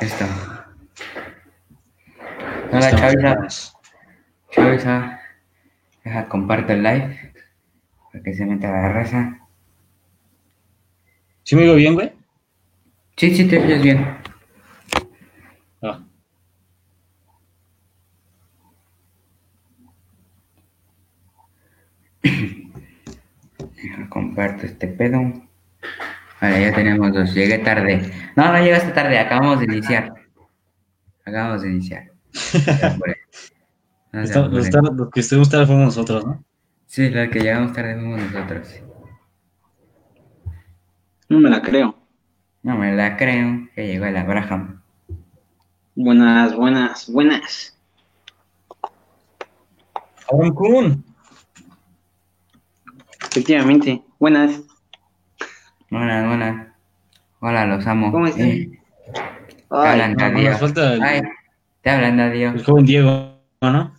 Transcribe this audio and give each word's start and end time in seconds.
Listo. 0.00 0.24
Hola, 2.72 2.90
Chavisa. 2.90 3.72
Chavisa. 4.50 5.20
Deja, 6.04 6.28
comparto 6.28 6.72
el 6.72 6.82
live. 6.82 7.32
Para 8.12 8.24
que 8.24 8.34
se 8.34 8.44
meta 8.46 8.70
la 8.70 8.88
raza. 8.90 9.38
¿Sí 11.42 11.56
me 11.56 11.62
digo 11.62 11.74
bien, 11.74 11.94
güey? 11.94 12.12
Sí, 13.16 13.34
sí, 13.34 13.46
te 13.46 13.58
oyes 13.58 13.82
bien. 13.82 14.18
Ah. 15.82 16.02
Deja, 22.22 24.08
comparto 24.08 24.66
este 24.66 24.88
pedo. 24.88 25.20
Vale, 26.40 26.60
ya 26.60 26.74
tenemos 26.74 27.12
dos. 27.12 27.32
Llegué 27.34 27.58
tarde. 27.58 28.12
No, 28.36 28.52
no 28.52 28.58
llegaste 28.62 28.90
tarde. 28.92 29.18
Acabamos 29.18 29.58
de 29.60 29.64
iniciar. 29.66 30.12
Acabamos 31.24 31.62
de 31.62 31.70
iniciar. 31.70 32.10
No 34.12 34.20
Está- 34.22 34.46
los, 34.46 34.70
tar- 34.70 34.82
los 34.94 35.10
que 35.10 35.18
estuvimos 35.18 35.50
tarde 35.50 35.66
fuimos 35.66 35.86
nosotros, 35.86 36.24
¿no? 36.24 36.44
Sí, 36.86 37.10
los 37.10 37.28
que 37.30 37.40
llegamos 37.40 37.72
tarde 37.72 37.96
fuimos 37.96 38.20
nosotros. 38.22 38.68
No 41.28 41.40
me 41.40 41.50
la 41.50 41.60
creo. 41.60 41.98
No 42.62 42.76
me 42.76 42.94
la 42.94 43.16
creo 43.16 43.66
que 43.74 43.88
llegó 43.88 44.04
el 44.04 44.16
Abraham. 44.16 44.80
Buenas, 45.96 46.54
buenas, 46.54 47.10
buenas. 47.10 47.76
Abraham 50.32 50.54
Kun. 50.54 51.04
Efectivamente, 53.30 54.00
buenas. 54.20 54.60
Buenas, 55.94 56.26
buenas. 56.26 56.68
Hola, 57.38 57.66
los 57.66 57.86
amo. 57.86 58.10
¿Cómo 58.10 58.26
están? 58.26 58.48
Eh, 58.48 58.68
te 59.70 59.76
hablan, 59.76 60.14
no, 60.14 60.58
falta 60.58 60.94
el- 60.94 61.02
Ay, 61.04 61.22
te 61.82 61.90
hablan, 61.90 62.16
Darío. 62.16 62.48
El 62.50 62.64
joven 62.64 62.84
Diego, 62.84 63.38
¿no? 63.60 63.94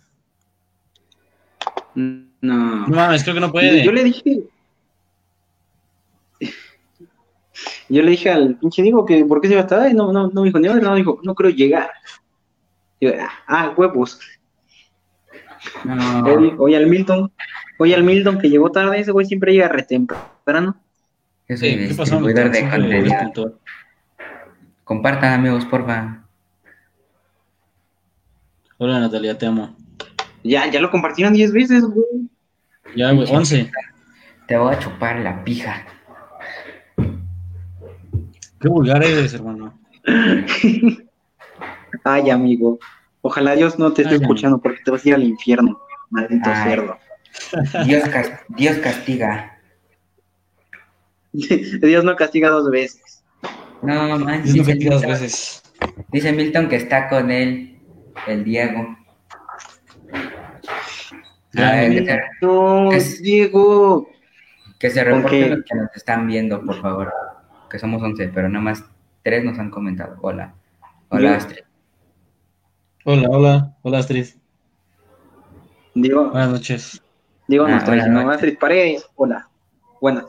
no. 1.94 2.86
No 2.86 2.86
mames, 2.88 3.22
creo 3.22 3.34
que 3.36 3.40
no 3.40 3.50
puede. 3.50 3.82
Yo 3.82 3.92
le 3.92 4.04
dije. 4.04 4.42
Yo 7.88 8.02
le 8.02 8.10
dije 8.10 8.30
al 8.30 8.56
pinche 8.56 8.82
Diego 8.82 9.06
que 9.06 9.24
por 9.24 9.40
qué 9.40 9.48
se 9.48 9.54
iba 9.54 9.62
a 9.62 9.64
estar 9.64 9.80
ahí. 9.80 9.94
No, 9.94 10.12
no, 10.12 10.28
no 10.28 10.42
dijo 10.42 10.58
ni 10.58 10.68
no 10.68 10.94
dijo, 10.96 11.18
no 11.22 11.34
creo 11.34 11.48
llegar. 11.48 11.92
Yo, 13.00 13.12
ah, 13.48 13.72
huevos. 13.74 14.20
No, 15.82 16.24
Oye, 16.24 16.54
oye, 16.58 16.76
al 16.76 16.88
Milton, 16.88 17.32
oye 17.78 17.94
al 17.94 18.02
Milton 18.02 18.38
que 18.38 18.50
llegó 18.50 18.70
tarde, 18.70 19.00
ese 19.00 19.12
güey 19.12 19.24
siempre 19.24 19.54
llega 19.54 19.68
re 19.68 19.82
temprano. 19.82 20.76
Yo 21.48 21.56
soy 21.56 21.68
Eh, 21.68 21.88
¿Qué 21.88 21.94
pasó? 21.94 22.18
distribuidor 22.18 22.50
de 22.50 22.58
Siempre 22.58 22.78
contenido. 22.80 23.58
Compartan, 24.84 25.32
amigos, 25.34 25.64
porfa. 25.66 26.22
Hola 28.78 29.00
Natalia, 29.00 29.36
te 29.38 29.46
amo. 29.46 29.74
Ya, 30.44 30.70
ya 30.70 30.80
lo 30.80 30.90
compartieron 30.90 31.32
10 31.34 31.52
veces, 31.52 31.84
güey. 31.84 32.28
Ya, 32.94 33.10
güey, 33.12 33.26
11. 33.30 33.70
Te 34.46 34.56
voy 34.56 34.74
a 34.74 34.78
chupar 34.78 35.18
la 35.20 35.42
pija. 35.42 35.84
Qué 38.60 38.68
vulgar 38.68 39.02
eres, 39.02 39.34
hermano. 39.34 39.78
Ay, 42.04 42.30
amigo. 42.30 42.78
Ojalá 43.22 43.56
Dios 43.56 43.78
no 43.78 43.92
te 43.92 44.02
esté 44.02 44.14
Ay, 44.14 44.20
escuchando 44.20 44.58
porque 44.60 44.82
te 44.84 44.90
vas 44.90 45.04
a 45.04 45.08
ir 45.08 45.14
al 45.16 45.24
infierno. 45.24 45.80
Maldito 46.10 46.48
Ay. 46.48 46.70
cerdo. 46.70 46.98
Dios 48.56 48.76
castiga. 48.78 49.55
Dios 51.80 52.04
no 52.04 52.16
castiga 52.16 52.48
dos 52.50 52.70
veces. 52.70 53.24
No, 53.82 54.18
man, 54.18 54.42
Dios 54.42 54.56
no 54.56 54.62
dice, 54.64 54.70
castiga 54.72 54.90
dos 54.94 55.02
Milton, 55.02 55.10
veces. 55.20 55.62
dice 56.12 56.32
Milton 56.32 56.68
que 56.68 56.76
está 56.76 57.08
con 57.08 57.30
él, 57.30 57.78
el 58.26 58.44
Diego. 58.44 58.96
Ya, 61.52 61.68
A 61.70 61.72
ver, 61.76 62.04
que 62.04 62.20
No, 62.42 62.88
¿Qué 62.90 62.96
es? 62.96 63.22
Diego. 63.22 64.08
Que 64.78 64.90
se 64.90 65.02
¿Con 65.04 65.14
reporten 65.14 65.42
qué? 65.42 65.48
los 65.56 65.64
que 65.64 65.74
nos 65.74 65.96
están 65.96 66.26
viendo, 66.26 66.62
por 66.62 66.80
favor. 66.82 67.12
Que 67.70 67.78
somos 67.78 68.02
11, 68.02 68.28
pero 68.28 68.48
nada 68.48 68.62
más 68.62 68.84
tres 69.22 69.42
nos 69.44 69.58
han 69.58 69.70
comentado. 69.70 70.16
Hola. 70.20 70.54
Hola, 71.08 71.30
Yo- 71.30 71.36
Astrid. 71.36 71.58
Hola, 73.04 73.28
hola. 73.30 73.76
Hola, 73.82 73.98
Astrid. 73.98 74.26
Diego, 75.94 76.30
Buenas 76.30 76.50
noches. 76.50 77.02
Diego 77.48 77.64
Ah, 77.64 77.70
nos 77.70 77.84
trae, 77.84 77.98
buenas 77.98 78.08
no, 78.14 78.22
noches. 78.22 78.34
Astrid 78.36 78.58
Paredes. 78.58 79.06
Hola. 79.14 79.48
Buenas. 80.00 80.24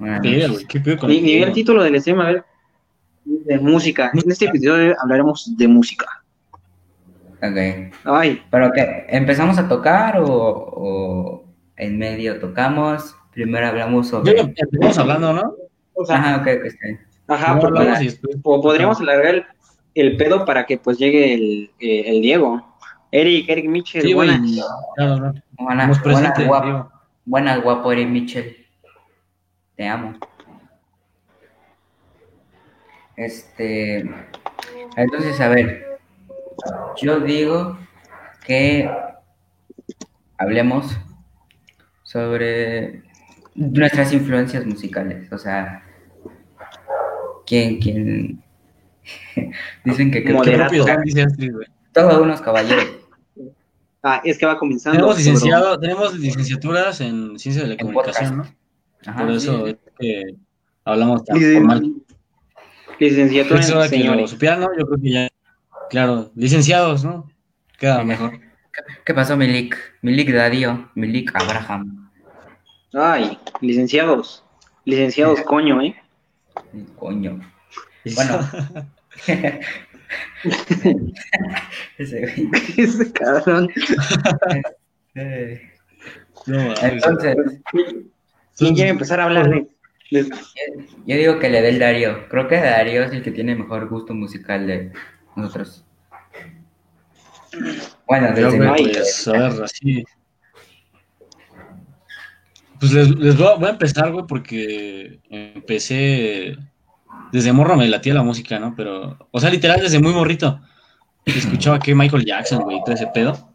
Ni, 0.00 0.08
el 0.40 0.66
ni 1.06 1.20
vi 1.20 1.42
el 1.42 1.52
título 1.52 1.82
del 1.82 2.00
stream, 2.00 2.20
a 2.20 2.26
ver. 2.26 2.44
De 3.24 3.58
música. 3.58 4.10
En 4.14 4.30
este 4.30 4.46
episodio 4.46 4.96
hablaremos 5.00 5.56
de 5.56 5.68
música. 5.68 6.06
Ok. 7.42 7.92
Ay, 8.04 8.42
¿Pero 8.50 8.72
qué? 8.72 9.06
¿Empezamos 9.08 9.58
a 9.58 9.68
tocar 9.68 10.18
o, 10.20 10.26
o 10.28 11.44
en 11.76 11.98
medio 11.98 12.38
tocamos? 12.40 13.14
Primero 13.32 13.66
hablamos 13.68 14.10
Yo 14.10 14.18
sobre... 14.18 14.32
lo 14.34 14.40
empezamos 14.42 14.98
hablando, 14.98 15.32
¿no? 15.32 15.54
o 15.94 16.04
sea, 16.04 16.16
Ajá, 16.16 16.36
ok, 16.36 16.42
ok, 16.42 16.64
está 16.64 16.86
bien. 16.86 17.00
ajá, 17.28 17.58
porque- 17.60 17.82
y 18.00 18.04
después- 18.06 18.36
o 18.42 18.60
podríamos 18.62 19.00
alargar 19.00 19.34
el, 19.34 19.44
el 19.94 20.16
pedo 20.16 20.44
para 20.46 20.64
que 20.66 20.78
pues 20.78 20.98
llegue 20.98 21.34
el, 21.34 21.70
eh, 21.78 22.04
el 22.06 22.22
Diego. 22.22 22.66
Eric, 23.12 23.48
Eric 23.48 23.66
Mitchell, 23.68 24.02
Sí, 24.02 24.14
buenas. 24.14 24.40
Claro, 24.96 25.16
no. 25.18 25.34
Buena, 25.58 25.86
Nos 25.86 26.00
buena, 26.02 26.18
presente, 26.20 26.44
guapo, 26.48 26.64
Diego. 26.64 26.92
buena, 27.26 27.56
guapo, 27.58 27.92
Eri 27.92 28.06
Mitchell. 28.06 28.56
Te 29.80 29.88
amo. 29.88 30.14
Este... 33.16 34.00
Entonces, 34.94 35.40
a 35.40 35.48
ver. 35.48 35.98
Yo 37.00 37.20
digo 37.20 37.78
que 38.44 38.90
hablemos 40.36 40.94
sobre 42.02 43.04
nuestras 43.54 44.12
influencias 44.12 44.66
musicales. 44.66 45.32
O 45.32 45.38
sea, 45.38 45.82
¿quién, 47.46 47.80
quién? 47.80 48.44
Dicen 49.84 50.10
que, 50.10 50.30
Moderato. 50.30 50.84
Todos 51.94 52.18
unos 52.20 52.42
caballeros. 52.42 52.84
Ah, 54.02 54.20
es 54.26 54.36
que 54.36 54.44
va 54.44 54.58
comenzando. 54.58 54.98
Tenemos, 54.98 55.16
licenciado, 55.16 55.80
tenemos 55.80 56.18
licenciaturas 56.18 57.00
en 57.00 57.38
ciencia 57.38 57.62
de 57.62 57.68
la 57.68 57.74
En 57.76 57.80
comunicación, 57.80 58.36
¿no? 58.36 58.59
Ajá, 59.06 59.20
Por 59.26 59.30
sí, 59.30 59.36
eso 59.48 59.64
sí. 59.66 59.70
es 59.70 59.76
que 59.98 60.34
hablamos 60.84 61.24
tan 61.24 61.36
Licen- 61.38 61.54
formal. 61.54 61.92
Licenciatura 62.98 63.60
Es 63.60 63.70
hora 63.70 63.84
en 63.86 63.90
que 63.90 63.96
lo 63.98 64.02
señores. 64.04 64.30
supieran, 64.30 64.60
¿no? 64.60 64.68
Yo 64.78 64.86
creo 64.86 65.00
que 65.00 65.10
ya, 65.10 65.28
claro, 65.88 66.30
licenciados, 66.34 67.02
¿no? 67.04 67.30
Queda 67.78 68.04
mejor. 68.04 68.38
¿Qué, 69.04 69.14
pasó, 69.14 69.36
Milik? 69.36 69.76
Milik 70.02 70.30
Darío, 70.32 70.90
Milik 70.94 71.34
Abraham. 71.34 72.10
Ay, 72.92 73.38
licenciados. 73.60 74.44
Licenciados, 74.84 75.40
coño, 75.42 75.80
¿eh? 75.80 75.94
Coño. 76.98 77.40
Bueno. 78.14 78.50
Ese 81.98 82.20
güey. 82.20 82.48
Ese 82.76 83.12
cabrón. 83.12 83.68
Entonces, 86.82 87.36
¿Quién 88.60 88.74
quiere 88.74 88.90
empezar 88.90 89.20
a 89.20 89.24
hablar 89.24 89.48
de, 89.48 89.66
de- 90.10 90.28
yo, 91.06 91.16
digo 91.16 91.38
que 91.38 91.48
le 91.48 91.62
dé 91.62 91.70
el 91.70 91.78
Darío. 91.78 92.28
Creo 92.28 92.46
que 92.46 92.56
Darío 92.56 93.02
es 93.02 93.12
el 93.12 93.22
que 93.22 93.30
tiene 93.30 93.54
mejor 93.54 93.88
gusto 93.88 94.12
musical 94.12 94.66
de 94.66 94.92
nosotros. 95.34 95.84
Bueno, 98.06 98.28
desde 98.34 98.58
pues, 98.58 98.82
vista. 98.84 99.30
a 99.30 99.48
ver, 99.48 99.62
así. 99.62 100.04
Pues 102.78 102.92
les, 102.92 103.10
les 103.10 103.36
voy, 103.36 103.46
a, 103.46 103.54
voy 103.54 103.68
a 103.68 103.72
empezar, 103.72 104.12
güey, 104.12 104.26
porque 104.26 105.20
empecé. 105.30 106.56
Desde 107.32 107.52
morro 107.52 107.76
me 107.76 107.88
latía 107.88 108.14
la 108.14 108.22
música, 108.22 108.58
¿no? 108.58 108.74
Pero, 108.76 109.28
o 109.30 109.40
sea, 109.40 109.50
literal, 109.50 109.80
desde 109.80 110.00
muy 110.00 110.12
morrito. 110.12 110.60
Escuchaba 111.24 111.78
que 111.78 111.94
Michael 111.94 112.24
Jackson, 112.24 112.62
güey, 112.62 112.80
todo 112.84 112.94
ese 112.94 113.06
pedo. 113.08 113.49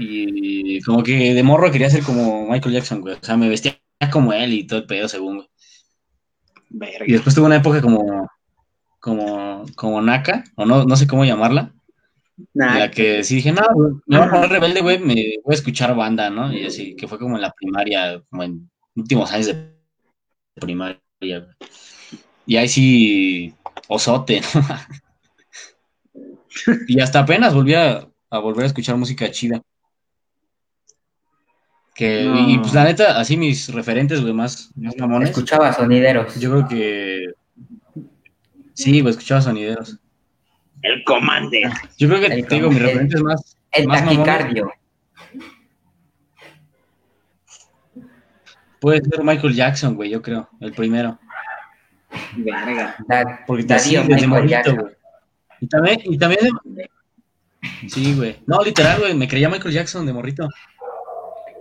Y 0.00 0.80
como 0.82 1.02
que 1.02 1.34
de 1.34 1.42
morro 1.42 1.70
quería 1.70 1.90
ser 1.90 2.02
como 2.02 2.48
Michael 2.48 2.74
Jackson, 2.74 3.00
güey. 3.00 3.14
O 3.14 3.24
sea, 3.24 3.36
me 3.36 3.48
vestía 3.48 3.80
como 4.10 4.32
él 4.32 4.52
y 4.52 4.66
todo 4.66 4.80
el 4.80 4.86
pedo, 4.86 5.08
según, 5.08 5.36
güey. 5.36 5.48
Verga. 6.70 7.04
Y 7.06 7.12
después 7.12 7.34
tuve 7.34 7.46
una 7.46 7.56
época 7.56 7.80
como. 7.80 8.28
Como, 8.98 9.64
como 9.76 10.02
Naka, 10.02 10.44
o 10.56 10.66
no, 10.66 10.84
no 10.84 10.94
sé 10.94 11.06
cómo 11.06 11.24
llamarla. 11.24 11.72
Nah, 12.52 12.74
En 12.74 12.78
la 12.80 12.90
que 12.90 13.24
sí 13.24 13.36
dije, 13.36 13.50
no, 13.50 13.62
me 14.06 14.18
voy 14.18 14.26
a 14.26 14.30
poner 14.30 14.50
rebelde, 14.50 14.82
güey, 14.82 14.98
me 14.98 15.14
voy 15.42 15.52
a 15.52 15.54
escuchar 15.54 15.94
banda, 15.94 16.28
¿no? 16.28 16.52
Y 16.52 16.66
así, 16.66 16.94
que 16.96 17.08
fue 17.08 17.18
como 17.18 17.36
en 17.36 17.42
la 17.42 17.52
primaria, 17.52 18.22
como 18.28 18.42
en 18.42 18.70
últimos 18.94 19.32
años 19.32 19.46
de 19.46 19.74
primaria, 20.60 21.00
güey. 21.20 21.54
Y 22.44 22.56
ahí 22.56 22.68
sí, 22.68 23.54
osote, 23.88 24.42
¿no? 24.54 24.60
Y 26.88 27.00
hasta 27.00 27.20
apenas 27.20 27.54
volví 27.54 27.74
a, 27.74 28.06
a 28.28 28.38
volver 28.38 28.64
a 28.64 28.66
escuchar 28.66 28.96
música 28.96 29.30
chida. 29.30 29.62
Que, 32.00 32.24
No. 32.24 32.48
y 32.48 32.56
pues 32.58 32.72
la 32.72 32.84
neta, 32.84 33.20
así 33.20 33.36
mis 33.36 33.68
referentes, 33.74 34.22
güey, 34.22 34.32
más, 34.32 34.70
más 34.74 34.96
mamones. 34.96 35.28
Escuchaba 35.28 35.70
sonideros. 35.74 36.34
Yo 36.40 36.50
creo 36.50 36.66
que. 36.66 37.26
Sí, 38.72 39.02
güey, 39.02 39.10
escuchaba 39.10 39.42
sonideros. 39.42 39.98
El 40.80 41.04
Commander. 41.04 41.70
Yo 41.98 42.08
creo 42.08 42.20
que, 42.20 42.26
El 42.28 42.46
te 42.46 42.54
digo, 42.54 42.70
mi 42.70 42.76
como- 42.76 42.86
referente 42.88 43.16
es 43.16 43.22
más. 43.22 43.56
El 43.72 43.86
más 43.86 44.02
mamones. 44.02 44.26
taquicardio. 44.26 44.72
Puede 48.80 49.02
ser 49.02 49.22
Michael 49.22 49.54
Jackson, 49.54 49.94
güey, 49.94 50.08
yo 50.08 50.22
creo, 50.22 50.48
el 50.60 50.72
primero. 50.72 51.18
Verga. 52.36 52.96
Da- 53.06 53.40
Porque 53.46 53.64
te 53.64 53.74
Darío 53.74 54.04
desde 54.04 54.26
morrito, 54.26 54.74
güey. 54.74 54.94
Y 55.60 55.66
también, 55.68 56.00
y 56.04 56.16
también. 56.16 56.40
Sí, 57.88 58.14
güey. 58.14 58.38
No, 58.46 58.62
literal, 58.62 59.00
güey, 59.00 59.14
me 59.14 59.28
creía 59.28 59.50
Michael 59.50 59.74
Jackson 59.74 60.06
de 60.06 60.14
morrito. 60.14 60.48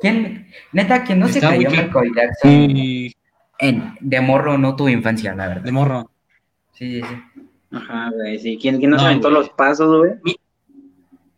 ¿Quién? 0.02 0.48
Neta, 0.72 1.04
quien 1.04 1.20
no 1.20 1.28
se 1.28 1.42
cla- 1.42 1.58
Michael 1.58 2.12
Jackson 2.16 2.52
Y 2.72 3.14
en, 3.60 3.96
de 4.00 4.22
morro 4.22 4.58
no 4.58 4.76
tuvo 4.76 4.90
infancia, 4.90 5.36
la 5.36 5.48
verdad. 5.48 5.64
de 5.64 5.72
morro. 5.72 6.12
Sí, 6.74 7.02
sí, 7.02 7.08
sí. 7.08 7.42
Ajá, 7.72 8.10
güey, 8.16 8.40
sí. 8.40 8.58
¿Quién, 8.62 8.78
quién 8.80 8.90
no, 8.92 8.96
No, 8.98 9.02
se 9.04 9.08
aventó 9.08 9.30
güey. 9.30 9.42
los 9.42 9.50
pasos, 9.52 9.98
güey? 9.98 10.12
sí, 10.26 10.36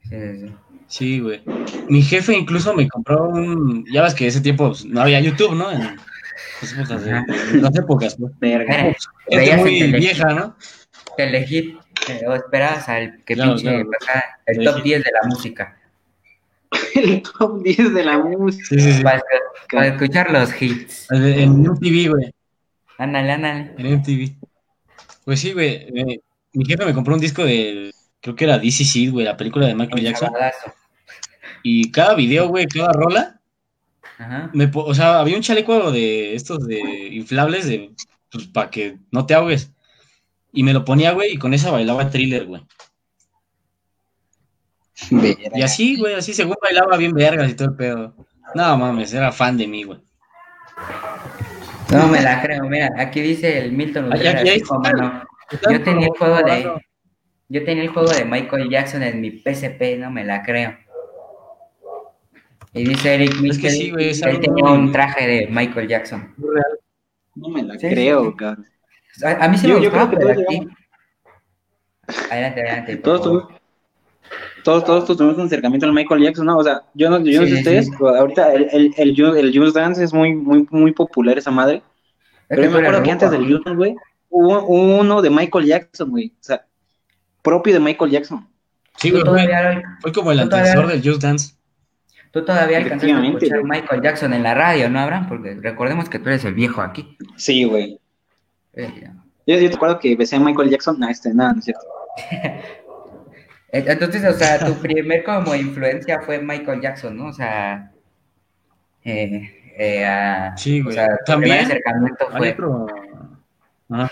sí, 0.10 0.40
sí. 0.48 0.54
Sí, 0.88 1.20
güey. 1.22 1.42
Mi 1.88 2.02
jefe 2.02 2.38
incluso 2.38 2.74
me 2.74 2.88
compró 2.90 3.30
un. 3.30 3.86
Ya 3.92 4.02
ves 4.04 4.14
que 4.14 4.28
ese 4.28 4.42
tiempo 4.42 4.68
pues, 4.68 4.84
no 4.86 5.02
había 5.02 5.22
YouTube, 5.22 5.56
¿no? 5.56 5.72
En 5.72 5.80
las 6.62 6.74
épocas, 6.74 7.08
Ajá. 7.08 7.26
en 7.54 7.62
las 7.62 7.76
épocas. 7.78 8.18
Verga. 8.40 8.94
Gente 9.30 9.58
muy 9.58 9.92
vieja, 9.94 10.34
¿no? 10.34 10.56
Telehit, 11.16 11.78
o 12.28 12.34
esperabas 12.36 12.90
al 12.90 13.24
que 13.24 13.36
Claro, 13.36 13.56
pinche 13.56 13.70
claro. 13.70 13.90
el 14.48 14.64
top 14.66 14.84
10 14.84 15.04
de 15.04 15.12
la 15.22 15.28
música. 15.30 15.78
El 16.96 17.22
top 17.22 17.64
10 17.64 17.94
de 17.94 18.04
la 18.04 18.18
música. 18.18 18.66
Sí, 18.70 18.80
sí, 18.80 18.94
sí. 18.94 19.04
Para, 19.04 19.22
para 19.72 19.88
escuchar 19.88 20.32
los 20.32 20.62
hits. 20.62 21.08
En 21.12 21.62
MTV, 21.62 22.10
güey. 22.10 22.34
Ándale, 22.98 23.32
ándale. 23.32 23.74
En 23.78 24.00
MTV. 24.00 24.36
Pues 25.26 25.40
sí, 25.40 25.54
güey. 25.54 25.88
eh, 25.94 26.20
mi 26.54 26.66
jefe 26.66 26.86
me 26.86 26.94
compró 26.94 27.14
un 27.14 27.22
disco 27.22 27.44
de. 27.44 27.94
Creo 28.22 28.36
que 28.36 28.44
era 28.44 28.60
DC 28.60 28.84
Seed, 28.84 29.12
güey, 29.12 29.26
la 29.26 29.38
película 29.38 29.68
de 29.68 29.76
Michael 29.76 30.04
Jackson. 30.04 30.32
Y 31.64 31.92
cada 31.92 32.16
video, 32.16 32.48
güey, 32.48 32.68
cada 32.68 32.92
rola. 32.92 33.40
Ajá. 34.18 34.52
Me, 34.54 34.70
o 34.74 34.94
sea, 34.94 35.20
había 35.20 35.36
un 35.36 35.42
chaleco 35.42 35.92
de 35.92 36.36
estos 36.36 36.68
de 36.68 36.80
inflables 37.12 37.66
de. 37.68 37.92
Pues 38.32 38.48
para 38.48 38.70
que 38.70 38.98
no 39.12 39.26
te 39.26 39.34
ahogues. 39.34 39.72
Y 40.54 40.64
me 40.64 40.74
lo 40.74 40.86
ponía, 40.86 41.12
güey, 41.12 41.34
y 41.34 41.38
con 41.38 41.54
esa 41.54 41.72
bailaba 41.72 42.10
thriller, 42.10 42.46
güey. 42.46 42.62
Y 45.56 45.62
así, 45.62 45.98
güey, 45.98 46.14
así 46.16 46.34
según 46.34 46.56
bailaba 46.62 46.98
bien 46.98 47.14
vergas 47.14 47.50
y 47.50 47.54
todo 47.56 47.70
el 47.70 47.76
pedo. 47.76 48.16
No 48.54 48.78
mames, 48.78 49.14
era 49.14 49.32
fan 49.32 49.58
de 49.58 49.68
mí, 49.68 49.84
güey. 49.84 50.00
No 51.92 52.08
me 52.08 52.22
la 52.22 52.42
creo, 52.42 52.64
mira, 52.66 52.90
aquí 52.98 53.22
dice 53.22 53.58
el 53.60 53.72
Milton 53.74 54.10
dijo, 54.10 54.80
mano, 54.80 55.24
Yo 55.70 55.84
tenía 55.84 56.08
el 56.08 56.14
juego 56.18 56.38
de 56.38 56.82
yo 57.50 57.66
tenía 57.66 57.84
el 57.84 57.90
juego 57.90 58.10
de 58.10 58.24
Michael 58.24 58.70
Jackson 58.70 59.04
en 59.04 59.20
mi 59.20 59.30
PSP, 59.32 59.98
no 59.98 60.10
me 60.10 60.24
la 60.24 60.42
creo. 60.42 60.78
Y 62.74 62.86
dice 62.86 63.16
Eric 63.16 63.32
Es 63.34 63.42
Mitchell 63.42 63.62
que 63.62 63.70
sí, 63.70 63.92
güey, 63.92 64.10
es 64.12 64.22
él 64.22 64.40
tenía 64.40 64.64
un 64.64 64.90
traje 64.94 65.28
de 65.28 65.48
Michael 65.48 65.90
Jackson. 65.90 66.34
No 67.36 67.50
me 67.50 67.64
la 67.64 67.74
Sí, 67.78 67.90
creo, 67.90 68.30
sí, 68.32 68.36
cabrón. 68.38 68.66
A, 69.26 69.46
a 69.46 69.48
mí 69.50 69.58
sí 69.58 69.68
Yo- 69.68 69.76
me 69.80 69.84
yo 69.84 69.90
gustaba, 69.92 70.12
pero 70.12 70.32
aquí... 70.32 70.68
Adelante, 72.30 72.62
adelante. 72.62 72.96
Todos 72.98 73.50
todos, 74.64 74.84
todos, 74.86 75.06
todos 75.06 75.18
tuvimos 75.18 75.38
un 75.38 75.46
acercamiento 75.46 75.86
al 75.86 75.94
Michael 75.94 76.24
Jackson, 76.24 76.46
¿no? 76.46 76.58
O 76.58 76.64
sea, 76.64 76.82
yo 76.94 77.10
no, 77.10 77.20
yo 77.20 77.42
no 77.42 77.48
sé 77.48 77.54
ustedes, 77.56 77.86
sí. 77.86 77.92
pero 77.98 78.16
ahorita 78.16 78.54
el, 78.54 78.68
el, 78.72 78.94
el, 78.98 79.16
Ju- 79.16 79.36
el 79.38 79.58
Just 79.58 79.76
Dance 79.76 80.04
es 80.04 80.14
muy, 80.14 80.34
muy, 80.36 80.68
muy 80.70 80.92
popular 80.94 81.38
esa 81.38 81.52
madre. 81.52 81.78
Es 81.78 82.58
Pero 82.58 82.64
yo 82.64 82.72
me 82.72 82.80
acuerdo 82.80 83.04
que 83.04 83.12
antes 83.12 83.32
del 83.32 83.42
Just 83.52 83.66
Dance, 83.66 83.78
güey, 83.78 83.96
hubo 84.30 84.66
uno 84.68 85.22
de 85.22 85.30
Michael 85.30 85.66
Jackson, 85.66 86.10
güey. 86.10 86.28
O 86.40 86.44
sea, 86.44 86.66
propio 87.42 87.74
de 87.74 87.80
Michael 87.80 88.12
Jackson. 88.12 88.48
Sí, 88.98 89.10
güey, 89.10 89.24
fue, 89.24 89.82
fue 90.02 90.12
como 90.12 90.32
el 90.32 90.40
antecesor 90.42 90.88
del 90.88 91.02
Just 91.04 91.22
Dance. 91.24 91.54
tú 92.32 92.44
todavía 92.46 92.78
alcanzaste 92.78 93.14
a 93.14 93.24
escuchar. 93.26 93.64
Michael 93.64 94.02
Jackson 94.02 94.34
en 94.34 94.44
la 94.44 94.54
radio, 94.54 94.90
¿no, 94.90 95.00
Abraham? 95.00 95.28
Porque 95.28 95.58
recordemos 95.62 96.08
que 96.10 96.20
tú 96.20 96.30
eres 96.30 96.46
el 96.46 96.54
viejo 96.54 96.82
aquí. 96.82 97.18
Sí, 97.36 97.64
güey. 97.64 98.00
Eh, 98.74 99.10
Yo, 99.48 99.58
yo 99.58 99.70
te 99.70 99.76
acuerdo 99.76 99.98
que 100.00 100.16
besé 100.16 100.36
a 100.36 100.40
Michael 100.40 100.70
Jackson, 100.70 101.00
no, 101.00 101.10
este, 101.10 101.34
nada, 101.34 101.54
no 101.54 101.60
es 101.60 101.66
cierto. 101.66 101.84
Entonces, 103.72 104.24
o 104.26 104.34
sea, 104.38 104.60
tu 104.66 104.74
primer 104.82 105.24
como 105.24 105.56
influencia 105.56 106.22
fue 106.22 106.40
Michael 106.42 106.82
Jackson, 106.82 107.16
¿no? 107.18 107.28
O 107.28 107.34
sea, 107.34 107.92
eh, 109.04 109.74
eh, 109.78 110.06
a- 110.06 110.56
Sí, 110.58 110.82
o 110.82 110.86
güey. 110.86 110.96
sea, 110.96 111.08
tu 111.08 111.32
También 111.32 111.58
primer 111.58 111.66
acercamiento 111.72 112.28
fue 112.38 112.52
otro. 112.52 112.88
Ajá. 113.90 114.12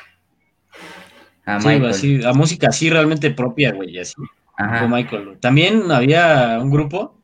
a 1.46 1.60
Sí, 1.60 1.70
así, 1.86 2.18
la 2.20 2.34
música 2.34 2.68
así 2.70 2.90
realmente 2.90 3.32
propia, 3.32 3.72
güey, 3.74 3.98
así. 4.00 4.14
Ajá. 4.58 4.80
Fue 4.80 4.88
Michael. 4.88 5.26
güey. 5.26 5.38
También 5.38 5.92
había 5.92 6.60
un 6.62 6.70
grupo 6.70 7.18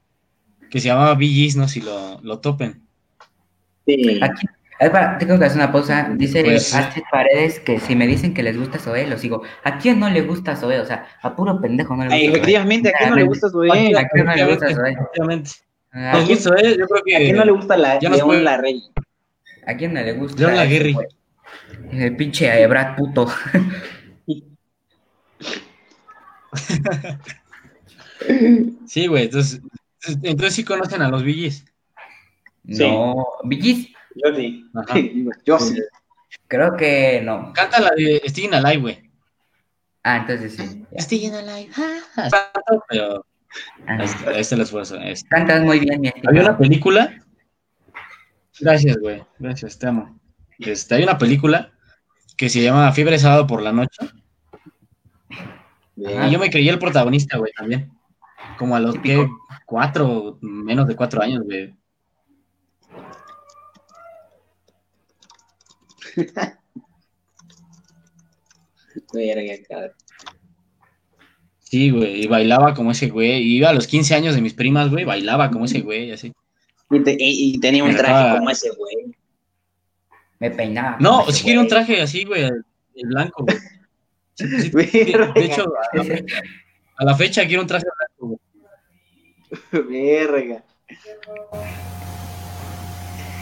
que 0.70 0.80
se 0.80 0.88
llamaba 0.88 1.16
Bee 1.16 1.28
Gees, 1.30 1.56
no 1.56 1.68
sé 1.68 1.76
si 1.76 1.82
lo, 1.86 2.20
lo 2.22 2.40
topen. 2.40 2.82
Sí. 3.86 4.20
Aquí, 4.22 4.46
para- 4.92 5.18
tengo 5.18 5.39
que 5.39 5.45
hacer 5.45 5.57
una 5.57 5.72
pausa. 5.72 6.10
Dice 6.16 6.44
Pues- 6.44 6.75
Paredes 7.12 7.60
que 7.60 7.80
si 7.80 7.95
me 7.95 8.07
dicen 8.07 8.33
que 8.33 8.44
les 8.44 8.57
gusta 8.57 8.77
Zoé, 8.80 9.07
los 9.07 9.22
digo. 9.22 9.42
¿A 9.63 9.77
quién 9.77 10.00
no 10.00 10.10
le 10.10 10.22
gusta 10.22 10.56
Zoé? 10.56 10.80
O 10.80 10.86
sea, 10.86 11.07
a 11.22 11.36
puro 11.36 11.62
pendejo 11.62 11.95
no 11.95 12.04
le 12.04 12.10
gusta 12.10 12.18
Zoé. 12.19 12.27
efectivamente, 12.27 12.89
¿a 12.89 12.94
quién 12.98 13.10
no 13.12 13.16
le 13.16 13.24
gusta 13.24 13.50
su 13.50 13.62
¿A 13.63 13.74
quién 13.74 14.25
no 14.25 14.36
le 14.36 14.45
gusta 14.45 14.74
Zoé? 14.74 14.92
Efectivamente. 14.92 15.51
¿A 15.94 16.24
quién, 16.25 16.38
¿eh? 16.38 16.75
Yo 16.77 16.88
creo 16.88 17.04
que. 17.06 17.16
¿A 17.16 17.19
quién 17.19 17.36
no 17.38 17.45
le 17.45 17.51
gusta 17.51 17.77
la 17.77 18.00
León 18.00 18.19
puede- 18.27 18.42
Larrey? 18.44 18.83
a 19.68 19.77
quién 19.77 19.94
no 19.94 20.01
le 20.01 20.12
gusta? 20.13 20.42
León 20.42 20.56
Laguirre. 20.57 20.92
güey? 20.94 21.07
El 21.92 22.16
pinche 22.18 22.62
eh, 22.62 22.68
Brad 22.68 22.95
puto. 22.98 23.27
Sí, 28.88 29.07
güey. 29.07 29.25
Entonces, 29.25 29.62
entonces 30.24 30.54
sí 30.56 30.63
conocen 30.63 31.01
a 31.01 31.10
los. 31.10 31.22
Sí. 31.24 31.63
No, 32.66 33.25
Villis, 33.44 33.89
Yo 34.15 34.35
sí. 34.35 34.65
Ajá. 34.73 34.95
Yo 35.45 35.59
sí. 35.59 35.79
creo 36.47 36.75
que 36.75 37.21
no. 37.23 37.51
Canta 37.53 37.79
la 37.79 37.91
de 37.95 38.21
Stinging 38.27 38.53
Alive, 38.56 38.81
güey. 38.81 39.12
Ah, 40.03 40.17
entonces 40.17 40.56
sí. 40.56 40.85
Stinging 41.00 41.33
Alive. 41.35 41.71
ah. 41.77 42.29
Pero 42.89 43.25
Ah, 43.88 43.97
ahí 44.27 44.39
está, 44.41 44.56
el 44.56 44.62
esfuerzo. 44.62 44.97
este. 45.00 45.27
Cantas 45.29 45.63
muy 45.63 45.79
bien, 45.79 46.01
mi 46.01 46.12
Había 46.27 46.41
una 46.41 46.57
película. 46.57 47.13
Gracias, 48.59 48.97
güey. 48.97 49.23
Gracias, 49.39 49.79
te 49.79 49.88
amo. 49.88 50.19
Este, 50.59 50.95
hay 50.95 51.03
una 51.03 51.17
película 51.17 51.71
que 52.35 52.50
se 52.50 52.62
llama 52.62 52.91
Fiebre 52.91 53.17
Sábado 53.17 53.47
por 53.47 53.62
la 53.62 53.71
Noche. 53.71 53.97
Ajá. 56.05 56.27
Y 56.27 56.31
yo 56.31 56.39
me 56.39 56.50
creí 56.50 56.67
el 56.67 56.79
protagonista, 56.79 57.38
güey, 57.38 57.51
también. 57.53 57.91
Como 58.57 58.75
a 58.75 58.79
los 58.79 58.98
que 59.00 59.27
cuatro, 59.65 60.38
menos 60.41 60.88
de 60.88 60.95
cuatro 60.95 61.22
años, 61.22 61.43
güey. 61.45 61.74
Cabrón. 69.67 69.91
Sí, 71.60 71.89
güey, 71.89 72.24
y 72.24 72.27
bailaba 72.27 72.74
como 72.74 72.91
ese 72.91 73.10
güey. 73.10 73.41
Y 73.41 73.57
iba 73.57 73.69
a 73.69 73.74
los 73.74 73.88
15 73.88 74.15
años 74.15 74.36
de 74.36 74.41
mis 74.41 74.53
primas, 74.53 74.89
güey, 74.91 75.03
bailaba 75.03 75.50
como 75.51 75.65
ese 75.65 75.81
güey, 75.81 76.12
así. 76.12 76.31
Y, 76.91 77.00
te- 77.03 77.17
y- 77.19 77.55
y 77.55 77.60
tenía 77.60 77.84
un 77.84 77.95
traje 77.95 78.12
estaba- 78.13 78.38
como 78.38 78.50
ese, 78.50 78.69
güey. 78.72 78.95
Me 80.39 80.51
peinaba. 80.51 80.98
No, 81.00 81.19
como 81.19 81.29
ese 81.29 81.39
sí 81.39 81.45
quería 81.45 81.62
un 81.62 81.67
traje 81.67 82.01
así, 82.01 82.24
güey, 82.24 82.43
el 82.43 83.07
blanco, 83.07 83.43
güey. 83.45 83.57
Sí, 84.36 84.48
sí, 84.62 84.69
Verga. 84.74 85.31
de 85.34 85.45
hecho, 85.45 85.63
a 85.91 85.95
la, 85.98 86.03
fecha, 86.03 86.41
a 86.98 87.05
la 87.05 87.15
fecha 87.15 87.48
quiero 87.48 87.62
un 87.63 87.67
traje 87.67 87.86
blanco, 88.19 88.39
güey. 89.72 89.88
Verga. 89.89 90.63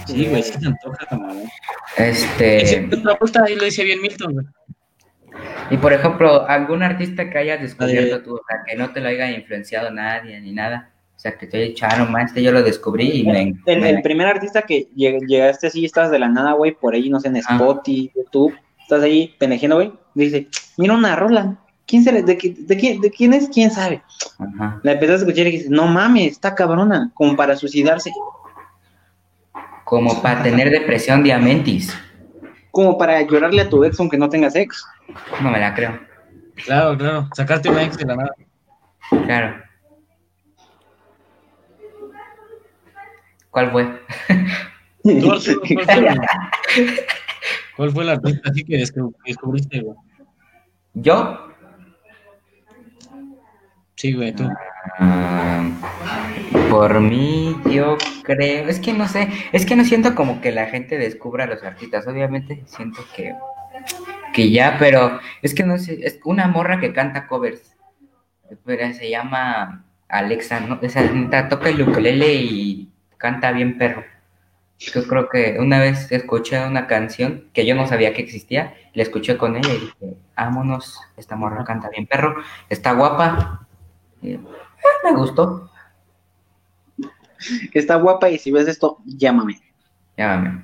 Sí, 0.06 0.26
güey, 0.28 0.44
sí 0.44 0.54
se 0.60 0.68
antoja, 0.68 1.06
camarón. 1.10 1.44
Este. 1.98 2.62
Ese- 2.64 2.90
Otra 2.94 3.16
puesta 3.18 3.44
ahí 3.46 3.56
lo 3.56 3.66
dice 3.66 3.84
bien 3.84 4.02
Milton, 4.02 4.34
güey. 4.34 4.46
Y 5.72 5.78
por 5.78 5.94
ejemplo, 5.94 6.48
algún 6.48 6.84
artista 6.84 7.30
que 7.30 7.38
hayas 7.38 7.62
descubierto 7.62 8.22
tú, 8.22 8.36
o 8.36 8.42
sea, 8.48 8.60
que 8.68 8.76
no 8.76 8.92
te 8.92 9.00
lo 9.02 9.08
haya 9.10 9.32
influenciado 9.32 9.90
nadie 9.92 10.40
ni 10.42 10.52
nada. 10.52 10.92
O 11.16 11.20
sea, 11.24 11.38
que 11.38 11.48
te 11.48 11.58
haya 11.58 11.68
dicho, 11.68 11.86
ah, 11.90 12.06
no 12.10 12.18
este 12.20 12.44
yo 12.44 12.52
lo 12.52 12.62
descubrí 12.62 13.10
y 13.22 13.24
me. 13.24 13.54
El, 13.66 13.80
me- 13.82 13.90
el 13.90 14.02
primer 14.02 14.28
artista 14.28 14.64
que 14.64 14.90
lleg- 14.96 15.26
llegaste 15.26 15.68
así, 15.68 15.86
estás 15.86 16.12
de 16.12 16.20
la 16.20 16.28
nada, 16.28 16.52
güey, 16.54 16.74
por 16.74 16.94
ahí, 16.94 17.10
no 17.10 17.20
sé, 17.20 17.30
en 17.30 17.38
Ah. 17.38 17.40
Spotify, 17.40 18.12
YouTube, 18.16 18.54
estás 18.82 19.02
ahí 19.04 19.34
pendejiendo, 19.40 19.78
güey, 19.78 19.94
dice, 20.14 20.48
mira 20.78 20.94
una 20.94 21.16
rola, 21.16 21.56
¿quién 21.88 22.04
será? 22.04 22.22
¿De, 22.22 22.36
de, 22.36 22.78
quién, 22.78 23.00
¿De 23.02 23.10
quién 23.10 23.34
es? 23.34 23.48
¿Quién 23.50 23.72
sabe? 23.72 24.02
Ajá. 24.38 24.80
La 24.84 24.92
empezaste 24.92 25.24
a 25.24 25.28
escuchar 25.28 25.48
y 25.48 25.52
dices, 25.52 25.70
no 25.70 25.88
mames, 25.88 26.34
está 26.34 26.54
cabrona, 26.56 27.10
como 27.14 27.36
para 27.38 27.56
suicidarse, 27.56 28.12
Como 29.84 30.22
para 30.22 30.42
tener 30.44 30.70
depresión 30.70 31.24
diamentis. 31.24 31.98
como 32.72 32.98
para 32.98 33.22
llorarle 33.22 33.62
a 33.62 33.70
tu 33.70 33.84
ex 33.84 34.00
aunque 34.00 34.18
no 34.18 34.30
tengas 34.30 34.56
ex. 34.56 34.84
No 35.42 35.52
me 35.52 35.60
la 35.60 35.74
creo. 35.76 36.00
Claro, 36.66 36.98
claro. 36.98 37.30
Sacarte 37.36 37.70
una 37.70 37.84
ex 37.84 37.98
de 37.98 38.06
la 38.06 38.16
nada. 38.16 38.32
Claro. 39.26 39.64
¿Cuál 43.52 43.72
fue? 43.72 43.84
¿Tú, 45.04 45.32
Arturo, 45.32 45.62
¿Cuál 45.62 45.86
fue, 45.86 46.08
el- 46.08 46.20
cuál 47.76 47.92
fue 47.92 48.04
el 48.04 48.10
artista 48.10 48.50
así 48.50 48.64
que 48.64 48.78
descub- 48.80 49.16
descubriste, 49.26 49.82
güey? 49.82 49.96
¿Yo? 50.96 51.48
Sí, 53.96 54.14
güey, 54.14 54.34
tú. 54.34 54.50
Ah, 55.00 55.70
por 56.70 57.00
mí, 57.00 57.56
yo 57.70 57.98
creo, 58.24 58.68
es 58.68 58.80
que 58.80 58.94
no 58.94 59.08
sé, 59.08 59.30
es 59.52 59.66
que 59.66 59.76
no 59.76 59.84
siento 59.84 60.16
como 60.16 60.42
que 60.42 60.52
la 60.52 60.68
gente 60.68 60.98
descubra 60.98 61.46
a 61.46 61.48
los 61.48 61.64
artistas, 61.64 62.08
obviamente 62.08 62.64
siento 62.66 63.04
que, 63.16 63.34
que 64.34 64.52
ya, 64.52 64.78
pero 64.80 65.20
es 65.42 65.56
que 65.56 65.64
no 65.64 65.78
sé, 65.78 66.00
es 66.06 66.20
una 66.26 66.48
morra 66.48 66.80
que 66.80 66.94
canta 66.94 67.28
covers, 67.28 67.76
pero 68.66 68.94
se 68.94 69.10
llama 69.10 69.86
Alexa, 70.08 70.60
¿no? 70.60 70.80
Esa 70.82 71.02
toca 71.50 71.70
el 71.70 71.82
ukulele 71.82 72.34
y 72.36 72.92
canta 73.18 73.52
bien 73.52 73.78
perro. 73.78 74.04
Yo 74.78 75.08
creo 75.08 75.30
que 75.30 75.58
una 75.60 75.80
vez 75.80 76.12
escuché 76.12 76.66
una 76.66 76.88
canción 76.88 77.50
que 77.54 77.66
yo 77.66 77.74
no 77.74 77.88
sabía 77.88 78.14
que 78.14 78.22
existía, 78.22 78.74
la 78.94 79.04
escuché 79.04 79.38
con 79.38 79.56
ella 79.56 79.70
y 79.70 79.80
dije, 79.80 80.18
vámonos, 80.36 81.00
esta 81.18 81.36
morra 81.36 81.64
canta 81.64 81.90
bien 81.90 82.06
perro, 82.06 82.36
está 82.70 82.92
guapa, 82.94 83.66
me 85.04 85.14
gustó, 85.14 85.70
Está 87.74 87.96
guapa 87.96 88.30
y 88.30 88.38
si 88.40 88.52
ves 88.52 88.68
esto, 88.68 89.00
llámame. 89.06 89.60
llámame. 90.18 90.64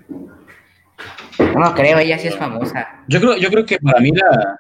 No, 1.40 1.60
no 1.60 1.74
creo, 1.76 1.98
ella 2.00 2.18
sí 2.18 2.28
es 2.30 2.38
famosa. 2.38 3.04
Yo 3.08 3.20
creo, 3.20 3.38
yo 3.38 3.50
creo 3.50 3.66
que 3.66 3.80
para 3.80 4.00
mí 4.00 4.12
la. 4.12 4.60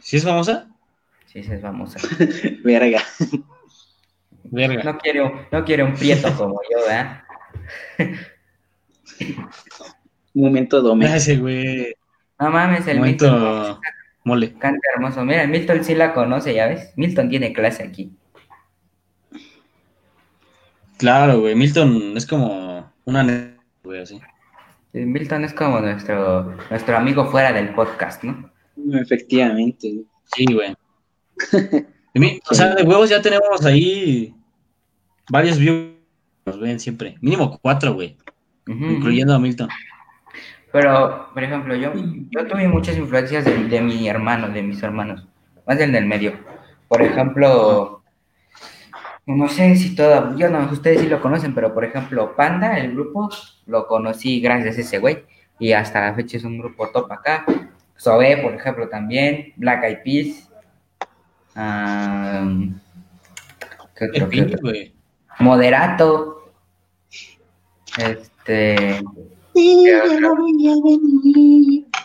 ¿Sí 0.00 0.16
es 0.16 0.24
famosa? 0.24 0.68
Sí, 1.26 1.42
sí 1.42 1.52
es 1.52 1.60
famosa. 1.60 2.00
Verga. 2.64 3.02
Verga. 4.44 4.82
No 4.82 4.98
quiero, 4.98 5.46
no 5.50 5.64
quiero 5.64 5.86
un 5.86 5.94
prieto 5.94 6.34
como 6.36 6.60
yo, 6.70 6.78
¿verdad? 6.86 7.22
Momento 10.34 10.80
dome. 10.80 11.14
Ese 11.14 11.36
güey. 11.36 11.94
No 12.38 12.50
mames, 12.50 12.86
el 12.88 12.98
Momento 12.98 13.80
mole. 14.24 14.52
canta 14.54 14.80
hermoso. 14.94 15.24
Mira, 15.24 15.46
Milton 15.46 15.84
sí 15.84 15.94
la 15.94 16.14
conoce, 16.14 16.54
¿ya 16.54 16.66
ves? 16.66 16.92
Milton 16.96 17.28
tiene 17.28 17.52
clase 17.52 17.82
aquí. 17.82 18.12
Claro, 20.98 21.40
güey. 21.40 21.54
Milton 21.54 22.16
es 22.16 22.26
como 22.26 22.92
una 23.04 23.56
güey, 23.82 24.02
así. 24.02 24.20
Milton 24.92 25.44
es 25.44 25.52
como 25.52 25.80
nuestro, 25.80 26.56
nuestro 26.70 26.96
amigo 26.96 27.26
fuera 27.26 27.52
del 27.52 27.74
podcast, 27.74 28.22
¿no? 28.22 28.50
Efectivamente. 28.92 30.04
Sí, 30.34 30.46
güey. 30.52 30.74
O 32.50 32.54
sea, 32.54 32.74
de 32.74 32.82
huevos 32.82 33.08
ya 33.08 33.22
tenemos 33.22 33.64
ahí 33.64 34.34
varios 35.30 35.58
views. 35.58 35.92
Nos 36.44 36.60
ven 36.60 36.78
siempre. 36.78 37.16
Mínimo 37.22 37.58
cuatro, 37.62 37.94
güey. 37.94 38.18
Incluyendo 38.66 39.34
a 39.34 39.38
Milton. 39.38 39.70
Pero, 40.72 41.28
por 41.34 41.44
ejemplo, 41.44 41.76
yo, 41.76 41.92
yo 41.94 42.46
tuve 42.46 42.66
muchas 42.66 42.96
influencias 42.96 43.44
de, 43.44 43.64
de 43.68 43.80
mi 43.82 44.08
hermano, 44.08 44.48
de 44.48 44.62
mis 44.62 44.82
hermanos, 44.82 45.28
más 45.66 45.78
del 45.78 45.92
del 45.92 46.06
medio. 46.06 46.32
Por 46.88 47.02
ejemplo, 47.02 48.02
no 49.26 49.48
sé 49.48 49.76
si 49.76 49.94
todo, 49.94 50.36
yo 50.36 50.50
no, 50.50 50.68
ustedes 50.70 51.00
sí 51.00 51.08
lo 51.08 51.20
conocen, 51.20 51.54
pero 51.54 51.72
por 51.72 51.84
ejemplo, 51.84 52.34
Panda, 52.34 52.78
el 52.78 52.92
grupo, 52.92 53.30
lo 53.66 53.86
conocí 53.86 54.40
gracias 54.40 54.78
a 54.78 54.80
ese 54.80 54.98
güey, 54.98 55.24
y 55.58 55.72
hasta 55.72 56.00
la 56.00 56.14
fecha 56.14 56.38
es 56.38 56.44
un 56.44 56.58
grupo 56.58 56.90
top 56.90 57.12
acá. 57.12 57.44
Zoé, 57.98 58.38
por 58.38 58.54
ejemplo, 58.54 58.88
también, 58.88 59.52
Black 59.56 59.84
Eyed 59.84 59.98
Peas, 60.02 60.50
am, 61.54 62.80
¿qué 63.94 64.06
otro, 64.06 64.28
qué 64.28 64.42
otro? 64.42 64.72
Moderato, 65.38 66.52
este, 67.98 69.00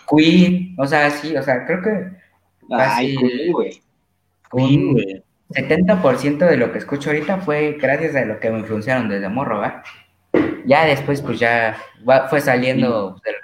Queen, 0.09 0.75
o 0.77 0.87
sea, 0.87 1.09
sí, 1.09 1.35
o 1.35 1.41
sea, 1.43 1.65
creo 1.65 1.81
que 1.81 2.17
Ay, 2.69 3.15
cool, 3.15 3.31
güey. 3.51 3.81
Un 4.51 4.93
güey. 4.93 5.23
70% 5.49 6.39
de 6.45 6.57
lo 6.57 6.71
que 6.71 6.79
escucho 6.79 7.09
ahorita 7.09 7.37
fue 7.37 7.77
gracias 7.81 8.15
a 8.15 8.25
lo 8.25 8.39
que 8.39 8.49
me 8.51 8.59
influenciaron 8.59 9.07
desde 9.09 9.29
morro, 9.29 9.59
¿va? 9.59 9.83
Ya 10.65 10.85
después, 10.85 11.21
pues 11.21 11.39
ya 11.39 11.77
va- 12.07 12.27
fue 12.27 12.41
saliendo 12.41 13.21
el, 13.23 13.35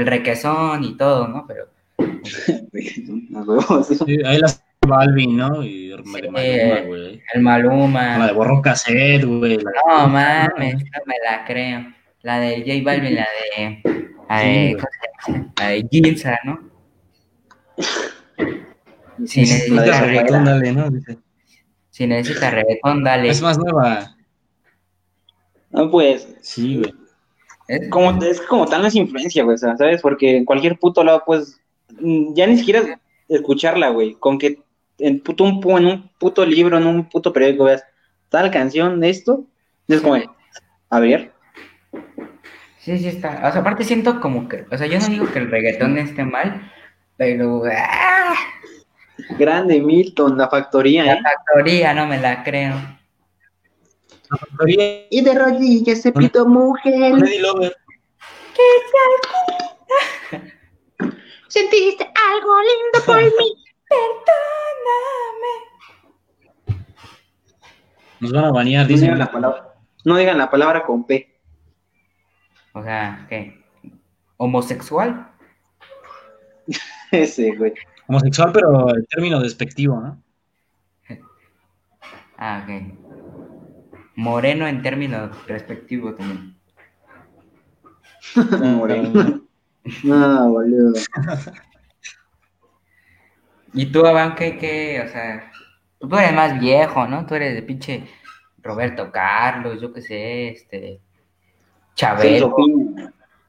el 0.00 0.06
requesón 0.06 0.84
y 0.84 0.96
todo, 0.96 1.26
¿no? 1.26 1.46
Pero 1.48 1.66
sí. 2.72 4.18
Ahí 4.24 4.38
las 4.38 4.64
Balvin, 4.86 5.36
¿no? 5.36 5.62
Y 5.64 5.88
Sí. 5.88 6.02
Maluma, 6.04 6.80
güey. 6.86 7.14
el 7.14 7.20
La 7.34 7.40
Maluma, 7.42 8.26
de 8.28 8.32
borro 8.32 8.62
cassette, 8.62 9.24
güey. 9.24 9.58
la 9.58 9.70
no 9.98 10.08
mames, 10.08 10.74
no 10.76 11.00
me 11.06 11.14
la 11.28 11.44
creo. 11.44 11.86
La 12.28 12.40
de 12.40 12.58
J 12.58 12.84
Balvin, 12.84 13.14
la 13.14 13.26
de, 13.26 13.82
la 14.28 14.38
Sí, 14.42 14.44
de, 14.48 14.74
güey. 14.74 14.74
¿cómo 14.74 14.88
se 15.24 15.32
llama? 15.32 15.52
La 15.58 15.68
de 15.68 15.88
Ginza, 15.90 16.38
¿no? 16.44 16.60
Si 19.24 19.40
La 19.40 19.46
necesitas, 19.46 19.86
Rafaela. 19.86 20.06
reggaetón, 20.06 20.44
dale, 20.44 20.72
¿no? 20.72 20.90
Dice. 20.90 21.18
si 21.90 22.06
necesitas 22.06 22.52
reggaetón, 22.52 23.02
dale. 23.04 23.28
Es 23.30 23.40
más 23.40 23.56
nueva. 23.58 24.14
No, 25.70 25.90
pues, 25.90 26.28
Sí, 26.42 26.76
güey. 26.78 26.94
Es- 27.66 27.88
como, 27.88 28.22
es 28.22 28.40
como 28.42 28.66
tan 28.66 28.82
las 28.82 28.94
influencias, 28.94 29.44
güey, 29.46 29.56
¿sabes? 29.56 30.02
Porque 30.02 30.36
en 30.36 30.44
cualquier 30.44 30.78
puto 30.78 31.02
lado, 31.04 31.22
pues, 31.24 31.58
mm, 31.98 32.34
ya 32.34 32.46
ni 32.46 32.58
siquiera 32.58 33.00
escucharla, 33.28 33.88
güey, 33.88 34.14
con 34.14 34.38
que 34.38 34.60
en, 34.98 35.20
puto, 35.20 35.44
un, 35.44 35.60
en 35.78 35.86
un 35.86 36.10
puto 36.18 36.44
libro, 36.44 36.76
en 36.76 36.86
un 36.86 37.08
puto 37.08 37.32
periódico 37.32 37.64
veas 37.64 37.84
tal 38.28 38.50
canción 38.50 39.00
de 39.00 39.08
esto, 39.10 39.44
es 39.88 40.00
como, 40.02 40.16
a 40.90 41.00
ver, 41.00 41.32
Sí, 42.78 42.98
sí 42.98 43.08
está. 43.08 43.46
O 43.48 43.52
sea, 43.52 43.60
aparte 43.60 43.84
siento 43.84 44.20
como 44.20 44.48
que, 44.48 44.64
o 44.70 44.78
sea, 44.78 44.86
yo 44.86 44.98
no 44.98 45.06
digo 45.08 45.30
que 45.30 45.40
el 45.40 45.50
reggaetón 45.50 45.98
esté 45.98 46.24
mal, 46.24 46.70
pero 47.16 47.62
¡ah! 47.70 48.34
grande 49.38 49.80
Milton, 49.80 50.38
la 50.38 50.48
factoría, 50.48 51.04
la 51.04 51.14
¿eh? 51.14 51.20
factoría 51.22 51.92
no 51.92 52.06
me 52.06 52.18
la 52.18 52.42
creo. 52.44 52.74
Y 55.10 55.20
de 55.22 55.34
rodillas 55.34 56.02
se 56.02 56.12
pito 56.12 56.46
mujer, 56.46 57.14
Lady 57.14 57.38
Lover. 57.38 57.74
sentiste 61.48 62.04
algo 62.04 62.54
lindo 62.60 63.04
por 63.06 63.22
mí. 63.22 63.54
Nos 68.20 68.32
van 68.32 68.44
a 68.46 68.50
banear, 68.50 68.82
No 68.82 68.88
dicen. 68.88 69.04
digan 69.06 69.18
la 69.18 69.30
palabra, 69.30 69.74
no 70.04 70.16
digan 70.16 70.38
la 70.38 70.50
palabra 70.50 70.84
con 70.84 71.06
P. 71.06 71.37
O 72.78 72.82
sea, 72.84 73.26
¿qué? 73.28 73.60
¿Homosexual? 74.36 75.32
Ese, 77.10 77.56
güey. 77.56 77.74
Homosexual, 78.06 78.52
pero 78.52 78.94
el 78.94 79.04
término 79.08 79.40
despectivo, 79.40 80.00
¿no? 80.00 80.22
Ah, 82.36 82.64
ok. 82.64 82.94
Moreno 84.14 84.68
en 84.68 84.80
términos 84.80 85.44
respectivos 85.48 86.16
también. 86.16 86.56
Moreno. 88.76 89.42
No, 90.04 90.50
boludo. 90.50 90.92
¿Y 93.72 93.86
tú, 93.86 94.06
Aban, 94.06 94.36
qué, 94.36 94.56
qué? 94.56 95.02
O 95.04 95.08
sea, 95.08 95.50
tú 95.98 96.16
eres 96.16 96.32
más 96.32 96.60
viejo, 96.60 97.08
¿no? 97.08 97.26
Tú 97.26 97.34
eres 97.34 97.54
de 97.54 97.62
pinche 97.62 98.06
Roberto 98.58 99.10
Carlos, 99.10 99.80
yo 99.80 99.92
qué 99.92 100.00
sé, 100.00 100.48
este... 100.50 101.00
Chabelo. 101.98 102.54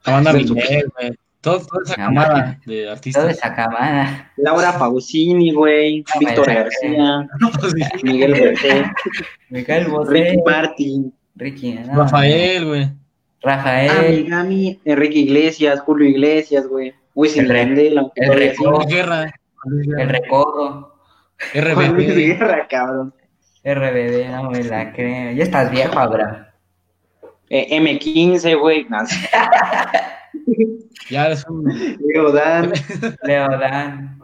Amanda 0.05 0.31
Celso 0.31 0.55
Miguel, 0.55 0.89
güey. 0.99 1.11
Todo- 1.41 1.59
Toda 1.65 1.83
esa 1.85 1.95
No, 1.97 2.05
camada 2.07 2.59
de 2.65 2.81
toda 2.81 2.91
artistas. 2.93 3.29
esa 3.37 3.55
camada. 3.55 4.31
Laura 4.37 4.77
Pausini, 4.77 5.53
güey. 5.53 5.99
No 5.99 6.05
me 6.19 6.25
Víctor 6.25 6.47
la 6.47 6.53
García. 6.55 7.29
Miguel 8.03 8.31
Bosé. 8.51 8.83
Miguel 9.49 9.87
Bosé, 9.87 10.11
Ricky 10.13 10.37
Martin. 10.45 11.13
Ricky, 11.35 11.73
no, 11.73 11.95
Rafael, 11.95 12.65
güey. 12.65 12.89
Rafael, 13.41 13.89
Amiga 13.89 14.43
mía. 14.43 14.75
Enrique 14.83 15.19
Iglesias. 15.19 15.79
Julio 15.79 16.09
Iglesias, 16.09 16.67
güey. 16.67 16.93
Wisin 17.15 17.43
El 17.43 17.49
re- 17.49 17.59
Yandel, 17.59 17.97
aunque 17.99 18.21
el 18.21 18.33
recodo. 18.33 18.81
El 19.97 20.09
recodo, 20.09 20.95
RBD. 21.53 22.15
Guerra, 22.15 22.67
cabrón. 22.69 23.13
RBD, 23.63 24.29
no 24.31 24.49
me 24.51 24.63
la 24.63 24.91
creo. 24.91 25.31
Ya 25.33 25.43
estás 25.43 25.71
viejo, 25.71 25.97
Abraham. 25.99 26.45
Eh, 27.49 27.67
M15, 27.79 28.59
güey. 28.59 28.85
No, 28.89 29.05
sí. 29.05 29.15
Ya 31.09 31.29
es 31.29 31.45
un. 31.47 31.65
Leo 32.05 32.31
Dan. 32.31 32.71
Leodan. 33.23 34.19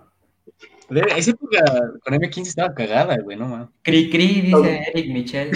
de- 0.90 1.02
Esa 1.18 1.32
época 1.32 1.64
con 2.04 2.14
M15 2.14 2.48
estaba 2.48 2.74
cagada, 2.76 3.18
güey, 3.24 3.36
no 3.38 3.48
mames. 3.48 3.68
Cri 3.82 4.10
Cri, 4.12 4.42
dice 4.42 4.84
Eric 4.94 5.12
Michel. 5.12 5.52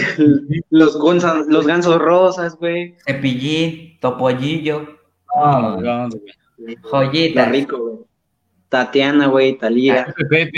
Los, 0.70 0.98
gonzas- 0.98 1.46
los 1.48 1.66
gansos 1.66 1.98
rosas, 1.98 2.56
güey. 2.56 2.96
Cepillín, 3.06 3.98
Topollillo, 4.00 4.98
No, 5.36 5.80
no, 5.80 6.08
güey. 6.10 6.24
La 6.58 6.74
Joyitas. 6.90 7.48
rico, 7.52 7.78
güey. 7.78 7.98
Tatiana, 8.68 9.26
güey. 9.28 9.56
Talía. 9.56 10.06
Ah. 10.08 10.14
güey. 10.28 10.50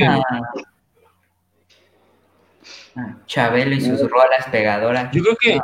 Ah, 2.94 3.16
Chabelo 3.26 3.74
y 3.74 3.80
sus 3.80 4.00
rolas 4.10 4.46
pegadoras. 4.50 5.10
Yo 5.14 5.22
creo 5.22 5.36
que 5.36 5.58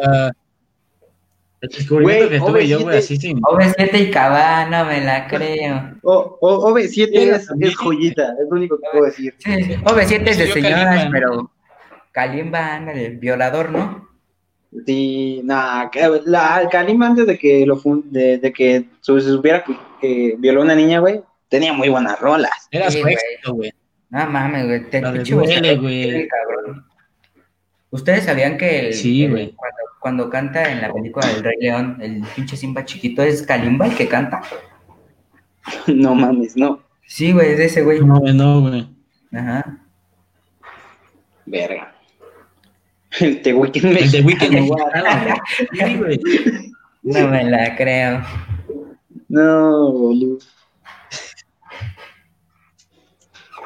la, 0.00 0.32
El 1.60 1.68
descubrimiento 1.70 2.28
que 2.28 2.38
tuve 2.38 2.68
yo, 2.68 2.80
güey, 2.80 2.96
OV7. 2.96 2.98
así 2.98 3.16
sin. 3.16 3.40
OV7 3.40 4.00
y 4.00 4.10
Cabá, 4.10 4.66
no 4.68 4.84
me 4.84 5.00
la 5.02 5.26
creo. 5.26 5.94
O, 6.02 6.38
o, 6.40 6.70
OV7 6.72 6.88
Sí, 6.88 7.04
es, 7.16 7.48
es 7.60 7.76
joyita, 7.76 8.24
es 8.40 8.48
lo 8.50 8.56
único 8.56 8.76
que 8.78 8.86
puedo 8.92 9.04
decir. 9.06 9.34
Sí, 9.38 9.50
OV7 9.50 10.28
es 10.28 10.38
de 10.38 10.46
señoras, 10.52 10.84
Kalimba. 10.84 11.10
pero 11.12 11.50
Kalimba, 12.12 12.76
el 12.92 13.16
violador, 13.18 13.70
¿no? 13.70 14.06
Sí, 14.84 15.40
nada, 15.44 15.90
la 16.26 16.68
Kalimba 16.70 17.06
antes 17.06 17.26
de 17.26 17.38
que 17.38 17.64
lo 17.64 17.80
de, 18.10 18.38
de 18.38 18.52
que 18.52 18.84
se 19.00 19.20
supiera 19.20 19.64
que, 19.64 19.76
que 20.00 20.34
violó 20.38 20.60
a 20.60 20.64
una 20.64 20.74
niña, 20.74 20.98
güey, 21.00 21.22
tenía 21.48 21.72
muy 21.72 21.88
buenas 21.88 22.20
rolas. 22.20 22.68
Era 22.70 22.90
Sí, 22.90 22.98
su 22.98 23.02
güey. 23.04 23.14
éxito, 23.14 23.54
güey. 23.54 23.72
No 24.10 24.26
mames, 24.30 24.66
güey. 24.66 24.90
Te 24.90 25.00
vocero, 25.00 25.80
güey. 25.80 26.28
¿Ustedes 27.90 28.24
sabían 28.24 28.56
que 28.58 28.88
el, 28.88 28.94
Sí, 28.94 29.24
el- 29.24 29.54
cuando, 29.56 29.76
cuando 30.00 30.30
canta 30.30 30.70
en 30.70 30.80
la 30.82 30.92
película 30.92 31.26
del 31.26 31.42
Rey 31.44 31.56
León, 31.60 31.98
el 32.00 32.22
pinche 32.34 32.56
Simba 32.56 32.84
chiquito 32.84 33.22
es 33.22 33.42
Kalimba 33.42 33.86
el 33.86 33.94
que 33.96 34.08
canta? 34.08 34.42
No 35.88 36.14
mames, 36.14 36.56
no. 36.56 36.80
Sí, 37.06 37.32
güey, 37.32 37.50
es 37.52 37.58
de 37.58 37.64
ese 37.66 37.82
güey. 37.82 38.00
No, 38.00 38.20
güey, 38.20 38.34
no, 38.34 38.60
güey. 38.60 38.88
Ajá. 39.32 39.78
Verga. 41.44 41.92
El 43.18 43.42
The 43.42 43.54
Weeknd 43.54 43.84
El 43.84 44.24
Weekend 44.26 44.52
mexicano, 44.54 44.92
mexicano, 44.92 45.98
güey. 45.98 46.18
Sí, 46.20 46.22
güey. 46.22 46.72
No 47.02 47.28
me 47.28 47.44
la 47.50 47.76
creo. 47.76 48.22
No, 49.28 49.92
boludo. 49.92 50.38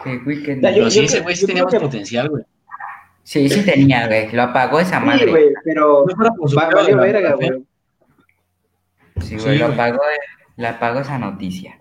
The 0.05 0.17
Weeknd. 0.25 0.63
Yo- 0.63 0.73
Pero 0.75 0.91
sí, 0.91 0.99
yo 1.01 1.05
ese 1.05 1.21
güey 1.21 1.35
sí 1.37 1.43
yo 1.43 1.47
tenía 1.49 1.65
más 1.65 1.75
potencial, 1.75 2.29
güey. 2.31 2.45
Sí, 3.31 3.49
sí 3.49 3.65
tenía, 3.65 4.09
güey. 4.09 4.33
Lo 4.33 4.43
apagó 4.43 4.81
esa 4.81 4.99
Sí, 4.99 5.07
madre. 5.07 5.31
güey, 5.31 5.49
pero 5.65 6.05
No 6.05 6.17
fuera 6.17 6.33
por 6.33 6.51
su 6.51 6.57
valió 6.57 6.97
la 6.97 7.03
verga, 7.03 7.35
güey. 7.35 7.65
Sí, 9.21 9.37
güey, 9.37 9.53
Sí, 9.57 9.59
lo 9.59 9.67
apagó, 9.67 10.01
lo 10.57 10.69
apagó 10.69 10.99
esa 11.01 11.17
noticia. 11.17 11.79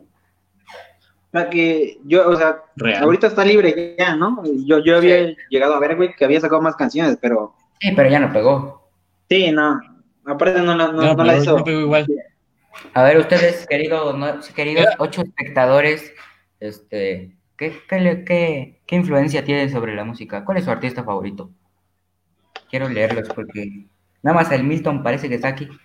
O 1.32 1.38
sea, 1.40 1.50
que 1.50 1.98
yo, 2.06 2.28
o 2.30 2.36
sea, 2.36 2.62
Real. 2.76 3.04
ahorita 3.04 3.26
está 3.28 3.44
libre 3.44 3.96
ya, 3.98 4.16
¿no? 4.16 4.44
Yo, 4.66 4.78
yo 4.84 4.98
había 4.98 5.36
llegado 5.50 5.74
a 5.74 5.80
ver, 5.80 5.96
güey, 5.96 6.14
que 6.16 6.24
había 6.26 6.40
sacado 6.40 6.62
más 6.62 6.76
canciones, 6.76 7.18
pero 7.20 7.56
Sí, 7.80 7.94
pero 7.96 8.10
ya 8.10 8.20
no 8.20 8.32
pegó. 8.32 8.92
sí, 9.28 9.52
no. 9.52 9.80
Aparte 10.28 10.62
no, 10.62 10.76
la- 10.76 10.92
no, 10.92 11.02
No, 11.02 11.14
no 11.16 11.24
la 11.24 11.38
hizo. 11.38 11.58
no 11.58 11.64
pegó 11.64 11.80
igual. 11.82 12.06
A 12.94 13.04
ver, 13.04 13.18
ustedes, 13.18 13.66
queridos, 13.68 14.16
no- 14.16 14.40
queridos 14.56 14.86
ocho 15.00 15.22
espectadores, 15.24 16.14
este, 16.60 17.36
¿qué, 17.60 17.78
qué, 17.88 18.00
le- 18.00 18.24
qué, 18.26 18.82
qué 18.88 18.96
influencia 18.96 19.44
tienen 19.44 19.70
sobre 19.70 19.94
la 19.96 20.04
música? 20.06 20.44
¿Cuál 20.46 20.58
es 20.58 20.64
su 20.66 20.72
artista 20.72 21.04
favorito? 21.04 21.52
Quiero 22.70 22.88
leerlos 22.90 23.28
porque 23.30 23.86
nada 24.24 24.36
más 24.38 24.52
el 24.52 24.64
Milton 24.64 25.04
parece 25.04 25.30
que 25.30 25.36
está 25.36 25.50
aquí. 25.50 25.68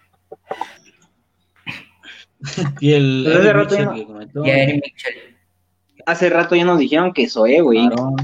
Y 2.81 2.93
el 2.93 3.25
Mitchell 3.27 3.45
ya 3.79 3.85
no- 3.85 3.95
que 3.95 4.05
comentó. 4.07 4.45
Y 4.47 4.51
a 4.51 4.63
Eric 4.63 4.83
Mitchell. 4.85 5.37
Hace 6.07 6.29
rato 6.29 6.55
ya 6.55 6.65
nos 6.65 6.79
dijeron 6.79 7.13
que 7.15 7.29
Zoé, 7.29 7.61
güey. 7.63 7.87
Claro. 7.89 8.15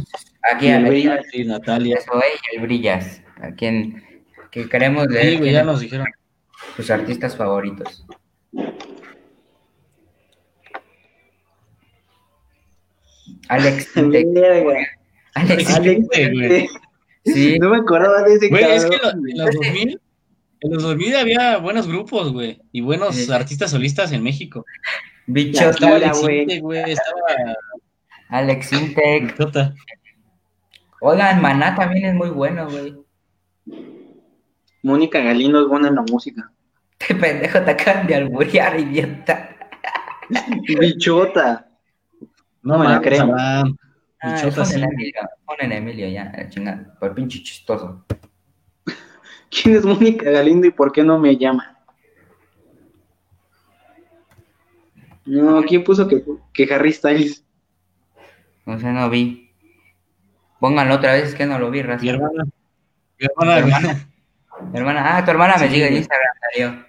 Aquí 0.54 0.66
Y 0.66 0.69
a 0.71 0.76
el 0.76 0.85
Brillas. 0.87 1.26
Sí, 1.33 1.45
Natalia. 1.45 1.99
y 2.52 2.57
el 2.57 2.62
Brillas, 2.62 3.23
a 3.40 3.52
quien 3.52 4.04
que 4.50 4.69
queremos 4.69 5.07
Sí, 5.09 5.14
leer 5.14 5.38
güey, 5.38 5.52
ya 5.52 5.62
nos 5.64 5.80
dijeron. 5.80 6.07
sus 6.76 6.90
artistas 6.90 7.35
favoritos. 7.37 8.04
Alex. 13.49 13.96
Alex, 15.34 15.75
Alex, 15.76 16.06
güey. 16.32 16.68
sí, 17.25 17.58
no 17.58 17.70
me 17.70 17.76
acordaba 17.78 18.22
de 18.25 18.34
ese 18.34 18.49
Güey, 18.49 18.64
es 18.64 18.84
que 18.84 18.96
lo- 18.96 19.10
en 19.10 19.38
los 19.38 19.54
2000, 19.54 20.00
en 20.62 20.72
los 20.72 20.82
2000 20.82 21.16
había 21.16 21.56
buenos 21.58 21.87
grupos, 21.88 22.32
güey, 22.32 22.60
y 22.72 22.80
buenos 22.80 23.14
Sí. 23.16 23.30
artistas 23.32 23.70
solistas 23.70 24.12
en 24.12 24.22
México. 24.22 24.64
Hola, 25.28 25.96
Alex 25.96 26.20
güey. 26.20 26.90
Estaba 26.90 27.56
Alex 28.30 28.72
Intec. 28.72 29.37
Oigan, 31.00 31.40
Maná 31.40 31.75
también 31.76 32.04
es 32.06 32.14
muy 32.14 32.30
bueno, 32.30 32.69
güey. 32.69 32.95
Mónica 34.82 35.21
Galindo 35.21 35.62
es 35.62 35.69
buena 35.69 35.88
en 35.88 35.95
la 35.97 36.02
música. 36.02 36.50
Este 37.00 37.14
pendejo 37.14 37.60
te 37.62 37.71
acaban 37.71 38.06
de 38.06 38.14
alburear, 38.16 38.78
idiota. 38.78 39.56
Bichota. 40.78 41.66
No 42.62 42.78
me 42.78 42.86
la 42.86 43.00
creo. 43.00 43.23
Abraham. 43.23 43.76
Ah, 44.23 44.36
sí. 44.36 44.46
a 44.46 44.84
Emilio, 44.84 45.20
ponen 45.46 45.73
a 45.73 45.76
Emilio 45.76 46.06
ya, 46.08 46.49
chingada, 46.50 46.94
por 47.00 47.14
pinche 47.14 47.42
chistoso. 47.42 48.04
¿Quién 49.50 49.76
es 49.76 49.84
Mónica 49.84 50.30
Galindo 50.30 50.66
y 50.66 50.70
por 50.70 50.92
qué 50.92 51.02
no 51.02 51.18
me 51.18 51.36
llama? 51.36 51.78
No, 55.25 55.62
¿quién 55.62 55.84
puso 55.84 56.06
que, 56.08 56.23
que 56.52 56.75
Harry 56.75 56.92
Styles? 56.92 57.44
No 58.66 58.78
sé, 58.78 58.86
no 58.92 59.08
vi. 59.08 59.50
Pónganlo 60.58 60.96
otra 60.96 61.12
vez, 61.14 61.30
es 61.30 61.34
que 61.34 61.46
no 61.46 61.58
lo 61.58 61.70
vi, 61.70 61.82
raza. 61.82 62.02
Mi 62.02 62.10
hermana. 62.10 62.44
Mi 62.44 63.26
Tu 63.26 63.26
hermana, 63.26 63.58
hermana. 63.58 64.08
Mi 64.73 64.78
hermana, 64.78 65.16
ah, 65.16 65.25
tu 65.25 65.30
hermana 65.30 65.56
me 65.56 65.66
Sí, 65.68 65.75
sigue 65.75 65.88
en. 65.88 65.96
Instagram, 65.96 66.34
Darío. 66.42 66.86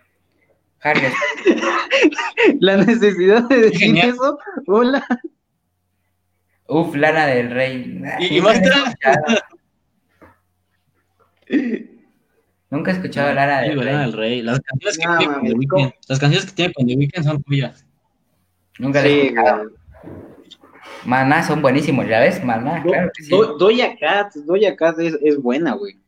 Harry, 0.83 1.01
La 2.59 2.77
necesidad 2.77 3.43
de 3.47 3.55
decir 3.57 3.79
Genial. 3.79 4.09
eso. 4.09 4.37
Hola. 4.67 5.05
Uf, 6.71 6.95
Lana 6.95 7.25
del 7.27 7.51
Rey. 7.51 8.01
Y- 8.19 8.37
y 8.37 8.41
Nunca 8.41 8.53
más 8.53 8.95
he. 11.47 11.89
Nunca 12.69 12.91
he 12.91 12.93
escuchado 12.93 13.33
Lana 13.33 13.61
Sí, 13.63 13.67
del 13.69 13.75
güey, 13.77 13.85
Lana 13.87 13.97
Rey. 14.03 14.11
del 14.11 14.17
Rey. 14.19 14.41
Las 14.41 14.59
canciones 14.61 14.97
que 14.97 15.05
No, 15.05 15.17
tiene 15.17 15.33
con 15.33 15.43
The 15.43 15.53
Weeknd. 15.53 15.69
¿cómo? 15.69 15.93
Las 16.07 16.19
canciones 16.19 16.45
que 16.49 16.55
tiene 16.55 16.73
con 16.73 16.87
The 16.87 16.95
Weeknd 16.95 17.23
son 17.25 17.43
tuyas. 17.43 17.85
Nunca 18.79 19.01
la 19.01 19.07
he 19.07 19.11
Sí, 19.11 19.27
escuchado. 19.27 19.71
Maná 21.05 21.43
son 21.43 21.61
buenísimos, 21.61 22.07
¿ya 22.07 22.19
ves? 22.19 22.43
Maná, 22.43 22.81
claro 22.83 23.11
que 23.15 23.23
sí. 23.23 23.29
Do- 23.31 23.57
Doja 23.57 23.95
Cat, 23.99 24.33
Doja 24.45 24.75
Cat 24.75 24.99
es, 24.99 25.17
es 25.23 25.37
buena, 25.41 25.73
güey. 25.73 25.99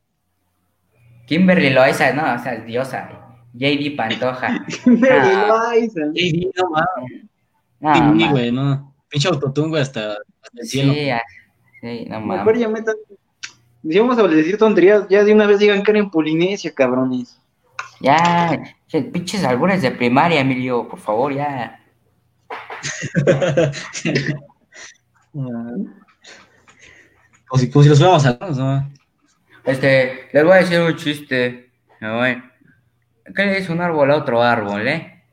Kimberly 1.28 1.69
Loaiza, 1.71 2.13
no, 2.13 2.21
o 2.36 2.39
sea, 2.39 2.54
es 2.56 2.65
diosa. 2.65 3.10
JD 3.54 3.95
Pantoja. 3.95 4.65
Mary 4.86 5.08
Ah. 5.12 5.71
Liza. 5.76 6.02
Sí, 6.15 6.52
no 6.56 6.69
mames. 6.69 7.26
No, 7.80 8.17
Sí, 8.19 8.28
güey, 8.30 8.52
no. 8.52 8.95
Pinche 9.10 9.28
autotune, 9.28 9.69
güey, 9.69 9.82
hasta, 9.82 10.17
hasta 10.54 10.62
el 10.62 10.68
cielo. 10.68 10.94
sí, 10.94 11.10
ah, 11.10 11.22
sí, 11.82 12.06
no 12.10 12.22
Mejor 12.22 12.46
mames. 12.46 12.60
ya 12.60 12.70
metan. 12.70 12.96
Si 13.88 14.00
vamos 14.00 14.18
a 14.18 14.24
decir 14.28 14.58
tonterías, 14.58 15.08
ya 15.10 15.24
de 15.24 15.34
una 15.34 15.46
vez 15.46 15.60
digan 15.60 15.84
que 15.84 15.92
era 15.92 16.00
en 16.00 16.10
Polinesia, 16.10 16.74
cabrones. 16.74 17.39
Ya, 18.00 18.62
che, 18.88 19.02
pinches 19.04 19.44
albures 19.44 19.82
de 19.82 19.92
primaria, 19.92 20.39
Emilio, 20.42 20.88
por 20.88 21.00
favor, 21.00 21.34
ya. 21.34 21.80
Como 25.34 27.60
si, 27.60 27.70
como 27.70 27.84
si 27.84 27.89
los 27.89 27.98
fuéramos 28.00 28.26
a 28.26 28.38
¿no? 28.56 28.89
Este, 29.66 30.30
les 30.34 30.44
voy 30.44 30.54
a 30.54 30.58
decir 30.58 30.80
un 30.80 30.96
chiste. 30.96 31.70
A 32.02 32.12
ver, 32.18 32.44
¿Qué 33.36 33.46
le 33.46 33.58
dice 33.60 33.72
un 33.72 33.82
árbol 33.82 34.12
a 34.12 34.18
otro 34.18 34.42
árbol, 34.42 34.88
eh? 34.88 35.24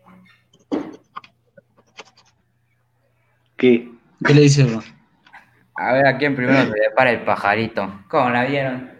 ¿Qué? 3.56 3.90
¿Qué 4.24 4.34
le 4.34 4.42
dice, 4.42 4.64
bro? 4.64 4.82
A 5.80 5.94
ver, 5.94 6.06
¿a 6.06 6.18
quién 6.18 6.36
primero 6.36 6.60
se 6.60 6.68
le 6.68 6.90
para 6.94 7.10
el 7.10 7.22
pajarito? 7.24 8.02
¿Cómo 8.08 8.28
la 8.28 8.44
vieron? 8.44 8.90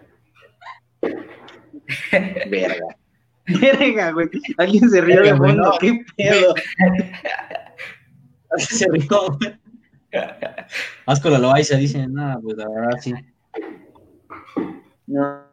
Verga. 2.49 2.97
Verga, 3.45 4.11
güey. 4.11 4.27
Alguien 4.57 4.89
se 4.89 4.99
rió 5.01 5.21
de 5.21 5.35
fondo. 5.35 5.53
no. 5.53 5.77
¿Qué 5.79 6.03
pedo? 6.17 6.55
Se 8.57 8.85
rió, 8.91 9.37
güey. 9.37 9.59
Asco 11.05 11.29
la 11.29 11.37
loaiza, 11.37 11.77
dicen, 11.77 12.13
nada, 12.13 12.39
pues 12.41 12.57
la 12.57 12.67
verdad 12.67 12.99
sí. 12.99 13.13
No, 15.05 15.45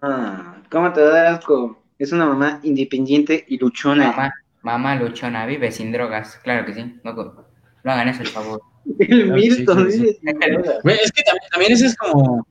¿cómo 0.70 0.92
te 0.94 1.02
da 1.02 1.34
asco? 1.34 1.84
Es 1.98 2.10
una 2.10 2.24
mamá 2.24 2.58
independiente 2.62 3.44
y 3.48 3.58
luchona. 3.58 4.12
Mamá, 4.12 4.32
mamá 4.62 4.94
luchona, 4.96 5.44
vive 5.44 5.70
sin 5.72 5.92
drogas, 5.92 6.38
claro 6.42 6.64
que 6.64 6.72
sí. 6.72 6.98
No, 7.04 7.12
no 7.12 7.92
hagan 7.92 8.08
eso, 8.08 8.22
el 8.22 8.28
favor. 8.28 8.62
El 8.98 9.06
Claro, 9.06 9.34
Milton, 9.34 9.90
sí, 9.92 9.98
sí. 9.98 10.18
Güey, 10.82 10.96
es 11.02 11.12
que 11.12 11.22
también, 11.22 11.50
también 11.50 11.72
ese 11.72 11.86
es 11.86 11.96
como 11.96 12.46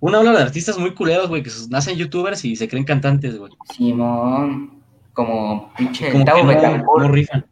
una 0.00 0.20
ola 0.20 0.32
de 0.32 0.42
artistas 0.42 0.78
muy 0.78 0.92
culeros, 0.94 1.28
güey, 1.28 1.42
que 1.42 1.50
nacen 1.70 1.96
youtubers 1.96 2.44
y 2.44 2.56
se 2.56 2.68
creen 2.68 2.84
cantantes, 2.84 3.38
güey. 3.38 3.52
Simón, 3.74 4.82
como 5.12 5.72
pinche 5.76 6.10
Como 6.12 6.24
que 6.24 6.30
Tavo 6.30 6.42
no, 6.42 6.48
Betancourt. 6.48 7.02
no 7.04 7.08
rifan. 7.10 7.46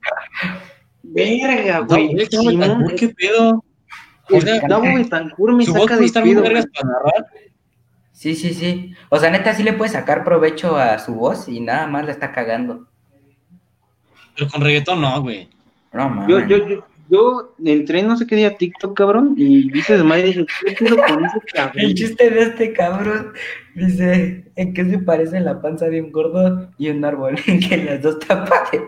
Verga, 1.02 1.78
güey. 1.80 2.28
Tavo 2.28 2.44
Betancourt, 2.46 2.98
¿qué 2.98 3.08
pedo? 3.08 3.64
O 4.30 4.40
sea, 4.40 4.60
Tavo 4.66 4.82
Betancourt 4.82 5.54
me 5.54 5.64
su 5.64 5.72
voz 5.72 5.82
saca 5.82 5.94
puede 5.94 6.00
de 6.00 6.06
estar 6.06 6.24
muy 6.24 6.34
pedo. 6.34 6.42
vergas 6.42 6.66
para 6.74 6.88
narrar, 6.88 7.26
Sí, 8.12 8.36
sí, 8.36 8.54
sí. 8.54 8.94
O 9.08 9.18
sea, 9.18 9.30
neta, 9.30 9.52
sí 9.54 9.62
le 9.62 9.72
puede 9.72 9.90
sacar 9.90 10.22
provecho 10.22 10.76
a 10.76 10.98
su 10.98 11.14
voz 11.14 11.48
y 11.48 11.58
nada 11.60 11.86
más 11.88 12.04
la 12.04 12.12
está 12.12 12.32
cagando. 12.32 12.86
pero 14.36 14.48
con 14.48 14.60
reggaetón 14.60 15.00
no, 15.00 15.20
güey. 15.22 15.48
No, 15.92 16.08
mames. 16.08 16.28
Yo, 16.28 16.40
yo, 16.46 16.68
yo, 16.68 16.84
yo 17.10 17.54
entré 17.64 18.02
no 18.02 18.16
sé 18.16 18.26
qué 18.26 18.36
día 18.36 18.48
a 18.48 18.56
TikTok, 18.56 18.96
cabrón, 18.96 19.34
y 19.36 19.70
viste 19.70 19.96
de 19.98 20.02
madre 20.04 20.22
dije, 20.24 20.46
¿qué 20.66 20.72
pedo 20.84 20.96
con 20.96 21.24
ese 21.24 21.38
El 21.38 21.52
cabrón? 21.52 21.94
chiste 21.94 22.30
de 22.30 22.42
este 22.42 22.72
cabrón 22.72 23.32
Dice, 23.74 24.44
¿en 24.56 24.74
qué 24.74 24.84
se 24.84 24.98
parece 24.98 25.40
la 25.40 25.60
panza 25.62 25.86
de 25.86 26.02
un 26.02 26.12
gordo 26.12 26.70
y 26.78 26.88
un 26.90 27.04
árbol? 27.04 27.36
En 27.46 27.60
que 27.60 27.76
las 27.78 28.02
dos 28.02 28.18
tapas 28.20 28.70
de 28.70 28.82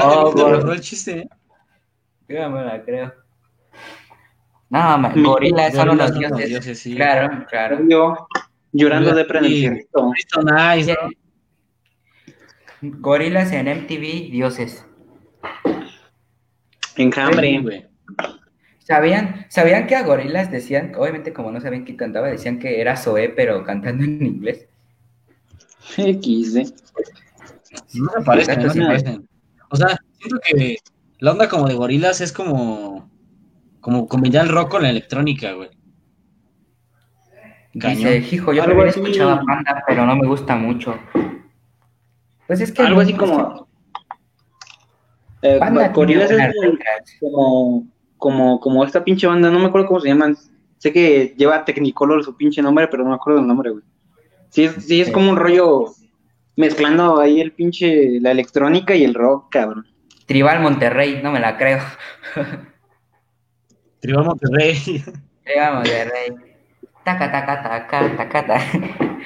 Oh, 0.00 0.32
logró 0.34 0.72
el 0.72 0.80
chiste, 0.80 1.18
¿eh? 1.20 1.28
Yo 2.28 2.48
me 2.50 2.64
la 2.64 2.82
creo. 2.82 3.12
No, 4.70 4.98
ma- 4.98 5.12
Gorilas 5.14 5.74
unos 5.74 5.76
son 5.76 5.90
unos 5.90 6.18
dioses. 6.18 6.48
dioses, 6.48 6.78
sí. 6.78 6.94
Claro, 6.96 7.44
claro. 7.48 7.78
Yo 7.88 8.26
llorando 8.72 9.14
de 9.14 9.24
el. 9.26 9.86
Cristo 10.12 10.40
Nice, 10.42 10.92
¿no? 10.94 11.10
Gorilas 12.82 13.52
en 13.52 13.68
MTV, 13.68 14.30
dioses. 14.30 14.84
Enjambre. 16.96 17.60
Güey. 17.60 17.86
¿Sabían, 18.80 19.46
¿Sabían 19.48 19.86
que 19.86 19.94
a 19.94 20.02
gorilas 20.02 20.50
decían, 20.50 20.92
obviamente 20.96 21.32
como 21.32 21.52
no 21.52 21.60
sabían 21.60 21.84
quién 21.84 21.96
cantaba, 21.96 22.28
decían 22.28 22.58
que 22.58 22.80
era 22.80 22.96
Zoé, 22.96 23.28
pero 23.28 23.62
cantando 23.62 24.04
en 24.04 24.26
inglés? 24.26 24.66
XD. 25.96 26.72
No 27.94 28.10
me 28.18 28.24
parecen, 28.24 28.54
Exacto, 28.54 28.74
no 28.74 28.74
me 28.74 28.86
parecen. 28.86 29.28
O 29.70 29.76
sea, 29.76 29.96
siento 30.18 30.40
que 30.44 30.76
la 31.20 31.30
onda 31.30 31.48
como 31.48 31.68
de 31.68 31.74
gorilas 31.74 32.20
es 32.20 32.32
como, 32.32 33.08
como 33.80 34.08
combinar 34.08 34.46
el 34.46 34.52
rock 34.52 34.72
con 34.72 34.82
la 34.82 34.90
electrónica, 34.90 35.52
güey. 35.52 35.70
Cañón. 37.78 37.96
Dice, 37.96 38.34
hijo, 38.34 38.52
yo 38.52 38.64
también 38.64 38.88
escuchaba 38.88 39.40
Panda, 39.46 39.84
pero 39.86 40.04
no 40.04 40.16
me 40.16 40.26
gusta 40.26 40.56
mucho. 40.56 40.98
Pues 42.46 42.60
es 42.60 42.72
que... 42.72 42.82
Algo 42.82 43.00
así 43.00 43.14
como. 43.14 43.68
Eh, 45.42 45.58
es 45.58 47.18
como, 47.20 47.86
como, 48.16 48.60
como 48.60 48.84
esta 48.84 49.02
pinche 49.02 49.26
banda, 49.26 49.50
no 49.50 49.58
me 49.58 49.66
acuerdo 49.66 49.88
cómo 49.88 50.00
se 50.00 50.08
llaman. 50.08 50.36
Sé 50.78 50.92
que 50.92 51.34
lleva 51.36 51.64
Technicolor 51.64 52.24
su 52.24 52.36
pinche 52.36 52.62
nombre, 52.62 52.88
pero 52.88 53.02
no 53.02 53.10
me 53.10 53.16
acuerdo 53.16 53.40
el 53.40 53.46
nombre, 53.46 53.70
güey. 53.70 53.84
Sí, 54.50 54.64
es, 54.64 54.84
sí, 54.84 55.00
es 55.00 55.10
como 55.10 55.30
un 55.30 55.36
rollo 55.36 55.86
mezclando 56.56 57.20
ahí 57.20 57.40
el 57.40 57.52
pinche, 57.52 58.20
la 58.20 58.30
electrónica 58.30 58.94
y 58.94 59.04
el 59.04 59.14
rock, 59.14 59.50
cabrón. 59.50 59.86
Tribal 60.26 60.60
Monterrey, 60.60 61.20
no 61.22 61.32
me 61.32 61.40
la 61.40 61.56
creo. 61.56 61.80
Tribal 64.00 64.24
Monterrey. 64.24 65.02
Tribal 65.44 65.74
Monterrey. 65.74 66.36
Taca, 67.04 67.32
taca, 67.32 67.62
taca, 67.62 68.16
taca, 68.16 68.46
taca. 68.46 68.60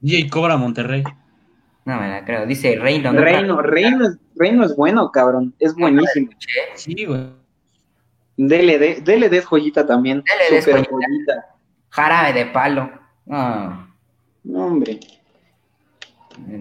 DJ 0.00 0.28
Cobra 0.28 0.56
Monterrey. 0.56 1.04
No 1.84 2.00
me 2.00 2.08
la 2.08 2.24
creo. 2.24 2.46
Dice 2.46 2.76
Reino. 2.76 3.12
¿no? 3.12 3.20
Reino, 3.20 3.60
Reino, 3.60 4.06
es- 4.06 4.18
Reino 4.36 4.64
es 4.64 4.76
bueno, 4.76 5.10
cabrón. 5.10 5.54
Es 5.58 5.74
buenísimo. 5.74 6.30
Sí, 6.74 7.04
güey. 7.04 7.26
DLD, 8.36 9.02
DLD 9.02 9.36
es 9.38 9.44
joyita 9.46 9.86
también. 9.86 10.22
DLD 10.22 10.58
es 10.58 10.64
joyita. 10.64 10.90
joyita. 10.90 11.46
Jarabe 11.90 12.32
de 12.32 12.46
palo. 12.46 12.90
No. 13.26 13.94
No, 14.44 14.66
hombre. 14.66 14.98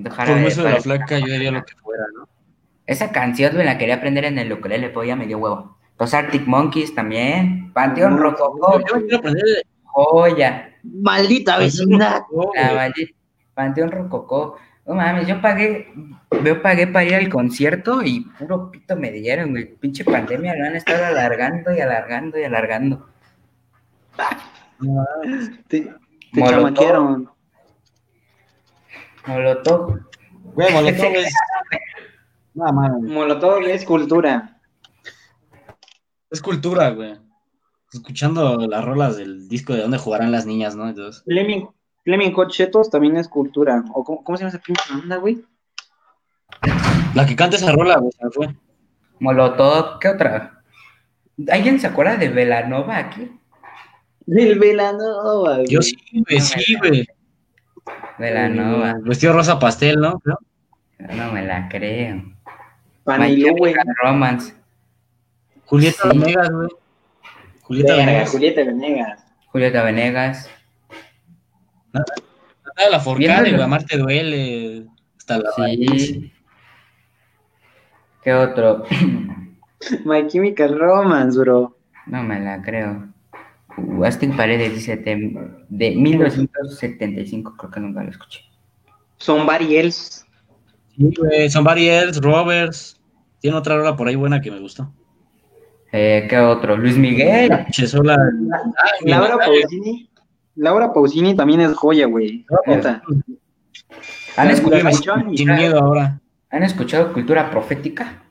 Jarabe 0.10 0.41
Por 0.41 0.51
eso 0.51 0.63
de 0.63 0.71
la 0.71 0.81
flaca 0.81 1.19
yo 1.19 1.25
diría 1.27 1.51
lo 1.51 1.63
que 1.63 1.73
fuera, 1.75 2.03
¿no? 2.15 2.27
Esa 2.86 3.12
canción 3.12 3.55
me 3.55 3.63
la 3.63 3.77
quería 3.77 3.95
aprender 3.95 4.25
en 4.25 4.38
el 4.38 4.51
ukulele, 4.51 4.89
pero 4.89 5.03
ya 5.05 5.15
me 5.15 5.25
dio 5.27 5.38
huevo. 5.38 5.77
Los 5.97 6.13
Arctic 6.13 6.45
Monkeys 6.45 6.93
también. 6.93 7.71
Panteón 7.73 8.15
No, 8.15 8.23
Rococó. 8.23 8.79
Yo 8.79 8.95
me 8.95 9.01
quiero 9.03 9.17
aprender 9.19 9.45
Joya. 9.84 10.73
Maldita 10.84 11.57
vecindad. 11.57 12.21
La 12.55 12.63
güey. 12.67 12.75
maldita- 12.75 13.13
Panteón 13.53 13.91
Rococó. 13.91 14.57
No 14.86 14.96
mames, 14.96 15.28
yo 15.28 15.39
pagué, 15.41 15.94
yo 16.44 16.62
pagué 16.62 16.88
para 16.88 17.06
ir 17.06 17.15
al 17.15 17.30
concierto 17.30 18.02
y 18.04 18.22
puro 18.39 18.72
pito 18.72 18.96
me 18.96 19.12
dieron, 19.12 19.52
güey. 19.52 19.76
Pinche 19.76 20.04
pandemia 20.04 20.56
lo 20.56 20.65
han 20.65 20.76
estado 20.76 21.06
alargando 21.06 21.74
y 21.76 21.80
alargando 21.80 22.39
y 22.39 22.44
alargando. 22.44 23.08
No, 24.80 25.06
Te, 25.67 25.82
te 25.82 26.39
Molotov. 26.39 26.50
chamaquearon. 26.74 27.30
Molotov. 29.28 30.00
Güey, 30.56 30.74
Molotov 30.74 31.15
es... 31.15 31.34
Más. 32.54 32.91
Molotov 33.02 33.62
es 33.63 33.86
cultura. 33.86 34.60
Es 36.30 36.41
cultura, 36.41 36.89
güey. 36.89 37.17
Escuchando 37.94 38.58
las 38.67 38.84
rolas 38.84 39.17
del 39.17 39.48
disco 39.48 39.74
de 39.74 39.82
dónde 39.82 39.98
jugarán 39.98 40.32
las 40.32 40.46
niñas, 40.46 40.76
¿no? 40.76 40.88
Entonces, 40.89 41.24
Fleming, 41.24 41.67
Fleming 42.04 42.32
Hot 42.34 42.50
Chetos 42.50 42.90
también 42.90 43.18
es 43.18 43.28
cultura. 43.28 43.84
¿O 43.94 44.04
cómo, 44.04 44.24
cómo 44.24 44.38
se 44.38 44.44
llama 44.44 44.50
esa 44.50 44.64
pinche 44.64 44.84
banda, 44.94 45.18
güey? 45.18 45.44
la 47.14 47.26
que 47.26 47.36
canta 47.36 47.58
esa 47.58 47.72
rola, 47.72 47.98
güey, 47.98 48.12
fue. 48.32 48.56
Molotov, 49.20 50.00
¿qué 50.00 50.10
otra? 50.10 50.64
¿Alguien 51.50 51.80
se 51.80 51.88
acuerda 51.88 52.18
de 52.18 52.30
Velanova 52.30 52.98
aquí? 52.98 53.32
Del 54.26 54.60
Velanova, 54.60 55.56
güey. 55.56 55.68
Yo 55.68 55.82
sí, 55.82 55.96
güey, 56.28 56.42
sí, 56.42 56.76
güey. 56.78 57.08
Velanova, 58.18 58.96
Vestido 59.04 59.34
rosa 59.34 59.60
pastel, 59.60 60.00
¿no? 60.00 60.22
No 61.00 61.32
me 61.32 61.46
la 61.46 61.68
creo. 61.70 62.24
Panilú, 63.04 63.56
güey. 63.58 63.74
Romance, 64.04 64.54
Julieta 65.66 66.04
Sí. 66.04 66.20
Venegas, 66.20 66.52
güey. 66.52 66.70
Julieta 67.64 67.96
Venegas. 67.96 68.32
Julieta 68.32 68.64
Venegas. 68.64 69.26
Julieta 69.48 69.84
Venegas. 69.84 70.50
Natalia 71.93 72.89
La 72.91 72.99
Forcade, 72.99 73.27
Viéndolo. 73.27 73.51
güey. 73.51 73.62
Amarte 73.63 73.97
duele. 73.97 74.86
Hasta 75.17 75.38
la 75.39 75.49
raíz. 75.58 76.06
Sí. 76.08 76.32
¿Qué 78.23 78.34
otro? 78.34 78.84
My 80.06 80.27
Chemical 80.27 80.77
Romance, 80.77 81.39
bro. 81.39 81.75
No 82.08 82.23
me 82.23 82.39
la 82.39 82.62
creo. 82.62 83.08
Uh, 83.77 84.04
Austin 84.06 84.36
Paredes 84.36 84.73
dice 84.75 84.97
de, 84.97 85.49
de 85.69 85.91
1975, 85.95 87.56
creo 87.58 87.71
que 87.71 87.80
nunca 87.80 88.04
lo 88.04 88.10
escuché. 88.10 88.41
Somebody 89.17 89.77
Else. 89.77 90.23
Sí, 90.95 91.13
güey. 91.17 91.49
Somebody 91.49 91.88
Else, 91.89 92.19
Roberts. 92.21 92.99
Tiene 93.39 93.58
otra 93.58 93.75
rola 93.77 93.95
por 93.95 94.08
ahí 94.08 94.15
buena 94.15 94.39
que 94.41 94.51
me 94.51 94.60
gustó. 94.60 94.93
Eh, 95.91 96.27
¿Qué 96.30 96.38
otro? 96.38 96.77
Luis 96.77 96.95
Miguel. 96.97 97.65
Chesola. 97.71 98.17
Laura 99.04 99.38
Pausini. 99.38 100.10
Laura 100.56 100.94
Pausini 100.94 101.36
también 101.36 101.62
es 101.62 101.74
joya, 101.76 102.06
güey. 102.08 102.46
Neta. 102.68 103.02
¿Han 104.38 104.48
La- 104.48 104.54
escuchado, 104.54 105.22
Sin 105.36 105.54
miedo 105.54 105.80
ahora. 105.80 106.20
¿Han 106.50 106.64
escuchado 106.64 107.14
cultura 107.14 107.50
profética? 107.50 108.22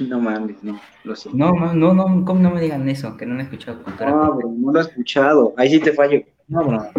No 0.00 0.20
mames, 0.20 0.62
no. 0.62 0.78
Lo 1.04 1.16
sé. 1.16 1.30
No, 1.32 1.52
no, 1.52 1.72
no, 1.72 1.94
no, 1.94 2.24
¿cómo 2.24 2.40
no 2.40 2.50
me 2.50 2.60
digan 2.60 2.88
eso? 2.88 3.16
Que 3.16 3.24
no 3.24 3.34
han 3.34 3.40
escuchado 3.40 3.82
cultura 3.82 4.10
No, 4.10 4.16
profética. 4.20 4.46
bro, 4.48 4.54
no 4.58 4.72
lo 4.72 4.78
he 4.78 4.82
escuchado. 4.82 5.54
Ahí 5.56 5.70
sí 5.70 5.80
te 5.80 5.92
fallo. 5.92 6.20
No, 6.48 6.64
bro. 6.64 6.90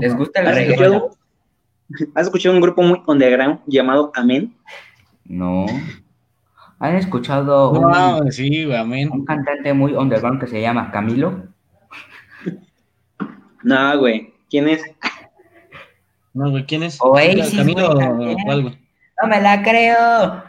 ¿Les 0.00 0.14
gusta 0.16 0.40
el 0.40 0.46
¿Has 0.48 0.54
reggae? 0.54 0.72
escuchado, 0.74 1.10
¿Has 2.14 2.26
escuchado 2.26 2.54
un 2.54 2.60
grupo 2.60 2.82
muy 2.82 3.02
underground 3.06 3.60
llamado 3.66 4.12
Amén? 4.14 4.54
No. 5.24 5.66
¿Han 6.78 6.94
escuchado 6.96 7.70
un, 7.72 7.80
No, 7.90 8.30
sí, 8.30 8.70
amén. 8.72 9.10
un 9.12 9.24
cantante 9.24 9.72
muy 9.72 9.94
underground 9.94 10.40
que 10.40 10.46
se 10.46 10.60
llama 10.60 10.90
Camilo? 10.92 11.42
No, 13.62 13.98
güey. 13.98 14.32
¿Quién 14.50 14.68
es? 14.68 14.82
No, 16.34 16.50
güey, 16.50 16.64
¿quién 16.66 16.82
es? 16.84 16.98
Oasis, 17.00 17.54
güey, 17.64 17.74
también. 17.74 18.36
¿cuál, 18.44 18.62
güey? 18.62 18.78
No 19.20 19.28
me 19.28 19.40
la 19.40 19.62
creo. 19.62 20.44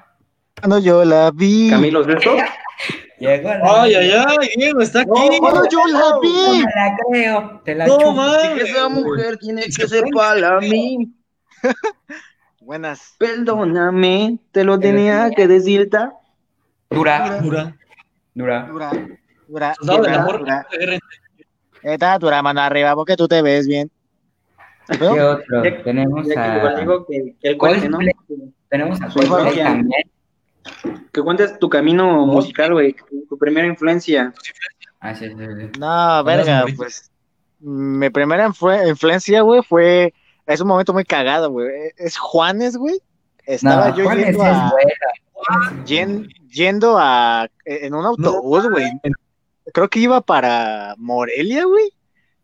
Cuando 0.60 0.80
yo 0.80 1.04
la 1.06 1.32
vi. 1.32 1.70
¿Camilo 1.70 2.04
Sesto? 2.04 2.36
Llegó 3.20 3.50
la... 3.50 3.82
Ay, 3.84 3.96
ay, 3.96 4.12
ay, 4.12 4.50
Diego, 4.56 4.80
está 4.82 5.02
aquí. 5.02 5.10
Cuando 5.40 5.68
yo 5.70 5.80
la 5.92 6.00
No 6.00 6.20
vi. 6.22 6.58
me 6.60 6.64
la 6.64 6.98
creo. 7.10 7.62
Te 7.66 7.76
la 7.76 7.88
No, 7.88 8.14
mames. 8.14 8.70
Esa 8.70 8.88
mujer 8.88 9.38
tiene 9.38 9.64
que 9.64 9.88
ser 9.88 10.06
para 10.16 10.60
mí. 10.60 11.12
Buenas. 12.62 13.16
Perdóname, 13.18 14.38
te 14.52 14.64
lo 14.64 14.80
tenía 14.80 15.30
que 15.36 15.48
decir. 15.48 15.90
ta. 15.90 16.14
Dura, 16.90 17.40
Dura. 17.42 17.76
dura. 18.34 18.66
Dura. 18.68 18.94
Dura. 19.48 19.76
Dura, 19.82 20.16
amor. 20.22 20.40
dura. 20.40 20.68
Guerra. 21.82 21.94
Está 21.94 22.18
dura, 22.20 22.42
mano 22.42 22.62
arriba, 22.62 22.96
porque 22.96 23.16
tú 23.16 23.28
te 23.28 23.42
ves 23.42 23.68
bien. 23.68 23.90
¿Qué 24.88 25.06
otro? 25.06 25.64
Ya- 25.64 25.84
Tenemos 25.84 26.28
Ya 26.28 26.34
que 26.34 26.40
a... 26.40 26.58
igual 26.58 26.80
digo 26.80 27.06
que, 27.08 27.36
que 27.42 27.58
cuente, 27.58 27.90
¿no? 27.90 28.00
Tenemos 28.70 29.02
a 29.02 29.08
Coldplay 29.10 29.58
también. 29.58 30.04
Que 31.12 31.22
cuentes 31.22 31.58
tu 31.60 31.70
camino 31.70 32.26
musical, 32.26 32.74
güey. 32.74 32.96
Tu 33.30 33.38
primera 33.38 33.68
influencia. 33.68 34.34
Ah, 35.00 35.16
sí. 35.16 35.28
No, 35.80 36.24
verga, 36.24 36.66
pues. 36.76 37.10
Mi 37.60 38.10
primera 38.10 38.48
influ- 38.48 38.88
influencia, 38.90 39.42
güey, 39.42 39.62
fue. 39.64 40.14
Es 40.46 40.62
un 40.62 40.68
momento 40.68 40.94
muy 40.94 41.04
cagado, 41.06 41.52
güey. 41.52 41.70
Es 41.98 42.18
Juanes, 42.18 42.76
güey. 42.78 43.00
Estaba 43.46 43.90
No, 43.90 43.96
yo 43.98 44.04
Juanes 44.06 44.26
yendo 44.28 44.44
es 44.44 44.50
a, 44.50 45.86
yendo 46.54 46.98
a. 47.00 47.48
En 47.66 47.94
un 47.94 48.06
autobús, 48.06 48.70
güey. 48.70 48.86
En- 49.04 49.14
Creo 49.74 49.90
que 49.90 50.00
iba 50.00 50.22
para 50.22 50.96
Morelia, 50.98 51.66
güey. 51.66 51.92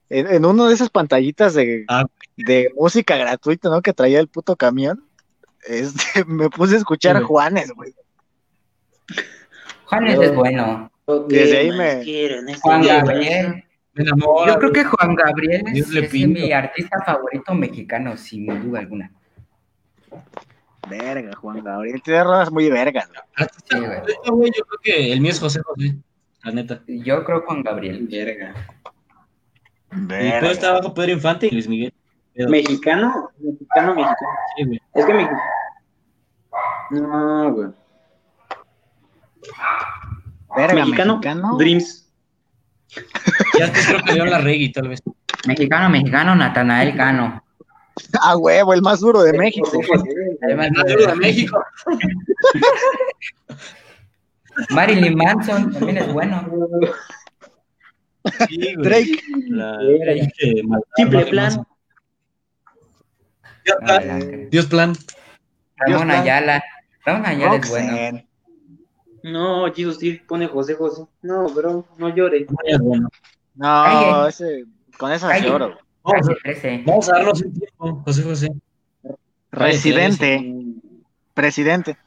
En, 0.09 0.27
en 0.27 0.45
una 0.45 0.67
de 0.67 0.73
esas 0.75 0.89
pantallitas 0.89 1.53
de, 1.55 1.85
Ah. 1.87 2.05
de 2.37 2.71
música 2.77 3.17
gratuita, 3.17 3.69
¿no? 3.69 3.81
Que 3.81 3.93
traía 3.93 4.19
el 4.19 4.27
puto 4.27 4.55
camión. 4.55 5.03
Este, 5.67 6.23
me 6.27 6.49
puse 6.49 6.75
a 6.75 6.77
escuchar 6.77 7.13
Sí, 7.15 7.23
güey. 7.23 7.27
Juanes, 7.27 7.71
güey. 7.71 7.93
Juanes 9.85 10.19
es 10.19 10.35
bueno. 10.35 10.91
Desde 11.27 11.57
ahí 11.57 11.71
me- 11.71 12.55
Juan. 12.59 12.81
Gabriel. 12.83 13.63
Me. 13.93 14.05
Yo 14.05 14.55
creo 14.59 14.71
que 14.73 14.83
Juan 14.83 15.15
Gabriel 15.15 15.63
Dios 15.71 15.95
es, 15.95 16.13
mi 16.13 16.51
artista 16.51 16.97
favorito 17.05 17.53
mexicano, 17.53 18.17
sin 18.17 18.45
duda 18.61 18.79
alguna. 18.79 19.11
Verga, 20.89 21.33
Juan 21.37 21.63
Gabriel. 21.63 22.01
Tiene 22.03 22.23
rolas 22.23 22.51
muy 22.51 22.69
vergas, 22.69 23.07
güey. 23.07 23.19
Artista 23.35 23.77
Sí, 23.77 23.83
Yo 24.25 24.65
creo 24.65 24.79
que 24.83 25.13
el 25.13 25.21
mío 25.21 25.31
es 25.31 25.39
José 25.39 25.61
José. 25.61 25.95
La 26.45 26.51
neta. 26.51 26.83
Yo 26.87 27.23
creo 27.23 27.41
Juan 27.41 27.63
Gabriel. 27.63 28.07
Verga. 28.07 28.53
Y 29.91 30.05
después 30.05 30.51
está 30.51 30.69
abajo 30.69 30.93
Pedro 30.93 31.13
Infante 31.13 31.47
y 31.47 31.51
Luis 31.51 31.67
Miguel. 31.67 31.91
Mexicano, 32.35 33.31
mexicano, 33.39 33.95
mexicano. 33.95 34.29
Sí, 34.55 34.65
güey. 34.65 34.81
Es 34.93 35.05
que 35.05 35.13
mexicano. 35.13 35.41
No, 36.91 37.51
güey. 37.51 37.69
Verga, 40.55 40.75
mexicano, 40.75 41.17
mexicano. 41.17 41.57
Dreams. 41.57 42.13
Ya 43.57 43.65
después 43.65 43.87
creo 43.87 44.03
que 44.03 44.13
León 44.13 44.29
Larregui, 44.29 44.71
tal 44.71 44.89
vez. 44.89 45.01
Mexicano, 45.47 45.89
mexicano, 45.89 46.35
Natanael 46.35 46.95
Cano. 46.95 47.43
Ah, 48.21 48.37
huevo, 48.37 48.75
el 48.75 48.83
más 48.83 48.99
duro 48.99 49.23
de 49.23 49.33
México. 49.33 49.67
Además, 50.43 50.67
El 50.67 50.73
más 50.73 50.85
duro 50.85 51.07
de 51.07 51.15
México. 51.15 51.59
Marilyn 54.69 55.15
Manson 55.15 55.71
también 55.73 55.97
es 55.97 56.11
bueno. 56.13 56.47
Sí. 58.49 58.75
Drake. 58.77 59.21
La- 59.49 59.77
Drake. 59.77 60.31
Simple 60.95 61.25
plan. 61.27 61.65
Dios 63.63 63.77
plan. 63.85 64.49
Dios 64.49 64.65
plan. 64.67 64.93
Ramón 65.77 66.11
Ayala. 66.11 66.63
Ramón 67.05 67.25
Ayala 67.25 67.55
es 67.57 67.69
bueno. 67.69 68.21
No, 69.23 69.73
Jesus 69.73 69.97
sí 69.97 70.13
pone 70.27 70.47
José 70.47 70.75
José. 70.75 71.03
No, 71.23 71.47
bro, 71.49 71.85
no 71.97 72.09
llores. 72.15 72.45
Bueno. 72.47 73.09
No, 73.55 73.83
Calle. 73.83 74.29
ese, 74.29 74.65
con 74.97 75.11
esa 75.11 75.29
Calle. 75.29 75.47
lloro. 75.47 75.77
Vamos, 76.03 76.27
Calle 76.27 76.39
13. 76.43 76.83
vamos 76.85 77.09
a 77.09 77.13
darnos 77.13 77.41
un 77.41 77.53
tiempo, 77.53 78.01
José 78.05 78.23
José. 78.23 78.47
Residente, 79.51 80.53
presidente. 81.33 81.97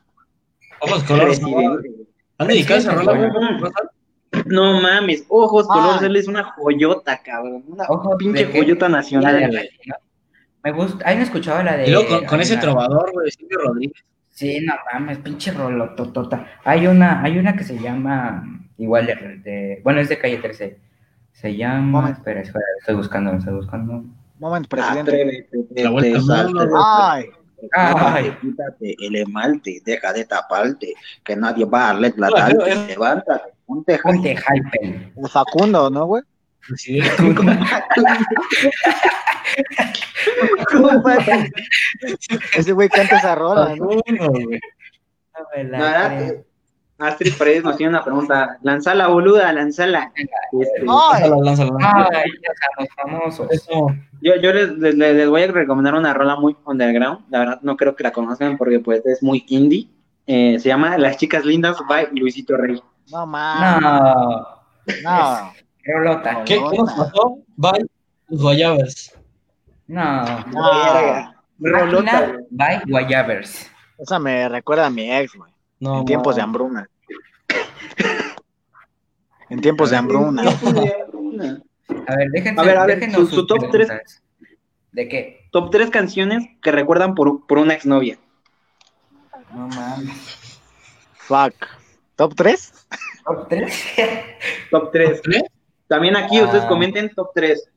Ojos 0.80 1.02
colores. 1.04 1.40
Presidente. 1.40 2.07
¿Han 2.38 2.46
dedicado 2.46 2.80
esa 2.80 2.92
rola. 2.94 3.32
No 4.46 4.80
mames, 4.80 5.24
ojos, 5.28 5.66
color, 5.66 6.04
él 6.04 6.16
es 6.16 6.28
una 6.28 6.44
joyota, 6.44 7.20
cabrón. 7.22 7.64
Una 7.66 7.86
pinche 8.18 8.46
joyota 8.46 8.88
nacional. 8.88 9.50
Me 10.62 10.72
gusta. 10.72 11.08
¿Han 11.08 11.20
escuchado 11.20 11.62
la 11.62 11.76
de. 11.76 11.88
Y 11.88 11.92
luego 11.92 12.26
con, 12.26 12.40
ese 12.40 12.56
trovador, 12.56 13.12
güey, 13.12 13.30
Silvio 13.30 13.58
Rodríguez. 13.58 14.04
Sí, 14.30 14.60
no 14.64 14.74
mames, 14.92 15.18
pinche 15.18 15.50
rolototota. 15.50 16.46
Hay 16.64 16.86
una, 16.86 17.22
hay 17.22 17.38
una 17.38 17.56
que 17.56 17.64
se 17.64 17.78
llama. 17.78 18.44
Igual 18.76 19.06
de, 19.06 19.14
de- 19.42 19.80
Bueno, 19.82 20.00
es 20.00 20.08
de 20.08 20.18
calle 20.18 20.38
13. 20.38 20.78
Se 21.32 21.56
llama. 21.56 21.80
Moment. 21.80 22.18
Espera, 22.18 22.40
espera, 22.42 22.64
estoy 22.78 22.94
buscando, 22.94 23.32
estoy 23.32 23.54
buscando. 23.54 24.04
Momento, 24.38 24.68
presidente. 24.68 25.10
Atrévete, 25.10 25.82
La 25.82 25.90
vuelta 25.90 26.12
te 26.12 26.18
mundo, 26.18 26.34
saltes, 26.34 26.70
Ay, 26.76 27.30
Ay. 27.72 28.36
quítate, 28.40 28.96
el 29.00 29.16
esmalte, 29.16 29.80
deja 29.84 30.12
de 30.12 30.24
taparte, 30.24 30.94
que 31.24 31.36
nadie 31.36 31.64
va 31.64 31.90
a 31.90 31.92
darle 31.92 32.14
la 32.16 32.28
Hola, 32.28 32.36
tal, 32.36 32.56
pero- 32.64 32.86
levántate, 32.86 33.52
ponte 33.66 33.98
Ponte 33.98 34.30
hyper. 34.36 35.12
el 35.16 35.28
Facundo, 35.28 35.90
¿no, 35.90 36.06
güey? 36.06 36.22
Presidente. 36.66 37.16
Ese 42.56 42.72
güey 42.72 42.88
canta 42.88 43.18
esa 43.18 43.34
rola, 43.34 43.74
¿no? 43.76 43.88
Facundo, 43.90 44.28
güey. 44.32 44.60
No, 45.64 46.44
Astrid 46.98 47.32
Paredes 47.38 47.62
nos 47.64 47.76
tiene 47.76 47.90
una 47.90 48.04
pregunta. 48.04 48.58
Lanzala, 48.62 49.06
boluda, 49.08 49.52
lanzala. 49.52 50.12
Este, 50.16 50.84
lánzala, 50.84 51.36
lánzala. 51.42 52.08
Ay, 52.12 52.30
los 52.78 52.88
famosos. 52.96 53.50
Eso. 53.50 53.86
yo 54.20 54.34
yo 54.36 54.52
les, 54.52 54.70
les- 54.78 54.94
les 54.96 55.28
voy 55.28 55.42
a 55.42 55.46
recomendar 55.52 55.94
una 55.94 56.12
rola 56.12 56.36
muy 56.36 56.56
underground. 56.64 57.20
La 57.30 57.38
verdad, 57.40 57.58
no 57.62 57.76
creo 57.76 57.94
que 57.94 58.02
la 58.04 58.10
conozcan 58.12 58.56
porque 58.58 58.80
pues 58.80 59.04
es 59.06 59.22
muy 59.22 59.44
indie. 59.48 59.88
Eh, 60.26 60.58
se 60.58 60.68
llama 60.68 60.98
Las 60.98 61.16
Chicas 61.16 61.44
Lindas 61.44 61.76
by 61.88 62.08
Luisito 62.12 62.56
Rey. 62.56 62.82
no 63.12 63.26
mames. 63.26 63.80
No, 63.82 64.58
No, 65.04 65.52
Rolota. 65.84 66.42
¿Qué, 66.44 66.56
¿Qué 66.70 66.76
nos 66.78 66.92
pasó? 66.92 67.38
Bye, 67.56 67.86
los 68.28 68.42
Guayabas. 68.42 69.14
No. 69.86 70.24
no. 70.48 71.34
Rolota, 71.60 72.36
by 72.50 72.80
Guayabers. 72.86 73.70
Esa 73.98 74.18
me 74.18 74.48
recuerda 74.48 74.86
a 74.86 74.90
mi 74.90 75.10
ex, 75.10 75.34
güey. 75.34 75.52
No, 75.80 76.00
En 76.00 76.04
tiempos 76.06 76.36
de 76.36 76.42
hambruna. 76.42 76.88
En 79.50 79.60
tiempos 79.62 79.90
de 79.90 79.96
hambruna. 79.96 80.42
A 80.42 82.16
ver, 82.16 82.30
déjense. 82.32 82.60
A 82.60 82.64
ver, 82.64 82.76
a 82.76 82.84
ver, 82.86 83.00
déjenos 83.00 83.30
su- 83.30 83.36
su 83.36 83.46
top 83.46 83.70
preguntas. 83.70 84.22
¿De 84.92 85.08
qué? 85.08 85.48
Top 85.52 85.70
3 85.70 85.90
canciones 85.90 86.44
que 86.60 86.70
recuerdan 86.70 87.14
por, 87.14 87.46
por 87.46 87.58
una 87.58 87.72
exnovia. 87.74 88.18
No 89.54 89.68
mames. 89.68 90.60
Fuck. 91.14 91.54
¿Top 92.16 92.34
3? 92.34 92.72
¿Top 93.24 93.48
3? 93.48 93.84
Top 94.70 94.90
3. 94.92 95.22
¿Tres? 95.22 95.42
También 95.86 96.16
aquí 96.16 96.38
Ah. 96.38 96.44
ustedes 96.44 96.64
comenten 96.64 97.08
top 97.14 97.30
3. 97.34 97.70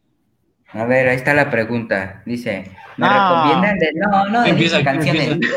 A 0.74 0.86
ver, 0.86 1.08
ahí 1.08 1.16
está 1.16 1.34
la 1.34 1.50
pregunta. 1.50 2.22
Dice, 2.26 2.70
¿me 2.98 3.08
No. 3.08 3.14
recomiendan 3.14 3.80
de 3.80 3.92
no, 3.94 4.26
no, 4.30 4.42
de 4.44 4.84
canciones? 4.84 5.28
empieza. 5.30 5.56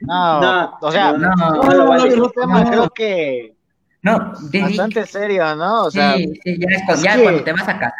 No, 0.00 0.40
No, 0.40 0.78
o 0.80 0.92
sea, 0.92 1.12
no, 1.12 1.28
No, 1.36 1.62
no 1.64 1.74
lo 1.74 1.88
vale. 1.88 2.08
es 2.08 2.16
un 2.18 2.30
tema 2.32 2.62
No. 2.62 2.70
creo 2.70 2.90
que 2.90 3.54
No, 4.02 4.32
bastante 4.60 5.06
serio, 5.06 5.54
¿no? 5.56 5.84
O 5.84 5.90
sea, 5.90 6.16
sí, 6.16 6.40
sí, 6.44 6.58
ya, 6.58 6.66
es 6.76 6.82
es 6.88 7.02
ya 7.02 7.16
que- 7.16 7.22
cuando 7.22 7.44
te 7.44 7.52
vas 7.52 7.62
a 7.68 7.72
casar. 7.78 7.92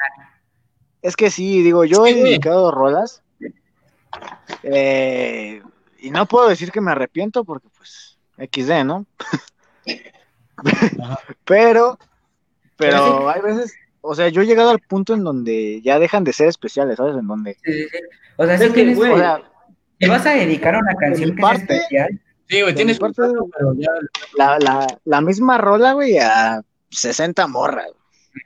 es 1.03 1.17
que 1.17 1.31
sí, 1.31 1.63
digo, 1.63 1.85
yo 1.85 2.07
he 2.07 2.15
Sí, 2.15 2.21
dedicado 2.23 2.71
rolas 2.71 3.23
eh, 4.63 5.63
y 6.01 6.11
no 6.11 6.27
puedo 6.27 6.49
decir 6.49 6.71
que 6.71 6.81
me 6.81 6.91
arrepiento 6.93 7.45
porque 7.45 7.69
pues 7.77 8.19
XD, 8.37 8.85
¿no? 8.85 9.07
Pero, 11.45 11.99
pero 12.77 13.29
hay 13.31 13.41
veces, 13.41 13.73
o 14.01 14.15
sea, 14.15 14.29
yo 14.29 14.43
he 14.43 14.47
llegado 14.47 14.71
al 14.71 14.81
punto 14.81 15.15
en 15.15 15.23
donde 15.25 15.81
ya 15.83 15.99
dejan 15.99 16.25
de 16.25 16.33
ser 16.33 16.49
especiales, 16.49 16.97
¿sabes? 16.97 17.17
En 17.17 17.27
donde, 17.27 17.55
Sí, 17.65 17.73
sí, 17.73 17.89
sí. 17.91 17.99
O 18.37 18.45
sea, 18.45 18.55
Es 18.55 18.61
si 18.61 18.69
que, 18.69 18.75
tienes, 18.75 18.97
güey, 18.97 19.13
o 19.13 19.17
sea, 19.19 19.43
si 20.01 20.09
vas 20.09 20.27
a 20.27 20.31
dedicar 20.31 20.77
una 20.77 20.95
canción 20.95 21.35
que 21.35 21.43
parte- 21.43 21.75
es 21.77 21.83
especial, 21.83 22.21
Sí, 22.49 22.63
güey, 22.63 22.75
tienes 22.75 22.97
mi 22.97 23.01
parte- 23.01 23.23
pero 23.59 23.75
ya. 23.77 23.91
la, 24.39 24.59
la, 24.59 24.87
la 25.05 25.21
misma 25.21 25.59
rola, 25.59 25.93
güey, 25.93 26.17
a 26.19 26.63
60 26.91 27.47
morras. 27.47 27.89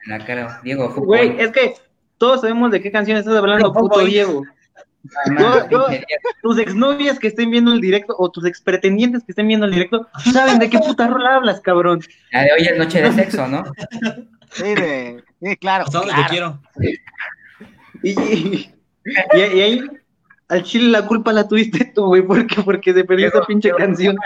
la 0.07 0.25
cara, 0.25 0.61
Diego, 0.65 0.89
fútbol. 0.91 1.07
Güey, 1.07 1.41
es 1.41 1.51
que 1.53 1.75
todos 2.19 2.41
sabemos 2.41 2.71
de 2.73 2.81
qué 2.81 2.91
canción 2.91 3.17
estás 3.19 3.37
hablando, 3.37 3.73
puto. 3.73 4.01
Diego. 4.01 4.43
Además, 5.27 5.67
yo- 5.71 5.89
yo-. 5.91 5.97
Tus 6.43 6.59
exnovias 6.59 7.19
que 7.19 7.29
estén 7.29 7.51
viendo 7.51 7.73
el 7.73 7.81
directo 7.81 8.15
o 8.19 8.31
tus 8.31 8.45
expretendientes 8.47 9.23
que 9.25 9.33
estén 9.33 9.47
viendo 9.49 9.67
el 9.67 9.73
directo 9.73 10.09
saben 10.33 10.59
de 10.59 10.71
qué 10.71 10.79
puta 10.79 11.07
rola 11.09 11.37
hablas, 11.37 11.61
cabrón. 11.61 12.01
La 12.33 12.43
de 12.45 12.53
hoy 12.53 12.63
es 12.67 12.79
noche 12.79 13.03
de 13.03 13.13
sexo, 13.13 13.47
¿no? 13.49 13.65
Sí, 14.53 14.75
de, 14.75 15.23
sí, 15.41 15.57
claro. 15.57 15.85
Hasta 15.85 15.99
donde 15.99 16.15
claro. 16.15 16.27
te 16.27 16.31
quiero. 16.31 16.61
Y, 18.03 18.11
y, 18.11 18.75
y- 19.05 19.39
y 19.39 19.61
ahí 19.61 19.85
al 20.53 20.63
chile 20.63 20.89
la 20.91 21.07
culpa 21.07 21.33
la 21.33 21.47
tuviste 21.49 21.85
tú, 21.95 22.07
güey, 22.07 22.23
porque 22.23 22.63
porque 22.63 22.93
se 22.93 23.05
perdió 23.05 23.29
esa 23.29 23.43
pinche 23.45 23.71
canción. 23.77 24.17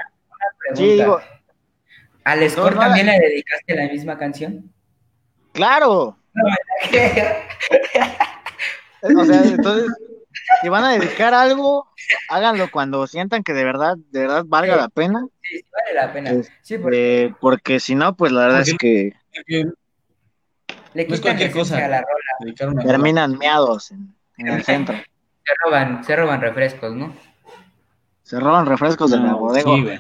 Sí, 0.75 0.93
digo, 0.95 1.21
¿Al 2.25 2.51
Score 2.51 2.75
no, 2.75 2.81
también 2.81 3.07
le 3.07 3.19
dedicaste 3.19 3.75
la 3.77 3.85
misma 3.93 4.19
canción? 4.19 4.71
claro. 5.53 6.17
O 9.03 9.25
sea, 9.25 9.43
entonces, 9.45 9.93
si 10.63 10.69
van 10.69 10.85
a 10.85 10.93
dedicar 10.93 11.33
algo, 11.35 11.89
háganlo 12.29 12.71
cuando 12.71 13.07
sientan 13.07 13.43
que 13.43 13.53
de 13.53 13.65
verdad, 13.65 13.97
de 14.11 14.21
verdad 14.21 14.45
valga 14.47 14.75
Sí. 14.75 14.81
la 14.81 14.89
pena. 14.89 15.27
Sí, 15.43 15.59
sí, 15.59 15.65
vale 15.73 15.95
la 15.95 16.13
pena. 16.13 16.31
Sí, 16.63 16.79
porque 16.79 17.25
eh, 17.25 17.35
porque 17.41 17.81
si 17.81 17.95
no, 17.95 18.17
pues 18.17 18.33
la 18.33 18.41
verdad 18.43 18.65
Porque- 18.69 18.71
es 18.71 18.79
que 18.79 19.13
Porque 19.35 19.65
le 20.95 21.07
no 21.09 21.15
es 21.15 21.21
cualquier 21.21 21.51
cosa. 21.53 21.85
a 21.85 21.89
la 21.89 22.03
rola. 22.03 22.85
terminan 22.85 23.39
meados 23.39 23.93
en, 23.93 24.15
en 24.39 24.49
el 24.49 24.65
centro. 24.65 24.97
Se 25.47 25.55
roban, 25.65 26.05
se 26.05 26.17
roban 26.17 26.41
refrescos, 26.41 26.95
¿no? 26.95 27.15
Se 28.25 28.41
roban 28.41 28.67
refrescos 28.67 29.11
de 29.13 29.19
la 29.19 29.35
bodega. 29.35 29.73
Sí, 29.75 29.83
güey. 29.83 29.99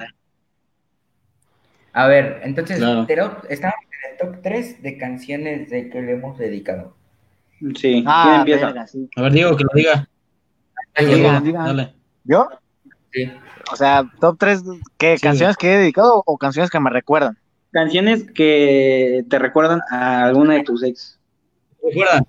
A 1.92 2.06
ver, 2.08 2.40
entonces, 2.42 2.76
estamos 3.48 3.76
en 3.80 4.10
el 4.10 4.18
top 4.18 4.42
3 4.42 4.82
de 4.82 4.98
canciones 4.98 5.70
de 5.70 5.88
que 5.88 6.02
le 6.02 6.12
hemos 6.14 6.36
dedicado. 6.36 6.94
Sí, 7.60 7.74
¿quién 7.74 8.04
Ah, 8.06 8.36
empieza? 8.40 8.66
verga, 8.66 8.86
sí. 8.86 9.08
A 9.16 9.22
ver, 9.22 9.32
Diego, 9.32 9.56
que 9.56 9.64
lo 9.64 9.70
diga. 9.74 10.08
Dale. 10.94 11.94
¿Yo? 12.24 12.48
Sí. 13.12 13.32
O 13.72 13.76
sea, 13.76 14.04
top 14.20 14.36
3, 14.38 14.62
¿qué? 14.98 15.16
Sí. 15.16 15.22
¿Canciones 15.22 15.56
que 15.56 15.72
he 15.72 15.78
dedicado 15.78 16.22
o 16.26 16.36
canciones 16.36 16.70
que 16.70 16.80
me 16.80 16.90
recuerdan? 16.90 17.38
Canciones 17.70 18.24
que 18.32 19.24
te 19.30 19.38
recuerdan 19.38 19.80
a 19.90 20.24
alguna 20.24 20.54
de 20.54 20.64
tus 20.64 20.82
ex. 20.82 21.18
Recuerda. 21.82 22.24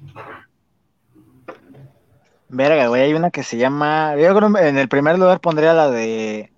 Verga, 2.49 2.87
güey, 2.87 3.01
hay 3.03 3.13
una 3.13 3.31
que 3.31 3.43
se 3.43 3.57
llama. 3.57 4.15
Yo 4.15 4.35
creo 4.35 4.53
que 4.53 4.67
en 4.67 4.77
el 4.77 4.87
primer 4.87 5.19
lugar 5.19 5.39
pondría 5.41 5.73
la 5.73 5.89
de. 5.89 6.51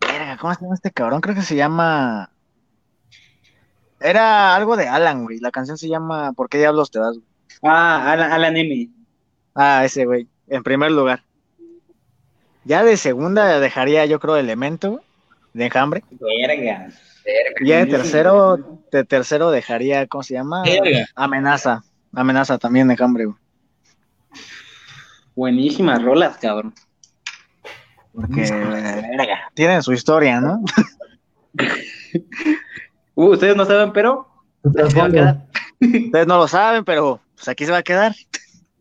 Verga, 0.00 0.36
¿cómo 0.38 0.54
se 0.54 0.60
llama 0.60 0.74
este 0.74 0.92
cabrón? 0.92 1.20
Creo 1.20 1.34
que 1.34 1.42
se 1.42 1.56
llama. 1.56 2.30
Era 3.98 4.54
algo 4.54 4.76
de 4.76 4.88
Alan, 4.88 5.24
güey. 5.24 5.40
La 5.40 5.50
canción 5.50 5.78
se 5.78 5.88
llama 5.88 6.32
¿Por 6.32 6.48
qué 6.48 6.58
diablos 6.58 6.90
te 6.90 6.98
vas? 6.98 7.14
güey? 7.16 7.26
Ah, 7.62 8.12
Alan, 8.12 8.30
Alan 8.32 8.56
M. 8.56 8.88
Ah, 9.54 9.84
ese, 9.84 10.04
güey. 10.04 10.28
En 10.46 10.62
primer 10.62 10.92
lugar. 10.92 11.22
Ya 12.64 12.84
de 12.84 12.96
segunda 12.96 13.58
dejaría, 13.58 14.06
yo 14.06 14.20
creo, 14.20 14.36
Elemento 14.36 15.00
de 15.54 15.66
Enjambre. 15.66 16.04
Verga. 16.10 16.88
Y 17.60 17.68
ya 17.68 17.78
de 17.78 17.86
tercero, 17.86 18.80
de 18.92 19.04
tercero 19.04 19.50
dejaría, 19.50 20.06
¿cómo 20.06 20.22
se 20.22 20.34
llama? 20.34 20.62
Verga. 20.62 21.06
Amenaza. 21.14 21.82
Amenaza 22.12 22.58
también 22.58 22.86
de 22.88 22.94
Enjambre, 22.94 23.24
güey. 23.24 23.45
Buenísimas 25.36 26.02
rolas, 26.02 26.36
cabrón. 26.38 26.74
Porque 28.12 28.40
verga, 28.50 29.50
tienen 29.54 29.82
su 29.82 29.92
historia, 29.92 30.40
¿no? 30.40 30.62
Uh, 33.14 33.30
ustedes 33.30 33.56
no 33.56 33.64
saben, 33.64 33.92
pero. 33.92 34.26
aquí 34.78 34.90
se 34.90 34.98
va 34.98 35.06
a 35.06 35.10
quedar. 35.10 35.46
Ustedes 35.80 36.26
no 36.26 36.36
lo 36.38 36.48
saben, 36.48 36.84
pero 36.84 37.20
pues 37.34 37.48
aquí 37.48 37.64
se 37.64 37.72
va 37.72 37.78
a 37.78 37.82
quedar. 37.82 38.14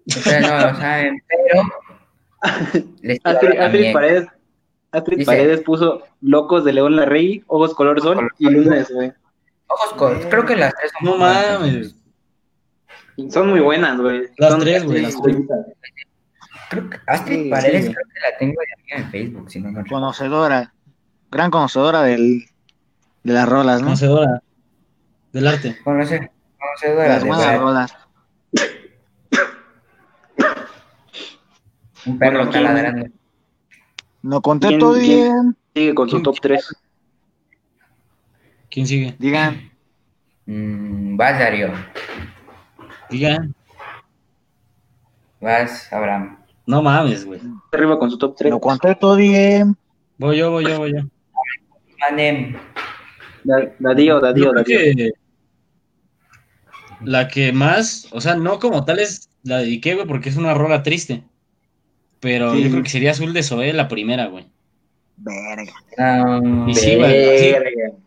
Ustedes 0.05 0.41
no 0.41 0.59
lo 0.59 0.75
saben, 0.75 1.23
pero. 1.27 1.61
Astrid. 3.23 3.93
Paredes. 3.93 4.27
Astrid 4.91 5.17
Dice- 5.19 5.25
Paredes 5.31 5.61
puso 5.61 6.03
Locos 6.21 6.63
de 6.65 6.73
León 6.73 6.95
Larrey, 6.97 7.43
Ojos 7.47 7.73
Color 7.75 8.01
Sol 8.01 8.29
y 8.39 8.49
Lunes, 8.49 8.91
güey. 8.93 9.11
Ojos 9.67 9.93
con. 9.93 10.19
Creo 10.29 10.45
que 10.45 10.55
las 10.57 10.73
tres 10.75 10.91
son 10.99 11.05
No 11.05 11.11
muy 11.17 11.19
buenas. 11.27 11.59
mames. 11.59 13.33
Son 13.33 13.49
muy 13.49 13.59
buenas, 13.61 13.99
güey. 13.99 14.23
Las 14.37 14.51
Son- 14.51 14.59
tres, 14.59 14.83
güey, 14.83 15.01
las 15.01 15.21
tres. 15.21 15.37
Creo 16.69 16.89
que 16.89 16.97
Astrid 17.07 17.43
Sí, 17.43 17.49
Paredes 17.49 17.85
sí. 17.85 17.93
creo 17.93 18.05
que 18.13 18.19
la 18.31 18.37
tengo 18.37 18.53
de 18.61 18.73
amiga 18.81 18.97
en 18.97 19.11
Facebook, 19.11 19.51
si 19.51 19.59
no 19.59 19.71
me 19.71 19.79
recuerdo. 19.81 19.95
Conocedora. 20.05 20.73
Gran 21.31 21.51
conocedora 21.51 22.01
del, 22.03 22.45
de 23.23 23.33
las 23.33 23.47
rolas, 23.47 23.81
¿no? 23.81 23.87
Conocedora 23.87 24.41
del 25.33 25.47
arte. 25.47 25.77
Conoce, 25.83 26.19
De 26.19 26.31
conocedora 26.59 27.07
las 27.07 27.23
de 27.23 27.29
ver. 27.29 27.59
rolas. 27.59 27.95
Un 32.05 32.19
perro 32.19 32.37
Bueno, 32.37 32.49
está 32.49 32.59
¿quién- 32.59 32.63
ladrando. 32.63 33.05
No 34.21 34.41
conté 34.41 34.67
¿Quién- 34.69 34.79
todo 34.79 34.93
quién? 34.93 35.05
bien. 35.07 35.57
Sigue 35.73 35.95
con 35.95 36.09
su 36.09 36.21
top 36.21 36.37
3. 36.41 36.75
¿Quién 38.69 38.87
sigue? 38.87 39.15
Digan, 39.19 39.71
Mm, 40.47 41.17
vas, 41.17 41.39
Darío. 41.39 41.69
Digan. 43.09 43.55
Vas, 45.41 45.91
Abraham. 45.91 46.37
No 46.67 46.81
mames, 46.81 47.25
güey. 47.25 47.39
Arriba 47.71 47.99
con 47.99 48.09
su 48.09 48.17
top 48.17 48.35
3. 48.37 48.51
no 48.51 48.59
conté 48.59 48.95
todo 48.95 49.15
bien. 49.15 49.75
Voy 50.17 50.37
yo, 50.37 50.51
voy 50.51 50.65
yo, 50.65 50.77
voy 50.79 50.93
yo. 50.93 51.01
Manem. 51.99 52.55
Dadío, 53.79 54.19
Dadío, 54.19 54.51
creo 54.51 54.53
Dadío. 54.63 54.77
que 54.95 55.11
la 57.03 57.27
que 57.27 57.51
más, 57.51 58.07
o 58.11 58.21
sea, 58.21 58.35
no 58.35 58.59
como 58.59 58.85
tal 58.85 58.99
es 58.99 59.29
la 59.43 59.57
dediqué, 59.59 59.93
güey, 59.95 60.07
porque 60.07 60.29
es 60.29 60.37
una 60.37 60.53
rola 60.53 60.81
triste. 60.81 61.23
Pero 62.19 62.53
Sí. 62.53 62.63
yo 62.63 62.71
creo 62.71 62.83
que 62.83 62.89
sería 62.89 63.11
Azul 63.11 63.33
de 63.33 63.43
Zoé 63.43 63.73
la 63.73 63.87
primera, 63.87 64.27
güey. 64.27 64.47
Verga. 65.17 65.71
Um, 66.39 66.67
Y 66.69 66.73
sí, 66.73 66.95
güey. 66.95 67.39
sí. 67.39 67.55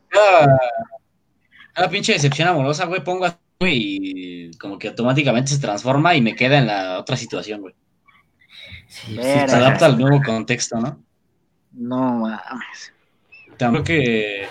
Cada, 0.09 0.59
cada 1.75 1.90
pinche 1.90 2.12
decepción 2.14 2.49
amorosa, 2.49 2.87
güey, 2.87 3.05
pongo 3.05 3.27
a 3.27 3.38
güey, 3.61 3.77
y 3.77 4.51
como 4.59 4.79
que 4.79 4.88
automáticamente 4.88 5.51
se 5.51 5.61
transforma 5.61 6.14
y 6.16 6.21
me 6.23 6.35
queda 6.35 6.59
en 6.59 6.66
la 6.66 6.99
otra 6.99 7.16
situación, 7.16 7.61
güey. 7.61 7.75
Sí, 8.88 9.14
sí. 9.16 9.22
Se 9.22 9.38
adapta 9.57 9.87
al 9.87 9.98
nuevo 9.98 10.20
contexto, 10.24 10.81
¿no? 10.81 11.01
No 11.72 12.12
mames. 12.14 12.92
Creo 13.57 13.85
que. 13.85 14.48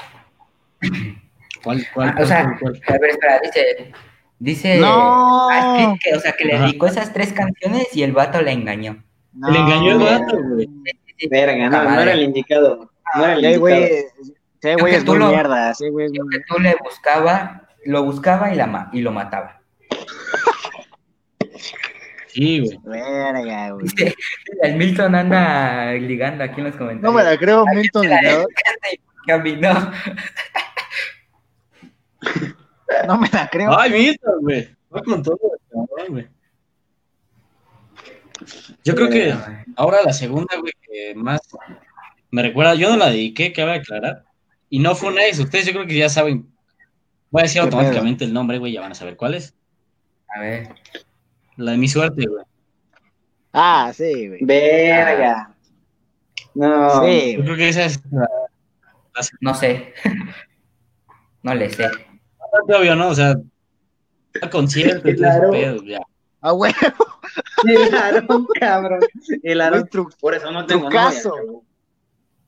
¿Cuál, 1.64 1.86
cuál, 1.94 2.10
Ah, 2.10 2.22
o 2.22 2.26
sea, 2.26 2.44
cuál, 2.60 2.80
cuál? 2.86 2.96
a 2.96 3.00
ver, 3.00 3.10
espera, 3.12 3.40
dice. 3.44 3.92
Dice. 4.40 4.78
No. 4.78 5.50
Astrid 5.50 6.00
que, 6.04 6.16
o 6.16 6.20
sea, 6.20 6.32
que 6.34 6.46
le 6.46 6.54
Ajá. 6.56 6.66
dedicó 6.66 6.88
esas 6.88 7.12
tres 7.12 7.34
canciones 7.34 7.88
y 7.94 8.04
el 8.04 8.12
vato 8.14 8.42
la 8.42 8.52
engañó. 8.52 9.04
No. 9.34 9.50
Le 9.50 9.60
engañó 9.60 9.92
el 9.94 9.98
vato, 10.00 10.38
güey. 10.42 10.70
Verga, 11.32 11.70
no, 11.70 11.84
no 11.84 12.00
era 12.00 12.14
el 12.14 12.22
indicado. 12.22 12.92
No 13.16 13.24
era 13.26 13.34
el 13.34 13.40
Sí, 13.40 13.46
indicado. 13.48 13.60
güey. 13.60 14.04
Sí, 14.62 14.74
güey, 14.80 14.96
es 14.96 15.06
muy 15.06 15.18
lo- 15.20 15.30
mierda. 15.30 15.74
Sí, 15.74 15.90
güey, 15.90 16.06
es 16.06 16.12
muy- 16.12 16.30
que 16.30 16.40
tú 16.48 16.60
le 16.60 16.76
buscaba, 16.84 17.68
lo 17.86 18.04
buscaba 18.04 18.54
y, 18.54 18.56
la 18.56 18.90
y 18.94 19.02
lo 19.02 19.12
mataba. 19.12 19.62
Sí, 22.38 22.60
güey. 22.60 22.80
Verga, 22.84 23.72
güey. 23.72 23.88
El 24.62 24.76
Milton 24.76 25.16
anda 25.16 25.94
ligando 25.94 26.44
aquí 26.44 26.62
en 26.62 26.68
los 26.68 26.76
comentarios. 26.76 27.02
No 27.02 27.12
me 27.12 27.24
la 27.24 27.36
creo, 27.36 27.66
Milton. 27.66 28.04
Se 28.04 28.10
la 28.10 28.22
Ligado. 28.22 28.46
dedicaste 28.48 28.94
y 28.94 29.28
caminó. 29.28 29.92
No 33.08 33.18
me 33.18 33.28
la 33.30 33.50
creo. 33.50 33.76
Ay, 33.76 33.92
mira, 33.92 34.18
güey. 34.40 34.70
Va 34.96 35.02
con 35.02 35.24
todo, 35.24 35.40
cabrón, 35.72 36.08
güey. 36.10 36.28
Yo 38.84 38.94
creo 38.94 39.10
que 39.10 39.34
ahora 39.76 40.04
la 40.06 40.14
segunda, 40.14 40.58
güey, 40.58 40.74
que 40.84 41.16
más 41.16 41.42
me 42.30 42.44
recuerda, 42.44 42.76
yo 42.76 42.92
no 42.92 42.98
la 42.98 43.10
dediqué, 43.10 43.52
cabe 43.52 43.74
aclarar. 43.74 44.26
Y 44.70 44.78
no 44.78 44.94
fue 44.94 45.10
una 45.10 45.24
de 45.24 45.32
ustedes, 45.32 45.66
yo 45.66 45.74
creo 45.74 45.88
que 45.88 45.98
ya 45.98 46.10
saben. 46.10 46.48
Voy 47.32 47.42
a 47.42 47.44
decir 47.44 47.62
¿Qué 47.62 47.66
automáticamente 47.66 48.26
el 48.26 48.34
nombre, 48.34 48.60
güey, 48.60 48.74
ya 48.74 48.82
van 48.82 48.92
a 48.92 48.96
saber 48.96 49.18
cuál 49.18 49.34
es. 49.34 49.56
A 50.36 50.40
ver. 50.40 50.76
La 51.58 51.72
de 51.72 51.78
mi 51.78 51.88
suerte, 51.88 52.26
güey. 52.28 52.44
Ah, 53.54 53.92
sí, 53.94 54.28
güey. 54.28 54.40
Verga. 54.46 55.54
No. 56.54 57.04
Sí, 57.06 57.36
Yo 57.38 57.44
creo 57.44 57.56
que 57.58 57.70
esa 57.70 57.86
es 57.86 58.00
la, 58.12 58.28
No 59.42 59.54
sé. 59.54 59.94
no 61.44 61.54
le 61.56 61.70
sé. 61.70 61.84
bastante 62.40 62.76
obvio, 62.76 62.96
¿no? 62.96 63.10
O 63.10 63.16
sea, 63.16 63.36
concierto 64.52 65.10
y 65.10 65.16
todo 65.16 65.26
ese 65.28 65.38
Claro. 65.40 65.52
pedo, 65.52 65.84
ya. 65.84 66.00
Ah, 66.42 66.52
güey. 66.52 66.74
El 67.66 67.96
Aarón, 67.96 68.48
cabrón. 68.60 69.00
El 69.44 69.62
Aarón. 69.62 69.90
Por 70.20 70.36
eso 70.36 70.52
no 70.52 70.66
tengo 70.66 70.90
Trucazo. 70.90 71.30
novia, 71.30 71.62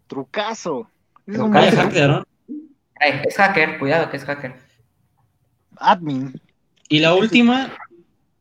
trucazo. 0.08 0.90
Es 1.28 1.34
Trucazo. 1.36 1.46
un 1.46 1.52
¿Cuál 1.52 1.64
es 1.66 1.74
monstruo. 1.76 1.84
hack 1.84 1.94
de 1.94 2.02
Aarón? 2.02 2.28
Ay, 3.02 3.22
es 3.28 3.36
hacker, 3.36 3.80
cuidado 3.80 4.10
que 4.12 4.18
es 4.18 4.26
hacker. 4.26 4.54
Admin. 5.78 6.40
Y 6.90 7.00
la 7.00 7.14
última, 7.16 7.72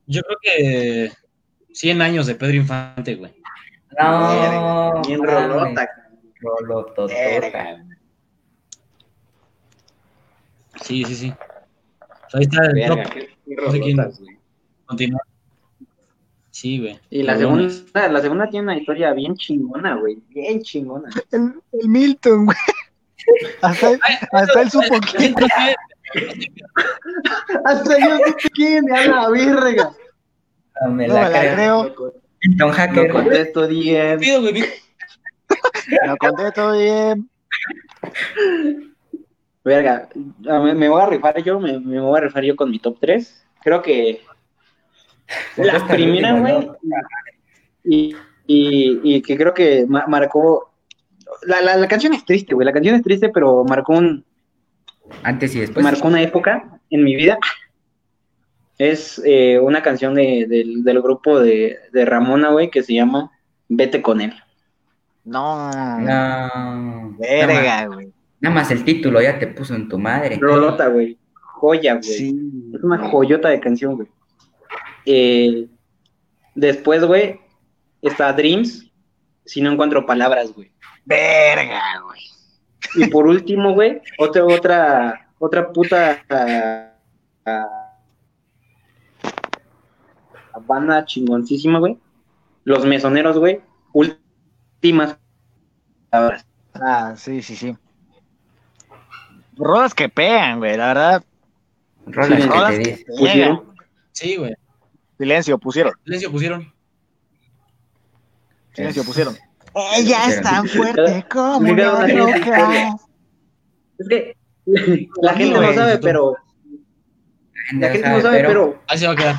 yo 0.08 0.22
creo 0.22 0.38
que 0.42 1.12
100 1.72 2.02
años 2.02 2.26
de 2.26 2.34
Pedro 2.34 2.56
Infante, 2.56 3.14
güey. 3.14 3.32
No. 4.00 5.00
Bien 5.06 5.22
rolota. 5.22 5.86
cabrón. 5.86 6.08
Rolototota. 6.40 7.84
Sí, 10.82 11.04
sí, 11.04 11.14
sí. 11.14 11.34
Sea, 12.28 12.40
ahí 12.40 12.42
está 12.42 12.64
el 12.66 12.74
Verga, 12.74 13.02
top. 13.04 13.14
No 13.46 13.72
sé 13.72 13.80
quién. 13.80 13.96
Continúa. 14.86 15.20
Sí, 16.50 16.78
güey. 16.80 16.98
Y 17.10 17.22
la 17.22 17.36
segunda, 17.36 18.08
la 18.08 18.20
segunda 18.20 18.48
tiene 18.50 18.64
una 18.64 18.76
historia 18.78 19.12
bien 19.12 19.34
chingona, 19.36 19.96
güey. 19.96 20.18
Bien 20.28 20.62
chingona. 20.62 21.08
El, 21.30 21.54
el 21.72 21.88
Milton, 21.88 22.46
güey. 22.46 22.56
Hasta, 23.62 23.90
él- 23.90 24.00
hasta 24.32 24.62
él 24.62 24.70
supo 24.70 24.98
quién. 25.16 25.34
Hasta 27.64 27.98
yo 27.98 28.16
supe 28.26 28.48
quién 28.54 28.84
me 28.84 28.98
habla, 28.98 29.28
verga. 29.30 29.90
No 30.84 30.90
me 30.92 31.08
No 31.08 31.14
la 31.14 31.22
me 31.24 31.30
la 31.30 31.54
creo. 31.54 31.94
creo. 31.94 32.14
Milton 32.42 32.68
No 32.68 32.74
hacker. 32.74 33.10
contesto 33.10 33.66
10. 33.66 34.20
Pido, 34.20 34.40
güey. 34.42 34.64
Lo 36.06 36.16
conté 36.18 36.52
todo 36.52 36.78
bien. 36.78 37.28
Verga, 39.64 40.08
a 40.48 40.58
mí- 40.60 40.74
me 40.74 40.88
voy 40.88 41.02
a 41.02 41.06
rifar 41.06 41.42
yo, 41.42 41.58
me, 41.60 41.78
me 41.80 42.00
voy 42.00 42.16
a 42.18 42.22
rifar 42.22 42.44
yo 42.44 42.56
con 42.56 42.70
mi 42.70 42.78
top 42.78 42.96
3. 43.00 43.44
Creo 43.62 43.82
que 43.82 44.22
la 45.56 45.86
primera, 45.86 46.32
güey, 46.38 46.66
¿no? 46.66 46.76
y, 47.84 48.16
y, 48.46 49.00
y 49.16 49.22
que 49.22 49.36
creo 49.36 49.52
que 49.52 49.84
ma- 49.88 50.06
marcó... 50.06 50.72
La, 51.42 51.60
la, 51.60 51.76
la 51.76 51.88
canción 51.88 52.14
es 52.14 52.24
triste, 52.24 52.54
güey, 52.54 52.64
la 52.64 52.72
canción 52.72 52.94
es 52.94 53.02
triste, 53.02 53.28
pero 53.28 53.62
marcó, 53.64 53.92
un, 53.92 54.24
Antes 55.22 55.54
y 55.54 55.60
después. 55.60 55.82
marcó 55.84 56.08
una 56.08 56.22
época 56.22 56.80
en 56.90 57.04
mi 57.04 57.16
vida. 57.16 57.38
Es 58.78 59.20
eh, 59.24 59.58
una 59.58 59.82
canción 59.82 60.14
de, 60.14 60.46
del, 60.48 60.84
del 60.84 61.02
grupo 61.02 61.40
de, 61.40 61.78
de 61.92 62.04
Ramona, 62.04 62.50
güey, 62.50 62.70
que 62.70 62.82
se 62.82 62.94
llama 62.94 63.30
Vete 63.68 64.00
con 64.02 64.20
él. 64.20 64.32
No. 65.24 65.70
No. 65.70 66.00
Nada 66.00 66.54
más, 66.54 67.18
Verga, 67.18 67.86
güey. 67.86 68.12
nada 68.40 68.54
más 68.54 68.70
el 68.70 68.84
título 68.84 69.20
ya 69.20 69.38
te 69.38 69.48
puso 69.48 69.74
en 69.74 69.88
tu 69.88 69.98
madre. 69.98 70.38
Rolota, 70.40 70.88
güey. 70.88 71.18
Joya, 71.34 71.94
güey. 71.94 72.02
Sí. 72.04 72.40
Es 72.72 72.82
una 72.84 72.98
joyota 73.10 73.48
de 73.48 73.58
canción, 73.60 73.96
güey. 73.96 74.08
Eh, 75.06 75.66
después, 76.54 77.04
güey, 77.04 77.40
está 78.00 78.32
Dreams, 78.32 78.90
si 79.44 79.60
no 79.60 79.72
encuentro 79.72 80.06
palabras, 80.06 80.52
güey. 80.52 80.70
Verga, 81.04 81.82
güey. 82.06 82.20
Y 82.94 83.08
por 83.08 83.26
último, 83.26 83.74
güey, 83.74 84.00
otra, 84.18 84.44
otra, 84.44 85.30
otra 85.38 85.72
puta 85.72 86.22
ah, 86.30 86.92
ah, 87.44 87.78
banda 90.66 91.04
chingoncísima, 91.04 91.78
güey. 91.78 91.98
Los 92.64 92.84
mesoneros, 92.84 93.38
güey. 93.38 93.60
Últimas 93.92 95.16
palabras. 96.10 96.46
Ah, 96.74 97.14
sí, 97.16 97.42
sí, 97.42 97.56
sí. 97.56 97.76
Rodas 99.56 99.94
que 99.94 100.08
pegan, 100.08 100.58
güey. 100.58 100.76
La 100.76 100.88
verdad, 100.88 101.24
Rolas 102.06 102.74
Sí, 102.74 102.84
que 102.84 102.94
que. 102.94 103.04
Pusieron. 103.18 103.74
Sí, 104.12 104.36
güey. 104.36 104.54
Silencio, 105.18 105.58
pusieron. 105.58 105.92
Silencio 106.04 106.30
pusieron. 106.30 106.72
Silencio, 108.72 109.04
pusieron. 109.04 109.36
Ella 109.96 110.26
es 110.28 110.40
tan 110.42 110.66
fuerte 110.66 111.24
como 111.30 111.58
una 111.70 112.06
roca. 112.06 112.96
Es 113.98 114.08
que 114.08 114.36
la 115.20 115.32
gente 115.34 115.60
no 115.60 115.72
sabe, 115.74 115.96
tú- 115.98 116.02
pero 116.02 116.36
la 117.72 117.88
gente 117.90 118.08
no 118.08 118.20
sabe, 118.20 118.44
pero 118.44 118.82
Ahí 118.86 118.98
se 118.98 119.06
va 119.06 119.12
a 119.12 119.16
quedar. 119.16 119.36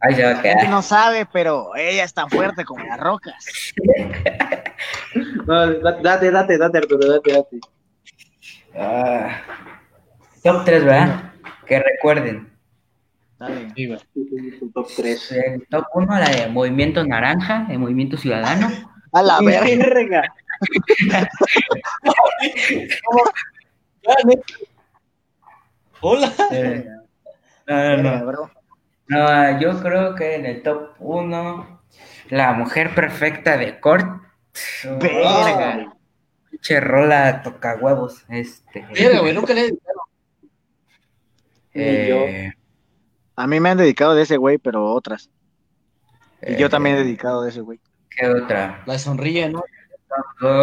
Ahí 0.00 0.14
se 0.14 0.22
va 0.24 0.30
a 0.38 0.42
quedar. 0.42 0.68
no 0.68 0.82
sabe, 0.82 1.26
pero 1.32 1.74
ella 1.76 2.04
es 2.04 2.12
tan 2.14 2.28
fuerte 2.30 2.64
como 2.64 2.84
las 2.84 2.98
rocas. 3.00 3.72
no, 5.46 5.72
date, 5.80 6.30
date, 6.30 6.58
date, 6.58 6.78
Arturo, 6.78 7.08
date, 7.08 7.32
date. 7.32 7.60
Ah, 8.78 9.40
top 10.42 10.64
3, 10.64 10.84
¿verdad? 10.84 11.32
Que 11.66 11.78
recuerden. 11.82 12.52
Dale. 13.38 13.72
Sí. 13.74 13.88
Top 14.74 14.88
3. 14.96 15.32
El 15.32 15.66
top 15.68 15.84
1, 15.94 16.18
la 16.18 16.28
de 16.28 16.48
Movimiento 16.48 17.04
Naranja, 17.04 17.66
el 17.70 17.78
Movimiento 17.78 18.16
Ciudadano. 18.16 18.68
A 19.16 19.22
la 19.22 19.40
verga. 19.40 19.76
Verga. 19.86 20.22
Hola. 26.00 26.32
Eh, 26.50 26.86
no, 27.66 27.96
no, 27.96 28.18
no. 28.18 28.26
bro. 28.26 28.50
No, 29.08 29.60
yo 29.60 29.80
creo 29.80 30.14
que 30.14 30.34
en 30.36 30.46
el 30.46 30.62
top 30.62 30.90
1, 30.98 31.80
la 32.30 32.52
mujer 32.52 32.94
perfecta 32.94 33.56
de 33.56 33.80
Kurt. 33.80 34.06
Verga. 35.00 35.94
Pinche 36.50 36.80
rola 36.80 37.42
toca 37.42 37.76
huevos. 37.80 38.24
Este. 38.28 38.86
Mira, 38.94 39.20
güey, 39.20 39.32
nunca 39.34 39.54
le 39.54 39.60
he 39.60 39.64
dedicado. 39.64 40.00
eh, 41.74 42.52
A 43.36 43.46
mí 43.46 43.60
me 43.60 43.70
han 43.70 43.78
dedicado 43.78 44.14
de 44.14 44.22
ese 44.22 44.36
güey, 44.36 44.58
pero 44.58 44.92
otras. 44.92 45.30
Y 46.42 46.56
yo 46.56 46.66
eh, 46.66 46.70
también 46.70 46.96
he 46.96 47.00
dedicado 47.00 47.42
de 47.42 47.50
ese 47.50 47.60
güey. 47.60 47.80
¿Qué 48.16 48.26
otra? 48.26 48.82
La 48.86 48.98
sonríe, 48.98 49.48
¿no? 49.50 49.62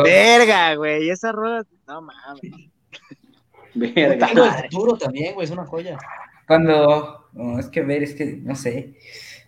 Verga, 0.03 0.75
güey. 0.75 1.09
Esa 1.09 1.31
rola. 1.31 1.63
No 1.87 2.01
mames. 2.01 2.69
Verga. 3.75 4.27
Tengo 4.27 4.45
el 4.45 4.51
futuro 4.51 4.97
también, 4.97 5.35
güey, 5.35 5.45
es 5.45 5.51
una 5.51 5.65
joya. 5.65 5.97
Cuando. 6.47 7.29
No, 7.33 7.59
es 7.59 7.67
que 7.67 7.81
ver, 7.81 8.03
es 8.03 8.15
que 8.15 8.25
no 8.25 8.55
sé. 8.55 8.95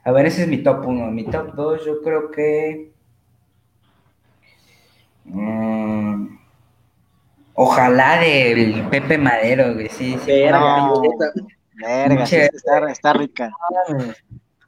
A 0.04 0.12
ver, 0.12 0.28
ese 0.28 0.44
es 0.44 0.48
mi 0.48 0.60
top 0.60 0.86
1. 0.86 1.12
Mi 1.12 1.26
top 1.26 1.54
2, 1.56 1.86
yo 1.86 2.02
creo 2.02 2.32
que. 2.32 2.92
mm, 5.26 6.38
ojalá 7.56 8.20
del 8.20 8.88
Pepe 8.90 9.18
Madero, 9.18 9.74
güey. 9.74 9.90
Sí, 9.90 10.18
sí. 10.24 10.32
Verga. 10.32 10.88
No. 10.88 11.02
Verga, 11.74 12.26
sí, 12.26 12.38
está, 12.38 12.90
está 12.90 13.14
rica. 13.14 13.52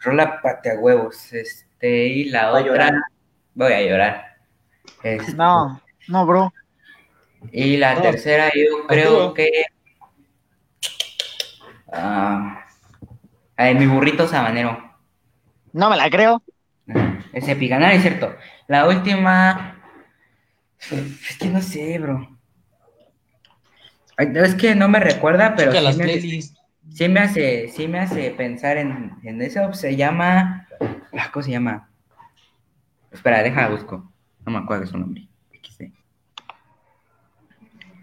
Rola 0.02 0.42
patea 0.42 0.80
huevos. 0.80 1.34
Este, 1.34 2.08
y 2.08 2.26
la 2.26 2.52
Va 2.52 2.60
a 2.60 2.62
otra. 2.62 3.02
Voy 3.58 3.74
a 3.74 3.82
llorar. 3.82 4.24
Este, 5.02 5.34
No, 5.34 5.82
no, 6.08 6.26
bro. 6.28 6.54
Y 7.52 7.78
la 7.78 7.96
No. 7.96 8.02
tercera, 8.02 8.52
yo 8.54 8.86
creo 8.88 9.34
que. 9.34 9.50
ah, 11.92 12.64
de 13.58 13.74
mi 13.74 13.88
burrito 13.88 14.28
sabanero. 14.28 14.78
No 15.74 15.90
me 15.90 15.98
la 15.98 16.08
creo. 16.12 16.44
Es 17.34 17.48
épica, 17.48 17.80
no, 17.80 17.88
es 17.88 18.04
cierto. 18.04 18.36
La 18.68 18.88
última. 18.88 19.82
Es 20.92 21.38
que 21.40 21.48
no 21.50 21.60
sé, 21.60 21.98
bro. 21.98 22.38
Es 24.20 24.54
que 24.54 24.76
no 24.76 24.88
me 24.88 25.00
recuerda, 25.00 25.56
pero 25.56 25.72
sí 25.72 25.80
las 25.82 25.98
me, 25.98 26.04
hace, 26.06 26.22
sí 26.94 27.10
me 27.10 27.20
hace, 27.22 27.68
sí 27.70 27.88
me 27.88 28.00
hace 28.00 28.30
pensar 28.32 28.78
en, 28.78 29.14
en 29.24 29.42
eso. 29.42 29.74
Se 29.74 29.96
llama. 29.96 30.68
ah, 31.18 31.30
¿Cómo 31.34 31.44
se 31.44 31.52
llama? 31.52 31.87
Espera, 33.18 33.42
deja 33.42 33.68
busco. 33.68 34.14
No 34.46 34.52
me 34.52 34.60
acuerdo 34.60 34.86
su 34.86 34.96
nombre. 34.96 35.28
XD. 35.52 35.86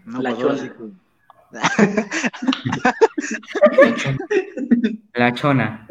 No, 0.03 0.21
La 0.21 0.35
sí 0.35 0.69
La 5.13 5.33
chona. 5.33 5.87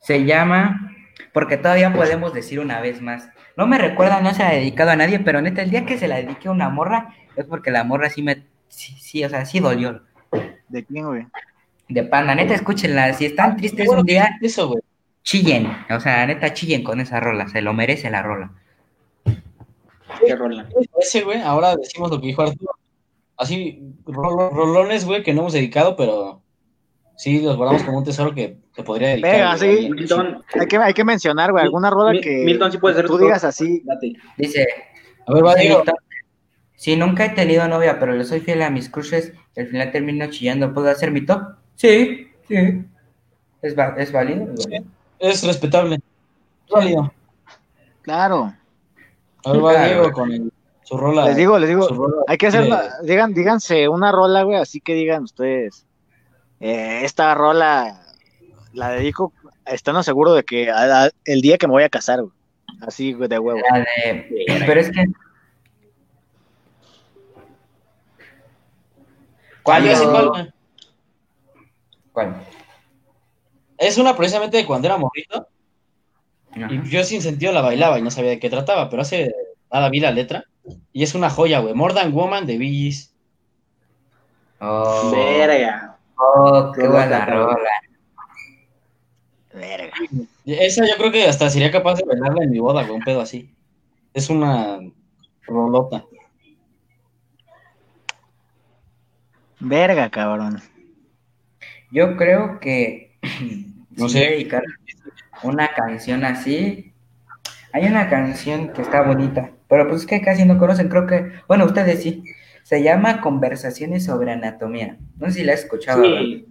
Se 0.00 0.24
llama. 0.24 0.96
Porque 1.32 1.56
todavía 1.56 1.94
podemos 1.94 2.34
decir 2.34 2.58
una 2.58 2.80
vez 2.80 3.00
más. 3.00 3.30
No 3.56 3.68
me 3.68 3.78
recuerda, 3.78 4.20
no 4.20 4.34
se 4.34 4.42
ha 4.42 4.50
dedicado 4.50 4.90
a 4.90 4.96
nadie, 4.96 5.20
pero 5.20 5.40
neta, 5.40 5.62
el 5.62 5.70
día 5.70 5.86
que 5.86 5.96
se 5.96 6.08
la 6.08 6.16
dedique 6.16 6.48
a 6.48 6.50
una 6.50 6.68
morra, 6.68 7.14
es 7.36 7.44
porque 7.44 7.70
la 7.70 7.84
morra 7.84 8.10
sí 8.10 8.20
me. 8.20 8.46
Sí, 8.66 8.96
sí, 8.98 9.22
o 9.22 9.30
sea, 9.30 9.44
sí 9.46 9.60
dolió. 9.60 10.02
¿De 10.68 10.84
quién, 10.84 11.06
güey? 11.06 11.28
De 11.88 12.02
panda, 12.02 12.34
neta, 12.34 12.54
escúchenla. 12.54 13.12
Si 13.12 13.26
están 13.26 13.56
tristes 13.56 13.88
un 13.88 14.04
día, 14.04 14.28
Eso, 14.42 14.66
güey. 14.66 14.82
Chillen. 15.26 15.66
O 15.90 16.00
sea, 16.00 16.24
neta, 16.26 16.54
chillen 16.54 16.82
con 16.84 17.00
esa 17.00 17.20
rola. 17.20 17.48
Se 17.48 17.60
lo 17.60 17.74
merece 17.74 18.08
la 18.10 18.22
rola. 18.22 18.52
Qué 20.24 20.34
rola. 20.34 20.66
Ese, 20.98 21.22
güey, 21.22 21.42
ahora 21.42 21.76
decimos 21.76 22.10
lo 22.10 22.20
que 22.20 22.28
dijo 22.28 22.42
Arturo. 22.42 22.70
Así, 23.36 23.82
rolo- 24.06 24.50
rolones, 24.50 25.04
güey, 25.04 25.22
que 25.22 25.34
no 25.34 25.40
hemos 25.42 25.52
dedicado, 25.52 25.94
pero 25.96 26.40
sí 27.16 27.42
los 27.42 27.56
guardamos 27.56 27.82
como 27.82 27.98
un 27.98 28.04
tesoro 28.04 28.34
que 28.34 28.56
se 28.74 28.82
podría 28.82 29.08
dedicar. 29.08 29.32
Venga, 29.32 29.58
sí. 29.58 29.90
Milton, 29.90 30.42
Hay 30.58 30.66
que, 30.66 30.76
hay 30.78 30.94
que 30.94 31.04
mencionar, 31.04 31.50
güey, 31.52 31.64
alguna 31.64 31.90
rola 31.90 32.18
que 32.18 32.44
Milton, 32.44 32.72
sí 32.72 32.78
puede 32.78 32.94
ser 32.94 33.06
tú 33.06 33.18
digas 33.18 33.44
así. 33.44 33.82
date. 33.84 34.12
Dice. 34.38 34.66
A 35.26 35.34
ver, 35.34 35.44
va, 35.44 35.54
Si 36.76 36.96
nunca 36.96 37.24
he 37.26 37.30
tenido 37.30 37.66
novia, 37.68 37.98
pero 37.98 38.12
le 38.14 38.24
soy 38.24 38.40
fiel 38.40 38.62
a 38.62 38.70
mis 38.70 38.88
crushes, 38.88 39.32
y 39.56 39.60
al 39.60 39.66
final 39.66 39.90
termino 39.90 40.26
chillando, 40.28 40.72
¿puedo 40.72 40.88
hacer 40.88 41.10
mi 41.10 41.26
top? 41.26 41.42
Sí, 41.74 42.28
sí. 42.48 42.84
¿Es, 43.60 43.76
va- 43.76 43.96
es 43.98 44.12
válido? 44.12 44.46
Es 45.18 45.42
respetable. 45.44 45.98
Válido. 46.70 47.12
Claro. 48.02 48.52
A 49.44 49.52
ver, 49.52 49.64
va 49.64 49.70
Claro. 49.72 49.84
Diego 49.94 50.12
con 50.12 50.32
el- 50.32 50.52
su 50.84 50.96
rola. 50.96 51.24
Les 51.26 51.36
digo, 51.36 51.58
les 51.58 51.68
digo, 51.68 51.88
rola. 51.88 52.16
hay 52.28 52.38
que 52.38 52.46
hacer, 52.46 52.68
digan, 53.02 53.34
díganse 53.34 53.88
una 53.88 54.12
rola, 54.12 54.42
güey, 54.44 54.56
así 54.58 54.80
que 54.80 54.94
digan 54.94 55.24
ustedes, 55.24 55.84
eh, 56.60 57.00
esta 57.04 57.34
rola 57.34 58.00
la 58.72 58.90
dedico 58.90 59.32
estando 59.64 60.02
seguro 60.04 60.34
de 60.34 60.44
que 60.44 60.70
a- 60.70 61.04
a- 61.06 61.10
el 61.24 61.40
día 61.40 61.58
que 61.58 61.66
me 61.66 61.72
voy 61.72 61.82
a 61.82 61.88
casar, 61.88 62.20
güey. 62.22 62.32
Así, 62.82 63.14
güey, 63.14 63.28
de 63.28 63.38
huevo. 63.38 63.58
De- 63.74 64.62
Pero 64.66 64.80
es 64.80 64.90
que. 64.90 65.04
¿Cuál? 69.62 69.82
Cuando-. 69.82 70.48
¿Cuál? 72.12 72.36
Es 73.78 73.98
una 73.98 74.16
precisamente 74.16 74.56
de 74.56 74.66
cuando 74.66 74.88
era 74.88 74.96
morrito. 74.96 75.48
Ajá. 76.50 76.68
Y 76.72 76.88
yo 76.88 77.04
sin 77.04 77.20
sentido 77.22 77.52
la 77.52 77.60
bailaba 77.60 77.98
y 77.98 78.02
no 78.02 78.10
sabía 78.10 78.30
de 78.30 78.38
qué 78.38 78.48
trataba, 78.48 78.88
pero 78.88 79.02
hace 79.02 79.32
nada 79.72 79.88
vi 79.90 80.00
la 80.00 80.10
letra. 80.10 80.44
Y 80.92 81.02
es 81.02 81.14
una 81.14 81.30
joya, 81.30 81.60
güey. 81.60 81.74
More 81.74 81.94
Than 81.94 82.12
Woman 82.12 82.46
de 82.46 82.58
Gees. 82.58 83.14
Oh, 84.60 85.10
Verga. 85.12 85.98
oh, 86.16 86.72
qué 86.74 86.82
Rola, 86.82 86.92
buena 86.98 87.26
rola. 87.26 87.70
Verga. 89.52 89.92
Esa 90.46 90.86
yo 90.86 90.96
creo 90.96 91.12
que 91.12 91.28
hasta 91.28 91.50
sería 91.50 91.70
capaz 91.70 91.96
de 91.96 92.04
bailarla 92.04 92.44
en 92.44 92.50
mi 92.50 92.58
boda, 92.58 92.82
güey, 92.82 92.96
un 92.96 93.04
pedo 93.04 93.20
así. 93.20 93.54
Es 94.14 94.30
una 94.30 94.80
rolota. 95.46 96.04
Verga, 99.60 100.10
cabrón. 100.10 100.62
Yo 101.90 102.16
creo 102.16 102.60
que. 102.60 103.05
No 103.96 104.08
sé. 104.10 104.20
dedicar 104.20 104.62
una 105.42 105.68
canción 105.68 106.24
así. 106.24 106.92
Hay 107.72 107.86
una 107.86 108.08
canción 108.10 108.72
que 108.72 108.82
está 108.82 109.02
bonita, 109.02 109.50
pero 109.68 109.88
pues 109.88 110.02
es 110.02 110.06
que 110.06 110.20
casi 110.20 110.44
no 110.44 110.58
conocen, 110.58 110.88
creo 110.88 111.06
que. 111.06 111.32
Bueno, 111.48 111.64
ustedes 111.64 112.02
sí. 112.02 112.22
Se 112.62 112.82
llama 112.82 113.20
Conversaciones 113.20 114.04
sobre 114.04 114.32
Anatomía. 114.32 114.96
No 115.18 115.26
sé 115.28 115.32
si 115.34 115.44
la 115.44 115.54
has 115.54 115.60
escuchado. 115.60 116.02
Sí. 116.04 116.46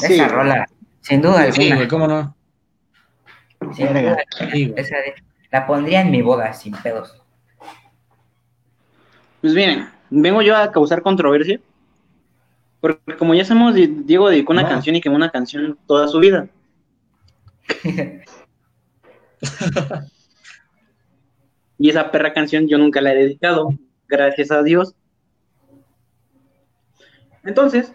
¿verdad? 0.00 0.10
Esa 0.16 0.28
rola, 0.28 0.66
sin 1.00 1.20
duda 1.20 1.50
Sí, 1.52 1.62
alguna. 1.62 1.76
güey, 1.76 1.88
cómo 1.88 2.06
no. 2.06 2.36
sin 3.74 3.88
duda 3.88 4.16
Sí. 4.52 4.72
Esa 4.76 4.96
de- 4.96 5.14
la 5.50 5.66
pondría 5.66 6.00
en 6.00 6.10
mi 6.10 6.22
boda 6.22 6.52
sin 6.54 6.72
pedos. 6.76 7.20
Pues 9.40 9.54
miren, 9.54 9.88
vengo 10.10 10.40
yo 10.42 10.56
a 10.56 10.70
causar 10.72 11.02
controversia. 11.02 11.60
Porque 12.82 13.16
como 13.16 13.32
ya 13.34 13.44
sabemos, 13.46 13.74
Di- 13.74 13.86
Diego 13.86 14.28
dedicó 14.28 14.52
una 14.52 14.62
No. 14.64 14.68
canción 14.68 14.94
y 14.96 15.00
quemó 15.00 15.16
una 15.16 15.30
canción 15.30 15.78
toda 15.86 16.08
su 16.08 16.18
vida. 16.18 16.48
Y 21.78 21.90
esa 21.90 22.10
perra 22.12 22.32
canción 22.32 22.68
yo 22.68 22.78
nunca 22.78 23.00
la 23.00 23.12
he 23.12 23.16
dedicado, 23.16 23.70
gracias 24.06 24.52
a 24.52 24.62
Dios. 24.62 24.94
Entonces, 27.42 27.92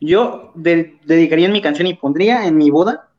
yo 0.00 0.52
de- 0.54 0.98
dedicaría 1.04 1.50
mi 1.50 1.60
canción 1.60 1.86
y 1.86 1.94
pondría 1.94 2.46
en 2.46 2.56
mi 2.56 2.70
boda 2.70 3.10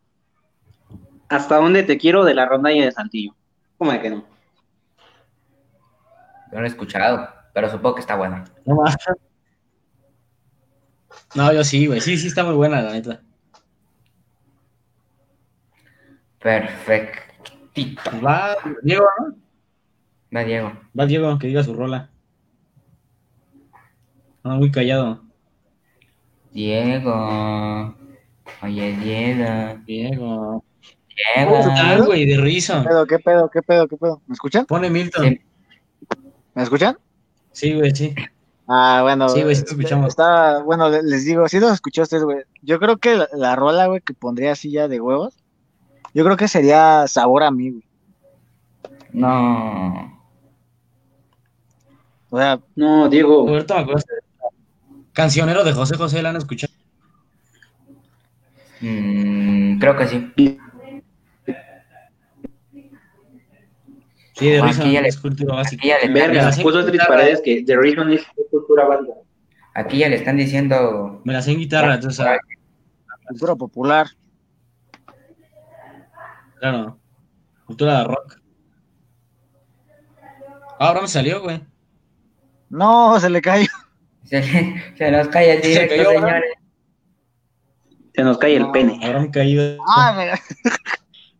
Hasta 1.28 1.57
donde 1.57 1.84
te 1.84 1.99
quiero 1.99 2.26
de 2.26 2.34
la 2.34 2.47
rondalla 2.47 2.84
de 2.84 2.91
Saltillo. 2.91 3.36
¿Cómo 3.78 3.91
de 3.91 4.01
que 4.01 4.09
no? 4.09 4.26
No 6.51 6.59
lo 6.59 6.63
he 6.65 6.67
escuchado, 6.67 7.30
pero 7.53 7.70
supongo 7.70 7.93
que 7.95 8.01
está 8.01 8.15
buena. 8.15 8.45
No 8.65 8.76
más. 8.78 8.97
No, 11.36 11.53
yo 11.53 11.64
sí, 11.64 11.88
güey. 11.88 12.01
Sí, 12.01 12.18
sí 12.18 12.28
está 12.28 12.43
muy 12.43 12.55
buena, 12.55 12.82
la 12.82 12.93
neta. 12.93 13.22
Perfectito. 16.39 18.01
Pues 18.10 18.26
va, 18.26 18.55
Diego, 18.84 19.05
¿no? 19.20 19.36
Va, 20.36 20.43
Diego. 20.43 20.74
Va 20.97 21.05
Diego, 21.05 21.39
que 21.39 21.47
diga 21.47 21.64
su 21.64 21.74
rola. 21.74 22.10
No, 24.43 24.55
muy 24.55 24.72
callado. 24.72 25.24
Diego. 26.51 27.95
Oye, 28.62 28.97
Diego. 28.97 29.80
Diego. 29.86 30.64
Diego. 31.36 31.60
Ah, 31.72 31.97
güey, 32.05 32.26
de 32.26 32.38
risa. 32.38 32.84
¿Qué 32.84 32.89
pedo, 32.89 33.05
qué 33.05 33.20
pedo, 33.20 33.49
qué 33.49 33.62
pedo, 33.62 33.88
qué 33.88 33.97
pedo? 33.97 34.22
¿Me 34.26 34.34
escuchan? 34.34 34.66
Pone 34.66 34.89
Milton. 34.89 35.26
Sí. 35.26 35.41
¿Me 36.53 36.64
escuchan? 36.64 36.97
Sí, 37.51 37.74
güey, 37.74 37.93
sí. 37.93 38.16
Ah, 38.72 38.99
bueno. 39.01 39.28
Sí, 39.30 39.41
güey, 39.41 39.55
sí 39.55 39.63
te 39.63 39.72
escuchamos. 39.72 40.09
Está, 40.09 40.61
bueno, 40.61 40.89
le- 40.89 41.01
les 41.01 41.26
digo, 41.26 41.47
sí 41.49 41.59
los 41.59 41.72
escuché 41.74 42.01
a 42.01 42.03
ustedes, 42.03 42.24
güey. 42.24 42.43
Yo 42.61 42.80
creo 42.80 42.97
que 42.97 43.15
la, 43.15 43.28
la 43.34 43.55
rola, 43.55 43.88
güey, 43.88 43.99
que 44.01 44.13
pondría 44.13 44.51
así 44.51 44.70
ya 44.72 44.88
de 44.88 45.01
huevos, 45.01 45.34
yo 46.13 46.24
creo 46.24 46.38
que 46.38 46.47
sería 46.47 47.07
Sabor 47.07 47.41
a 47.43 47.49
mí, 47.51 47.72
güey. 47.72 47.84
No. 49.11 50.20
O 52.30 52.38
sea, 52.38 52.59
No, 52.76 53.09
Diego. 53.09 53.47
Roberto 53.47 53.74
me 53.74 53.82
acuerdo. 53.82 54.03
Cancionero 55.13 55.63
de 55.63 55.74
José 55.74 55.97
José, 55.97 56.22
¿la 56.22 56.30
han 56.30 56.36
escuchado? 56.36 56.72
Mm, 58.82 59.80
creo 59.80 59.97
que 59.97 60.07
sí. 60.07 60.59
Sí, 64.39 64.49
de 64.49 64.59
Aquí 64.59 64.67
risa. 64.67 64.87
ya 64.87 65.01
le- 65.01 65.07
es 65.09 65.17
cultura 65.19 65.55
básica. 65.55 65.81
Aquí 65.81 65.87
ya, 65.89 65.97
le, 66.07 66.13
Verga, 66.13 66.43
las 66.43 66.59
puso 66.61 66.85
tres 66.85 67.01
paredes 67.05 67.41
que 67.43 67.63
The 67.63 67.75
Reason 67.75 68.11
es 68.13 68.25
cultura 68.49 68.85
banda. 68.85 69.13
aquí 69.75 69.97
ya 69.99 70.07
le 70.09 70.15
están 70.15 70.37
diciendo. 70.37 71.21
Me 71.25 71.33
la 71.33 71.41
sé 71.41 71.51
en 71.51 71.59
guitarra, 71.59 71.95
entonces, 71.95 72.25
cultura 73.27 73.55
popular. 73.55 74.07
claro. 76.59 76.97
Cultura 77.65 77.99
de 77.99 78.03
rock. 78.05 78.39
Ah, 80.79 80.87
ahora 80.87 81.01
me 81.01 81.07
salió, 81.07 81.41
güey. 81.41 81.61
No, 82.69 83.19
se 83.19 83.29
le 83.29 83.41
cayó. 83.41 83.67
Se, 84.23 84.41
se 84.95 85.11
nos 85.11 85.27
cae 85.27 85.53
el 85.57 85.61
Se 85.61 85.67
directo, 85.67 85.95
cayó, 85.95 86.09
¿verdad? 86.09 86.27
señores. 86.27 86.51
Se 88.15 88.23
nos 88.23 88.37
cae 88.37 88.55
el 88.55 88.71
pene. 88.71 88.99
Ahora 89.03 89.19
me 89.19 89.31
caí. 89.31 89.77
Ah, 89.87 90.15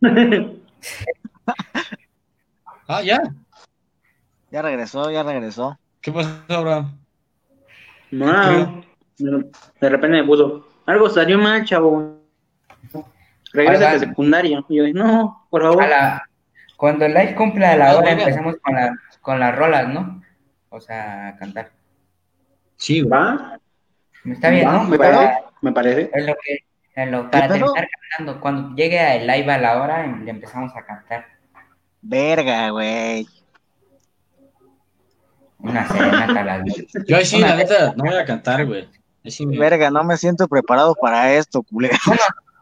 Ah, 2.92 3.02
ya. 3.02 3.20
ya 4.50 4.62
regresó, 4.62 5.10
ya 5.12 5.22
regresó. 5.22 5.78
¿Qué 6.00 6.10
pasó, 6.10 6.30
Abraham? 6.48 6.98
No, 8.10 8.82
de 9.18 9.88
repente 9.88 10.08
me 10.20 10.24
puso, 10.24 10.66
algo 10.86 11.08
salió 11.08 11.38
mal, 11.38 11.64
chavo. 11.64 12.18
Regresa 13.52 13.92
a 13.92 13.98
secundaria. 14.00 14.64
Y 14.68 14.76
yo, 14.76 14.84
no, 14.92 15.46
por 15.50 15.62
favor. 15.62 15.82
A 15.84 15.88
la- 15.88 16.22
cuando 16.76 17.04
el 17.04 17.12
live 17.14 17.34
cumpla 17.36 17.76
la 17.76 17.96
hora, 17.96 18.10
empezamos 18.12 18.56
con, 18.62 18.74
la, 18.74 18.92
con 19.20 19.38
las 19.38 19.54
rolas, 19.54 19.88
¿no? 19.88 20.20
O 20.70 20.80
sea, 20.80 21.28
a 21.28 21.36
cantar. 21.36 21.70
Sí. 22.76 23.02
¿Va? 23.02 23.58
Está 24.24 24.50
bien, 24.50 24.66
¿Va? 24.66 24.72
¿no? 24.72 24.84
Me 24.84 24.98
Para- 24.98 25.14
parece. 25.16 25.44
Me 25.60 25.72
parece. 25.72 26.10
es 26.12 26.26
lo 26.26 26.34
que. 26.42 26.64
es 27.02 27.10
lo- 27.10 27.30
para 27.30 27.46
terminar 27.48 27.88
cantando. 28.16 28.40
Cuando 28.40 28.74
llegue 28.74 29.16
el 29.16 29.26
live 29.28 29.52
a 29.52 29.58
la 29.58 29.80
hora, 29.82 30.04
em- 30.04 30.24
le 30.24 30.30
empezamos 30.30 30.74
a 30.74 30.84
cantar. 30.84 31.26
Verga, 32.02 32.70
güey. 32.70 33.26
Una 35.58 35.86
a 36.40 36.44
las 36.44 36.64
dos. 36.64 36.76
Yo 37.06 37.16
ahí 37.16 37.24
sí, 37.24 37.36
Una 37.36 37.48
la 37.48 37.56
neta, 37.56 37.94
no 37.96 38.04
voy 38.04 38.14
a 38.14 38.24
cantar, 38.24 38.64
güey. 38.66 38.88
Ahí 39.24 39.30
sí 39.30 39.46
me- 39.46 39.58
Verga, 39.58 39.90
no 39.90 40.02
me 40.04 40.16
siento 40.16 40.48
preparado 40.48 40.94
para 40.94 41.32
esto, 41.34 41.62
culero. 41.62 41.96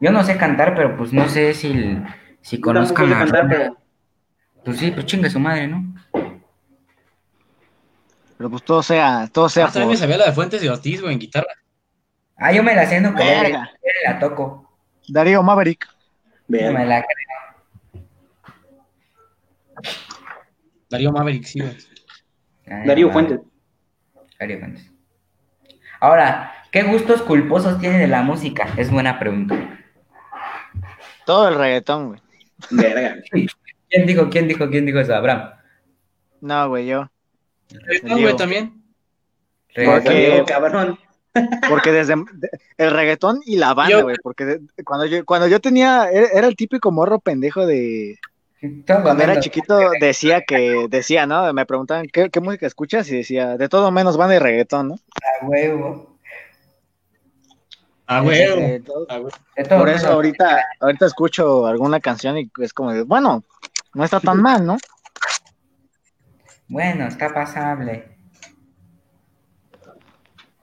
Yo 0.00 0.10
no 0.10 0.24
sé 0.24 0.36
cantar, 0.36 0.74
pero 0.74 0.96
pues 0.96 1.12
no 1.12 1.28
sé 1.28 1.54
si, 1.54 1.98
si 2.40 2.60
sé 2.86 2.94
las 2.94 3.18
cantar, 3.18 3.48
pero 3.48 3.76
Pues 4.64 4.78
sí, 4.78 4.90
pues 4.90 5.06
chingue 5.06 5.30
su 5.30 5.38
madre, 5.38 5.68
¿no? 5.68 5.84
Pero 8.36 8.50
pues 8.50 8.62
todo 8.64 8.82
sea, 8.82 9.28
todo 9.32 9.48
sea 9.48 9.66
Ah, 9.66 9.72
también 9.72 9.88
me 9.88 9.94
por... 9.94 9.98
sabía 10.00 10.16
la 10.18 10.26
de 10.26 10.32
Fuentes 10.32 10.60
de 10.60 10.70
Ortiz, 10.70 11.00
güey, 11.00 11.12
en 11.14 11.18
guitarra. 11.20 11.46
Ah, 12.36 12.52
yo 12.52 12.62
me 12.62 12.74
la 12.74 12.86
siento 12.86 13.12
que 13.14 13.24
le 13.24 13.30
Verga. 13.42 13.70
la 14.06 14.18
toco. 14.20 14.70
Darío 15.08 15.42
Maverick. 15.42 15.86
Yo 15.86 15.92
Verga. 16.46 16.78
me 16.78 16.86
la 16.86 17.02
creo. 17.02 17.27
Darío 20.90 21.12
Maverick. 21.12 21.46
Ay, 22.66 22.86
Darío. 22.86 23.10
Fuentes. 23.10 23.40
Darío 24.38 24.58
Fuentes. 24.58 24.90
Ahora, 26.00 26.52
¿qué 26.70 26.82
gustos 26.82 27.22
culposos 27.22 27.78
tiene 27.80 27.98
de 27.98 28.08
la 28.08 28.22
música? 28.22 28.68
Es 28.76 28.90
buena 28.90 29.18
pregunta. 29.18 29.56
Todo 31.26 31.48
el 31.48 31.56
reggaetón, 31.56 32.08
güey. 32.08 32.20
Verga. 32.70 33.16
¿Quién 33.90 34.06
dijo, 34.06 34.28
quién 34.30 34.48
dijo, 34.48 34.68
quién 34.68 34.86
dijo 34.86 35.00
eso? 35.00 35.14
Abraham. 35.14 35.50
No, 36.40 36.68
güey, 36.68 36.86
yo. 36.86 37.10
Diego. 37.68 38.20
güey, 38.20 38.36
también. 38.36 38.82
Reggaetón. 39.74 40.04
Porque- 40.04 40.44
cabrón. 40.46 40.98
Porque 41.68 41.92
desde 41.92 42.14
de- 42.16 42.50
el 42.78 42.90
reggaetón 42.90 43.40
y 43.44 43.56
la 43.56 43.74
banda, 43.74 44.02
güey. 44.02 44.16
Porque 44.22 44.60
cuando 44.84 45.06
yo, 45.06 45.24
cuando 45.24 45.46
yo 45.46 45.60
tenía, 45.60 46.08
era, 46.10 46.26
era 46.32 46.46
el 46.46 46.56
típico 46.56 46.90
morro 46.90 47.18
pendejo 47.20 47.66
de. 47.66 48.18
Cuando 48.86 49.22
era 49.22 49.38
chiquito 49.40 49.78
decía 50.00 50.42
que, 50.42 50.86
decía, 50.88 51.26
¿no? 51.26 51.52
Me 51.52 51.64
preguntaban, 51.66 52.06
¿qué, 52.12 52.28
qué 52.30 52.40
música 52.40 52.66
escuchas? 52.66 53.08
Y 53.10 53.18
decía, 53.18 53.56
de 53.56 53.68
todo 53.68 53.90
menos 53.90 54.16
banda 54.16 54.34
y 54.34 54.38
reggaetón, 54.38 54.88
¿no? 54.88 54.94
A 54.94 55.46
huevo. 55.46 56.18
Ah, 58.06 58.20
güey. 58.20 58.40
Eh, 58.40 58.82
todo- 58.84 59.06
güey. 59.06 59.32
De 59.56 59.64
todo 59.64 59.78
Por 59.78 59.88
eso 59.90 60.08
ahorita, 60.08 60.64
ahorita 60.80 61.06
escucho 61.06 61.66
alguna 61.66 62.00
canción 62.00 62.38
y 62.38 62.50
es 62.60 62.72
como 62.72 62.92
de, 62.92 63.02
bueno, 63.02 63.44
no 63.94 64.04
está 64.04 64.18
tan 64.18 64.40
mal, 64.40 64.64
¿no? 64.64 64.78
Bueno, 66.68 67.06
está 67.06 67.32
pasable. 67.32 68.16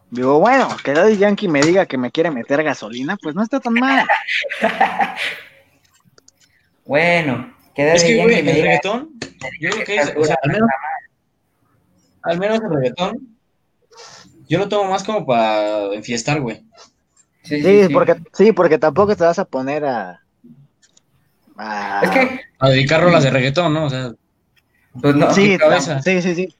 Digo, 0.09 0.39
bueno, 0.39 0.69
que 0.83 0.93
Daddy 0.93 1.17
Yankee 1.17 1.47
me 1.47 1.61
diga 1.61 1.85
que 1.85 1.97
me 1.97 2.11
quiere 2.11 2.31
meter 2.31 2.63
gasolina, 2.63 3.17
pues 3.21 3.35
no 3.35 3.43
está 3.43 3.59
tan 3.59 3.73
mal. 3.73 4.05
Bueno, 6.87 7.54
que 7.75 7.93
Es 7.93 8.03
que, 8.03 8.21
güey, 8.23 8.39
el 8.39 8.45
reggaetón, 8.45 9.09
yo 9.59 9.69
creo 9.71 9.85
que 9.85 9.95
es, 9.97 10.13
o 10.17 10.23
sea, 10.23 10.37
al 10.43 10.51
menos, 10.51 10.69
al 12.23 12.39
menos 12.39 12.61
el 12.61 12.69
reggaetón, 12.69 13.37
yo 14.47 14.59
lo 14.59 14.69
tomo 14.69 14.89
más 14.89 15.03
como 15.03 15.25
para 15.25 15.93
enfiestar, 15.93 16.39
güey. 16.41 16.63
Sí, 17.43 17.57
sí, 17.57 17.63
Sí, 17.63 17.87
sí. 17.87 17.93
porque, 17.93 18.15
sí, 18.33 18.51
porque 18.53 18.77
tampoco 18.77 19.15
te 19.15 19.23
vas 19.23 19.37
a 19.39 19.45
poner 19.45 19.85
a. 19.85 20.21
a- 21.57 22.01
Es 22.03 22.09
que, 22.09 22.41
A 22.59 22.69
dedicar 22.69 23.01
rolas 23.03 23.23
de 23.23 23.29
reggaetón, 23.31 23.73
¿no? 23.73 23.85
O 23.85 23.89
sea, 23.89 24.11
pues 25.01 25.15
no. 25.15 25.31
sí, 25.33 25.57
cabeza. 25.57 26.01
sí, 26.01 26.21
sí, 26.21 26.35
sí. 26.35 26.55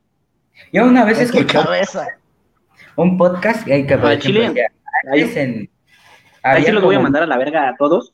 Yo 0.72 0.86
una 0.86 1.05
vez 1.05 1.20
Es 1.20 1.32
que 1.32 1.39
escuché 1.39 1.57
cabeza. 1.63 2.07
un 2.95 3.18
podcast 3.18 3.68
eh, 3.68 3.86
que 3.88 3.97
por 3.97 4.11
ejemplo, 4.11 4.41
ahí- 5.11 5.22
en- 5.36 5.70
Ahí 6.43 6.63
sí 6.63 6.72
los 6.72 6.84
voy 6.84 6.95
a 6.95 6.99
mandar 6.99 7.24
a 7.24 7.26
la 7.26 7.38
verga 7.39 7.70
a 7.70 7.76
todos. 7.76 8.13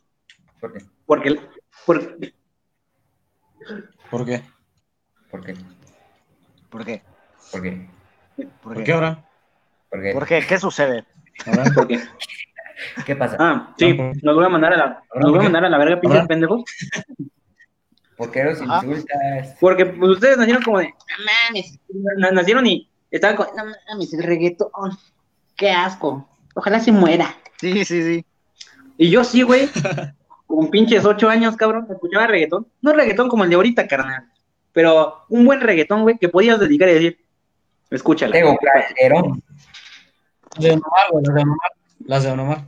¿Por 0.61 0.71
qué? 0.71 0.85
Porque, 1.05 1.37
porque 1.85 2.33
¿por 4.09 4.25
qué? 4.25 4.41
¿Por 5.29 5.43
qué? 5.45 5.55
¿Por 6.69 6.85
qué? 6.85 7.01
¿Por 7.51 7.61
qué? 7.61 7.87
¿Por 8.35 8.45
¿Por 8.61 8.77
qué? 8.77 8.83
qué 8.83 8.91
ahora? 8.93 9.25
¿Por 9.89 10.01
qué? 10.01 10.13
¿Por 10.13 10.25
qué? 10.27 10.45
¿Qué 10.47 10.59
sucede? 10.59 11.05
Ahora, 11.45 11.65
porque 11.73 11.99
¿Qué 13.05 13.15
pasa? 13.15 13.37
Ah, 13.39 13.73
sí, 13.77 13.97
los 14.21 14.35
voy 14.35 14.45
a 14.45 14.49
mandar 14.49 14.73
a 14.73 14.77
la, 14.77 15.03
los 15.15 15.31
voy 15.31 15.39
a 15.39 15.43
mandar 15.43 15.65
a 15.65 15.69
la 15.69 15.77
verga, 15.77 15.99
pinches 15.99 16.27
pendejos. 16.27 16.63
¿Por 18.15 18.31
qué 18.31 18.43
los 18.43 18.61
Ajá. 18.61 18.85
insultas? 18.85 19.57
Porque 19.59 19.85
pues, 19.85 20.11
ustedes 20.11 20.37
nacieron 20.37 20.63
como 20.63 20.79
de, 20.79 20.85
no 20.87 21.25
mames, 21.47 21.79
na- 22.17 22.31
nacieron 22.31 22.65
y 22.67 22.89
estaban 23.09 23.35
con, 23.37 23.47
no 23.55 23.63
mames, 23.89 24.13
el 24.13 24.23
reggaetón, 24.23 24.71
qué 25.57 25.71
asco, 25.71 26.29
ojalá 26.55 26.79
se 26.79 26.91
muera. 26.91 27.35
Sí, 27.59 27.83
sí, 27.85 28.03
sí. 28.03 28.25
Y 28.97 29.09
yo 29.09 29.23
sí, 29.23 29.41
güey, 29.41 29.69
con 30.55 30.69
pinches 30.69 31.05
ocho 31.05 31.29
años, 31.29 31.55
cabrón, 31.57 31.87
escuchaba 31.89 32.27
reggaetón. 32.27 32.67
No 32.81 32.93
reggaetón 32.93 33.29
como 33.29 33.43
el 33.43 33.49
de 33.49 33.55
ahorita, 33.55 33.87
carnal, 33.87 34.29
pero 34.73 35.23
un 35.29 35.45
buen 35.45 35.61
reggaetón, 35.61 36.03
güey, 36.03 36.17
que 36.17 36.29
podías 36.29 36.59
dedicar 36.59 36.89
y 36.89 36.93
decir, 36.93 37.25
escúchala. 37.89 38.31
Tego 38.33 38.57
Calderón. 38.57 39.43
Las 40.55 40.63
de 40.63 40.71
Omar, 40.73 41.07
güey, 41.11 41.23
las 41.25 41.33
de 41.35 41.41
Omar. 41.41 41.57
Las 42.05 42.23
de 42.23 42.31
Omar. 42.31 42.65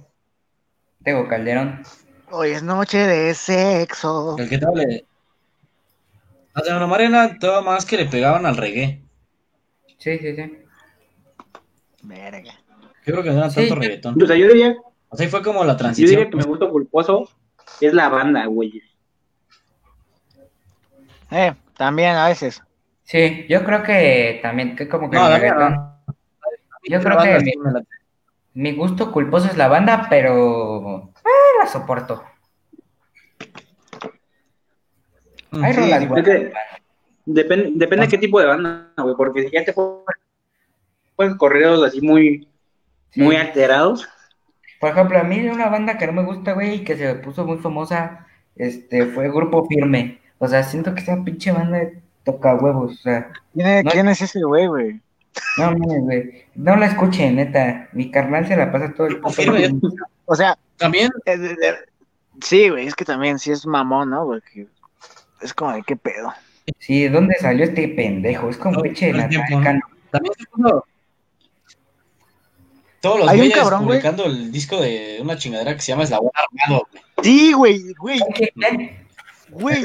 Tego 1.04 1.28
Calderón. 1.28 1.84
Hoy 2.32 2.50
es 2.52 2.64
noche 2.64 2.98
de 2.98 3.34
sexo. 3.34 4.36
El 4.40 4.50
que 4.50 4.56
hable. 4.66 5.06
Las 6.56 6.66
de 6.66 6.74
Omar 6.74 7.02
eran 7.02 7.40
todo 7.40 7.62
más 7.62 7.86
que 7.86 7.98
le 7.98 8.06
pegaban 8.06 8.46
al 8.46 8.58
reggae. 8.58 9.02
Sí, 9.98 10.18
sí, 10.20 10.36
sí. 10.36 10.58
Verga. 12.04 12.54
Yo 13.06 13.14
creo 13.14 13.24
que 13.24 13.30
no 13.32 13.38
era 13.38 13.50
Sí, 13.50 13.56
tanto 13.68 13.76
sí. 13.76 13.80
reggaetón. 13.82 14.22
O 14.22 14.26
sea, 14.28 14.36
yo 14.36 14.48
diría, 14.48 14.76
O 15.10 15.16
sea, 15.18 15.26
ahí 15.26 15.30
fue 15.32 15.42
como 15.44 15.64
la 15.64 15.74
yo 15.74 15.78
transición. 15.78 16.10
diría 16.10 16.30
que 16.30 16.38
mi 16.38 16.44
gusto 16.44 16.70
culposo 16.70 17.30
es 17.82 17.94
la 17.94 18.10
banda, 18.10 18.46
güey. 18.46 18.82
Eh, 21.32 21.54
también 21.76 22.16
a 22.16 22.28
veces. 22.28 22.62
Sí, 23.04 23.46
yo 23.50 23.64
creo 23.64 23.84
que 23.84 24.40
también, 24.42 24.76
que 24.76 24.88
como 24.88 25.10
que 25.10 25.18
No, 25.18 25.26
el 25.28 25.32
la 25.34 25.40
mía 25.40 25.54
reggaetón. 25.54 25.74
no. 25.74 25.94
Yo 26.90 27.02
creo 27.02 27.18
que 27.22 27.40
mi. 27.40 27.54
Mi 28.56 28.72
gusto 28.76 29.12
culposo 29.12 29.48
es 29.48 29.58
la 29.58 29.68
banda, 29.68 30.06
pero 30.10 31.12
eh, 31.26 31.60
la 31.60 31.68
soporto. 31.68 32.24
Hay 35.52 35.74
Sí, 35.74 35.80
rolas 35.80 36.00
que 36.24 36.52
depende, 37.26 37.72
depende 37.76 38.06
de 38.06 38.08
qué 38.12 38.18
tipo 38.18 38.40
de 38.40 38.46
banda, 38.48 38.94
güey, 38.98 39.16
porque 39.16 39.44
si 39.44 39.52
ya 39.52 39.64
te 39.66 39.74
puedes 39.74 41.36
correos 41.38 41.84
así 41.84 42.02
muy, 42.02 42.48
muy 43.16 43.36
alterados. 43.36 44.08
Por 44.84 44.92
ejemplo, 44.92 45.18
a 45.18 45.24
mí 45.24 45.40
una 45.48 45.70
banda 45.70 45.98
que 45.98 46.08
no 46.08 46.12
me 46.12 46.24
gusta, 46.26 46.52
güey, 46.52 46.74
y 46.74 46.84
que 46.84 46.98
se 46.98 47.16
puso 47.16 47.46
muy 47.46 47.58
famosa, 47.58 48.28
este, 48.58 49.06
fue 49.06 49.30
Grupo 49.30 49.66
Firme. 49.66 50.20
O 50.40 50.48
sea, 50.50 50.62
siento 50.62 50.94
que 50.94 51.00
esa 51.00 51.24
pinche 51.24 51.54
banda 51.54 51.80
toca 52.26 52.54
huevos, 52.56 52.92
o 53.00 53.02
sea, 53.02 53.32
¿Quién 53.54 53.66
es, 53.68 53.84
No. 53.86 53.92
quién 53.92 54.10
es 54.10 54.20
ese 54.22 54.44
güey, 54.44 54.68
güey? 54.68 55.00
no 55.58 55.72
mames, 55.72 56.02
güey. 56.02 56.44
No 56.56 56.76
la 56.76 56.88
escuchen, 56.88 57.38
neta. 57.38 57.88
Mi 57.94 58.12
carnal 58.12 58.46
se 58.46 58.58
la 58.58 58.74
pasa 58.74 58.94
todo 58.94 59.08
el 59.08 59.22
Firme, 59.32 59.60
día. 59.70 59.72
O 60.26 60.36
sea, 60.36 60.58
También, 60.76 61.10
eh, 61.28 61.38
de- 61.38 61.56
de- 61.56 61.76
sí, 62.42 62.68
güey, 62.68 62.86
es 62.86 62.94
que 62.96 63.06
también 63.06 63.40
sí 63.40 63.52
es 63.52 63.66
mamón, 63.66 64.10
¿no? 64.10 64.26
Porque 64.26 64.68
es 65.42 65.54
como 65.54 65.72
de 65.72 65.82
qué 65.84 65.96
pedo. 65.96 66.34
Sí, 66.80 67.08
¿dónde 67.08 67.36
salió 67.40 67.64
este 67.64 67.88
pendejo? 67.88 68.50
Es 68.50 68.58
como 68.58 68.76
No, 68.76 68.82
pinche 68.82 69.14
tiempo, 69.14 69.60
¿no? 69.60 69.64
Cano. 69.64 69.80
también 70.12 70.34
se 70.38 70.46
puso 70.48 70.86
todos 73.04 73.20
los 73.20 73.28
Hay 73.28 73.42
un 73.42 73.50
güeyes 73.50 73.70
publicando 73.70 74.26
el 74.26 74.50
disco 74.50 74.80
de 74.80 75.18
una 75.22 75.38
chingadera 75.38 75.76
que 75.76 75.82
se 75.82 75.92
llama 75.92 76.04
Eslabón 76.04 76.32
Armado, 76.34 76.88
güey. 76.90 77.04
Sí, 77.22 77.52
güey, 77.52 77.94
güey, 78.00 78.20
¿Qué? 78.34 78.54
¿Qué? 78.58 79.06
güey. 79.50 79.84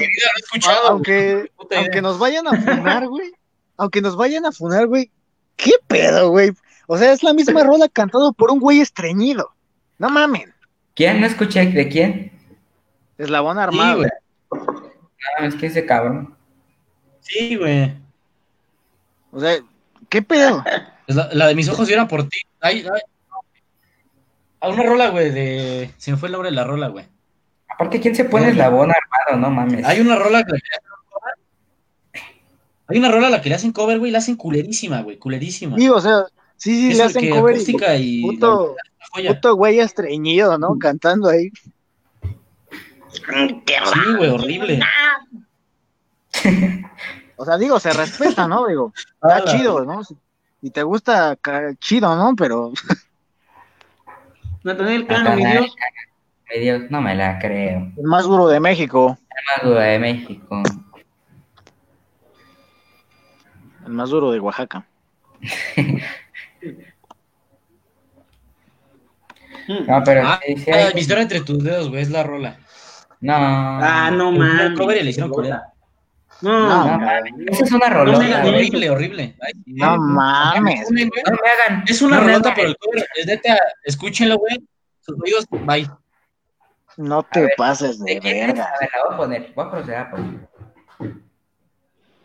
Aunque, 0.86 1.50
aunque 1.76 2.00
nos 2.00 2.20
vayan 2.20 2.46
a 2.46 2.52
funar, 2.52 3.08
güey. 3.08 3.32
Aunque 3.76 4.00
nos 4.00 4.16
vayan 4.16 4.46
a 4.46 4.52
funar, 4.52 4.86
güey. 4.86 5.10
¿Qué 5.56 5.72
pedo, 5.88 6.30
güey? 6.30 6.52
O 6.86 6.96
sea, 6.96 7.10
es 7.12 7.24
la 7.24 7.32
misma 7.32 7.64
rola 7.64 7.88
cantado 7.88 8.32
por 8.32 8.52
un 8.52 8.60
güey 8.60 8.80
estreñido. 8.80 9.50
No 9.98 10.08
mamen. 10.10 10.54
¿Quién? 10.94 11.20
No 11.20 11.26
escuché 11.26 11.66
de 11.66 11.88
quién. 11.88 12.32
Eslabón 13.18 13.56
Sí, 13.56 13.62
armado. 13.62 13.96
güey. 13.98 14.10
No, 15.40 15.44
es 15.44 15.56
que 15.56 15.66
ese 15.66 15.84
cabrón. 15.84 16.36
Sí, 17.20 17.56
güey. 17.56 17.96
o 19.32 19.40
sea, 19.40 19.58
¿qué 20.08 20.22
pedo? 20.22 20.64
Es 21.06 21.16
la, 21.16 21.28
la 21.32 21.46
de 21.46 21.54
mis 21.54 21.68
ojos 21.68 21.88
lloran 21.88 22.08
por 22.08 22.28
ti. 22.28 22.38
Ay, 22.60 22.84
ay. 22.92 23.00
A 24.60 24.68
una 24.68 24.82
rola, 24.82 25.10
güey, 25.10 25.30
de. 25.30 25.90
Se 25.98 26.10
me 26.10 26.16
fue 26.16 26.28
el 26.28 26.32
nombre 26.32 26.50
de 26.50 26.56
la 26.56 26.64
rola, 26.64 26.88
güey. 26.88 27.06
Aparte, 27.68 28.00
¿quién 28.00 28.14
se 28.14 28.24
pone 28.24 28.50
eslabón 28.50 28.90
armado? 28.90 29.40
No 29.40 29.50
mames. 29.54 29.84
Hay 29.86 30.00
una 30.00 30.16
rola 30.16 30.44
que 30.44 30.52
le 30.52 30.58
hacen 30.58 30.90
cover. 31.08 31.34
Hay 32.88 32.98
una 32.98 33.10
rola 33.10 33.26
a 33.28 33.30
la 33.30 33.40
que 33.40 33.50
le 33.50 33.54
hacen 33.54 33.72
cover, 33.72 33.98
güey, 33.98 34.10
la 34.10 34.18
hacen 34.18 34.36
culerísima, 34.36 35.02
güey, 35.02 35.16
culerísima. 35.16 35.76
Sí, 35.76 35.88
o 35.88 36.00
sea, 36.00 36.24
sí, 36.56 36.74
sí, 36.74 36.90
Es 36.90 36.96
le 36.96 37.04
el 37.04 37.08
hacen 37.08 37.22
que 37.22 37.30
cover 37.30 37.54
y 37.54 37.58
acústica 37.58 37.96
y. 37.96 38.22
puto, 38.22 38.74
la 39.16 39.34
puto 39.34 39.54
güey 39.54 39.78
estreñido, 39.78 40.58
¿no? 40.58 40.76
Cantando 40.78 41.28
ahí. 41.28 41.50
Sí, 43.12 44.14
güey, 44.16 44.30
horrible. 44.30 44.80
O 47.40 47.44
sea, 47.44 47.56
digo, 47.56 47.78
se 47.80 47.92
respeta, 47.92 48.46
¿no? 48.48 48.66
Digo, 48.66 48.92
Ah, 49.22 49.38
está 49.38 49.44
chido, 49.56 49.84
¿no? 49.84 50.00
Y 50.60 50.70
te 50.70 50.82
gusta, 50.82 51.36
chido, 51.78 52.14
¿no? 52.16 52.34
Pero 52.36 52.72
Natanael 54.64 55.06
Cano, 55.06 55.36
mi 55.36 55.44
Dios. 55.46 55.74
Mi 56.54 56.60
Dios, 56.60 56.82
no 56.90 57.00
me 57.00 57.14
la 57.14 57.38
creo. 57.38 57.92
el 57.96 58.02
más 58.04 58.24
duro 58.24 58.48
de 58.48 58.58
México. 58.60 59.16
El 59.30 59.44
más 59.46 59.64
duro 59.68 59.80
de 59.80 59.98
México. 59.98 60.62
El 63.86 63.92
más 63.92 64.10
duro 64.10 64.32
de 64.32 64.40
Oaxaca. 64.40 64.84
No, 69.86 70.02
pero 70.04 70.26
Ah, 70.26 70.40
sí, 70.46 70.56
sí 70.56 70.70
ah, 70.70 70.76
hay- 70.86 70.94
mi 70.94 71.00
historia 71.00 71.22
entre 71.22 71.40
tus 71.42 71.62
dedos, 71.62 71.88
güey, 71.90 72.00
es 72.02 72.10
la 72.10 72.22
rola. 72.22 72.58
No. 73.20 73.34
Ah, 73.36 74.10
no 74.10 74.30
Un 74.30 74.38
mames. 74.38 74.78
cover 74.78 74.96
y 74.98 75.02
le 75.04 75.10
hicieron 75.10 75.30
culera. 75.30 75.72
No, 76.40 76.50
No, 76.52 76.68
No, 76.68 76.84
no, 76.92 76.98
mames. 76.98 77.32
Esa 77.48 77.64
es 77.64 77.72
una 77.72 77.88
No 77.88 77.94
rolota, 77.96 78.18
güey. 78.42 78.54
Horrible, 78.54 78.90
horrible. 78.90 79.36
Ay. 79.42 79.52
No 79.66 79.96
mames. 79.96 80.88
güey. 80.90 81.04
No 81.06 81.10
me 81.42 81.48
hagan. 81.50 81.84
Es 81.88 82.00
una 82.02 82.16
no 82.20 82.26
rolota, 82.26 82.52
pero 82.54 82.68
el 82.68 82.76
cover 82.76 83.06
es 83.16 83.26
neta. 83.26 83.58
Escúchenlo, 83.84 84.38
güey. 84.38 84.62
Sus 85.00 85.20
oídos, 85.20 85.46
bye. 85.50 85.90
No 86.96 87.22
te 87.22 87.42
ver, 87.42 87.52
pases 87.56 87.98
¿De 88.04 88.18
de 88.20 88.34
verga. 88.34 88.64
A 88.64 88.80
ver, 88.80 88.90
la 88.94 89.04
voy 89.04 89.14
a 89.14 89.16
poner. 89.16 89.52
Voy 89.54 89.64
a 89.66 89.70
proceder 89.70 89.98
a 89.98 90.10
poner. 90.10 90.48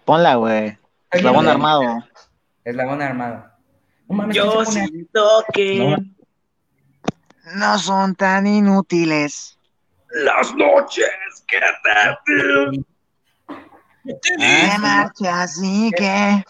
Ponla, 0.06 0.36
güey. 0.36 0.78
Eslabón 1.12 1.48
armado. 1.48 2.04
Eslabón 2.66 3.02
armado. 3.02 3.46
No 4.10 4.16
mames, 4.16 4.36
Yo 4.36 4.52
¿quién 4.52 4.66
se 4.66 4.72
pone- 4.80 4.88
siento 4.88 5.46
que 5.54 5.98
No 7.56 7.78
son 7.80 8.16
tan 8.16 8.48
inútiles. 8.48 9.58
las 10.10 10.54
noches 10.56 11.10
que 11.48 11.58
te 11.60 12.72
Ah, 14.40 14.78
marcha 14.80 15.44
así 15.44 15.92
que. 15.96 16.44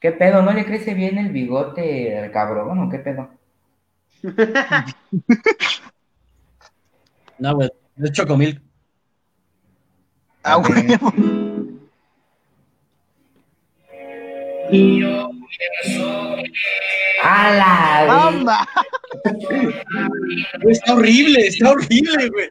¿Qué 0.00 0.12
pedo? 0.12 0.42
¿No 0.42 0.52
le 0.52 0.64
crece 0.64 0.94
bien 0.94 1.18
el 1.18 1.30
bigote 1.30 2.18
al 2.18 2.30
cabrón 2.30 2.78
o 2.78 2.90
qué 2.90 2.98
pedo? 2.98 3.30
No, 7.36 7.54
güey. 7.56 7.68
Es 7.96 8.12
Chocomil. 8.12 8.62
Ah, 10.44 10.54
güey. 10.56 10.86
Está 20.70 20.94
horrible, 20.94 21.46
está 21.46 21.70
horrible, 21.70 22.28
güey. 22.28 22.48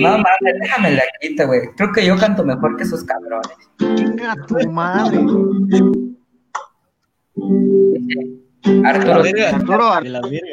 No 0.00 0.10
mames, 0.18 0.54
déjame 0.60 0.90
la 0.92 1.02
quita, 1.20 1.44
güey. 1.44 1.60
Creo 1.76 1.92
que 1.92 2.04
yo 2.06 2.16
canto 2.16 2.44
mejor 2.44 2.76
que 2.76 2.82
esos 2.84 3.04
cabrones. 3.04 3.56
Chinga 3.78 4.34
tu 4.46 4.70
madre. 4.70 5.18
Arturo. 8.84 9.22
Arturo. 9.52 9.92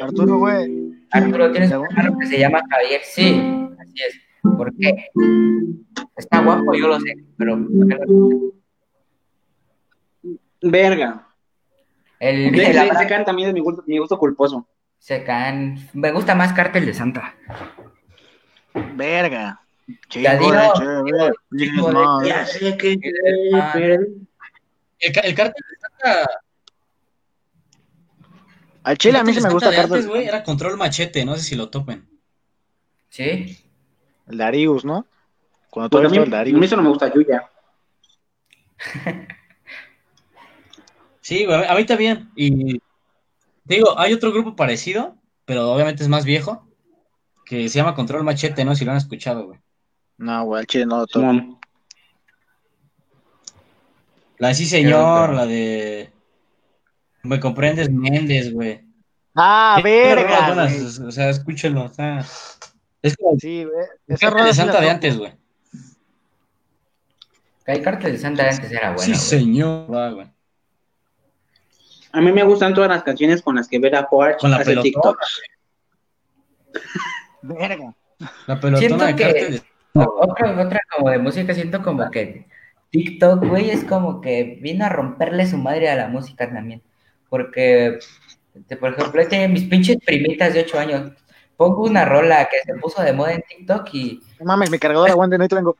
Arturo, 0.02 0.38
güey. 0.38 0.90
Arturo, 1.12 1.50
tienes 1.52 1.72
un 1.72 1.86
hermano 1.86 2.18
que 2.18 2.26
se 2.26 2.38
llama 2.38 2.60
Javier. 2.70 3.00
Sí, 3.04 3.40
así 3.80 3.94
es. 4.08 4.20
¿Por 4.42 4.72
qué? 4.76 5.06
Está 6.16 6.40
guapo, 6.42 6.72
yo 6.74 6.88
lo 6.88 6.98
sé, 7.00 7.14
pero 7.36 7.58
Verga. 10.62 11.26
el, 12.18 12.52
De- 12.52 12.66
el 12.66 12.72
de- 12.72 12.78
Abraham 12.80 12.96
Ese 12.96 13.08
can 13.08 13.24
también 13.24 13.48
es 13.48 13.54
mi 13.54 13.60
gusto, 13.60 13.82
mi 13.86 13.98
gusto 13.98 14.18
culposo. 14.18 14.66
se 14.98 15.24
caen. 15.24 15.88
Me 15.94 16.12
gusta 16.12 16.34
más 16.34 16.52
Cártel 16.52 16.84
de 16.86 16.94
Santa. 16.94 17.34
Verga. 18.74 19.60
Digo, 19.86 20.02
chévere. 20.08 21.32
digo 21.50 21.92
No, 21.92 22.24
Ya 22.24 22.46
que 22.76 22.98
Ah. 23.54 23.70
pero- 23.72 24.02
El, 25.02 25.18
el 25.24 25.34
cártel 25.34 25.64
de 25.70 25.76
Santa. 25.80 26.30
Al 28.82 28.98
chile 28.98 29.18
a 29.18 29.24
mí 29.24 29.32
sí 29.34 29.40
me 29.40 29.50
gusta 29.50 29.70
Carlos. 29.74 30.06
güey, 30.06 30.26
era 30.26 30.42
control 30.42 30.76
machete, 30.76 31.24
no 31.24 31.34
sé 31.36 31.42
si 31.42 31.54
lo 31.56 31.68
topen. 31.70 32.06
¿Sí? 33.08 33.58
El 34.28 34.38
Darius, 34.38 34.84
¿no? 34.84 35.06
Cuando 35.70 35.90
Porque 35.90 36.08
todo 36.08 36.08
a 36.08 36.10
mí, 36.10 36.16
esto 36.18 36.22
el 36.28 36.34
a 36.34 36.44
mí 36.44 36.50
Darius. 36.52 36.64
eso 36.66 36.76
no 36.76 36.82
me 36.82 36.88
gusta 36.90 37.12
Yuya. 37.12 37.50
Sí, 41.20 41.44
güey, 41.44 41.64
a 41.66 41.74
mí 41.74 41.84
también. 41.84 42.30
Y 42.34 42.78
te 43.66 43.74
digo, 43.76 43.98
hay 43.98 44.12
otro 44.12 44.32
grupo 44.32 44.56
parecido, 44.56 45.16
pero 45.44 45.70
obviamente 45.70 46.02
es 46.02 46.08
más 46.08 46.24
viejo, 46.24 46.66
que 47.50 47.68
se 47.68 47.80
llama 47.80 47.96
Control 47.96 48.22
Machete, 48.22 48.64
¿no? 48.64 48.76
Si 48.76 48.84
lo 48.84 48.92
han 48.92 48.98
escuchado, 48.98 49.46
güey. 49.46 49.58
No, 50.18 50.44
güey, 50.44 50.60
al 50.60 50.66
chile 50.68 50.86
no 50.86 50.98
lo. 50.98 51.06
Simón. 51.08 51.58
La 54.38 54.48
de 54.48 54.54
Sí 54.54 54.66
Señor, 54.66 55.34
la 55.34 55.46
de... 55.46 56.12
Me 57.24 57.40
comprendes, 57.40 57.90
Méndez, 57.90 58.52
güey. 58.52 58.84
Ah, 59.34 59.80
rolas 59.82 59.82
verga. 59.82 60.46
buenas, 60.46 60.98
güey. 60.98 61.08
O 61.08 61.10
sea, 61.10 61.28
escúchenlo. 61.30 61.86
o 61.86 61.88
sea, 61.88 62.24
es 63.02 63.16
como 63.16 63.36
Sí, 63.36 63.64
güey. 63.64 64.20
Rola 64.30 64.44
de 64.44 64.54
Santa 64.54 64.80
de 64.80 64.90
antes, 64.90 65.18
güey. 65.18 65.32
Que 67.66 67.72
el 67.72 67.82
Cártel 67.82 68.12
de 68.12 68.18
Santa 68.18 68.44
de 68.44 68.50
antes 68.50 68.70
era 68.70 68.94
bueno. 68.94 69.02
sí, 69.02 69.10
güey. 69.10 69.20
señor. 69.20 69.92
Va, 69.92 70.10
güey. 70.10 70.28
A 72.12 72.20
mí 72.20 72.30
me 72.30 72.44
gustan 72.44 72.74
todas 72.74 72.90
las 72.90 73.02
canciones 73.02 73.42
con 73.42 73.56
las 73.56 73.66
que 73.66 73.80
Vera 73.80 74.08
Poarch 74.08 74.38
Con 74.38 74.52
la 74.52 74.58
hace 74.58 74.76
pelotona. 74.76 75.18
Verga. 77.42 77.94
La 78.46 78.60
pelotona 78.60 78.78
Siento 78.78 79.04
de 79.04 79.14
que- 79.16 79.62
Otra, 79.94 80.60
otra 80.60 80.80
como 80.96 81.10
de 81.10 81.18
música, 81.18 81.52
siento 81.54 81.82
como 81.82 82.10
que 82.10 82.46
TikTok, 82.90 83.44
güey, 83.46 83.70
es 83.70 83.84
como 83.84 84.20
que 84.20 84.58
vino 84.60 84.84
a 84.84 84.88
romperle 84.88 85.46
su 85.46 85.56
madre 85.56 85.88
a 85.90 85.96
la 85.96 86.08
música 86.08 86.48
también. 86.50 86.82
Porque, 87.28 87.98
este, 88.54 88.76
por 88.76 88.92
ejemplo, 88.92 89.20
este, 89.20 89.48
mis 89.48 89.64
pinches 89.64 89.98
primitas 90.04 90.54
de 90.54 90.60
8 90.60 90.78
años, 90.78 91.12
pongo 91.56 91.84
una 91.84 92.04
rola 92.04 92.48
que 92.48 92.58
se 92.64 92.78
puso 92.78 93.02
de 93.02 93.12
moda 93.12 93.32
en 93.34 93.42
TikTok 93.42 93.88
y 93.94 94.20
No 94.38 94.46
mames, 94.46 94.70
mi 94.70 94.78
cargador 94.78 95.10
aguante, 95.10 95.38
no 95.38 95.48
tengo. 95.48 95.76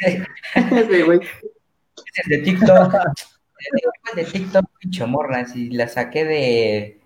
Sí, 0.00 0.22
güey. 1.04 1.20
es 1.20 2.28
de 2.28 2.38
TikTok. 2.38 2.94
Es 4.10 4.16
de 4.16 4.24
TikTok, 4.24 4.64
pinche 4.78 5.06
morras, 5.06 5.54
y 5.54 5.70
la 5.70 5.86
saqué 5.88 6.24
de, 6.24 7.00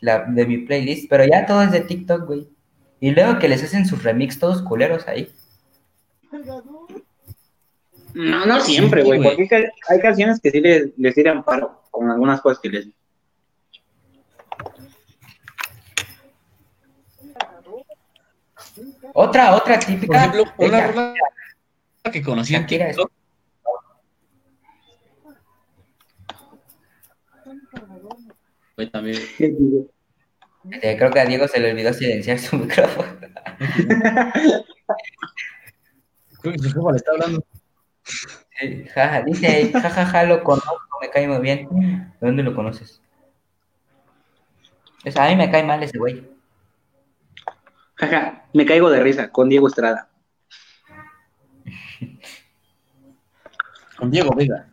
la, 0.00 0.24
de 0.28 0.46
mi 0.46 0.58
playlist, 0.58 1.08
pero 1.08 1.24
ya 1.24 1.46
todo 1.46 1.62
es 1.62 1.72
de 1.72 1.80
TikTok, 1.80 2.26
güey. 2.26 2.48
Y 3.00 3.10
luego 3.10 3.38
que 3.38 3.48
les 3.48 3.62
hacen 3.62 3.86
sus 3.86 4.02
remix 4.02 4.38
todos 4.38 4.62
culeros 4.62 5.06
ahí. 5.06 5.30
No, 8.14 8.46
no 8.46 8.60
siempre, 8.60 9.02
Sí, 9.02 9.06
güey, 9.06 9.22
porque 9.22 9.42
hay 9.42 9.48
ca- 9.48 9.72
hay 9.88 10.00
canciones 10.00 10.40
que 10.40 10.50
sí 10.50 10.60
les, 10.60 10.88
les 10.96 11.14
tiran 11.14 11.44
paro 11.44 11.82
con 11.90 12.10
algunas 12.10 12.40
cosas 12.40 12.58
que 12.60 12.68
les... 12.70 12.88
Otra, 19.14 19.54
otra 19.56 19.76
Por 19.78 19.84
típica. 19.86 20.16
ejemplo, 20.18 20.44
de 20.58 20.66
una 20.66 20.86
rola 20.88 21.14
que 22.12 22.22
conocí 22.22 22.54
en 22.54 22.62
Shakira 22.62 22.88
es- 22.90 22.96
TikTok. 22.96 23.12
Güey, 28.76 28.90
también. 28.90 29.20
Eh, 30.70 30.96
creo 30.96 31.10
que 31.10 31.20
a 31.20 31.26
Diego 31.26 31.46
se 31.48 31.60
le 31.60 31.70
olvidó 31.70 31.92
silenciar 31.92 32.38
su 32.38 32.56
micrófono. 32.58 33.08
Jefa 36.42 36.90
le 36.90 36.96
está 36.96 37.12
hablando. 37.12 37.44
Sí, 38.04 38.84
jaja, 38.94 39.22
dice, 39.22 39.72
jajaja, 39.72 40.24
lo 40.24 40.42
conozco, 40.42 40.98
me 41.00 41.10
cae 41.10 41.28
muy 41.28 41.40
bien. 41.40 41.68
¿De 42.20 42.26
dónde 42.26 42.42
lo 42.42 42.54
conoces? 42.54 43.02
O 45.04 45.10
sea, 45.10 45.24
a 45.26 45.28
mí 45.28 45.36
me 45.36 45.50
cae 45.50 45.64
mal 45.64 45.82
ese 45.82 45.98
güey. 45.98 46.28
Jaja, 47.96 48.44
me 48.52 48.66
caigo 48.66 48.90
de 48.90 49.02
risa 49.02 49.30
con 49.30 49.48
Diego 49.48 49.68
Estrada. 49.68 50.08
Con 53.96 54.10
Diego 54.10 54.34
Vega. 54.34 54.68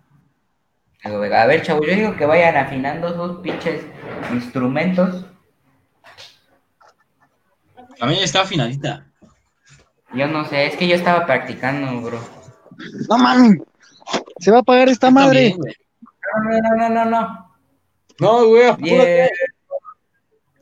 Digo, 1.03 1.19
venga, 1.19 1.43
A 1.43 1.47
ver, 1.47 1.61
chavos, 1.61 1.85
yo 1.85 1.95
digo 1.95 2.15
que 2.15 2.25
vayan 2.25 2.55
afinando 2.55 3.13
sus 3.13 3.41
pinches 3.41 3.81
instrumentos. 4.31 5.25
A 7.99 8.05
mí 8.07 8.17
está 8.21 8.41
afinadita. 8.41 9.05
Yo 10.13 10.27
no 10.27 10.45
sé, 10.45 10.67
es 10.67 10.75
que 10.75 10.87
yo 10.87 10.95
estaba 10.95 11.25
practicando, 11.25 12.01
bro. 12.01 12.19
No 13.09 13.17
mames. 13.17 13.61
Se 14.39 14.51
va 14.51 14.57
a 14.57 14.61
apagar 14.61 14.89
esta 14.89 15.09
madre. 15.09 15.51
También. 15.51 15.75
No, 16.35 16.61
no, 16.61 16.75
no, 16.75 16.89
no, 16.89 17.05
no. 17.05 17.55
No, 18.19 18.47
güey, 18.47 18.65
apúrate. 18.67 19.29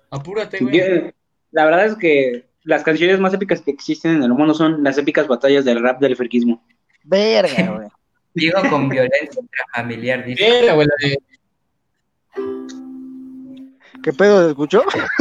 Apúrate, 0.09 0.59
güey. 0.59 0.77
Yo- 0.77 1.11
la 1.51 1.65
verdad 1.65 1.85
es 1.87 1.95
que 1.95 2.45
las 2.63 2.83
canciones 2.83 3.19
más 3.19 3.33
épicas 3.33 3.61
que 3.61 3.71
existen 3.71 4.15
en 4.17 4.23
el 4.23 4.29
mundo 4.33 4.53
son 4.53 4.83
las 4.83 4.97
épicas 4.97 5.27
batallas 5.27 5.65
del 5.65 5.81
rap 5.81 5.99
del 5.99 6.15
friquismo. 6.15 6.63
Verga, 7.03 7.71
güey. 7.75 7.87
Digo 8.33 8.61
con 8.69 8.87
violencia 8.87 9.41
intrafamiliar, 9.41 10.23
dice. 10.23 10.71
Güey, 10.73 10.87
¿Qué 14.03 14.13
pedo? 14.13 14.43
¿Se 14.45 14.49
escuchó? 14.49 14.83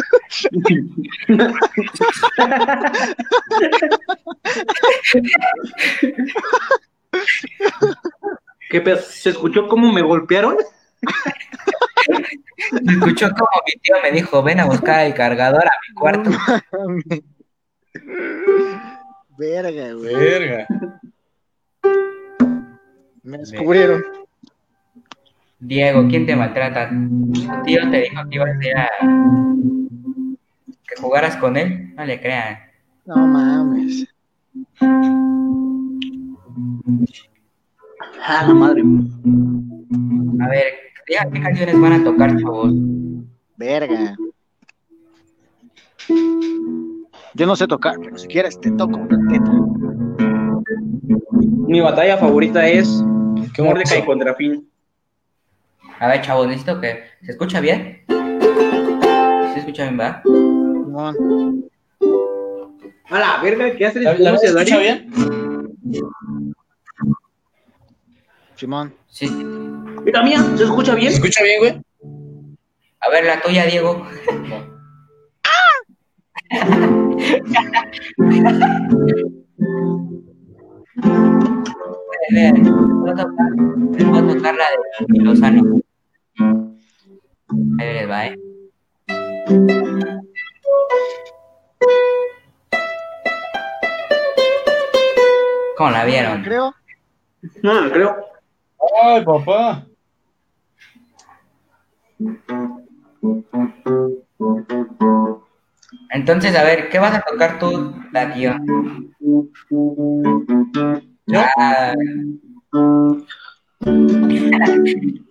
¿Qué 8.71 8.81
pedo? 8.81 8.99
¿Se 8.99 9.31
escuchó 9.31 9.67
cómo 9.69 9.93
me 9.93 10.03
golpearon? 10.03 10.57
Me 12.83 12.93
escuchó 12.93 13.31
como 13.31 13.51
mi 13.67 13.73
tío 13.81 13.97
me 14.03 14.13
dijo, 14.13 14.43
ven 14.43 14.61
a 14.61 14.67
buscar 14.67 15.07
el 15.07 15.15
cargador 15.15 15.67
a 15.67 15.73
mi 15.89 15.95
cuarto. 15.95 16.31
Verga, 19.37 19.93
güey. 19.95 20.15
Verga. 20.15 20.67
Me 23.23 23.39
descubrieron. 23.39 24.05
Diego, 25.59 26.07
¿quién 26.09 26.27
te 26.27 26.37
maltrata? 26.37 26.89
Tu 26.89 27.63
tío 27.65 27.91
te 27.91 28.03
dijo 28.03 28.23
que 28.31 28.37
ibas 28.37 28.51
a 28.51 28.67
ir 28.67 28.77
a... 28.77 28.89
jugaras 31.01 31.37
con 31.37 31.57
él. 31.57 31.95
No 31.97 32.05
le 32.05 32.21
crean. 32.21 32.59
No 33.07 33.27
mames. 33.27 34.07
Ah, 38.23 38.45
la 38.47 38.55
madre. 38.55 38.83
A 40.41 40.49
ver, 40.49 40.65
qué 41.07 41.41
canciones 41.41 41.81
van 41.81 41.93
a 41.93 42.05
tocar, 42.05 42.37
chavos. 42.37 42.73
Verga. 43.57 44.17
Yo 47.35 47.47
no 47.47 47.57
sé 47.57 47.67
tocar, 47.67 47.97
pero 48.03 48.19
si 48.19 48.29
quieres 48.29 48.61
te 48.61 48.71
toco. 48.73 48.99
Mi 51.67 51.81
batalla 51.81 52.19
favorita 52.19 52.67
es 52.67 53.05
Qué 53.55 53.63
Mordecai 53.63 54.05
contra 54.05 54.35
Finn. 54.35 54.69
A 55.99 56.09
ver, 56.09 56.23
chavos, 56.23 56.47
necesito 56.47 56.81
que... 56.81 57.05
¿Se 57.23 57.33
escucha 57.33 57.61
bien? 57.61 58.03
¿Se 59.53 59.59
escucha 59.61 59.85
bien, 59.85 60.01
va? 60.01 60.23
Simón. 60.91 61.71
A 63.11 63.19
la 63.19 63.41
verga, 63.43 63.77
¿qué 63.77 63.87
haces? 63.87 64.03
¿La, 64.03 64.15
la 64.15 64.31
¿Cómo 64.31 64.39
se 64.41 64.47
escucha 64.49 64.79
bien? 64.79 65.09
Simón. 68.57 68.93
Sí. 69.09 69.29
Mira, 70.05 70.23
mía, 70.23 70.43
¿se 70.57 70.65
escucha 70.65 70.93
¿Se 70.93 70.99
bien? 70.99 71.13
escucha 71.13 71.45
bien, 71.45 71.59
güey? 71.61 71.81
A 73.01 73.09
ver, 73.09 73.25
la 73.25 73.41
tuya, 73.41 73.67
Diego. 73.67 74.05
Eh, 82.33 82.53
Voy 82.53 83.11
a 83.11 83.15
tocar, 83.15 83.55
voy 83.57 84.19
a 84.19 84.35
tocar 84.35 84.55
la 84.55 84.65
de 85.09 85.19
Lozano. 85.25 85.81
Ahí 87.79 87.93
les 87.95 88.09
va, 88.11 88.27
¿eh? 88.27 88.37
¿Cómo 95.77 95.91
la 95.91 96.05
vieron? 96.05 96.43
Creo. 96.43 96.75
No, 97.63 97.81
no 97.81 97.91
creo. 97.91 98.17
Ay, 99.03 99.25
papá. 99.25 99.87
Entonces, 106.11 106.55
a 106.57 106.65
ver, 106.65 106.91
¿qué 106.91 106.99
vas 106.99 107.15
a 107.15 107.23
tocar 107.23 107.59
tú, 107.59 107.95
Darío? 108.13 108.57
Ah. 111.35 111.95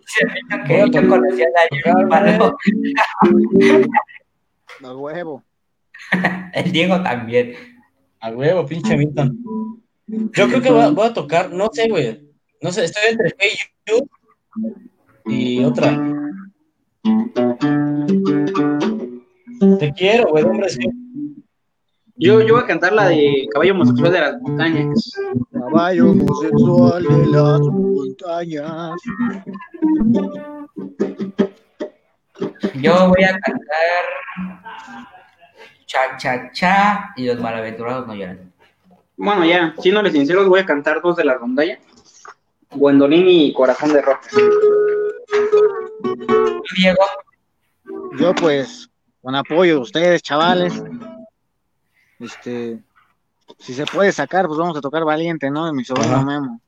Se 0.05 0.26
que 0.66 0.89
yo 0.89 1.07
conocía 1.07 1.45
a 1.45 1.51
Darío 1.70 2.10
Palo. 2.10 2.57
A 4.84 4.95
huevo. 4.95 5.43
El 6.53 6.72
Diego 6.72 7.01
también. 7.01 7.53
A 8.20 8.32
huevo, 8.32 8.66
pinche 8.66 8.97
Milton. 8.97 9.38
Yo 10.07 10.47
creo 10.47 10.62
que 10.62 10.72
voy 10.72 10.82
a, 10.82 10.89
voy 10.89 11.07
a 11.07 11.14
tocar, 11.14 11.51
no 11.51 11.70
sé, 11.72 11.88
güey. 11.88 12.30
No 12.62 12.72
sé, 12.72 12.86
estoy 12.86 13.12
entre 13.12 13.34
Hey 13.38 13.51
You 13.88 14.10
y 15.26 15.64
otra. 15.64 15.97
Te 19.80 19.93
quiero, 19.93 20.30
güey, 20.30 20.43
hombre. 20.43 20.70
sí. 20.70 20.80
Yo, 22.22 22.41
yo 22.41 22.55
voy 22.55 22.64
a 22.64 22.68
cantar 22.68 22.91
la 22.91 23.07
de 23.07 23.47
Caballo 23.53 23.74
Homosexual 23.76 24.12
de 24.12 24.20
las 24.20 24.41
Montañas. 24.41 25.12
Caballo 25.53 26.12
homosexual 26.12 27.03
de 27.03 27.28
las 27.28 27.60
montañas. 27.62 28.91
Yo 32.82 33.10
voy 33.10 33.24
a 33.24 33.39
cantar 33.39 34.03
Cha 35.89 36.15
Cha 36.17 36.51
Cha 36.51 37.13
y 37.15 37.25
los 37.25 37.39
malaventurados 37.39 38.05
no 38.05 38.13
lloran. 38.13 38.53
Bueno, 39.17 39.43
ya, 39.43 39.73
siéndoles 39.79 40.13
sinceros, 40.13 40.47
voy 40.47 40.59
a 40.59 40.65
cantar 40.65 41.01
dos 41.01 41.15
de 41.15 41.25
la 41.25 41.33
rondalla. 41.33 41.79
Gwendolyn 42.69 43.27
y 43.27 43.51
Corazón 43.53 43.91
de 43.91 44.01
Roca. 44.03 44.29
¿Tú, 46.01 46.63
Diego? 46.75 47.03
Yo 48.19 48.35
pues, 48.35 48.87
con 49.23 49.35
apoyo 49.35 49.75
de 49.75 49.81
ustedes, 49.81 50.21
chavales. 50.21 50.79
Este, 52.19 52.79
si 53.57 53.73
se 53.73 53.87
puede 53.87 54.11
sacar, 54.11 54.45
pues 54.45 54.59
vamos 54.59 54.77
a 54.77 54.81
tocar 54.81 55.03
Valiente, 55.03 55.49
¿no? 55.49 55.65
De 55.65 55.73
mi 55.73 55.83
sobrino 55.83 56.17
Ajá. 56.17 56.25
Memo. 56.25 56.61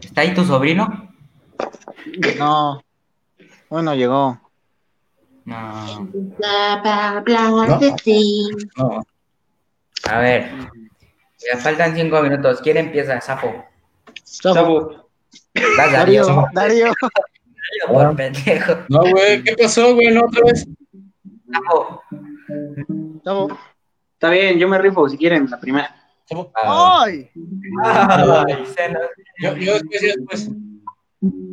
¿Está 0.00 0.22
ahí 0.22 0.34
tu 0.34 0.44
sobrino? 0.44 1.14
No, 2.38 2.82
hoy 3.68 3.82
no 3.84 3.94
llegó. 3.94 4.45
No. 5.46 6.08
Bla, 6.38 6.80
bla, 6.82 7.22
bla 7.24 7.78
de 7.78 7.92
ti. 8.04 8.48
No, 8.76 9.00
A 10.08 10.18
ver. 10.18 10.50
Ya 11.38 11.56
faltan 11.58 11.94
cinco 11.94 12.20
minutos. 12.22 12.60
¿Quién 12.60 12.76
empieza? 12.78 13.20
Sapo. 13.20 13.64
Vas, 14.24 15.92
Darío, 15.92 16.24
Darío. 16.52 16.92
Por 17.88 18.16
pendejo. 18.16 18.74
no, 18.88 19.00
güey, 19.10 19.42
¿qué 19.42 19.54
pasó, 19.56 19.94
güey? 19.94 20.08
No, 20.12 20.24
otra 20.26 20.42
vez. 20.44 20.66
Sapo. 21.52 22.02
Sabo. 23.24 23.58
Está 24.14 24.30
bien, 24.30 24.58
yo 24.58 24.68
me 24.68 24.78
rifo 24.78 25.08
si 25.08 25.16
quieren 25.16 25.48
la 25.50 25.58
primera. 25.60 25.94
Ah. 26.56 27.02
¡Ay! 27.04 27.30
Ay, 27.84 28.66
se 28.76 28.88
nos- 28.90 29.02
Yo, 29.40 29.56
yo 29.56 29.72
después, 29.74 30.02
yo 30.02 30.08
después. 30.16 30.50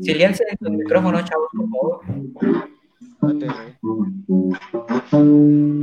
Silencien 0.01 0.49
sus 0.59 0.69
micrófonos, 0.69 1.23
chavos, 1.25 1.47
por 1.55 1.69
favor. 1.69 2.72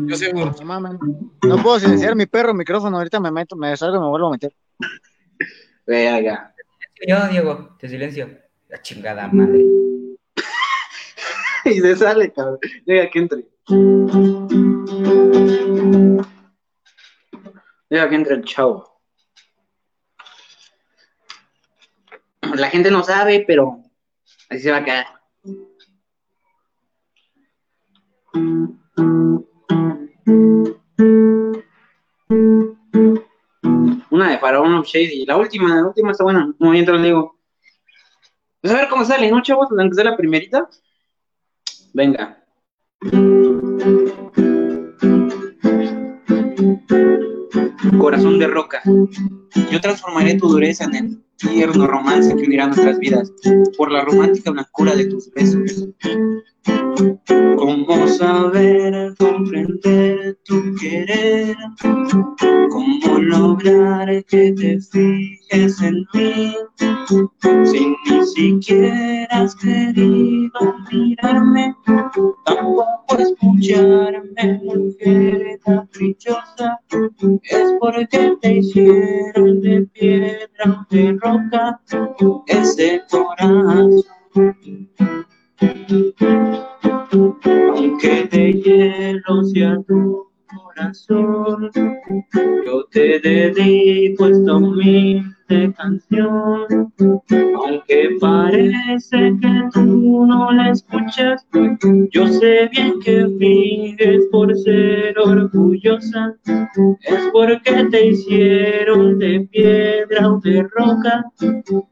Yo 0.06 0.16
seguro. 0.16 0.54
No 0.58 0.64
mames. 0.64 0.92
No 1.46 1.62
puedo 1.62 1.80
silenciar 1.80 2.14
mi 2.14 2.26
perro 2.26 2.54
micrófono. 2.54 2.98
Ahorita 2.98 3.20
me 3.20 3.30
meto, 3.30 3.56
me 3.56 3.76
salgo 3.76 3.96
y 3.96 4.00
me 4.00 4.08
vuelvo 4.08 4.28
a 4.28 4.32
meter. 4.32 4.54
Verga. 5.86 6.54
Yo, 7.06 7.28
Diego, 7.28 7.76
te 7.78 7.88
silencio. 7.88 8.28
La 8.68 8.80
chingada 8.82 9.28
madre. 9.28 9.64
Y 11.64 11.78
se 11.78 11.94
sale, 11.94 12.32
cabrón. 12.32 12.58
Deja 12.86 13.10
que 13.10 13.18
entre. 13.18 13.46
Deja 17.90 18.08
que 18.08 18.14
entre 18.14 18.34
el 18.34 18.44
chavo. 18.44 19.02
La 22.54 22.70
gente 22.70 22.90
no 22.90 23.02
sabe, 23.02 23.44
pero 23.46 23.82
así 24.48 24.60
se 24.60 24.70
va 24.70 24.78
a 24.78 24.84
quedar. 24.84 25.19
Una 34.10 34.30
de 34.30 34.38
Faraón 34.38 34.74
of 34.74 34.86
Shady. 34.86 35.26
La 35.26 35.36
última, 35.36 35.74
la 35.74 35.86
última 35.86 36.12
está 36.12 36.24
buena. 36.24 36.54
Muy 36.58 36.72
bien, 36.72 36.86
te 36.86 36.96
digo. 36.98 37.38
Pues 38.60 38.72
a 38.72 38.76
ver 38.76 38.88
cómo 38.88 39.04
sale, 39.04 39.30
¿no, 39.30 39.42
chavos? 39.42 39.68
Aunque 39.76 39.94
sea 39.94 40.04
la 40.04 40.16
primerita. 40.16 40.68
Venga. 41.92 42.44
Corazón 47.98 48.38
de 48.38 48.46
roca. 48.46 48.82
Yo 49.70 49.80
transformaré 49.80 50.34
tu 50.34 50.48
dureza 50.48 50.84
en 50.84 50.94
el 50.94 51.24
tierno 51.36 51.86
romance 51.86 52.34
que 52.36 52.42
unirá 52.42 52.66
nuestras 52.66 52.98
vidas 52.98 53.32
por 53.76 53.90
la 53.90 54.04
romántica 54.04 54.50
blancura 54.50 54.94
de 54.94 55.06
tus 55.06 55.30
besos. 55.32 55.88
¿Cómo 56.66 58.08
saber 58.08 59.14
comprender 59.18 60.36
tu 60.44 60.74
querer? 60.80 61.56
¿Cómo 61.80 63.18
lograr 63.18 64.24
que 64.24 64.52
te 64.52 64.80
fijes 64.80 65.80
en 65.80 66.06
mí? 66.14 66.54
Si 67.64 67.94
ni 68.06 68.26
siquiera 68.26 69.26
has 69.30 69.54
querido 69.56 70.74
mirarme, 70.92 71.74
tampoco 72.44 73.18
escucharme, 73.18 74.60
mujer 74.62 75.58
caprichosa, 75.64 76.80
es 77.42 77.74
porque 77.80 78.36
te 78.40 78.58
hicieron 78.58 79.60
de 79.60 79.86
piedra 79.92 80.64
o 80.66 80.94
de 80.94 81.18
roca 81.20 81.80
ese 82.46 83.02
corazón. 83.10 84.02
Aunque 87.10 88.28
de 88.30 88.52
hielo 88.52 89.44
sea 89.44 89.76
tu 89.86 90.26
corazón, 90.46 91.70
yo 92.64 92.84
te 92.90 93.20
dedico 93.20 94.26
esta 94.26 94.56
humilde 94.56 95.74
canción. 95.76 96.92
Aunque 97.56 98.16
parece 98.20 99.36
que 99.40 99.62
tú 99.74 100.24
no 100.26 100.50
la 100.50 100.70
escuchas, 100.70 101.46
yo 102.10 102.26
sé 102.26 102.70
bien 102.72 102.98
que 103.00 103.24
vives 103.24 104.26
por 104.32 104.56
ser 104.56 105.18
orgullosa. 105.18 106.34
Es 107.02 107.28
porque 107.32 107.84
te 107.90 108.06
hicieron 108.06 109.18
de 109.18 109.40
piedra 109.50 110.32
o 110.32 110.40
de 110.40 110.62
roca 110.74 111.24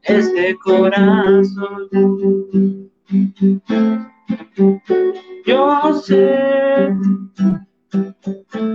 este 0.03 0.55
corazón. 0.63 1.89
Yo 5.45 5.93
sé 6.03 6.89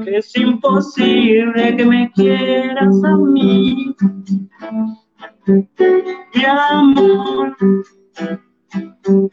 que 0.04 0.16
es 0.16 0.36
imposible 0.36 1.76
que 1.76 1.84
me 1.84 2.10
quieras 2.12 2.96
a 3.04 3.16
mí. 3.16 3.94
Mi 5.46 6.44
amor, 6.44 7.56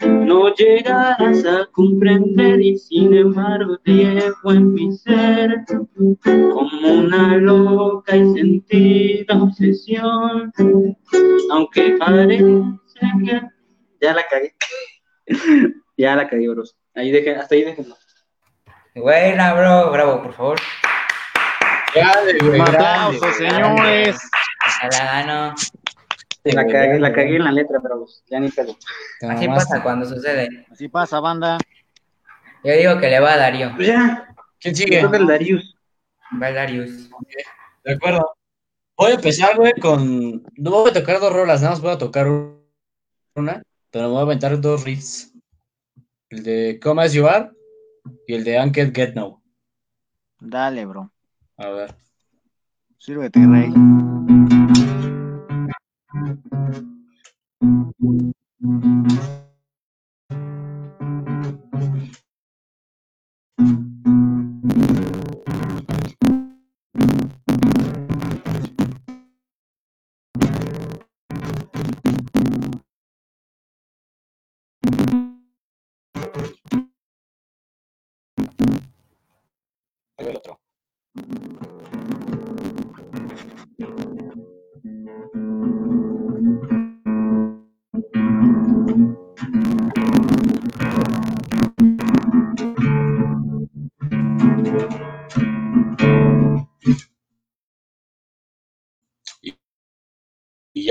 no 0.06 0.54
llegarás 0.54 1.46
a 1.46 1.66
comprender 1.72 2.62
y 2.62 2.78
sin 2.78 3.16
embargo 3.16 3.80
llevo 3.84 4.52
en 4.52 4.72
mi 4.72 4.92
ser 4.92 5.66
como 6.28 6.94
una 7.00 7.38
loca 7.38 8.16
y 8.16 8.34
sentida 8.34 9.42
obsesión. 9.42 10.52
Aunque 11.50 11.98
parece 11.98 12.64
que 13.26 13.42
ya 14.00 14.14
la 14.14 14.24
cagué. 14.28 14.54
ya 15.98 16.16
la 16.16 16.28
cagué, 16.28 16.50
bros. 16.50 16.76
Ahí 16.96 17.12
deje, 17.12 17.36
hasta 17.36 17.56
ahí 17.56 17.64
déjenlo. 17.64 17.96
Buena, 18.96 19.54
bro, 19.54 19.92
bravo, 19.92 20.24
por 20.24 20.34
favor. 20.34 20.60
Grande, 21.96 22.38
güey, 22.42 22.62
aplauso, 22.62 23.32
señores. 23.34 24.20
Ya 24.82 24.90
la 24.90 25.06
gano. 25.06 25.56
La 26.44 26.66
cagué, 26.66 27.00
la 27.00 27.14
cagué 27.14 27.36
en 27.36 27.44
la 27.44 27.52
letra, 27.52 27.80
bros. 27.80 28.24
Ya 28.30 28.40
ni 28.40 28.50
pedo. 28.50 28.76
Así 29.30 29.48
pasa 29.48 29.84
cuando 29.84 30.06
sucede. 30.06 30.66
Así 30.72 30.88
pasa, 30.88 31.20
banda. 31.20 31.58
Yo 32.64 32.74
digo 32.74 33.00
que 33.00 33.10
le 33.10 33.20
va 33.20 33.34
a 33.34 33.38
Darío. 33.38 33.72
Pues 33.76 33.88
ya, 33.88 34.28
¿Quién 34.60 34.76
yo 34.76 34.84
sigue? 34.84 35.00
creo 35.00 35.12
que 35.12 35.18
el 35.18 35.28
Darius. 35.28 35.76
Va 36.42 36.50
el 36.50 36.56
Darius. 36.56 37.10
De 37.84 37.94
acuerdo. 37.94 38.36
Voy 38.98 39.12
a 39.12 39.16
empezar, 39.16 39.56
güey, 39.56 39.74
con. 39.82 40.44
No 40.58 40.72
voy 40.72 40.92
a 40.92 40.94
tocar 40.94 41.20
dos 41.20 41.34
rolas, 41.34 41.62
nada 41.62 41.74
más 41.74 41.82
voy 41.82 41.92
a 41.92 41.98
tocar 41.98 42.28
una, 43.36 43.64
pero 43.92 44.06
me 44.06 44.12
voy 44.12 44.20
a 44.20 44.24
aventar 44.24 44.60
dos 44.60 44.84
riffs. 44.84 45.34
El 46.30 46.44
de 46.44 46.80
Come 46.82 47.04
As 47.04 47.14
You 47.14 47.28
Are 47.28 47.52
y 48.26 48.34
el 48.34 48.44
de 48.44 48.58
Anket 48.58 48.96
Get 48.96 49.14
Now. 49.14 49.42
Dale, 50.40 50.86
bro. 50.86 51.12
A 51.58 51.70
ver. 51.70 51.96
Sírvete, 52.98 53.46
rey. 53.46 53.72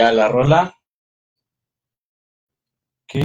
ya 0.01 0.13
la 0.13 0.29
rola. 0.29 0.61
Que 3.07 3.21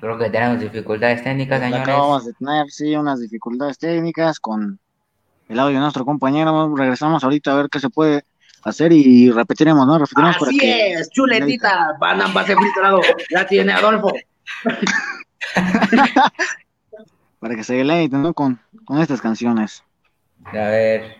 Creo 0.00 0.18
que 0.18 0.30
tenemos 0.30 0.60
dificultades 0.60 1.22
técnicas, 1.22 1.60
señores. 1.60 1.82
Acabamos 1.82 2.24
de 2.26 2.32
tener, 2.34 2.70
sí, 2.70 2.94
unas 2.96 3.20
dificultades 3.20 3.78
técnicas 3.78 4.38
con 4.40 4.78
el 5.48 5.58
audio 5.58 5.76
de 5.76 5.80
nuestro 5.80 6.04
compañero. 6.04 6.74
Regresamos 6.76 7.24
ahorita 7.24 7.52
a 7.52 7.56
ver 7.56 7.68
qué 7.70 7.80
se 7.80 7.90
puede 7.90 8.24
hacer 8.64 8.92
y 8.92 9.30
repetiremos, 9.30 9.86
¿no? 9.86 9.98
Repetiremos 9.98 10.36
para 10.38 10.48
Así 10.50 10.58
que... 10.58 10.92
es, 10.94 11.10
chuletita, 11.10 11.96
van 11.98 12.22
a 12.22 12.32
pase 12.32 12.56
filtrado. 12.56 13.00
Ya 13.30 13.46
tiene 13.46 13.72
Adolfo. 13.72 14.12
para 17.38 17.56
que 17.56 17.64
se 17.64 17.74
deleiten, 17.74 18.22
¿no? 18.22 18.32
Con, 18.32 18.58
con 18.86 18.98
estas 19.00 19.20
canciones. 19.20 19.84
A 20.46 20.52
ver, 20.52 21.16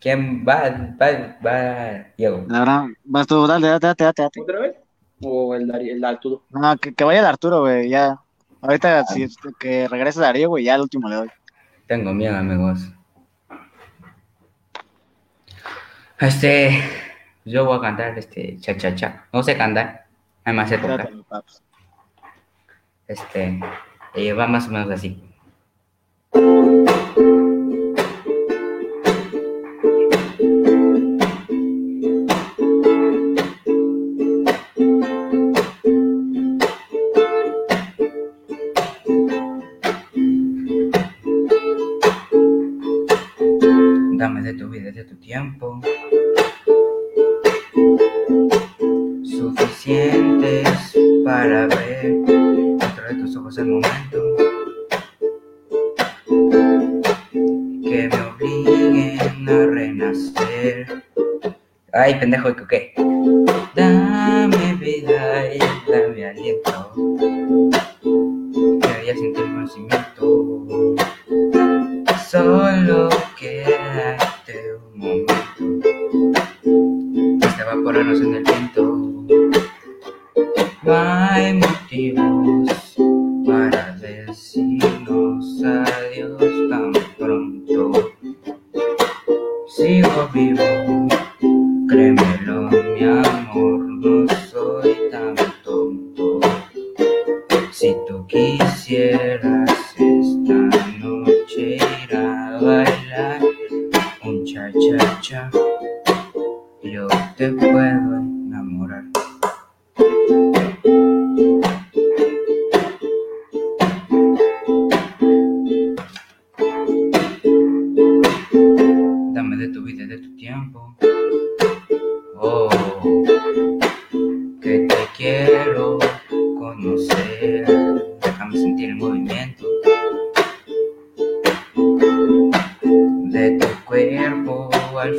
¿quién 0.00 0.44
va? 0.46 0.68
Va, 1.00 1.38
va, 1.44 2.06
Diego. 2.16 2.44
La 2.48 2.58
verdad, 2.60 2.84
vas 3.04 3.26
tú, 3.26 3.46
dale, 3.46 3.68
date, 3.68 3.86
date, 3.86 4.04
date. 4.04 4.22
date. 4.22 4.40
¿Otra 4.42 4.60
vez? 4.60 4.81
O 5.24 5.54
el, 5.54 5.66
Dari- 5.68 5.90
el 5.90 6.04
Arturo. 6.04 6.42
No, 6.50 6.76
que, 6.76 6.94
que 6.94 7.04
vaya 7.04 7.20
el 7.20 7.26
Arturo, 7.26 7.60
güey, 7.60 7.88
ya. 7.88 8.18
Ahorita, 8.60 9.04
si 9.04 9.26
que 9.58 9.88
regrese 9.88 10.20
Darío, 10.20 10.48
güey, 10.48 10.64
ya 10.64 10.74
el 10.76 10.82
último 10.82 11.08
le 11.08 11.16
doy. 11.16 11.30
Tengo 11.86 12.12
miedo, 12.14 12.36
amigos. 12.36 12.88
Este, 16.18 16.80
yo 17.44 17.64
voy 17.64 17.78
a 17.78 17.80
cantar 17.80 18.16
este 18.16 18.56
cha 18.60 18.76
cha 18.76 18.94
cha. 18.94 19.26
No 19.32 19.42
sé 19.42 19.56
cantar, 19.56 20.06
además 20.44 20.68
sé 20.68 20.78
tocar. 20.78 21.10
Este, 23.08 23.60
y 24.14 24.30
va 24.30 24.46
más 24.46 24.68
o 24.68 24.70
menos 24.70 24.90
así. 24.90 25.20
Tiempo. 45.22 45.80
Suficientes 49.24 50.68
para 51.24 51.66
ver 51.68 52.02
dentro 52.26 53.08
de 53.08 53.14
tus 53.14 53.36
ojos 53.36 53.58
el 53.58 53.66
momento 53.66 54.36
que 57.82 58.10
me 58.10 58.20
obliguen 58.20 59.48
a 59.48 59.66
renacer. 59.66 61.04
Ay, 61.92 62.18
pendejo, 62.18 62.54
¿qué? 62.56 62.66
qué? 62.68 62.91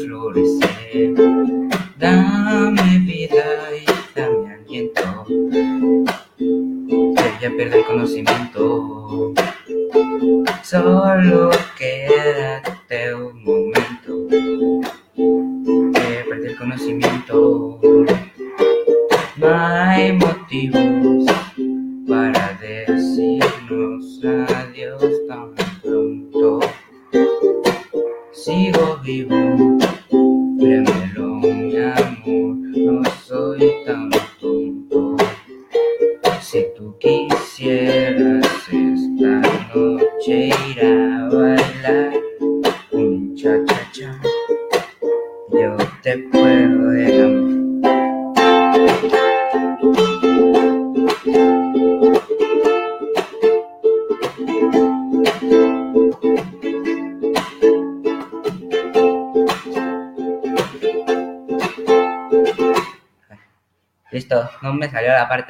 Al 0.03 0.62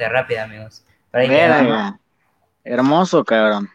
parte 0.04 0.08
rápida, 0.08 0.44
amigos. 0.44 0.84
Verga. 1.12 1.98
Hermoso, 2.64 3.24
cabrón. 3.24 3.68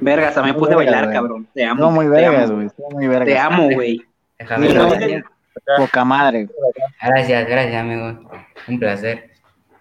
Verga, 0.00 0.28
hasta 0.28 0.42
me 0.42 0.54
puse 0.54 0.72
a 0.72 0.76
bailar, 0.76 1.12
cabrón. 1.12 1.48
Te 1.54 1.64
amo. 1.64 1.74
Estuvo 1.74 1.90
muy 1.90 2.08
vergas, 2.08 2.50
güey. 2.50 2.66
Estuvo 2.66 2.90
muy 2.90 3.06
vergas. 3.08 3.26
Te 3.26 3.38
amo, 3.38 3.70
güey. 3.70 4.06
Poca 5.76 6.04
madre. 6.04 6.48
Gracias, 7.02 7.48
gracias, 7.48 7.80
amigos. 7.80 8.16
Un 8.66 8.78
placer. 8.78 9.30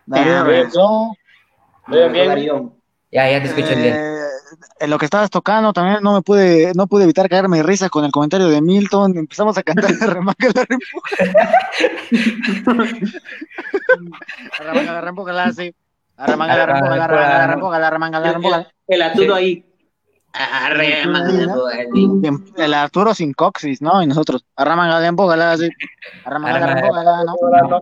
Darío. 0.05 1.11
Darío. 1.87 2.73
Ya, 3.11 3.31
ya 3.31 3.41
te 3.41 3.47
escucho 3.47 3.75
bien. 3.75 3.95
Eh, 3.95 4.17
en 4.79 4.89
lo 4.89 4.97
que 4.97 5.05
estabas 5.05 5.29
tocando 5.29 5.73
también 5.73 6.01
no 6.01 6.13
me 6.13 6.21
pude, 6.21 6.71
no 6.75 6.87
pude 6.87 7.03
evitar 7.03 7.29
caerme 7.29 7.57
de 7.57 7.63
risa 7.63 7.89
con 7.89 8.05
el 8.05 8.11
comentario 8.11 8.47
de 8.47 8.61
Milton. 8.61 9.17
Empezamos 9.17 9.57
a 9.57 9.63
cantar 9.63 9.91
Remanca 9.91 10.47
la. 10.53 10.65
Arremanga 14.59 14.93
la 14.93 15.01
rempuja 15.01 15.33
la 15.33 15.51
sí. 15.51 15.73
Arremanga 16.17 16.57
la 16.57 16.65
rempuja 16.65 16.95
la 16.97 17.07
remanga 17.47 17.79
la 17.79 17.89
remanga 17.89 18.19
la 18.19 18.33
rempuja. 18.33 18.67
El 18.87 19.01
Arturo 19.01 19.35
ahí. 19.35 19.65
Madre, 20.31 21.03
El 22.57 22.73
Arturo 22.73 23.15
sin 23.15 23.33
coxis, 23.33 23.81
¿no? 23.81 24.03
Y 24.03 24.07
nosotros, 24.07 24.45
arremanga 24.55 24.99
la 24.99 25.05
rempuja 25.05 25.35
la 25.35 25.57
sí. 25.57 25.69
Arremanga 26.23 26.59
la 26.59 27.03
la 27.03 27.23
no. 27.23 27.81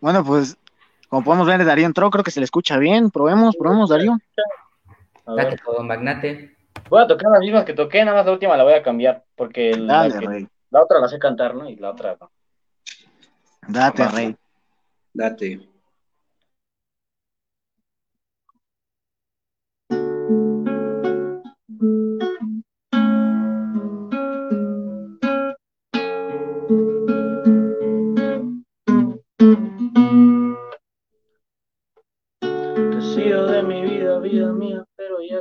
Bueno, 0.00 0.24
pues, 0.24 0.56
como 1.10 1.24
podemos 1.24 1.46
ver, 1.46 1.62
Darío 1.64 1.84
entró, 1.86 2.08
creo 2.08 2.24
que 2.24 2.30
se 2.30 2.40
le 2.40 2.44
escucha 2.44 2.78
bien. 2.78 3.10
Probemos, 3.10 3.56
probemos, 3.56 3.90
Darío. 3.90 4.16
A 5.26 5.34
Date 5.34 5.56
todo, 5.62 5.82
magnate. 5.82 6.56
Voy 6.88 7.02
a 7.02 7.06
tocar 7.06 7.30
las 7.32 7.40
mismas 7.40 7.64
que 7.64 7.74
toqué, 7.74 8.04
nada 8.04 8.16
más 8.16 8.26
la 8.26 8.32
última 8.32 8.56
la 8.56 8.64
voy 8.64 8.72
a 8.74 8.82
cambiar, 8.82 9.24
porque 9.36 9.76
la, 9.76 10.08
Dale, 10.08 10.18
que- 10.18 10.26
rey. 10.26 10.48
la 10.70 10.82
otra 10.82 10.98
la 11.00 11.08
sé 11.08 11.18
cantar, 11.18 11.54
¿no? 11.54 11.68
Y 11.68 11.76
la 11.76 11.90
otra 11.90 12.16
no. 12.20 12.30
Date, 13.68 14.08
rey. 14.08 14.36
Date. 15.12 15.60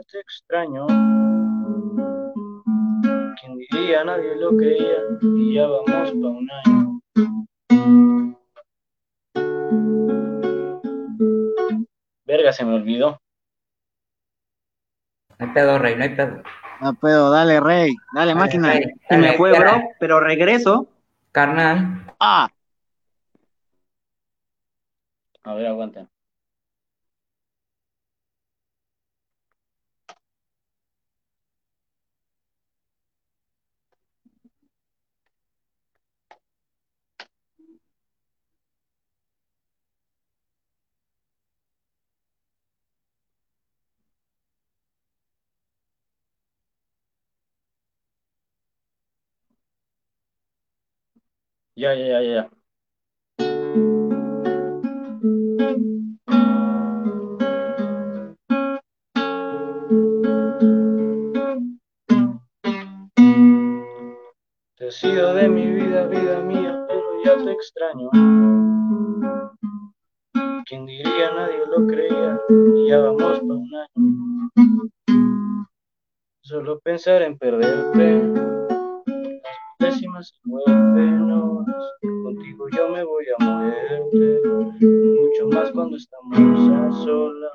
Te 0.02 0.20
extraño. 0.20 0.86
¿Quién 3.39 3.58
diría? 3.58 4.04
Nadie 4.04 4.36
lo 4.36 4.56
creía 4.58 4.97
y 5.22 5.54
ya 5.56 5.68
vamos 5.68 6.12
pa' 6.12 6.28
un 6.28 6.50
año. 6.66 7.00
Verga, 12.26 12.54
se 12.54 12.66
me 12.66 12.76
olvidó. 12.76 13.20
No 15.39 15.45
hay 15.47 15.54
pedo, 15.54 15.80
rey, 15.80 15.95
no 15.95 16.04
hay 16.04 16.16
pedo. 16.16 16.43
No 16.82 16.93
puedo, 16.93 17.32
dale, 17.32 17.60
rey. 17.60 17.93
Dale, 18.14 18.36
máquina. 18.36 18.74
Rey, 18.74 18.84
Se 19.10 19.18
me 19.18 19.26
dale, 19.28 19.38
fue, 19.38 19.58
bro, 19.58 19.82
pero 20.00 20.20
regreso. 20.20 20.88
Carnal, 21.32 22.06
Ah, 22.20 22.50
A 25.43 25.54
ver, 25.54 25.68
aguanta. 25.68 26.08
Ya, 51.80 51.95
ya, 51.95 52.07
ya, 52.07 52.21
ya. 52.21 52.49
Te 64.75 64.88
has 64.88 64.95
sido 64.95 65.34
de 65.34 65.47
mi 65.47 65.71
vida, 65.71 66.05
vida 66.07 66.41
mía, 66.41 66.86
pero 66.89 67.23
ya 67.23 67.38
te 67.45 67.51
extraño. 67.53 68.09
¿Quién 70.65 70.86
diría? 70.86 71.32
Nadie 71.34 71.65
lo 71.65 71.88
creía 71.88 72.41
y 72.75 72.89
ya 72.89 72.97
vamos 72.99 73.39
para 73.39 73.53
un 73.53 73.71
año. 73.73 74.49
Solo 76.41 76.77
pensar 76.82 77.21
en 77.21 77.38
perderte, 77.38 78.68
horas. 80.20 81.91
Contigo 82.24 82.67
yo 82.76 82.89
me 82.89 83.03
voy 83.03 83.26
a 83.38 83.43
muerte, 83.43 84.41
mucho 84.82 85.47
más 85.51 85.72
cuando 85.72 85.97
estamos 85.97 86.70
a 86.74 86.91
solas. 87.03 87.51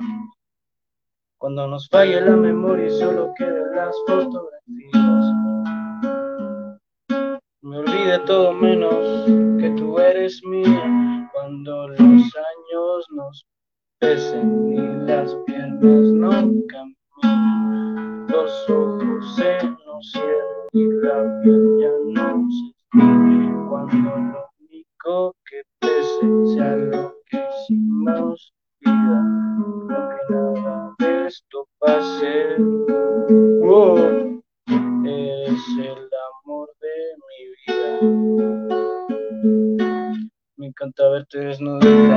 Cuando 1.39 1.69
nos 1.69 1.89
falle 1.89 2.21
la 2.21 2.37
memoria 2.37 2.87
y 2.87 2.91
solo 2.91 3.33
queden 3.37 3.71
las 3.75 3.95
fotografías. 4.07 5.25
Me 7.61 7.79
olvide 7.79 8.19
todo 8.27 8.53
menos 8.53 9.27
que 9.61 9.71
tú 9.77 9.99
eres 9.99 10.43
mía. 10.45 11.31
Cuando 11.33 11.89
los 11.89 12.01
años 12.01 13.07
nos 13.11 13.47
pesen 13.99 14.73
y 14.73 15.07
las 15.07 15.35
piernas 15.47 16.07
no 16.13 16.31
caminen, 16.69 18.27
los 18.29 18.71
ojos 18.71 19.37
se 19.37 19.59
nos 19.85 20.11
cierran 20.13 20.64
y 20.75 20.91
la 20.91 21.41
piel 21.41 21.79
ya 21.81 21.93
no 22.21 22.49
se 22.51 22.67
estira. 22.67 23.67
Cuando 23.69 23.97
lo 23.97 24.51
único 24.59 25.37
que 25.49 25.63
pese 25.79 26.27
sea 26.53 26.75
lo 26.77 27.15
que 27.31 27.39
hicimos 27.39 28.53
vida, 28.81 29.19
aunque 29.57 30.21
nada 30.31 30.95
de 30.99 31.27
esto 31.27 31.69
pase. 31.79 32.57
Oh, 33.63 33.97
eres 35.07 35.63
el 35.79 36.11
amor 36.43 36.69
de 36.83 36.95
mi 37.29 37.41
vida. 37.61 37.89
Me 40.57 40.67
encanta 40.67 41.09
verte 41.09 41.39
desnudita, 41.39 42.17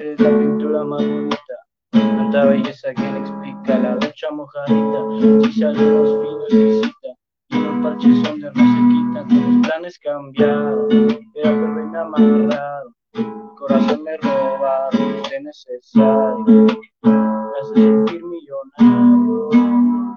eres 0.00 0.20
la 0.20 0.30
pintura 0.38 0.84
más 0.84 1.04
bonita. 1.04 1.56
Tanta 1.90 2.44
belleza 2.44 2.94
que 2.94 3.02
le 3.02 3.18
explica 3.18 3.78
la 3.80 3.96
ducha 3.96 4.30
mojadita. 4.30 5.50
Si 5.50 5.60
salimos 5.60 6.08
finos 6.20 6.48
visita 6.50 7.15
los 7.50 7.82
parches 7.82 8.22
son 8.24 8.40
de 8.40 8.50
no 8.52 8.54
se 8.54 8.80
quitan, 8.88 9.58
los 9.58 9.66
planes 9.66 9.98
cambiaron, 9.98 10.88
pero 10.88 11.20
pero 11.34 11.68
me 11.68 11.98
amarraron. 11.98 12.94
El 13.14 13.26
corazón 13.56 14.02
me 14.04 14.16
robaron, 14.18 15.22
de 15.30 15.40
necesario. 15.40 16.66
Me 17.02 17.58
hace 17.60 17.74
sentir 17.74 18.22
millonario. 18.24 19.50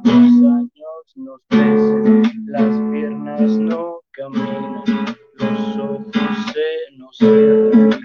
Los 0.03 0.43
años 0.53 1.13
nos 1.15 1.41
crecen, 1.47 2.23
las 2.47 2.91
piernas 2.91 3.51
no 3.57 3.99
caminan, 4.11 4.83
los 5.35 5.77
ojos 5.77 6.51
se 6.53 6.97
nos 6.97 7.17
cierran 7.17 7.98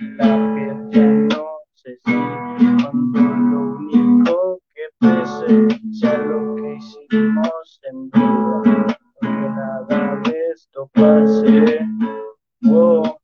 pase. 10.94 11.80
Wow, 12.62 13.18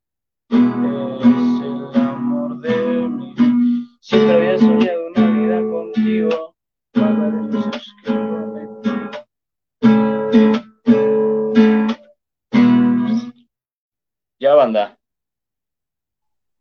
es 0.49 1.61
el 1.63 2.01
amor 2.01 2.59
de 2.61 2.75
mi. 3.07 3.35
Siempre 4.01 4.35
había 4.35 4.57
soñado 4.57 5.07
una 5.15 5.27
vida 5.27 5.61
contigo, 5.71 6.55
besos 6.93 7.95
que 8.03 8.11
prometí. 8.11 8.89
Ya, 14.39 14.55
banda. 14.55 14.97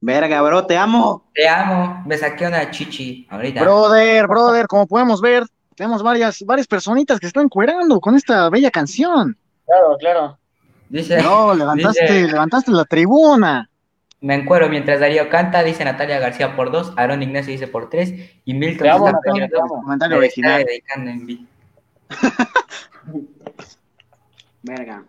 Verga, 0.02 0.40
bro, 0.40 0.66
te 0.66 0.78
amo. 0.78 1.30
te 1.34 1.46
amo. 1.46 2.02
Me 2.06 2.16
saqué 2.16 2.46
una 2.46 2.70
chichi 2.70 3.26
ahorita. 3.28 3.60
brother, 3.62 4.26
brother, 4.26 4.66
como 4.66 4.86
podemos 4.86 5.20
ver, 5.20 5.44
tenemos 5.74 6.02
varias, 6.02 6.42
varias 6.46 6.66
personitas 6.66 7.20
que 7.20 7.26
están 7.26 7.50
cuerando 7.50 8.00
con 8.00 8.14
esta 8.14 8.48
bella 8.48 8.70
canción. 8.70 9.36
Claro, 9.66 9.96
claro. 9.98 10.40
Dice, 10.90 11.22
No, 11.22 11.54
levantaste, 11.54 12.02
dice, 12.02 12.26
levantaste 12.32 12.70
la 12.72 12.84
tribuna. 12.84 13.70
me 14.20 14.34
encuero 14.34 14.68
mientras 14.68 15.00
Darío 15.00 15.30
canta, 15.30 15.62
dice 15.62 15.84
Natalia 15.84 16.18
García 16.18 16.54
por 16.54 16.70
dos, 16.70 16.92
Aaron 16.96 17.22
Ignacio 17.22 17.52
dice 17.52 17.66
por 17.68 17.88
tres, 17.88 18.12
y 18.44 18.52
Milton 18.52 18.88
amo, 18.88 19.06
está 19.06 19.18
Natalia, 19.18 19.48
amo. 19.62 19.82
Comentario 19.82 20.18
original. 20.18 20.64
dedicando 20.64 21.10
en 21.10 21.48
Verga. 24.62 25.04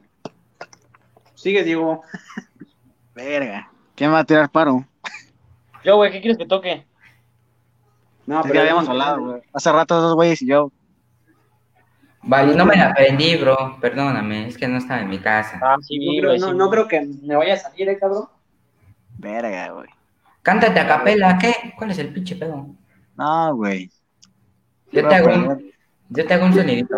Sigue, 1.35 1.63
Diego. 1.63 2.03
Verga. 3.15 3.69
¿Quién 3.95 4.13
va 4.13 4.19
a 4.19 4.23
tirar 4.23 4.49
paro? 4.49 4.85
Yo, 5.83 5.95
güey, 5.97 6.11
¿qué 6.11 6.21
quieres 6.21 6.37
que 6.37 6.45
toque? 6.45 6.85
No, 8.27 8.45
Es 8.45 8.51
que 8.51 8.59
habíamos 8.59 8.87
hablado, 8.87 9.19
güey. 9.25 9.41
Hace 9.51 9.71
rato 9.71 9.97
esos 9.97 10.13
güeyes 10.13 10.41
y 10.43 10.47
yo. 10.47 10.71
Vale, 12.23 12.55
no 12.55 12.65
me 12.65 12.75
la 12.75 12.89
aprendí, 12.89 13.35
bro, 13.35 13.77
perdóname, 13.81 14.47
es 14.47 14.57
que 14.57 14.67
no 14.67 14.77
estaba 14.77 15.01
en 15.01 15.09
mi 15.09 15.17
casa. 15.17 15.59
Ah, 15.61 15.77
sí, 15.81 15.97
No, 15.97 16.21
creo, 16.21 16.37
no, 16.37 16.53
no 16.53 16.69
creo 16.69 16.87
que 16.87 17.01
me 17.23 17.35
vaya 17.35 17.55
a 17.55 17.57
salir, 17.57 17.89
eh, 17.89 17.97
cabrón. 17.97 18.25
Verga, 19.17 19.71
güey. 19.71 19.87
Cántate 20.43 20.79
a 20.79 20.87
capela, 20.87 21.37
¿qué? 21.39 21.73
¿Cuál 21.77 21.91
es 21.91 21.99
el 21.99 22.13
pinche 22.13 22.35
pedo? 22.35 22.67
No, 23.17 23.55
güey. 23.55 23.89
Yo 24.91 25.07
te 25.07 25.15
hago 25.15 25.27
un, 25.27 25.71
yo 26.09 26.25
te 26.25 26.33
hago 26.33 26.45
un 26.45 26.53
sonidito. 26.53 26.95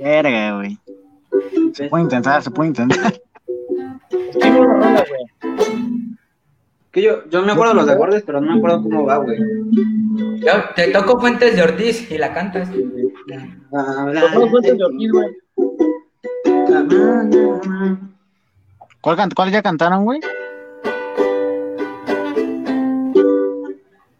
Verga, 0.00 0.56
güey. 0.56 0.78
Se 1.72 1.88
puede 1.88 2.04
intentar, 2.04 2.42
se 2.42 2.50
puede 2.50 2.68
intentar. 2.68 3.14
Güey. 4.10 6.01
Que 6.92 7.02
yo, 7.02 7.26
yo 7.30 7.42
me 7.42 7.52
acuerdo 7.52 7.72
los 7.74 7.88
acordes, 7.88 8.22
pero 8.24 8.40
no 8.40 8.52
me 8.52 8.58
acuerdo 8.58 8.82
cómo 8.82 9.04
va, 9.06 9.16
güey. 9.16 9.38
Yo 10.40 10.52
te 10.76 10.88
toco 10.88 11.18
Fuentes 11.18 11.56
de 11.56 11.62
Ortiz 11.62 12.10
y 12.10 12.18
la 12.18 12.34
cantas. 12.34 12.68
Fuentes 14.50 14.76
de 14.76 14.84
Ortiz, 14.84 15.10
güey. 15.10 15.28
¿Cuál, 19.00 19.16
can- 19.16 19.30
cuál 19.34 19.50
ya 19.50 19.62
cantaron, 19.62 20.04
güey? 20.04 20.20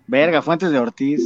Verga, 0.06 0.40
Fuentes 0.42 0.70
de 0.70 0.78
Ortiz. 0.78 1.20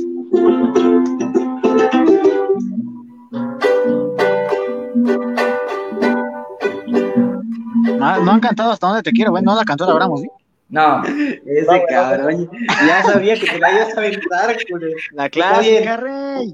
No, 7.99 8.21
no 8.25 8.33
han 8.33 8.41
cantado 8.41 8.73
hasta 8.73 8.87
donde 8.87 9.03
te 9.03 9.13
quiero, 9.13 9.31
güey. 9.31 9.43
No 9.43 9.55
la 9.55 9.65
cantó 9.65 9.87
la 9.87 9.95
Bramos, 9.95 10.21
¿sí? 10.21 10.29
No, 10.69 11.03
Ese 11.05 11.85
cabrón. 11.89 12.51
Ya 12.87 13.03
sabía 13.05 13.39
que 13.39 13.47
te 13.47 13.59
la 13.59 13.73
ibas 13.73 13.97
a 13.97 14.01
aventar, 14.01 14.57
culero. 14.69 14.97
La 15.13 15.29
clásica, 15.31 15.97
rey. 15.97 16.53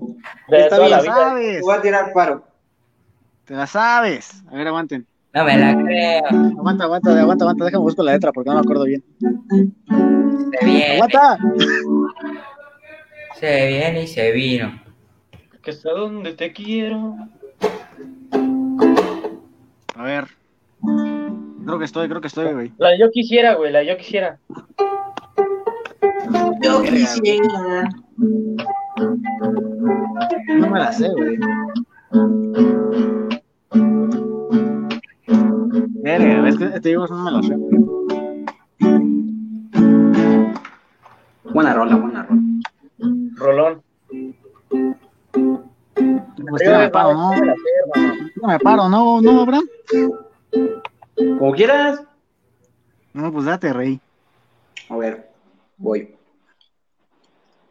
Toda 0.68 0.88
la. 0.88 0.98
Te 1.00 1.06
sabes. 1.06 1.60
voy 1.62 1.74
a 1.74 1.80
tirar 1.80 2.12
paro. 2.12 2.44
Te 3.46 3.54
la 3.54 3.66
sabes. 3.66 4.42
A 4.50 4.54
ver, 4.56 4.68
aguanten. 4.68 5.06
no 5.32 5.44
me 5.44 5.56
la 5.56 5.74
creo. 5.82 6.26
Aguanta, 6.58 6.84
aguanta, 6.84 7.20
aguanta, 7.20 7.44
aguanta. 7.44 7.64
Déjame 7.64 7.82
buscar 7.82 8.04
la 8.04 8.12
letra 8.12 8.32
porque 8.32 8.50
no 8.50 8.56
me 8.56 8.60
acuerdo 8.60 8.84
bien. 8.84 9.02
Se 9.18 10.64
viene, 10.64 10.94
¡Aguanta! 10.96 11.38
Se 13.40 13.66
viene 13.68 14.02
y 14.02 14.06
se 14.06 14.30
vino. 14.32 14.82
Que 15.62 15.70
hasta 15.70 15.90
donde 15.90 16.34
te 16.34 16.52
quiero. 16.52 17.16
A 19.94 20.02
ver. 20.02 20.41
Creo 21.64 21.78
que 21.78 21.84
estoy, 21.84 22.08
creo 22.08 22.20
que 22.20 22.26
estoy, 22.26 22.52
güey. 22.52 22.72
La 22.78 22.90
de 22.90 22.98
yo 22.98 23.10
quisiera, 23.10 23.54
güey, 23.54 23.72
la 23.72 23.80
de 23.80 23.86
yo 23.86 23.96
quisiera. 23.96 24.38
Yo 26.62 26.82
quisiera. 26.82 27.88
No 30.58 30.70
me 30.70 30.78
la 30.78 30.92
sé, 30.92 31.08
güey. 31.08 31.38
Verga, 36.02 36.48
es 36.48 36.58
que 36.58 36.66
te 36.80 36.88
digo, 36.88 37.06
no 37.06 37.24
me 37.24 37.30
la 37.30 37.42
sé. 37.42 37.56
Buena 41.52 41.74
rola, 41.74 41.96
buena 41.96 42.22
rola. 42.24 42.42
Rolón. 43.36 43.82
Pues 46.48 46.62
tira, 46.62 46.78
me 46.78 46.90
paro, 46.90 47.14
¿no? 47.14 47.30
No 48.40 48.48
me 48.48 48.58
paro, 48.58 48.88
¿no, 48.88 49.20
no, 49.20 49.42
Abraham? 49.42 49.64
Como 51.38 51.52
quieras. 51.52 52.02
No, 53.12 53.32
pues 53.32 53.44
date, 53.44 53.72
rey. 53.72 54.00
A 54.88 54.96
ver, 54.96 55.30
voy. 55.76 56.16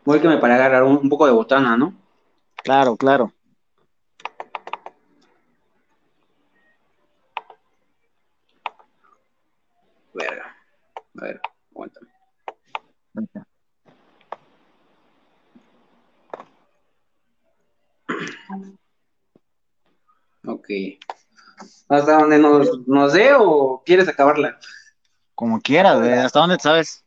Voy 0.05 0.19
que 0.19 0.27
me 0.27 0.37
para 0.37 0.55
agarrar 0.55 0.83
un, 0.83 0.97
un 0.97 1.09
poco 1.09 1.25
de 1.25 1.31
botana, 1.31 1.77
¿no? 1.77 1.93
Claro, 2.63 2.95
claro. 2.95 3.31
Verga. 10.13 10.55
A 11.19 11.23
ver, 11.23 11.41
aguántame. 11.71 12.07
Ok. 20.45 20.67
¿Hasta 21.91 22.19
donde 22.19 22.39
nos, 22.39 22.87
nos 22.87 23.11
dé 23.11 23.33
o 23.37 23.83
quieres 23.85 24.07
acabarla? 24.07 24.57
Como 25.35 25.59
quieras, 25.59 25.99
güey. 25.99 26.13
¿Hasta 26.13 26.39
dónde 26.39 26.55
te 26.55 26.63
sabes? 26.63 27.03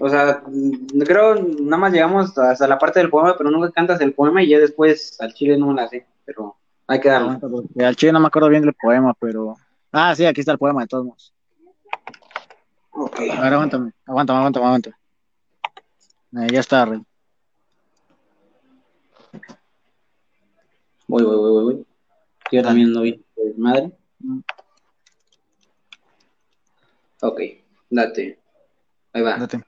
O 0.00 0.08
sea, 0.08 0.42
mm, 0.44 1.02
creo 1.02 1.36
nada 1.36 1.76
más 1.76 1.92
llegamos 1.92 2.36
hasta 2.36 2.66
la 2.66 2.80
parte 2.80 2.98
del 2.98 3.10
poema, 3.10 3.36
pero 3.38 3.48
nunca 3.48 3.70
cantas 3.70 4.00
el 4.00 4.12
poema 4.12 4.42
y 4.42 4.48
ya 4.48 4.58
después 4.58 5.16
al 5.20 5.32
chile 5.34 5.56
no 5.56 5.72
la 5.72 5.86
sé, 5.86 6.04
pero 6.24 6.56
hay 6.88 6.98
que 6.98 7.08
darle. 7.08 7.28
Aguanta, 7.28 7.48
porque 7.48 7.84
Al 7.84 7.94
chile 7.94 8.10
no 8.10 8.18
me 8.18 8.26
acuerdo 8.26 8.48
bien 8.48 8.62
del 8.62 8.74
poema, 8.74 9.14
pero. 9.20 9.54
Ah, 9.92 10.16
sí, 10.16 10.26
aquí 10.26 10.40
está 10.40 10.50
el 10.50 10.58
poema 10.58 10.80
de 10.80 10.88
todos 10.88 11.04
modos. 11.04 11.32
Ok. 12.90 13.20
A 13.20 13.40
ver, 13.40 13.52
aguántame, 13.52 13.92
aguántame, 14.04 14.38
aguántame, 14.40 14.66
aguántame. 14.66 14.96
Eh, 16.38 16.48
ya 16.52 16.58
está, 16.58 16.84
rey. 16.86 17.00
Voy, 21.06 21.22
voy, 21.22 21.36
voy, 21.36 21.50
voy, 21.50 21.64
voy. 21.64 21.86
Yo 22.52 22.62
también 22.62 22.92
no 22.92 23.02
vi 23.02 23.24
madre. 23.56 23.90
Ok, 27.22 27.40
date. 27.90 28.38
Ahí 29.12 29.22
va. 29.22 29.38
Date. 29.38 29.62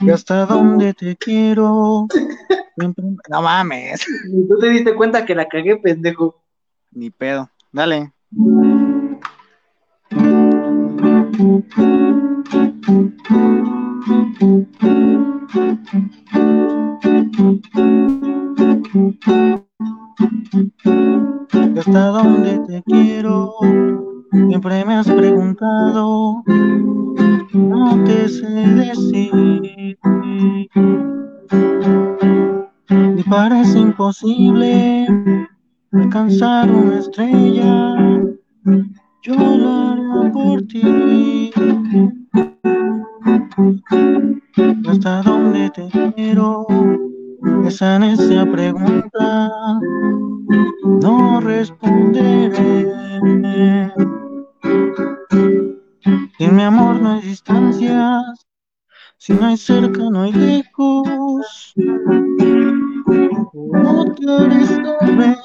Y 0.00 0.10
hasta 0.10 0.46
dónde 0.46 0.94
te 0.94 1.16
quiero. 1.16 2.06
No 3.28 3.42
mames. 3.42 4.06
¿Y 4.32 4.48
¿Tú 4.48 4.58
te 4.58 4.68
diste 4.70 4.94
cuenta 4.94 5.24
que 5.24 5.34
la 5.34 5.48
cagué, 5.48 5.76
pendejo? 5.76 6.42
Ni 6.92 7.10
pedo. 7.10 7.50
Dale. 7.72 8.12
Hasta 21.78 22.06
dónde 22.08 22.58
te 22.66 22.82
quiero. 22.82 23.54
Siempre 24.48 24.84
me 24.84 24.94
has 24.96 25.10
preguntado. 25.10 26.44
No 27.54 28.04
te 28.04 28.28
sé 28.28 28.46
decir. 28.46 29.98
Y 33.16 33.22
parece 33.30 33.78
imposible 33.78 35.06
alcanzar 35.92 36.70
una 36.70 36.98
estrella. 36.98 37.96
Yo 39.22 39.34
lo 39.34 39.70
haré 39.70 40.30
por 40.32 40.62
ti. 40.66 41.50
¿Hasta 44.88 45.22
dónde 45.22 45.70
te 45.70 45.88
quiero? 46.14 46.66
Esa 47.66 47.98
necia 47.98 48.50
pregunta 48.50 49.52
no 51.02 51.40
responderé. 51.40 52.50
En 56.38 56.56
mi 56.56 56.62
amor 56.62 57.02
no 57.02 57.10
hay 57.10 57.20
distancias, 57.20 58.24
si 59.18 59.34
no 59.34 59.46
hay 59.48 59.58
cerca 59.58 60.02
no 60.10 60.22
hay 60.22 60.32
lejos. 60.32 61.74
No 63.56 64.14
te 64.14 64.32
haré 64.32 64.66
saber, 64.66 65.36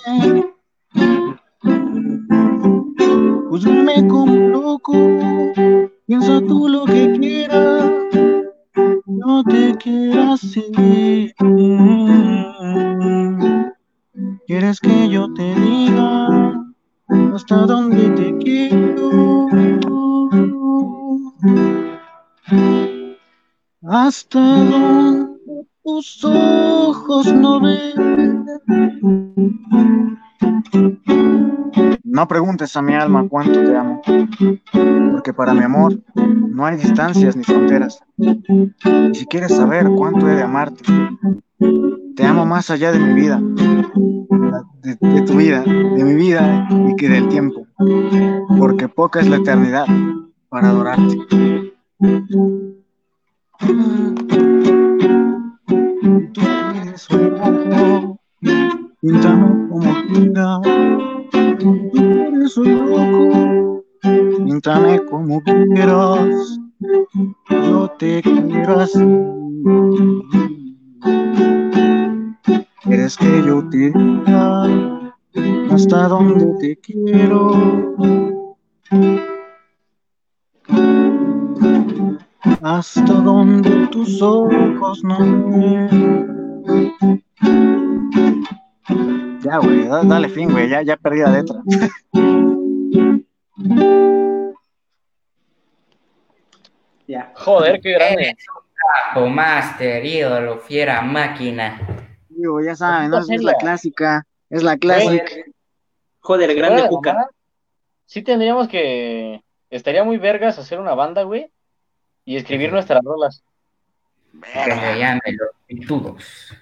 júzgame 3.56 4.06
como 4.10 4.36
loco, 4.36 4.92
piensa 6.08 6.42
tú 6.42 6.68
lo 6.68 6.84
que 6.84 7.18
quieras, 7.18 7.90
no 9.06 9.44
te 9.46 9.74
quiero 9.78 10.34
así. 10.34 11.34
¿Quieres 14.46 14.80
que 14.82 15.08
yo 15.10 15.34
te 15.36 15.56
diga 15.56 16.54
hasta 17.34 17.66
dónde 17.66 18.10
te 18.10 18.38
quiero? 18.40 19.48
Hasta 23.88 24.40
donde 24.40 25.66
tus 25.82 26.26
ojos 26.26 27.34
no 27.34 27.62
ven. 27.62 28.46
No 32.16 32.30
preguntes 32.30 32.78
a 32.78 32.82
mi 32.82 32.94
alma 32.94 33.28
cuánto 33.28 33.62
te 33.62 33.76
amo, 33.76 34.02
porque 35.12 35.34
para 35.34 35.54
mi 35.54 35.64
amor 35.64 36.00
no 36.16 36.66
hay 36.66 36.78
distancias 36.78 37.36
ni 37.36 37.44
fronteras. 37.44 38.00
Y 38.18 39.14
si 39.14 39.26
quieres 39.26 39.54
saber 39.54 39.90
cuánto 39.98 40.30
he 40.30 40.36
de 40.36 40.44
amarte, 40.44 40.82
te 42.16 42.26
amo 42.26 42.46
más 42.46 42.70
allá 42.70 42.94
de 42.94 43.00
mi 43.00 43.14
vida, 43.16 43.42
de, 44.82 45.22
tu 45.24 45.36
vida, 45.36 45.60
de 45.64 46.04
mi 46.06 46.16
vida 46.16 46.66
y 46.88 46.96
que 46.96 47.10
del 47.10 47.28
tiempo, 47.28 47.68
porque 48.58 48.88
poca 48.88 49.20
es 49.20 49.28
la 49.28 49.36
eternidad 49.36 49.86
para 50.48 50.70
adorarte. 50.70 51.18
Tú 56.32 56.42
un 59.02 59.68
como 59.70 61.15
un 61.64 62.90
loco, 62.90 63.84
píntame 64.02 65.00
como 65.06 65.42
quieras. 65.44 66.60
Yo 67.50 67.90
te 67.98 68.22
quiero 68.22 68.80
así. 68.80 69.00
¿Quieres 72.84 73.18
que 73.18 73.44
yo 73.46 73.68
te 73.70 73.92
diga 73.92 75.02
hasta 75.72 76.08
dónde 76.08 76.46
te 76.60 76.78
quiero? 76.78 77.52
Hasta 82.62 83.14
donde 83.22 83.88
tus 83.88 84.22
ojos 84.22 85.04
no 85.04 85.20
ven. 85.20 86.26
Ya, 89.46 89.60
güey, 89.60 89.88
da- 89.88 90.04
dale 90.04 90.28
fin, 90.28 90.52
güey, 90.52 90.68
ya, 90.68 90.82
ya 90.82 90.98
perdí 90.98 91.20
la 91.20 91.30
letra. 91.30 91.62
Ya. 97.08 97.32
Joder, 97.36 97.80
qué 97.82 97.92
grande. 97.92 98.36
Bajo 99.14 99.28
Master, 99.30 100.04
ídolo, 100.04 100.58
fiera 100.58 101.04
máquina. 101.04 101.80
Digo, 102.30 102.60
ya 102.62 102.76
saben, 102.76 103.12
¿no? 103.12 103.20
Es, 103.20 103.44
la 103.44 103.54
clásica, 103.54 104.26
es 104.50 104.64
la 104.64 104.76
clásica. 104.78 105.32
Joder, 106.22 106.56
grande 106.56 106.90
mamada, 106.90 107.30
Sí 108.08 108.24
tendríamos 108.24 108.68
que... 108.68 109.44
Estaría 109.70 110.04
muy 110.04 110.18
vergas 110.18 110.58
hacer 110.58 110.80
una 110.80 110.96
banda, 110.96 111.22
güey, 111.22 111.52
y 112.26 112.38
escribir 112.38 112.72
nuestras 112.72 113.04
rolas. 113.04 113.44
Que 114.42 114.72
se 114.72 114.98
llame 114.98 115.22
los 115.28 115.50
pitudos. 115.68 116.56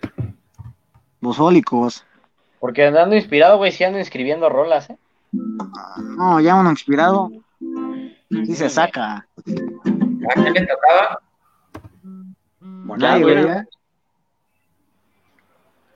Porque 2.64 2.85
andando 2.85 3.14
inspirado, 3.18 3.57
güey, 3.57 3.73
sí 3.73 3.84
ando 3.84 3.99
escribiendo 3.99 4.48
rolas, 4.48 4.90
¿eh? 4.90 4.98
No, 5.34 6.40
ya 6.40 6.56
uno 6.56 6.69
inspirado. 6.69 7.30
Sí 8.30 8.56
se 8.56 8.69
saca. 8.69 9.15
¿A 9.18 10.34
quién 10.34 10.53
le 10.53 10.65
tocaba? 10.68 11.19
Güey. 13.19 13.45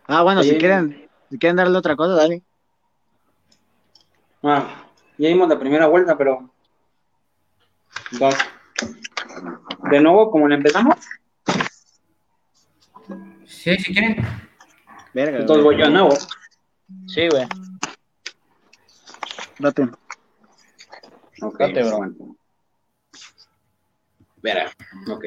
Ah, 0.07 0.23
bueno, 0.23 0.43
si 0.43 0.57
quieren, 0.57 1.07
si 1.29 1.39
quieren 1.39 1.55
darle 1.55 1.77
otra 1.77 1.95
cosa, 1.95 2.15
dale. 2.15 2.43
Ah, 4.43 4.67
ya 5.17 5.29
dimos 5.29 5.47
la 5.47 5.57
primera 5.57 5.87
vuelta, 5.87 6.17
pero. 6.17 6.49
Vas. 8.19 8.35
De 9.89 10.01
nuevo, 10.01 10.29
como 10.29 10.49
le 10.49 10.55
empezamos, 10.55 10.95
Sí, 13.45 13.73
si 13.77 13.93
quieren. 13.93 14.17
Verga, 15.13 15.37
entonces 15.37 15.63
voy 15.63 15.77
yo 15.77 15.85
de 15.85 15.91
nuevo. 15.91 16.09
Sí, 17.07 17.27
güey. 17.29 17.47
Date. 19.59 19.83
Ok, 21.41 21.59
Date, 21.59 21.83
bro. 21.83 21.97
bueno. 21.97 22.37
Verá, 24.41 24.71
ok. 25.09 25.25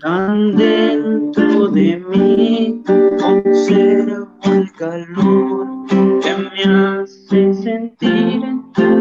Tan 0.00 0.56
dentro 0.56 1.68
de 1.68 1.96
mí 1.98 2.82
observo 3.22 4.28
el 4.44 4.72
calor 4.72 5.86
que 6.22 6.36
me 6.36 6.64
hace 6.64 7.52
sentir, 7.54 8.40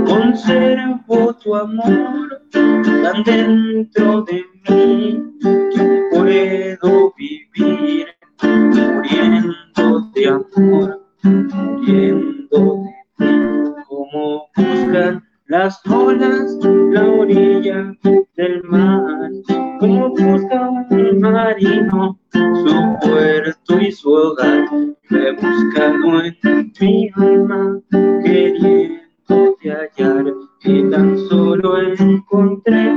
conservo 0.05 1.33
tu 1.35 1.55
amor 1.55 2.41
tan 2.51 3.23
dentro 3.23 4.23
de 4.23 4.43
mí 4.69 5.37
que 5.39 6.07
puedo 6.11 7.13
vivir 7.13 8.07
muriendo 8.51 10.11
de 10.13 10.27
amor, 10.27 11.01
muriendo 11.23 12.83
de 13.17 13.27
ti, 13.27 13.73
como 13.87 14.47
buscan 14.55 15.23
las 15.47 15.81
olas 15.87 16.57
la 16.91 17.03
orilla 17.07 17.93
del 18.35 18.63
mar, 18.63 19.31
como 19.79 20.09
busca 20.09 20.69
un 20.89 21.19
marino 21.19 22.17
su 22.31 22.97
puerto 23.01 23.79
y 23.79 23.91
su 23.91 24.11
hogar, 24.11 24.65
Lo 25.09 26.21
he 26.21 26.37
en 26.43 26.73
mi 26.79 27.11
alma, 27.15 27.79
queriendo 28.23 29.57
hallar, 29.63 30.25
y 30.63 30.89
tan 30.89 31.17
solo 31.27 31.81
encontré 31.81 32.95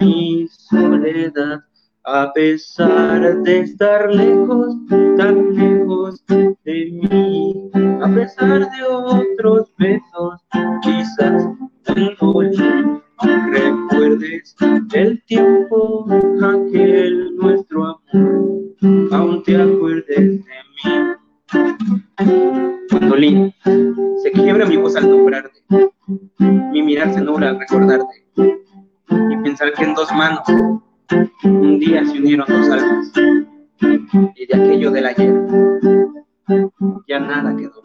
mi 0.00 0.46
soledad, 0.48 1.60
a 2.14 2.32
pesar 2.32 3.42
de 3.42 3.60
estar 3.60 4.10
lejos, 4.10 4.74
tan 5.18 5.54
lejos 5.54 6.24
de 6.26 6.90
mí, 6.90 7.70
a 7.74 8.08
pesar 8.14 8.70
de 8.70 8.82
otros 8.82 9.70
besos, 9.76 10.40
quizás 10.82 11.46
tengo 11.84 12.42
no 13.24 13.50
recuerdes 13.50 14.56
el 14.94 15.22
tiempo 15.24 16.06
aquel 16.42 17.36
nuestro 17.36 17.84
amor, 17.84 19.12
aún 19.12 19.42
te 19.42 19.60
acuerdes 19.60 20.06
de 20.16 20.38
mí. 20.38 21.16
Cuando 22.90 23.16
Lin 23.16 23.52
se 24.22 24.32
quiebra 24.32 24.64
mi 24.64 24.78
voz 24.78 24.96
al 24.96 25.10
nombrarte, 25.10 25.60
mi 26.38 26.82
mirar 26.82 27.12
se 27.12 27.20
nubla 27.20 27.50
al 27.50 27.60
recordarte 27.60 28.24
y 28.36 29.36
pensar 29.42 29.74
que 29.74 29.84
en 29.84 29.94
dos 29.94 30.10
manos 30.12 30.42
un 31.44 31.78
día 31.78 32.04
se 32.04 32.18
unieron 32.18 32.46
dos 32.48 32.68
almas 32.70 33.12
y 33.80 34.46
de 34.46 34.54
aquello 34.54 34.90
del 34.90 35.06
ayer 35.06 35.34
ya 37.06 37.20
nada 37.20 37.56
quedó. 37.56 37.82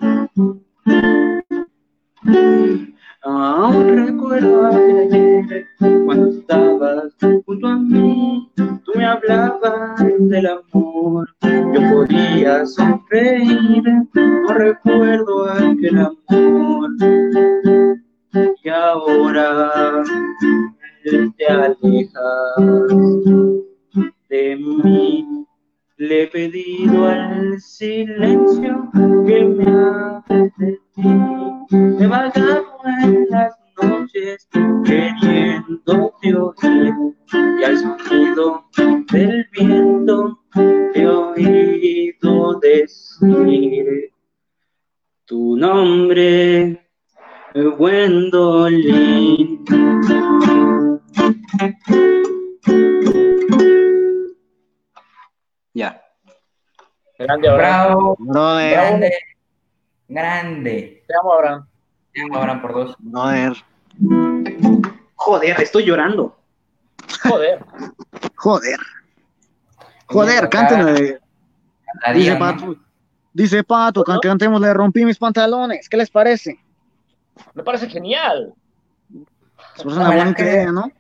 Aún 3.24 4.06
recuerdo 4.06 4.66
aquel 4.68 4.98
ayer 5.00 5.68
cuando 6.06 6.30
estabas 6.30 7.16
junto 7.46 7.68
a 7.68 7.78
mí, 7.78 8.52
tú 8.56 8.92
me 8.96 9.06
hablabas 9.06 10.04
del 10.20 10.46
amor, 10.46 11.30
yo 11.42 11.82
podía 11.92 12.66
sonreír, 12.66 13.84
no 14.14 14.54
recuerdo 14.54 15.50
aquel 15.50 15.98
amor. 15.98 16.90
Y 18.64 18.70
ahora 18.70 20.04
te 21.04 21.46
alejas 21.48 22.56
de 24.30 24.56
mí, 24.56 25.46
le 25.98 26.24
he 26.24 26.28
pedido 26.28 27.08
al 27.08 27.60
silencio 27.60 28.90
que 29.26 29.44
me 29.44 29.66
hable 29.66 30.52
de 30.58 30.80
ti. 30.96 31.04
He 32.00 32.08
vagado 32.08 32.66
en 33.02 33.28
las 33.30 33.54
noches 33.82 34.48
queriéndote 34.86 36.36
oír 36.36 36.94
y 37.60 37.64
al 37.64 37.78
sonido 37.78 38.66
del 39.12 39.46
viento 39.52 40.40
he 40.96 41.06
oído 41.06 42.60
decir 42.60 44.12
tu 45.26 45.56
nombre, 45.58 46.83
Gwendolyn. 47.54 49.44
Ya. 55.74 56.02
Grande, 57.20 57.50
Abraham. 57.50 57.88
Bravo. 57.88 58.16
Brother, 58.20 58.72
Grande. 58.72 59.12
Grande. 60.08 61.04
Te 61.08 61.14
amo, 61.20 61.34
Abraham. 61.34 61.68
Te 62.12 62.22
amo, 62.22 62.38
Abraham, 62.38 62.62
por 62.62 62.74
dos. 62.74 62.96
brother. 63.00 63.54
Joder, 65.16 65.62
estoy 65.62 65.86
llorando. 65.86 66.36
Joder. 67.24 67.60
Joder. 68.36 68.80
Joder, 70.08 70.50
cántenle. 70.50 71.20
Dice 72.14 72.36
Pato, 72.36 72.76
dice 73.34 73.64
Pato, 73.64 74.04
cantemos 74.04 74.60
Le 74.60 74.74
rompí 74.74 75.06
mis 75.06 75.18
pantalones. 75.18 75.88
¿Qué 75.88 75.98
les 75.98 76.10
parece? 76.10 76.63
Me 77.54 77.64
parece 77.64 77.90
genial. 77.90 78.54
Es 79.78 79.86
una 79.86 80.10
bonita 80.10 80.42
idea, 80.44 80.72
¿no? 80.72 80.92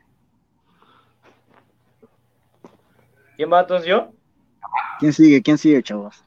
¿Quién 3.36 3.52
va 3.52 3.62
entonces 3.62 3.88
yo? 3.88 4.12
¿Quién 5.00 5.14
sigue? 5.14 5.42
¿Quién 5.42 5.58
sigue, 5.58 5.84
chavos? 5.84 6.24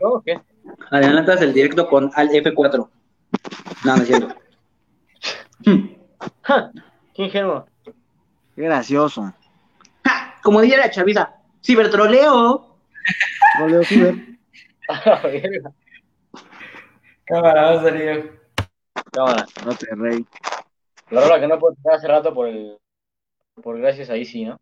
¿Yo 0.00 0.08
o 0.08 0.22
qué? 0.22 0.40
Adelantas 0.90 1.40
el 1.40 1.52
directo 1.52 1.88
con 1.88 2.10
al 2.14 2.28
F4. 2.30 2.88
No, 3.84 3.96
no 3.96 4.02
es 4.02 4.08
cierto. 4.08 4.34
Ja, 6.42 6.70
Qué 7.14 7.24
ingenuo. 7.24 7.66
Qué 8.54 8.62
gracioso. 8.62 9.34
Ja, 10.04 10.34
Como 10.42 10.60
diría 10.60 10.78
la 10.78 10.90
chaviza, 10.90 11.34
cibertroleo. 11.62 12.78
Roleo 13.58 13.84
Ciber. 13.84 14.14
Cámara, 17.24 17.62
vamos 17.62 17.80
a 17.80 17.84
salir. 17.84 18.40
Cámara. 19.12 19.46
No 19.64 19.74
te 19.74 19.86
rey. 19.94 20.26
La 21.10 21.22
rola 21.22 21.40
que 21.40 21.46
no 21.46 21.58
puedo 21.58 21.74
tocar 21.74 21.94
hace 21.94 22.08
rato 22.08 22.34
por 22.34 22.48
el. 22.48 22.78
Por 23.62 23.78
gracias 23.78 24.10
a 24.10 24.16
Easy, 24.16 24.44
¿no? 24.44 24.60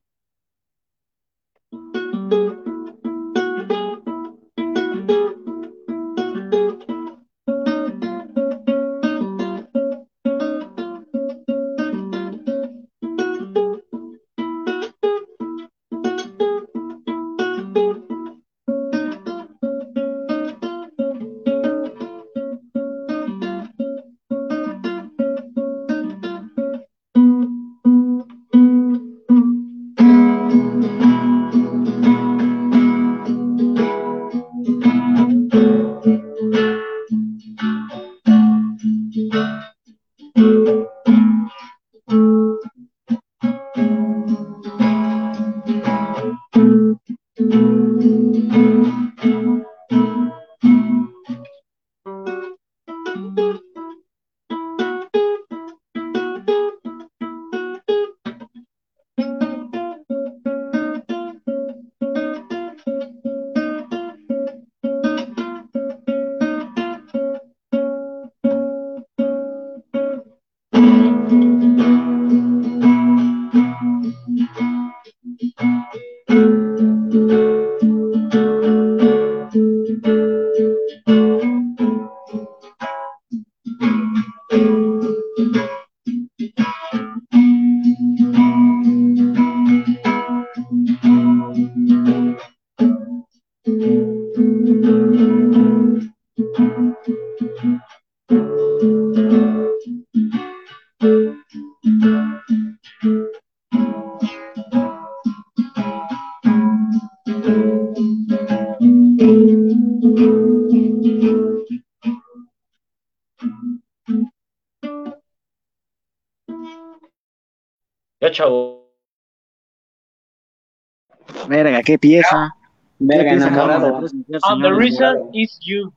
Qué 121.85 121.99
pieza. 121.99 122.55
Verga, 122.99 123.31
Qué 123.31 123.37
enamorado. 123.37 124.07
And 124.45 124.63
the 124.63 124.73
reason 124.73 125.31
is 125.33 125.59
you. 125.61 125.93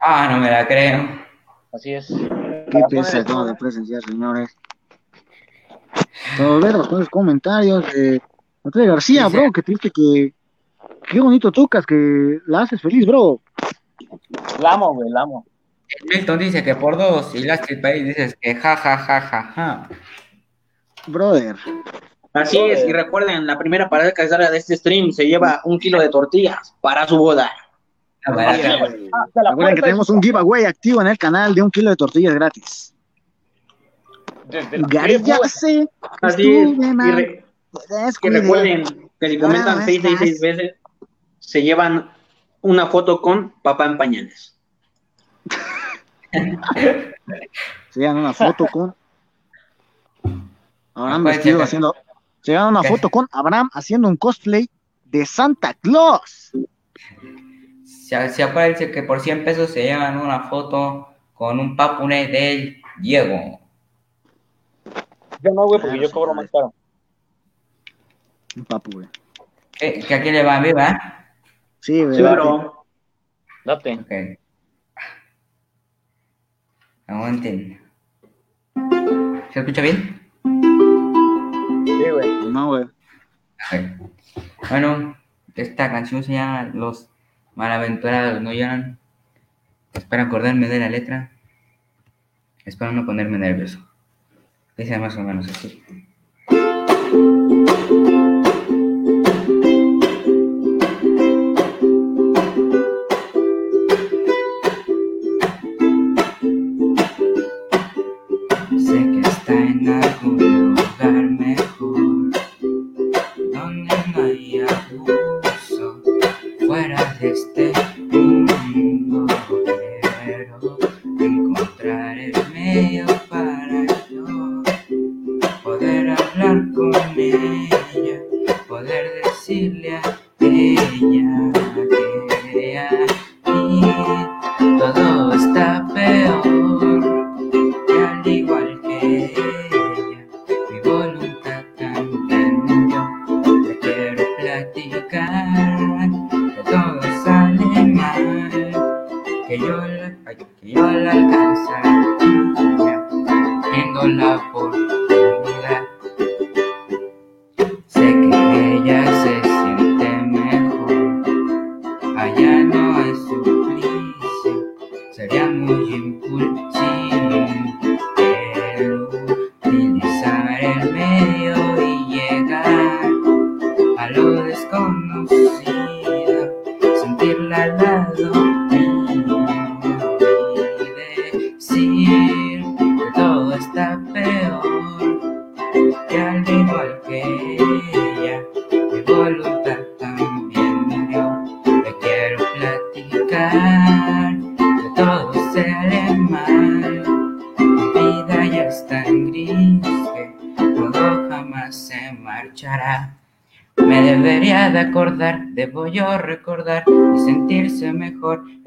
Ah, 0.00 0.28
no 0.30 0.38
me 0.38 0.50
la 0.50 0.66
creo. 0.66 1.08
Así 1.72 1.94
es. 1.94 2.08
Qué 2.70 2.82
pieza 2.90 3.18
acabamos 3.18 3.48
de 3.48 3.54
presenciar, 3.54 4.02
señores. 4.02 4.56
Pero 6.36 6.60
ver 6.60 6.76
bastantes 6.76 7.08
comentarios 7.08 7.84
de 7.92 8.20
Andrés 8.64 8.88
García, 8.88 9.28
bro, 9.28 9.50
que 9.52 9.62
triste 9.62 9.90
que. 9.90 10.34
Qué 11.08 11.20
bonito 11.20 11.52
tocas, 11.52 11.84
que 11.86 12.38
la 12.46 12.62
haces 12.62 12.80
feliz, 12.80 13.06
bro. 13.06 13.40
La 14.60 14.72
amo, 14.74 14.94
güey, 14.94 15.10
la 15.10 15.22
amo. 15.22 15.46
Milton 16.08 16.38
dice 16.38 16.64
que 16.64 16.74
por 16.74 16.96
dos 16.96 17.34
y 17.34 17.44
Lastrid 17.44 17.80
País 17.80 18.04
dices 18.04 18.36
que 18.40 18.54
ja, 18.54 18.76
ja, 18.76 18.96
ja, 18.96 19.20
ja, 19.20 19.42
ja. 19.54 19.88
Brother. 21.06 21.56
Así 22.34 22.58
es, 22.58 22.84
y 22.86 22.92
recuerden, 22.92 23.46
la 23.46 23.56
primera 23.58 23.88
parada 23.88 24.12
que 24.12 24.26
salga 24.28 24.50
de 24.50 24.58
este 24.58 24.76
stream 24.76 25.12
se 25.12 25.24
lleva 25.26 25.60
un 25.64 25.78
kilo 25.78 26.00
de 26.00 26.08
tortillas 26.08 26.74
para 26.80 27.06
su 27.06 27.16
boda. 27.16 27.50
Ah. 28.26 28.32
Ah, 28.36 28.56
Recuerden 29.50 29.76
que 29.76 29.82
tenemos 29.82 30.08
un 30.10 30.20
giveaway 30.22 30.64
activo 30.64 31.00
en 31.00 31.06
el 31.08 31.18
canal 31.18 31.54
de 31.54 31.62
un 31.62 31.70
kilo 31.70 31.90
de 31.90 31.96
tortillas 31.96 32.34
gratis. 32.34 32.90
de- 34.48 34.62
de 34.66 34.78
la- 34.78 34.88
Gary 34.88 35.22
ya 35.22 35.38
sé. 35.48 35.88
Así 36.20 36.54
es, 36.56 36.68
y, 36.70 37.10
re- 37.12 37.44
recuerden 38.30 39.10
que 39.20 39.28
si 39.30 39.38
comentan 39.38 39.78
Ah, 39.80 39.84
666 39.84 40.40
veces, 40.40 40.74
se 41.38 41.62
llevan 41.62 42.10
una 42.60 42.86
foto 42.88 43.22
con 43.22 43.52
papá 43.62 43.86
en 43.86 43.96
pañales. 43.96 44.58
Se 47.90 48.00
llevan 48.00 48.16
una 48.18 48.32
foto 48.32 48.66
con 48.66 48.94
Abraham 50.94 51.22
Puede 51.22 51.36
vestido 51.36 51.62
haciendo. 51.62 51.94
Se 52.44 52.52
llevan 52.52 52.68
una 52.68 52.82
¿Qué? 52.82 52.88
foto 52.88 53.08
con 53.08 53.26
Abraham 53.32 53.70
haciendo 53.72 54.06
un 54.06 54.18
cosplay 54.18 54.68
de 55.06 55.24
Santa 55.24 55.72
Claus. 55.72 56.52
Se, 57.86 58.28
se 58.28 58.42
acuérdense 58.42 58.90
que 58.90 59.02
por 59.02 59.20
100 59.20 59.44
pesos 59.46 59.70
se 59.70 59.84
llevan 59.84 60.18
una 60.18 60.40
foto 60.50 61.08
con 61.32 61.58
un 61.58 61.74
papune 61.74 62.26
del 62.26 62.82
Diego. 63.00 63.58
Yo 65.40 65.52
no, 65.54 65.64
güey, 65.64 65.80
porque 65.80 65.96
Claro, 65.96 66.02
yo 66.02 66.10
cobro 66.10 66.34
más 66.34 66.50
caro. 66.50 66.74
Un 68.56 68.64
papu, 68.66 68.90
güey. 68.92 69.08
¿Qué, 69.72 70.04
que 70.06 70.14
aquí 70.14 70.30
le 70.30 70.44
va 70.44 70.60
viva? 70.60 71.26
Sí, 71.80 72.04
güey. 72.04 72.14
Sí, 72.14 72.22
bro. 72.22 72.84
Date. 73.64 73.94
Ok. 73.94 74.38
Aguanten. 77.06 77.80
¿Se 79.50 79.60
escucha 79.60 79.80
bien? 79.80 80.23
No. 82.52 82.90
Bueno, 84.68 85.16
esta 85.54 85.90
canción 85.90 86.22
se 86.22 86.32
llama 86.32 86.70
Los 86.74 87.08
Malaventurados 87.54 88.40
No 88.42 88.52
Lloran. 88.52 88.98
Espero 89.92 90.24
acordarme 90.24 90.68
de 90.68 90.80
la 90.80 90.88
letra. 90.88 91.30
Espero 92.64 92.92
no 92.92 93.06
ponerme 93.06 93.38
nervioso. 93.38 93.78
Dice 94.76 94.98
más 94.98 95.16
o 95.16 95.22
menos 95.22 95.48
así. 95.48 95.82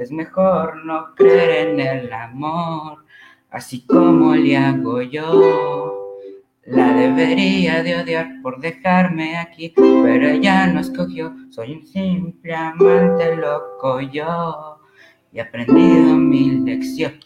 Es 0.07 0.13
mejor 0.13 0.85
no 0.85 1.13
creer 1.15 1.67
en 1.67 1.79
el 1.81 2.13
amor, 2.13 3.03
así 3.51 3.85
como 3.85 4.33
le 4.35 4.55
hago 4.55 5.01
yo. 5.01 6.15
La 6.63 6.93
debería 6.93 7.83
de 7.83 7.97
odiar 7.97 8.41
por 8.41 8.61
dejarme 8.61 9.35
aquí, 9.37 9.73
pero 9.75 10.29
ella 10.29 10.67
no 10.67 10.79
escogió. 10.79 11.35
Soy 11.49 11.73
un 11.73 11.85
simple 11.85 12.55
amante 12.55 13.35
loco 13.35 13.99
yo 13.99 14.79
y 15.33 15.39
he 15.39 15.41
aprendido 15.41 16.15
mi 16.15 16.51
lección. 16.61 17.19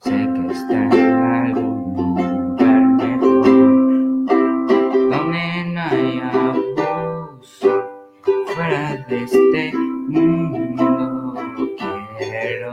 Sé 0.00 0.10
que 0.10 0.52
está 0.52 0.82
en 0.82 0.92
algún 0.92 2.56
lugar 2.56 2.82
mejor, 2.96 3.44
donde 5.10 5.64
no 5.64 5.80
hay 5.80 6.20
abuso, 6.34 7.84
fuera 8.52 8.96
de 9.08 9.22
este 9.22 9.72
mundo. 9.76 10.67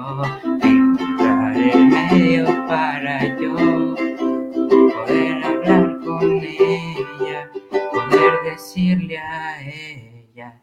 Quiero 0.05 0.23
encontrar 0.61 1.57
el 1.57 1.85
medio 1.87 2.45
para 2.67 3.25
yo 3.39 3.55
poder 3.55 5.43
hablar 5.43 5.99
con 6.05 6.31
ella, 6.43 7.49
poder 7.91 8.33
decirle 8.43 9.17
a 9.17 9.61
ella. 9.63 10.61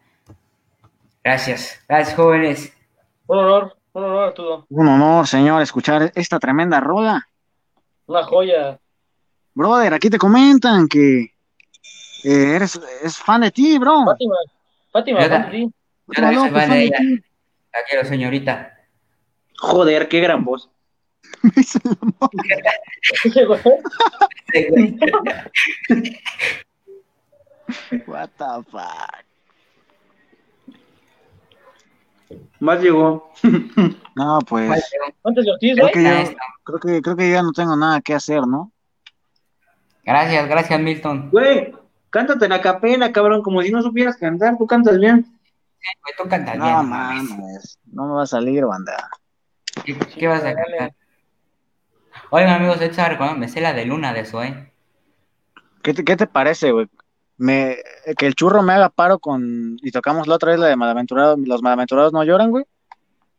Gracias, 1.25 1.83
gracias 1.89 2.15
jóvenes. 2.17 2.73
Un 3.27 3.39
honor, 3.39 3.77
un 3.95 4.05
honor, 4.05 4.25
Arturo. 4.29 4.67
Un 4.69 4.87
honor, 4.89 5.27
señor, 5.27 5.61
escuchar 5.61 6.13
esta 6.15 6.39
tremenda 6.39 6.79
rola. 6.79 7.27
Una 8.07 8.23
joya. 8.23 8.79
Brother, 9.55 9.95
aquí 9.95 10.09
te 10.09 10.19
comentan 10.19 10.87
que 10.87 11.23
eh, 12.23 12.55
eres 12.55 12.81
es 13.03 13.19
fan 13.19 13.41
de 13.41 13.51
ti, 13.51 13.77
bro. 13.77 14.05
Fátima, 14.05 14.35
Fátima, 14.93 15.21
Yo 15.23 15.29
fan 15.29 15.43
ta- 15.43 15.49
de 15.49 15.51
ti. 15.59 15.73
Yo 16.07 16.13
también 16.15 16.41
soy 16.41 16.49
Loco, 16.51 16.61
fan 16.61 16.71
de 16.71 16.85
ella. 16.85 16.99
La 17.73 17.79
quiero, 17.89 18.05
señorita. 18.05 18.79
Joder, 19.63 20.09
qué 20.09 20.21
gran 20.21 20.45
voz. 20.45 20.69
Sí. 21.63 21.79
What 28.07 28.31
the 28.39 28.45
fuck. 28.71 29.25
Más 32.61 32.81
llegó. 32.81 33.31
No, 34.15 34.39
pues 34.47 34.71
Ortiz, 35.23 35.75
creo 35.75 35.89
güey. 35.89 35.93
que, 35.93 36.23
está. 36.23 36.43
creo, 36.65 36.79
que, 36.79 37.03
creo 37.03 37.17
que 37.17 37.31
ya 37.31 37.43
no 37.43 37.53
tengo 37.53 37.77
nada 37.77 38.01
que 38.01 38.15
hacer, 38.15 38.47
¿no? 38.47 38.73
Gracias, 40.05 40.49
gracias, 40.49 40.81
Milton. 40.81 41.31
Güey, 41.31 41.75
cántate 42.11 42.49
la 42.49 42.61
capela, 42.61 43.13
cabrón, 43.13 43.43
como 43.43 43.63
si 43.63 43.71
no 43.71 43.83
supieras 43.83 44.17
cantar. 44.17 44.57
Tú 44.59 44.67
cantas 44.67 44.99
bien. 44.99 45.23
Güey, 45.23 46.15
tú 46.19 46.29
cantas 46.29 46.57
No 46.57 46.65
bien. 46.65 46.89
mames, 46.89 47.79
no 47.87 48.07
me 48.07 48.15
va 48.15 48.23
a 48.23 48.27
salir, 48.27 48.65
banda. 48.65 49.09
¿Qué, 49.85 49.97
qué 50.19 50.27
vas 50.27 50.45
a 50.45 50.55
cantar? 50.55 50.95
Oigan, 52.31 52.51
amigos, 52.51 52.81
esta 52.81 53.09
recordando, 53.09 53.41
me 53.41 53.49
sé 53.49 53.61
la 53.61 53.73
de 53.73 53.85
Luna 53.85 54.13
de 54.13 54.25
Zoe. 54.25 54.73
¿Qué 55.83 55.95
te, 55.95 56.05
qué 56.05 56.17
te 56.17 56.27
parece, 56.27 56.73
güey? 56.73 56.89
Me, 57.39 57.77
que 58.17 58.27
el 58.27 58.35
churro 58.35 58.63
me 58.63 58.73
haga 58.73 58.89
paro 58.89 59.19
con. 59.19 59.77
Y 59.83 59.91
tocamos 59.91 60.27
la 60.29 60.37
otra 60.37 60.53
vez 60.53 60.61
la 60.61 60.69
de 60.69 60.77
Malaventurados. 60.77 61.39
Los 61.41 61.63
malaventurados 61.63 62.13
no 62.13 62.23
lloran, 62.23 62.51
güey. 62.51 62.65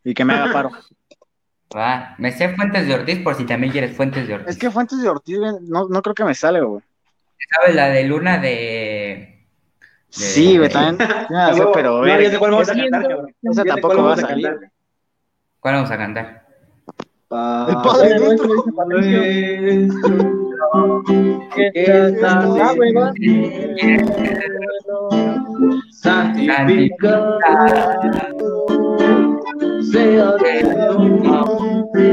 Y 0.04 0.14
que 0.14 0.26
me 0.26 0.34
haga 0.34 0.52
paro. 0.52 0.72
Va, 1.76 2.14
me 2.20 2.32
sé 2.32 2.50
Fuentes 2.50 2.86
de 2.88 2.94
Ortiz 2.94 3.20
por 3.24 3.36
si 3.36 3.46
también 3.46 3.72
quieres 3.72 3.96
Fuentes 3.96 4.28
de 4.28 4.36
Ortiz. 4.36 4.50
es 4.50 4.58
que 4.60 4.70
Fuentes 4.70 5.02
de 5.02 5.10
Ortiz, 5.10 5.40
güey, 5.40 5.54
no, 5.62 5.88
no 5.88 6.02
creo 6.04 6.14
que 6.14 6.24
me 6.24 6.36
sale, 6.36 6.62
güey. 6.62 6.84
¿Sabes 7.50 7.76
la 7.76 7.88
de 7.88 8.04
Luna 8.04 8.38
de... 8.38 8.48
de- 8.48 9.48
Sí, 10.10 10.58
güey, 10.58 10.70
también. 10.70 10.98
pero, 11.74 12.06
no, 12.06 12.30
sé 12.30 12.38
cuál 12.38 12.52
vamos 12.52 12.70
a 12.70 12.76
cantar, 12.76 13.02
cabrón. 13.02 13.36
esa 13.42 13.64
tampoco 13.64 14.04
va 14.04 14.14
a 14.14 14.18
salir. 14.18 14.60
Cantar. 15.64 15.64
¿Cuál 15.64 15.76
vamos 15.76 15.92
a 15.92 15.98
cantar? 15.98 16.44
El 17.68 17.76
padre 17.82 17.82
Padre 17.82 18.20
nuestro. 18.20 18.48
nuestro, 18.88 18.88
Nuestro, 18.88 21.04
Que 21.56 21.66
que 21.74 21.84
estás 22.10 22.46
estás 22.46 22.76
en 22.76 22.84
en 22.84 22.98
el 22.98 23.00
el 23.00 23.14
cielo. 23.16 25.10
santificado 25.90 27.40
sea 29.92 30.28
tu 30.40 30.46
nombre. 31.24 32.12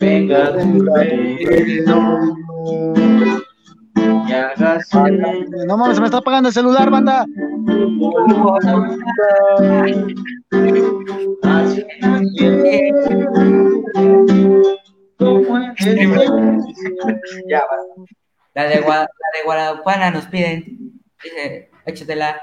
Venga 0.00 0.40
tu 0.58 0.68
reino 0.94 1.98
No 5.66 5.76
mames, 5.76 5.96
se 5.96 6.00
me 6.00 6.06
está 6.06 6.18
apagando 6.18 6.48
el 6.48 6.54
celular, 6.54 6.90
banda. 6.90 7.24
Ya 17.48 17.60
va. 17.60 17.76
La 18.54 18.64
de, 18.64 18.82
Gua- 18.82 19.06
la 19.08 19.38
de 19.38 19.44
Guadalupana 19.44 20.10
nos 20.10 20.26
piden. 20.26 21.00
Dice, 21.22 21.70
échatela. 21.86 22.40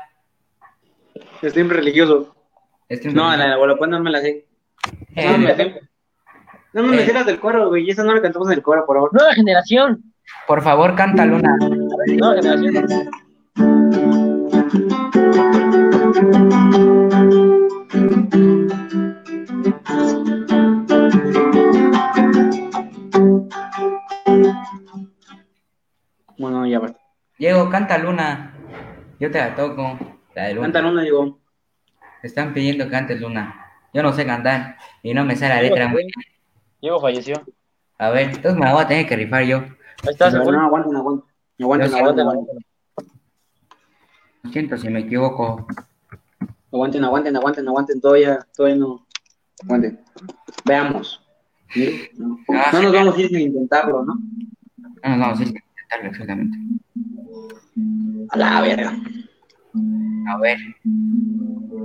Estoy 1.42 1.64
religioso. 1.64 2.36
No, 3.14 3.36
la 3.36 3.48
de 3.50 3.56
Guadalupana 3.56 3.98
no 3.98 4.04
me 4.04 4.12
la 4.12 4.22
sé. 4.22 4.48
Eh, 5.16 5.32
No 5.32 5.38
me 5.38 5.56
sé. 5.56 5.82
No 6.74 6.84
me 6.84 7.02
Eh. 7.02 7.06
sé 7.06 7.14
las 7.14 7.26
del 7.26 7.40
coro, 7.40 7.70
güey. 7.70 7.86
y 7.86 7.92
Esa 7.92 8.04
no 8.04 8.14
la 8.14 8.22
cantamos 8.22 8.48
en 8.50 8.56
el 8.56 8.62
coro, 8.64 8.86
por 8.86 8.98
favor. 8.98 9.14
Nueva 9.14 9.34
generación. 9.34 10.04
Por 10.48 10.62
favor, 10.62 10.96
canta 10.96 11.26
Luna. 11.26 11.56
Nueva 11.60 12.36
generación. 12.36 13.10
Bueno, 26.38 26.66
ya 26.66 26.80
va. 26.80 26.96
Diego, 27.38 27.70
canta 27.70 27.98
Luna. 27.98 28.54
Yo 29.20 29.30
te 29.30 29.38
la 29.40 29.56
toco. 29.56 30.00
La 30.36 30.48
de 30.48 30.54
Luna. 30.54 31.04
Digo. 31.04 31.40
Están 32.24 32.54
pidiendo 32.54 32.86
que 32.86 32.92
cantes 32.92 33.20
Luna. 33.20 33.66
Yo 33.94 34.04
no 34.04 34.14
sé 34.14 34.26
cantar 34.26 34.78
y 35.04 35.14
no 35.14 35.26
me 35.26 35.36
sé 35.36 35.50
la 35.50 35.62
letra 35.62 35.88
muy 35.88 36.04
bien. 36.04 36.12
Diego 36.82 37.00
falleció. 37.00 37.36
A 37.98 38.10
ver, 38.10 38.30
entonces 38.30 38.56
me 38.56 38.66
la 38.66 38.74
voy 38.74 38.84
a 38.84 38.88
tener 38.88 39.08
que 39.08 39.16
rifar 39.16 39.44
yo. 39.44 39.64
Ahí 40.04 40.12
está, 40.12 40.32
se 40.32 40.38
No, 40.38 40.52
no, 40.52 40.62
aguanten, 40.62 40.96
aguanten. 40.96 41.30
Aguanten, 41.60 41.88
Yo 41.90 41.94
sí, 41.96 42.00
aguanten, 42.00 42.22
Aguántala. 42.22 42.32
aguanten. 42.32 42.58
Lo 44.44 44.52
siento 44.52 44.78
si 44.78 44.90
me 44.90 45.00
equivoco. 45.02 45.68
Aguanten, 46.72 47.04
aguanten, 47.04 47.36
aguanten, 47.36 47.68
aguanten. 47.68 48.02
Todavía, 48.02 48.40
todavía 48.56 48.78
no. 48.78 49.06
Aguanten. 49.64 50.00
Veamos. 50.66 51.22
¿Sí? 51.72 52.10
No. 52.18 52.38
No 52.74 52.82
nos 52.82 52.94
vamos 52.94 53.16
a 53.18 53.22
ir 53.22 53.28
sin 53.28 53.40
intentarlo, 53.42 54.04
¿no? 54.06 54.16
No, 55.04 55.18
no, 55.18 55.36
sí, 55.36 55.46
sí, 55.46 55.54
intentarlo 55.54 56.10
exactamente. 56.10 56.58
A 58.30 58.38
la 58.38 58.62
verga. 58.62 58.96
A 60.30 60.38
ver. 60.40 60.58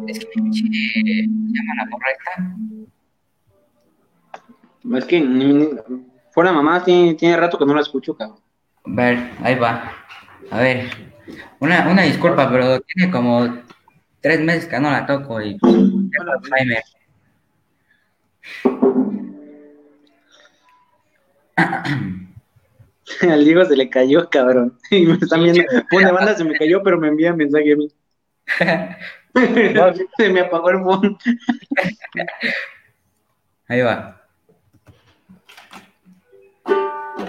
Es 0.07 0.19
que 0.21 0.27
me 0.41 0.51
pinche. 0.51 0.63
¿Se 0.65 1.23
llama 1.27 1.75
la 1.77 1.87
morra 1.91 2.07
esta? 2.13 2.57
Es 4.99 5.05
que 5.07 5.21
ni- 5.21 5.53
ni- 5.55 5.69
fuera 6.35 6.53
mamá 6.53 6.85
tiene, 6.85 7.15
tiene 7.15 7.37
rato 7.37 7.57
que 7.57 7.65
no 7.65 7.75
la 7.75 7.81
escucho, 7.81 8.17
cabrón. 8.17 8.41
A 8.85 8.91
ver, 8.91 9.31
ahí 9.43 9.55
va. 9.55 9.93
A 10.51 10.59
ver. 10.61 10.91
Una, 11.61 11.89
una 11.89 12.03
disculpa, 12.03 12.51
pero 12.51 12.81
tiene 12.81 13.11
como 13.11 13.63
tres 14.21 14.41
meses 14.41 14.67
que 14.67 14.81
no 14.81 14.91
la 14.91 15.07
toco 15.07 15.41
y 15.41 15.57
Alzheimer. 15.63 16.83
Al 23.23 23.45
Diego 23.45 23.65
se 23.65 23.77
le 23.77 23.89
cayó, 23.89 24.29
cabrón. 24.29 24.77
Y 24.91 25.07
me 25.07 25.15
están 25.15 25.45
viendo. 25.45 25.63
Una 25.93 26.11
banda 26.13 26.35
se 26.35 26.45
me 26.45 26.59
cayó, 26.59 26.83
pero 26.83 26.99
me 26.99 27.09
envía 27.09 27.33
mensaje 27.33 27.73
a 27.73 27.77
mí. 27.77 27.89
se 30.17 30.31
me 30.31 30.41
apagó 30.41 30.71
el 30.71 30.83
phone. 30.83 31.17
Ahí 33.69 33.81
va. 33.81 34.24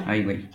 Ahí, 0.05 0.23
güey. 0.23 0.49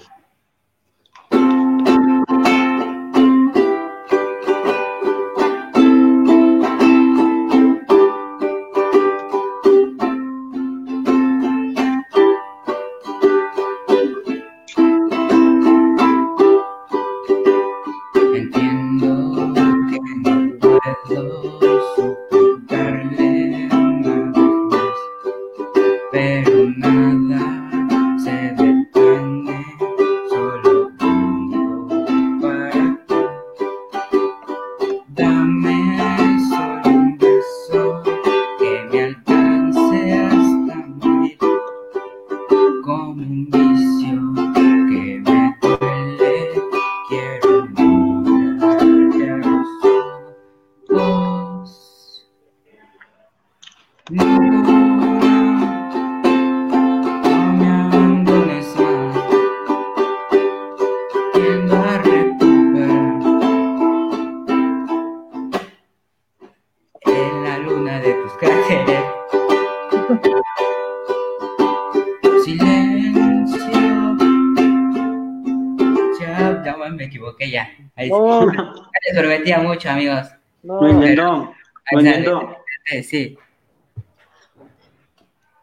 Mucho, 79.81 79.91
amigos. 79.91 80.29
Lo 80.63 80.81
no. 80.83 80.89
intentó. 80.91 81.55
Lo 81.93 82.01
intentó. 82.01 82.57
Sí. 83.03 83.39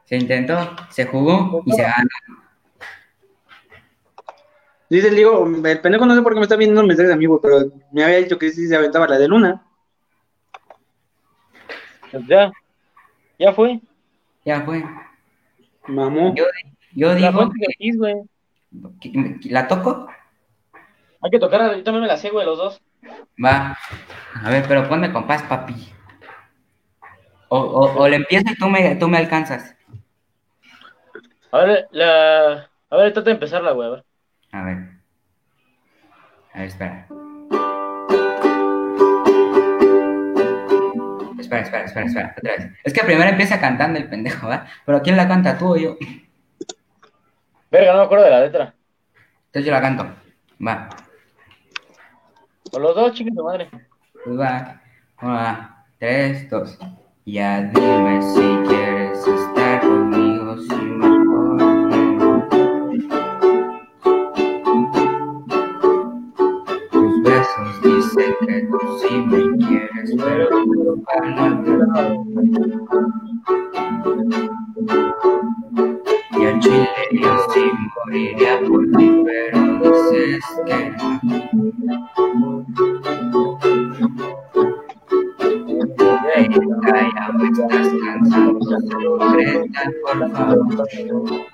Se 0.06 0.16
intentó, 0.16 0.76
se 0.90 1.06
jugó 1.06 1.62
y 1.66 1.72
se 1.74 1.84
ganó. 1.84 2.08
Dice 4.90 5.10
el 5.10 5.16
Diego, 5.16 5.46
el 5.66 5.82
pendejo 5.82 6.06
no 6.06 6.16
sé 6.16 6.22
por 6.22 6.32
qué 6.34 6.40
me 6.40 6.44
está 6.46 6.56
viendo 6.56 6.80
un 6.80 6.88
mensaje 6.88 7.10
de 7.10 7.14
amigo, 7.14 7.42
pero 7.42 7.66
me 7.92 8.04
había 8.06 8.18
dicho 8.18 8.40
que 8.40 8.50
sí 8.52 8.68
se 8.68 8.76
aventaba 8.76 9.08
la 9.08 9.18
de 9.20 9.28
Luna. 9.28 9.64
Pues 12.10 12.26
ya. 12.26 12.52
Ya 13.38 13.52
fue. 13.54 13.82
Ya 14.46 14.62
fue. 14.62 14.84
Mamó. 15.88 16.34
Yo, 16.36 16.46
yo 16.94 17.10
La 17.14 17.16
digo 17.16 17.52
que, 19.02 19.12
que- 19.12 19.50
¿La 19.50 19.68
toco? 19.68 20.08
Hay 21.22 21.32
que 21.32 21.40
tocar, 21.40 21.76
yo 21.76 21.84
también 21.84 22.04
me 22.04 22.08
la 22.08 22.18
sé, 22.18 22.30
güey, 22.30 22.46
los 22.46 22.58
dos. 22.58 22.82
Va. 23.44 23.78
A 24.44 24.50
ver, 24.50 24.66
pero 24.68 24.88
ponme 24.88 25.12
compás, 25.12 25.44
papi. 25.44 25.94
O, 27.50 27.58
o, 27.60 28.02
o 28.04 28.08
le 28.08 28.18
empiezo 28.18 28.46
y 28.52 28.56
tú 28.56 28.68
me, 28.70 28.96
tú 28.96 29.08
me 29.08 29.18
alcanzas. 29.18 29.76
A 31.52 31.60
ver, 31.60 31.88
la... 31.92 32.70
A 32.90 32.96
ver, 32.98 33.14
trata 33.14 33.30
de 33.30 33.32
empezarla, 33.32 33.72
güey, 33.72 33.88
a 33.88 33.92
ver. 33.92 34.06
A 34.52 34.64
ver. 34.64 34.78
A 36.54 36.60
ver, 36.60 36.68
espera. 36.68 37.08
Espera, 41.40 41.62
espera, 41.62 41.86
espera, 41.86 42.06
espera, 42.06 42.36
otra 42.38 42.52
vez. 42.58 42.72
Es 42.84 42.94
que 42.94 43.04
primero 43.04 43.30
empieza 43.30 43.60
cantando 43.60 44.00
el 44.00 44.10
pendejo, 44.10 44.48
¿va? 44.48 44.66
Pero 44.86 45.02
¿quién 45.02 45.16
la 45.16 45.28
canta, 45.28 45.58
tú 45.58 45.74
o 45.74 45.78
yo? 45.78 45.98
Verga, 47.72 47.94
no 47.94 48.00
me 48.00 48.06
acuerdo 48.06 48.26
de 48.26 48.32
la 48.32 48.42
letra. 48.42 48.74
Entonces 49.48 49.66
yo 49.66 49.72
la 49.72 49.82
canto. 49.82 50.06
Va, 50.66 50.90
O 52.72 52.80
los 52.80 52.96
dos, 52.96 53.14
chicos 53.14 53.36
de 53.36 53.44
madre. 53.44 53.70
Una, 54.26 54.82
tres, 56.00 56.50
dos. 56.50 56.78
Ya 57.26 57.62
dime 57.62 58.22
si 58.22 58.68
quieres 58.68 59.26
estar 59.28 59.82
conmigo, 59.82 60.58
si 60.58 60.76
mejor. 60.76 62.48
Tus 66.92 67.24
besos 67.24 67.82
dicen 67.84 68.36
que 68.46 68.62
tú 68.72 68.80
sí 69.00 69.14
me 69.28 69.58
quieres, 69.66 70.16
pero 70.18 70.50
tú 70.50 71.04
Y 76.40 76.46
al 76.46 76.60
chile 76.60 76.90
yo 77.12 77.38
sí 77.54 77.72
moriría 78.06 78.60
por 78.68 78.82
ti, 78.98 79.24
pero 79.26 79.60
dices 79.80 80.46
que 80.66 80.80
no. 81.24 82.97
Ey, 86.58 86.68
calla, 86.82 87.30
o 87.38 87.46
estás 87.46 87.88
cansado, 88.04 88.60
concreta, 89.20 89.92
por 90.02 90.32
favor. 90.32 91.48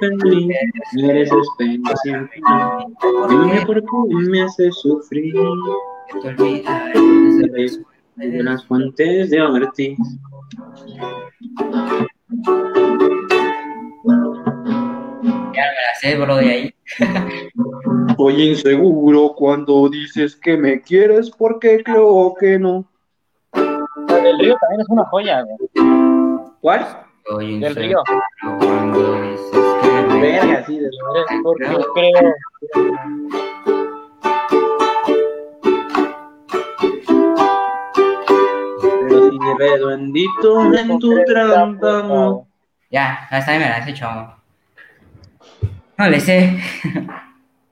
Feliz. 0.00 0.56
Eres 1.02 1.30
especial. 1.32 2.30
Dime 3.28 3.66
por 3.66 3.80
qué 3.80 4.30
me 4.30 4.42
haces 4.42 4.74
sufrir. 4.76 5.34
Te 6.22 6.28
olvidaré 6.28 7.70
de 8.16 8.42
las 8.42 8.64
fuentes 8.66 9.30
de 9.30 9.40
Ortiz. 9.42 9.98
Ya 15.54 15.64
me 15.64 15.80
la 15.82 15.94
sé, 16.00 16.18
bro, 16.18 16.36
de 16.36 16.50
ahí. 16.50 16.74
Soy 18.16 18.42
inseguro 18.42 19.34
cuando 19.36 19.88
dices 19.88 20.36
que 20.36 20.56
me 20.56 20.80
quieres 20.80 21.30
porque 21.30 21.82
creo 21.84 22.34
que 22.38 22.58
no. 22.58 22.84
Del 23.52 24.38
río 24.38 24.56
también 24.60 24.80
es 24.80 24.88
una 24.88 25.04
joya, 25.06 25.42
güey. 25.42 25.58
¿Cuál? 26.60 27.07
Soy 27.28 27.58
Del 27.60 27.74
río. 27.76 28.02
Verga, 30.20 30.64
sí, 30.66 30.78
de 30.78 30.86
Eres 30.86 31.40
porque 31.42 31.64
yo 31.70 31.80
creo. 31.94 32.34
Pero 38.80 39.30
si 39.30 39.38
reduendito 39.58 40.74
en 40.74 40.98
tu 40.98 41.24
trampa, 41.24 42.00
amor. 42.00 42.44
Ya, 42.90 43.26
hasta 43.30 43.52
ahí 43.52 43.58
me 43.58 43.68
la 43.68 43.76
has 43.76 43.88
hecho. 43.88 44.08
No 45.96 46.08
le 46.08 46.20
sé. 46.20 46.58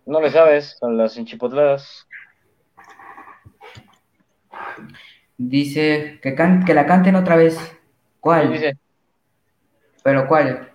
No 0.05 0.21
le 0.21 0.31
sabes, 0.31 0.77
son 0.79 0.97
las 0.97 1.17
enchipotladas. 1.17 2.07
Dice 5.39 6.19
que, 6.23 6.35
can- 6.35 6.65
que 6.65 6.75
la 6.75 6.87
canten 6.87 7.17
otra 7.17 7.37
vez. 7.37 7.57
¿Qué 7.59 7.77
¿Cuál? 8.21 8.53
dice? 8.53 8.77
¿Pero 10.07 10.29
cuál? 10.29 10.71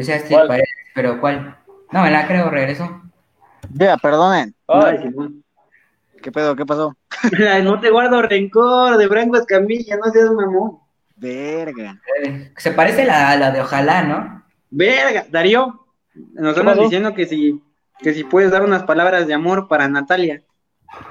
Sí 0.00 0.12
¿Cuál? 0.28 0.46
parece, 0.46 0.70
pero 0.94 1.20
¿cuál? 1.20 1.56
No, 1.90 2.02
me 2.02 2.10
la 2.12 2.24
creo, 2.28 2.48
regreso. 2.50 3.02
Ya, 3.74 3.96
perdonen. 3.96 4.54
Ay, 4.68 4.96
Ay, 4.96 4.98
Simón. 5.02 5.42
¿Qué 6.22 6.30
pedo? 6.30 6.54
¿Qué 6.54 6.64
pasó? 6.64 6.94
No 7.64 7.80
te 7.80 7.90
guardo 7.90 8.22
rencor 8.22 8.96
de 8.96 9.08
Franco 9.08 9.38
Escamilla, 9.38 9.96
no 9.96 10.10
seas 10.12 10.30
mamón. 10.30 10.78
Verga. 11.16 12.00
Eh, 12.22 12.52
Se 12.56 12.70
parece 12.72 13.02
a 13.02 13.06
la, 13.06 13.36
la 13.36 13.50
de 13.50 13.60
Ojalá, 13.60 14.02
¿no? 14.04 14.44
Verga, 14.70 15.26
Darío, 15.30 15.86
nos 16.34 16.54
¿Qué 16.54 16.60
andan 16.60 16.74
pasó? 16.76 16.82
diciendo 16.84 17.14
que 17.14 17.26
si, 17.26 17.60
que 17.98 18.14
si 18.14 18.24
puedes 18.24 18.50
dar 18.52 18.62
unas 18.64 18.84
palabras 18.84 19.26
de 19.26 19.34
amor 19.34 19.66
para 19.68 19.88
Natalia. 19.88 20.42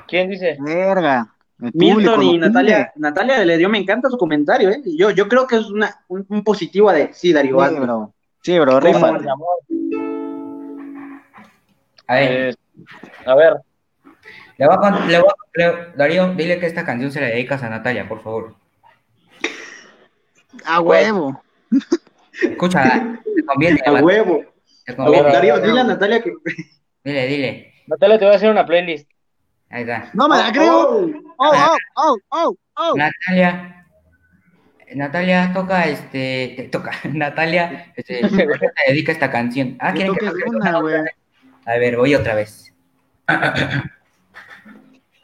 ¿quién 0.07 0.30
dice? 0.30 0.57
Verga. 0.57 1.34
Milton 1.57 2.23
y 2.23 2.38
Natalia, 2.38 2.91
Natalia 2.98 3.44
le 3.45 3.57
dio, 3.57 3.69
me 3.69 3.77
encanta 3.77 4.10
su 4.10 4.18
comentario, 4.18 4.69
¿eh? 4.69 4.82
Yo, 4.86 5.11
yo 5.11 5.27
creo 5.30 5.48
que 5.48 5.56
es 5.56 5.65
una, 5.69 6.03
un, 6.10 6.26
un 6.30 6.44
positivo 6.44 6.91
de, 6.91 7.14
sí, 7.14 7.32
Darío. 7.32 7.57
Sí, 7.69 7.76
bro. 7.80 8.14
Sí, 8.41 8.60
bro, 8.60 8.80
rifa. 8.80 9.18
A 12.07 12.15
ver, 12.15 12.32
Eh, 12.49 12.56
a 13.26 13.36
ver, 13.36 13.53
le 14.57 14.65
voy 14.68 14.76
a, 14.76 14.77
con- 14.77 15.07
le 15.07 15.19
voy 15.19 15.27
a- 15.30 15.36
le- 15.57 15.91
Darío, 15.95 16.34
dile 16.36 16.60
que 16.60 16.65
esta 16.68 16.86
canción 16.86 17.11
se 17.11 17.22
la 17.22 17.27
dedicas 17.27 17.64
a 17.64 17.69
Natalia, 17.69 18.07
por 18.07 18.22
favor. 18.22 18.56
A 20.65 20.82
huevo. 20.82 21.41
Escucha, 22.44 23.18
te 23.36 23.44
conviene. 23.45 23.80
A 23.86 23.94
huevo. 23.94 24.44
te 24.86 24.91
A 24.91 24.95
conviene. 24.95 25.22
huevo. 25.22 25.34
Darío, 25.34 25.60
dile 25.60 25.80
a 25.80 25.84
Natalia 25.86 26.22
que. 26.22 26.32
Dile, 27.03 27.27
dile. 27.27 27.73
Natalia, 27.88 28.19
te 28.19 28.26
voy 28.26 28.34
a 28.34 28.38
hacer 28.38 28.52
una 28.52 28.65
playlist. 28.65 29.10
Ahí 29.76 29.81
está. 29.81 30.10
No 30.14 30.30
me 30.30 30.38
la 30.38 30.52
creo. 30.53 30.88
Oh, 30.89 31.11
Oh, 31.38 31.52
oh, 31.53 31.77
oh, 31.97 32.18
oh, 32.30 32.56
oh. 32.77 32.93
Natalia. 32.95 33.85
Natalia 34.95 35.52
toca 35.53 35.84
este. 35.84 36.53
te 36.56 36.64
toca. 36.72 36.91
Natalia 37.11 37.91
este, 37.97 38.22
te 38.30 38.47
dedica 38.88 39.11
esta 39.11 39.30
canción. 39.30 39.76
Ah, 39.81 39.91
Que 39.91 40.06
quieren 40.07 40.15
que 40.15 40.49
una, 40.49 40.80
güey. 40.80 40.95
A 41.65 41.73
ver, 41.77 41.97
voy 41.97 42.15
otra 42.15 42.35
vez. 42.35 42.73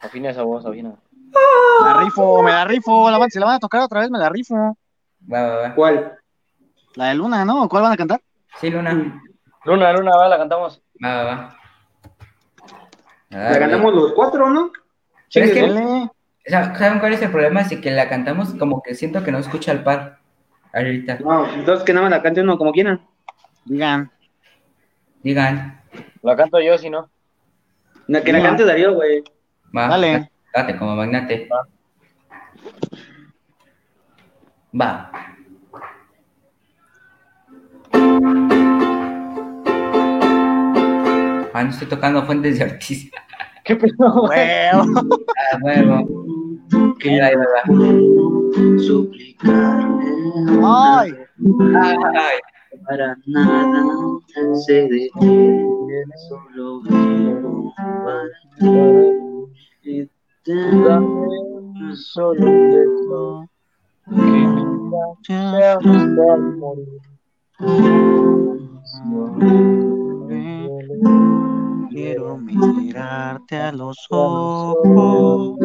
Afina 0.00 0.30
esa 0.30 0.42
voz, 0.42 0.66
afina. 0.66 0.90
Me 0.90 1.88
la 1.88 2.00
rifo, 2.00 2.42
me 2.42 2.50
la 2.50 2.64
rifo. 2.64 3.10
La 3.10 3.16
van- 3.18 3.30
si 3.30 3.38
la 3.38 3.46
van 3.46 3.54
a 3.54 3.60
tocar 3.60 3.80
otra 3.82 4.00
vez, 4.00 4.10
me 4.10 4.18
la 4.18 4.28
rifo. 4.28 4.76
Va, 5.32 5.42
va, 5.46 5.56
va. 5.68 5.74
¿Cuál? 5.74 6.18
La 6.96 7.06
de 7.08 7.14
Luna, 7.14 7.44
¿no? 7.44 7.68
¿Cuál 7.68 7.84
van 7.84 7.92
a 7.92 7.96
cantar? 7.96 8.20
Sí, 8.60 8.68
Luna. 8.68 9.22
Luna, 9.64 9.92
Luna, 9.92 10.10
va, 10.16 10.28
la 10.28 10.36
cantamos. 10.38 10.82
Va, 11.02 11.14
va, 11.14 11.24
va. 11.24 11.56
La 13.32 13.58
ganamos 13.58 13.94
los 13.94 14.12
cuatro, 14.12 14.50
¿no? 14.50 14.70
Pero 15.32 15.46
es 15.46 15.52
que- 15.52 16.08
¿Saben 16.50 16.98
cuál 16.98 17.12
es 17.14 17.22
el 17.22 17.30
problema? 17.30 17.60
Es 17.60 17.76
que 17.80 17.90
la 17.90 18.08
cantamos 18.08 18.52
como 18.54 18.82
que 18.82 18.94
siento 18.94 19.22
que 19.22 19.30
no 19.32 19.38
escucha 19.38 19.70
al 19.72 19.82
par. 19.84 20.18
Ahorita. 20.72 21.18
No, 21.20 21.46
entonces 21.52 21.84
que 21.84 21.92
nada 21.92 22.04
más 22.08 22.10
la 22.18 22.22
cante 22.22 22.40
uno 22.40 22.58
como 22.58 22.72
quieran. 22.72 23.00
Digan. 23.64 24.10
Digan. 25.22 25.80
La 26.22 26.36
canto 26.36 26.60
yo, 26.60 26.76
si 26.78 26.90
no. 26.90 27.08
La 28.08 28.22
que 28.22 28.32
la 28.32 28.38
No. 28.38 28.44
cante 28.44 28.64
Darío, 28.64 28.94
güey. 28.94 29.22
Va. 29.76 29.88
Dale. 29.88 30.30
Date 30.52 30.76
como 30.76 30.96
magnate. 30.96 31.48
Va. 34.78 35.10
Ah, 41.54 41.64
no 41.64 41.70
estoy 41.70 41.86
tocando 41.88 42.24
fuentes 42.24 42.58
de 42.58 42.64
Ortiz. 42.64 43.10
¿Qué 43.64 43.76
pedo? 43.76 44.24
Huevo. 44.24 44.84
Ah, 45.52 45.58
huevo. 45.62 46.08
que 46.98 47.20
va, 47.20 47.26
ahí 47.26 47.34
va, 47.34 47.44
suplicarle 48.78 50.04
Ay, 50.64 51.14
Ay, 52.14 52.38
para 52.86 53.16
nada 53.26 53.94
se 54.66 54.88
detiene, 54.88 56.16
solo 56.28 56.80
vivo 56.82 57.74
para 57.76 58.28
ti. 59.82 60.08
Dame 60.44 61.96
solo 61.96 62.46
un 62.46 62.70
beso 62.70 63.48
que 64.08 64.14
nunca 64.14 65.04
sea 65.24 65.72
hasta 65.74 66.36
morir. 66.56 67.00
Quiero 71.90 72.36
mirarte 72.38 73.56
a 73.56 73.72
los 73.72 73.96
ojos. 74.10 75.56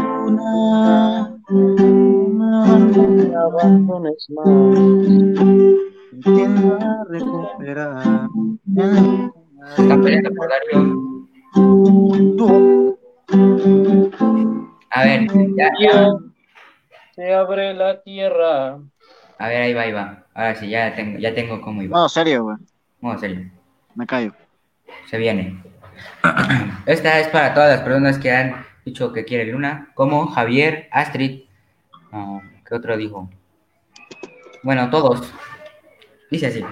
Luna, 0.00 1.36
No 1.48 2.78
me 3.08 3.34
abandones 3.34 4.26
más. 4.30 4.46
tiendo 6.22 6.74
a 6.76 7.04
recuperar. 7.08 8.28
se 9.76 9.82
están 9.82 10.02
peleando 10.02 10.30
por. 10.34 10.48
Tú, 12.36 12.96
A 14.90 15.04
ver, 15.04 15.26
ya, 15.56 15.68
ya. 15.80 16.08
Se 17.14 17.34
abre 17.34 17.74
la 17.74 18.02
tierra. 18.02 18.80
A 19.40 19.48
ver, 19.48 19.62
ahí 19.62 19.72
va, 19.72 19.82
ahí 19.82 19.92
va. 19.92 20.26
Ahora 20.34 20.54
sí, 20.54 20.68
ya 20.68 20.94
tengo, 20.94 21.18
ya 21.18 21.34
tengo 21.34 21.62
cómo 21.62 21.82
iba. 21.82 21.98
No, 21.98 22.10
serio, 22.10 22.44
güey. 22.44 22.56
A 23.02 23.16
serio. 23.18 23.50
Me 23.94 24.06
callo. 24.06 24.34
Se 25.08 25.16
viene. 25.16 25.62
Esta 26.86 27.18
es 27.18 27.28
para 27.28 27.54
todas 27.54 27.70
las 27.70 27.80
personas 27.80 28.18
que 28.18 28.30
han 28.30 28.66
dicho 28.84 29.14
que 29.14 29.24
quieren 29.24 29.50
Luna, 29.52 29.92
como 29.94 30.26
Javier, 30.26 30.88
Astrid. 30.92 31.44
ah, 32.12 32.40
¿Qué 32.66 32.74
otro 32.74 32.98
dijo? 32.98 33.30
Bueno, 34.62 34.90
todos. 34.90 35.32
Dice 36.30 36.48
así. 36.48 36.62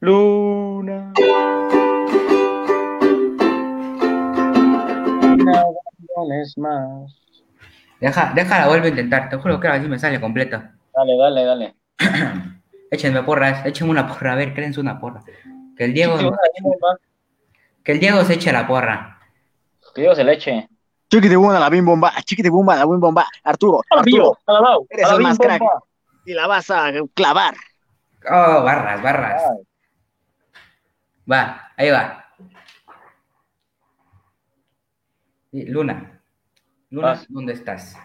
Luna, 0.00 1.12
no 5.36 5.52
abandones 5.52 6.58
más. 6.58 7.22
Deja, 8.00 8.32
déjala, 8.34 8.66
vuelvo 8.66 8.86
a 8.86 8.88
intentar. 8.88 9.28
Te 9.28 9.36
juro 9.36 9.60
que 9.60 9.68
ahora 9.68 9.80
sí 9.80 9.88
me 9.88 9.98
sale 9.98 10.20
completa. 10.20 10.74
Dale, 10.92 11.16
dale, 11.16 11.44
dale. 11.44 11.81
Échenme 12.90 13.22
porras, 13.22 13.64
échenme 13.64 13.90
una 13.90 14.06
porra. 14.06 14.32
A 14.32 14.36
ver, 14.36 14.52
créense 14.54 14.80
una 14.80 14.98
porra. 15.00 15.22
Que 15.76 15.84
el 15.84 15.94
Diego, 15.94 16.18
Sí, 16.18 16.28
que 17.82 17.92
el 17.92 18.00
Diego 18.00 18.22
se 18.24 18.34
eche 18.34 18.52
la 18.52 18.66
porra. 18.66 19.18
Que 19.94 20.02
Dios 20.02 20.16
se 20.16 20.24
le 20.24 20.34
eche. 20.34 20.68
Chiquiti 21.10 21.34
bumba, 21.36 21.58
la 21.58 21.68
bim 21.68 21.84
bomba, 21.84 22.12
chiquiti 22.24 22.48
bumba, 22.48 22.76
la 22.76 22.84
bim 22.86 22.98
bomba. 23.00 23.26
Arturo, 23.44 23.82
Arturo, 23.90 24.38
Alabao, 24.46 24.86
eres 24.88 25.10
el 25.10 25.20
más 25.20 25.38
crack. 25.38 25.60
bomba. 25.60 25.80
y 26.24 26.32
la 26.34 26.46
vas 26.46 26.70
a 26.70 26.90
clavar. 27.14 27.54
Oh, 28.30 28.62
barras, 28.62 29.02
barras. 29.02 29.42
Ay, 29.42 29.64
Va, 31.30 31.70
ahí 31.76 31.90
va. 31.90 32.24
Luna. 35.52 36.20
Luna, 36.90 37.08
Vas. 37.08 37.26
¿dónde 37.28 37.52
estás? 37.52 37.96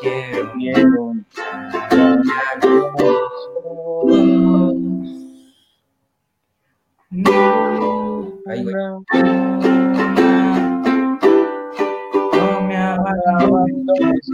Quiero 0.00 0.52
me 12.62 12.76
abandones, 12.76 14.26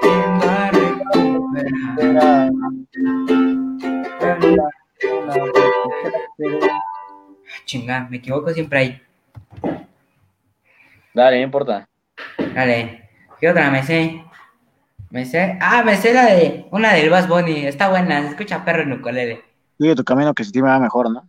tiendo 0.00 0.50
a 0.50 0.70
recuperar. 0.70 2.50
Chinga, 7.64 8.06
me 8.08 8.18
equivoco 8.18 8.50
siempre 8.52 8.78
ahí. 8.78 9.02
Dale, 11.12 11.38
no 11.38 11.44
importa. 11.44 11.88
Dale. 12.54 13.08
¿Qué 13.40 13.50
otra 13.50 13.70
me 13.70 13.82
sé? 13.82 14.22
Me 15.10 15.24
sé. 15.24 15.58
Ah, 15.60 15.82
me 15.84 15.96
sé 15.96 16.12
la 16.14 16.26
de. 16.26 16.66
Una 16.70 16.92
del 16.94 17.10
Bass 17.10 17.28
Bunny. 17.28 17.66
Está 17.66 17.88
buena. 17.88 18.22
Se 18.22 18.28
escucha 18.28 18.64
perro 18.64 18.82
en 18.82 18.92
ukulele. 18.94 19.42
Sigue 19.78 19.94
tu 19.94 20.04
camino 20.04 20.32
que 20.34 20.44
se 20.44 20.52
te 20.52 20.62
va 20.62 20.78
mejor, 20.78 21.10
¿no? 21.10 21.28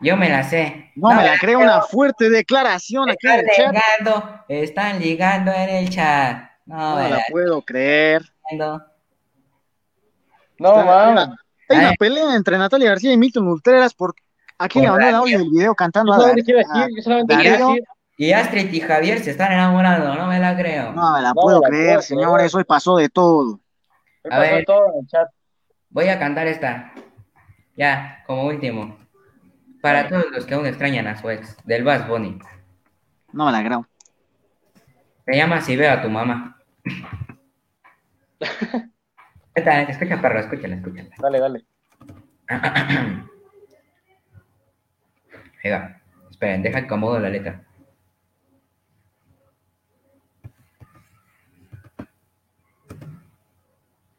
Yo 0.00 0.16
me 0.16 0.28
la 0.28 0.42
sé. 0.44 0.90
No, 0.94 1.12
me 1.12 1.24
la 1.24 1.36
creo 1.38 1.58
una 1.58 1.82
fuerte 1.82 2.30
declaración 2.30 3.10
aquí 3.10 3.26
en 3.26 3.40
Están 3.46 3.48
el 3.48 3.56
chat. 3.56 3.72
ligando. 4.04 4.44
Están 4.48 5.00
ligando 5.00 5.52
en 5.52 5.68
el 5.70 5.90
chat. 5.90 6.42
No, 6.66 6.76
No 6.76 6.96
me 6.96 7.02
me 7.04 7.10
la 7.10 7.16
la 7.16 7.22
puedo 7.30 7.62
creer. 7.62 8.22
No, 10.58 10.84
mames. 10.84 11.28
Hay 11.68 11.78
una 11.78 11.92
pelea 11.98 12.34
entre 12.34 12.56
Natalia 12.58 12.90
García 12.90 13.12
y 13.12 13.16
Milton 13.16 13.46
Ultreras 13.48 13.92
por 13.94 14.14
aquí 14.58 14.78
mandó 14.80 14.94
el 14.96 15.00
radio. 15.02 15.16
audio 15.18 15.38
del 15.38 15.50
video 15.50 15.74
cantando 15.74 16.12
Yo 16.12 16.14
a 16.14 16.20
solamente 16.20 16.44
quiero 16.52 16.60
a- 16.60 16.78
decir, 16.78 16.96
yo 16.96 17.02
solamente 17.02 17.34
Darío. 17.34 17.74
Y 18.20 18.32
Astrid 18.32 18.72
y 18.72 18.80
Javier 18.80 19.20
se 19.20 19.30
están 19.30 19.52
enamorando. 19.52 20.12
No 20.16 20.26
me 20.26 20.40
la 20.40 20.56
creo. 20.56 20.92
No 20.92 21.12
me 21.14 21.22
la 21.22 21.28
No 21.28 21.34
puedo 21.34 21.60
me 21.60 21.62
la 21.62 21.68
creer, 21.68 21.88
puedo 21.90 22.02
señores. 22.02 22.52
Hoy 22.52 22.64
pasó 22.64 22.96
de 22.96 23.08
todo. 23.08 23.60
¿qué 24.24 24.28
A 24.28 24.38
pasó 24.38 24.40
ver. 24.40 24.64
todo 24.64 24.86
en 24.92 24.98
el 24.98 25.06
chat? 25.06 25.28
Voy 25.90 26.08
a 26.08 26.18
cantar 26.18 26.48
esta. 26.48 26.92
Ya, 27.76 28.24
como 28.26 28.46
último. 28.48 28.98
Para 29.80 30.08
todos 30.08 30.26
los 30.32 30.44
que 30.44 30.54
aún 30.54 30.66
extrañan 30.66 31.06
a 31.06 31.16
su 31.16 31.30
ex. 31.30 31.56
Del 31.64 31.84
Bass 31.84 32.08
Bunny. 32.08 32.40
No 33.32 33.46
me 33.46 33.52
la 33.52 33.64
creo. 33.64 33.86
Se 35.24 35.36
llama 35.36 35.60
Si 35.60 35.76
veo 35.76 35.92
a 35.92 36.02
tu 36.02 36.10
mamá. 36.10 36.60
Escucha, 39.54 40.20
perro, 40.20 40.40
escúchala, 40.40 40.74
escúchala. 40.76 41.08
Dale, 41.18 41.40
dale. 41.40 41.64
Va. 45.70 46.00
Esperen, 46.30 46.62
deja 46.62 46.80
que 46.80 46.86
acomodo 46.86 47.18
la 47.20 47.28
letra. 47.28 47.67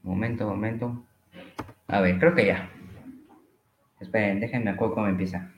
Momento, 0.09 0.47
momento. 0.47 1.03
A 1.87 2.01
ver, 2.01 2.17
creo 2.17 2.33
que 2.33 2.47
ya. 2.47 2.67
Esperen, 3.99 4.39
déjenme 4.39 4.71
acuerdo 4.71 4.95
cómo 4.95 5.07
empieza. 5.07 5.51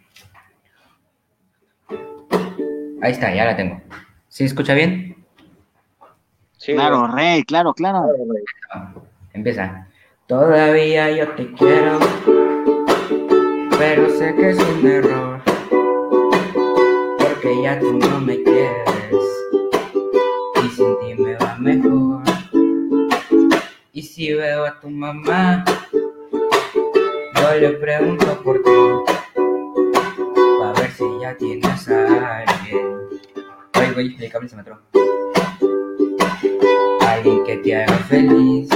Ahí 3.02 3.14
está, 3.14 3.34
ya 3.34 3.46
la 3.46 3.56
tengo. 3.56 3.82
¿Sí 4.28 4.44
escucha 4.44 4.74
bien? 4.74 5.16
Sí, 6.58 6.74
Claro, 6.74 7.08
rey, 7.08 7.44
claro, 7.44 7.74
claro. 7.74 8.10
Claro, 8.70 9.08
Empieza. 9.32 9.88
Todavía 10.28 11.10
yo 11.12 11.30
te 11.30 11.50
quiero, 11.54 12.00
pero 13.80 14.10
sé 14.10 14.36
que 14.36 14.50
es 14.50 14.60
un 14.60 14.86
error, 14.86 15.42
porque 17.20 17.62
ya 17.64 17.80
tú 17.80 17.98
no 17.98 18.20
me 18.20 18.44
quieres 18.44 18.91
si 24.22 24.36
veo 24.36 24.66
a 24.66 24.80
tu 24.80 24.88
mamá, 24.88 25.66
yo 25.92 27.56
le 27.60 27.70
pregunto 27.70 28.40
por 28.44 28.62
ti, 28.62 28.70
para 30.60 30.80
ver 30.80 30.92
si 30.92 31.06
ya 31.20 31.36
tienes 31.36 31.90
a 31.90 32.38
alguien. 32.38 33.00
Ay, 33.74 33.92
güey, 33.96 34.24
el 34.24 34.32
cable 34.32 34.48
se 34.48 34.56
me 34.56 34.62
atró. 34.62 34.80
Alguien 37.02 37.44
que 37.46 37.58
te 37.64 37.76
haga 37.76 37.98
feliz. 38.10 38.70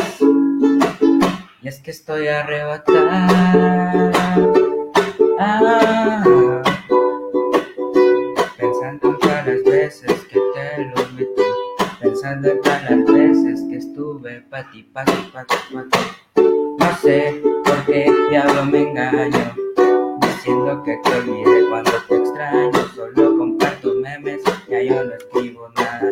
Y 1.61 1.67
es 1.67 1.79
que 1.79 1.91
estoy 1.91 2.27
arrebatada. 2.27 3.27
Ah, 5.39 6.23
pensando 8.57 9.09
en 9.09 9.19
todas 9.19 9.45
las 9.45 9.63
veces 9.63 10.24
Pensando 12.25 12.49
en 12.49 12.61
todas 12.61 12.89
las 12.89 13.05
veces 13.05 13.61
que 13.69 13.77
estuve 13.77 14.41
pati, 14.49 14.81
pati, 14.81 15.11
pati, 15.31 15.55
pati. 15.71 15.99
No 16.79 16.97
sé 16.99 17.39
por 17.63 17.85
qué 17.85 18.11
diablo 18.31 18.65
me 18.65 18.81
engaño. 18.81 19.53
Diciendo 20.21 20.81
que 20.83 20.97
te 21.03 21.17
olvidé 21.19 21.69
cuando 21.69 21.91
te 22.09 22.15
extraño. 22.15 22.71
Solo 22.95 23.37
comparto 23.37 23.93
memes, 23.93 24.41
ya 24.67 24.81
yo 24.81 25.03
no 25.03 25.13
escribo 25.13 25.69
nada. 25.75 26.11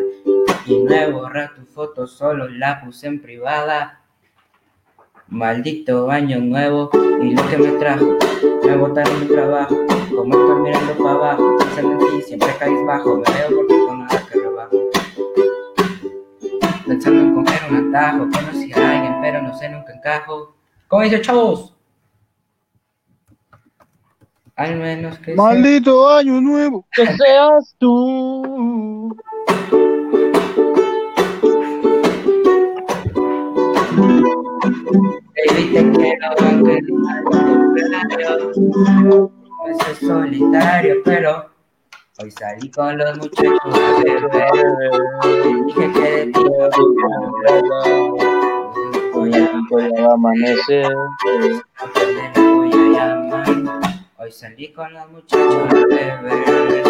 Y 0.64 0.78
no 0.84 0.94
he 0.94 1.10
borrado 1.10 1.56
tu 1.56 1.66
foto, 1.66 2.06
solo 2.06 2.48
la 2.48 2.80
puse 2.80 3.08
en 3.08 3.20
privada. 3.20 4.04
Maldito 5.26 6.12
año 6.12 6.38
nuevo 6.38 6.90
y 7.22 7.34
lo 7.34 7.48
que 7.48 7.58
me 7.58 7.72
trajo. 7.72 8.16
Me 8.64 8.76
botaron 8.76 9.18
mi 9.18 9.26
trabajo, 9.26 9.76
como 10.14 10.32
estoy 10.32 10.62
mirando 10.62 10.92
para 10.92 11.10
abajo. 11.10 11.56
Pensando 11.58 11.92
en 11.92 11.98
ti, 11.98 12.22
siempre 12.22 12.54
caís 12.60 12.86
bajo. 12.86 13.16
Me 13.16 13.24
veo 13.32 13.56
porque 13.56 13.74
Pensando 16.86 17.20
en 17.20 17.34
coger 17.34 17.60
un 17.70 17.88
atajo. 17.94 18.28
Conocí 18.30 18.72
a 18.72 18.90
alguien, 18.90 19.14
pero 19.22 19.42
no 19.42 19.54
sé, 19.56 19.68
nunca 19.68 19.92
encajo. 19.94 20.54
¿Cómo 20.88 21.02
dice, 21.02 21.20
chavos? 21.20 21.74
Al 24.56 24.76
menos 24.76 25.18
que 25.18 25.34
sea- 25.34 25.42
Maldito 25.42 26.08
año 26.10 26.40
nuevo. 26.40 26.86
Que 26.92 27.06
seas 27.06 27.74
tú. 27.78 29.16
Baby, 34.34 35.72
te 35.72 35.90
quiero 35.92 36.26
aunque 36.40 36.80
no 39.02 39.30
solitario, 40.00 40.96
pero 41.04 41.50
hoy 42.20 42.30
salí 42.30 42.70
con 42.70 42.96
los 42.96 43.18
muchachos 43.18 43.58
a 43.64 44.02
beber. 44.04 44.52
Dije 45.66 45.92
que 45.92 46.00
de 46.00 46.26
ti 46.26 46.40
no 46.44 46.70
voy 49.12 49.34
a 49.34 49.50
Voy 49.70 49.94
a 49.98 50.12
amanecer. 50.12 50.92
voy 52.36 52.72
a 52.72 52.76
llamar. 52.92 53.46
Hoy 54.18 54.30
salí 54.30 54.72
con 54.72 54.92
los 54.92 55.10
muchachos 55.10 55.54
a 55.54 55.74
beber. 55.74 56.84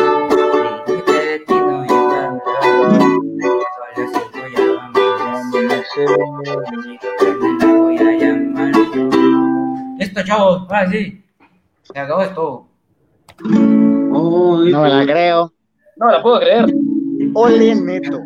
Dije 0.87 1.05
que 1.05 1.13
de 1.13 1.39
ti 1.41 1.55
no 1.55 1.85
iba 1.85 2.19
a 2.19 2.33
las 3.97 4.11
cinco 4.13 4.41
ya 4.55 4.63
vamos 4.77 4.99
a 5.97 7.67
voy 7.67 7.97
a 7.99 8.13
llamar. 8.13 8.73
Listo, 9.99 10.23
chavos, 10.25 10.63
ahora 10.69 10.91
sí. 10.91 11.25
Se 11.83 11.99
acabó 11.99 12.23
esto. 12.23 12.69
Hoy 14.17 14.71
No 14.71 14.83
me 14.83 14.89
la 14.89 15.05
creo. 15.05 15.53
No 15.97 16.11
la 16.11 16.23
puedo 16.23 16.41
creer. 16.41 16.67
Ole, 17.35 17.75
neto. 17.75 18.21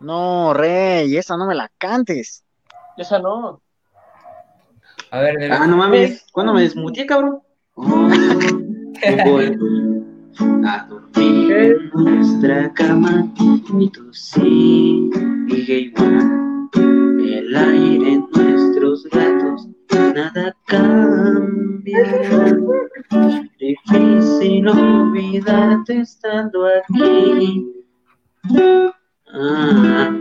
No, 0.00 0.52
rey, 0.52 1.16
esa 1.16 1.36
no 1.36 1.46
me 1.46 1.54
la 1.54 1.70
cantes. 1.78 2.44
Esa 2.96 3.18
no. 3.18 3.62
A 5.10 5.20
ver, 5.20 5.38
de 5.38 5.52
Ah, 5.52 5.66
no 5.66 5.76
mames. 5.76 6.26
¿Cuándo 6.32 6.52
me 6.54 6.62
desmuteé, 6.62 7.06
cabrón? 7.06 7.40
Oh, 7.74 7.84
voy 9.24 9.58
a 10.66 10.86
dormir 10.88 11.52
en 11.52 11.90
nuestra 11.94 12.72
cama 12.72 13.32
y 13.78 13.88
todo 13.90 14.12
sigue 14.12 15.78
igual. 15.78 16.68
El 16.74 17.56
aire 17.56 18.12
en 18.12 18.28
nuestros 18.34 19.04
gatos, 19.04 19.68
nada 20.14 20.56
cambia. 20.66 22.04
Difícil 23.58 24.68
olvidarte 24.68 26.00
estando 26.00 26.66
aquí. 26.66 27.84
Ah, 29.28 30.14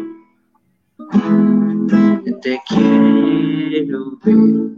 te 2.42 2.60
quiero 2.68 4.18
ver. 4.24 4.72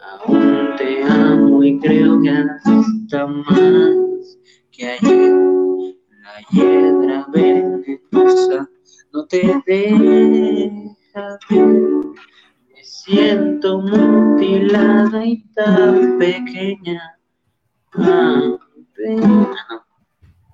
Aún 0.00 0.76
te 0.76 1.02
amo 1.04 1.62
y 1.62 1.78
creo 1.78 2.20
que 2.20 2.30
hasta 2.30 3.26
más 3.26 4.38
que 4.70 4.86
ayer. 4.86 5.96
La 6.22 6.40
hiedra 6.50 7.26
venenosa 7.32 8.68
no 9.12 9.26
te 9.26 9.62
deja 9.66 11.38
ver. 11.50 12.09
Siento 13.10 13.80
mutilada 13.80 15.24
y 15.24 15.42
tan 15.52 16.16
pequeña. 16.16 17.18
Ah. 17.94 18.56
No, 19.08 19.50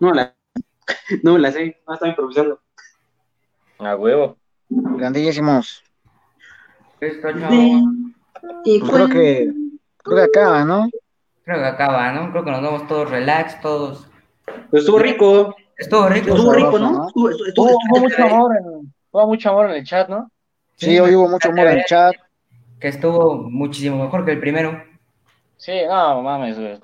no 0.00 0.12
la, 0.14 0.34
no 1.22 1.36
la 1.36 1.52
sé, 1.52 1.76
no 1.86 1.92
estaba 1.92 2.08
improvisando. 2.08 2.58
A 3.78 3.94
huevo. 3.94 4.38
Grandísimos. 4.70 5.84
Chavos. 6.98 7.82
Y 8.64 8.80
Pues 8.80 8.90
creo 8.90 9.08
que, 9.10 9.52
creo 10.02 10.16
que 10.16 10.22
acaba, 10.22 10.64
¿no? 10.64 10.88
Creo 11.44 11.58
que 11.58 11.66
acaba, 11.66 12.10
¿no? 12.12 12.30
Creo 12.30 12.42
que 12.42 12.50
nos 12.52 12.62
vemos 12.62 12.86
todos 12.86 13.10
relax, 13.10 13.60
todos. 13.60 14.08
Pues 14.70 14.84
estuvo 14.84 14.98
rico. 14.98 15.54
Estuvo 15.76 16.08
rico. 16.08 16.34
Estuvo 16.34 16.52
rico, 16.54 16.78
¿no? 16.78 16.90
¿no? 16.92 17.06
Estuvo, 17.08 17.28
estuvo, 17.28 17.52
Tuvo, 17.54 17.68
estuvo- 17.68 17.78
hubo 17.90 18.00
mucho 18.00 18.24
amor 18.24 18.56
en, 18.56 18.94
hubo 19.10 19.26
mucho 19.26 19.50
amor 19.50 19.66
en 19.70 19.76
el 19.76 19.84
chat, 19.84 20.08
¿no? 20.08 20.30
Sí, 20.76 20.98
hoy 20.98 21.14
hubo 21.14 21.28
mucho 21.28 21.50
amor 21.50 21.66
en 21.66 21.78
el 21.80 21.84
chat. 21.84 22.14
Que 22.81 22.89
estuvo 22.89 23.36
muchísimo 23.51 24.03
mejor 24.03 24.24
que 24.24 24.32
el 24.32 24.40
primero. 24.40 24.82
Sí, 25.57 25.73
no 25.89 26.23
mames, 26.23 26.59
güey. 26.59 26.78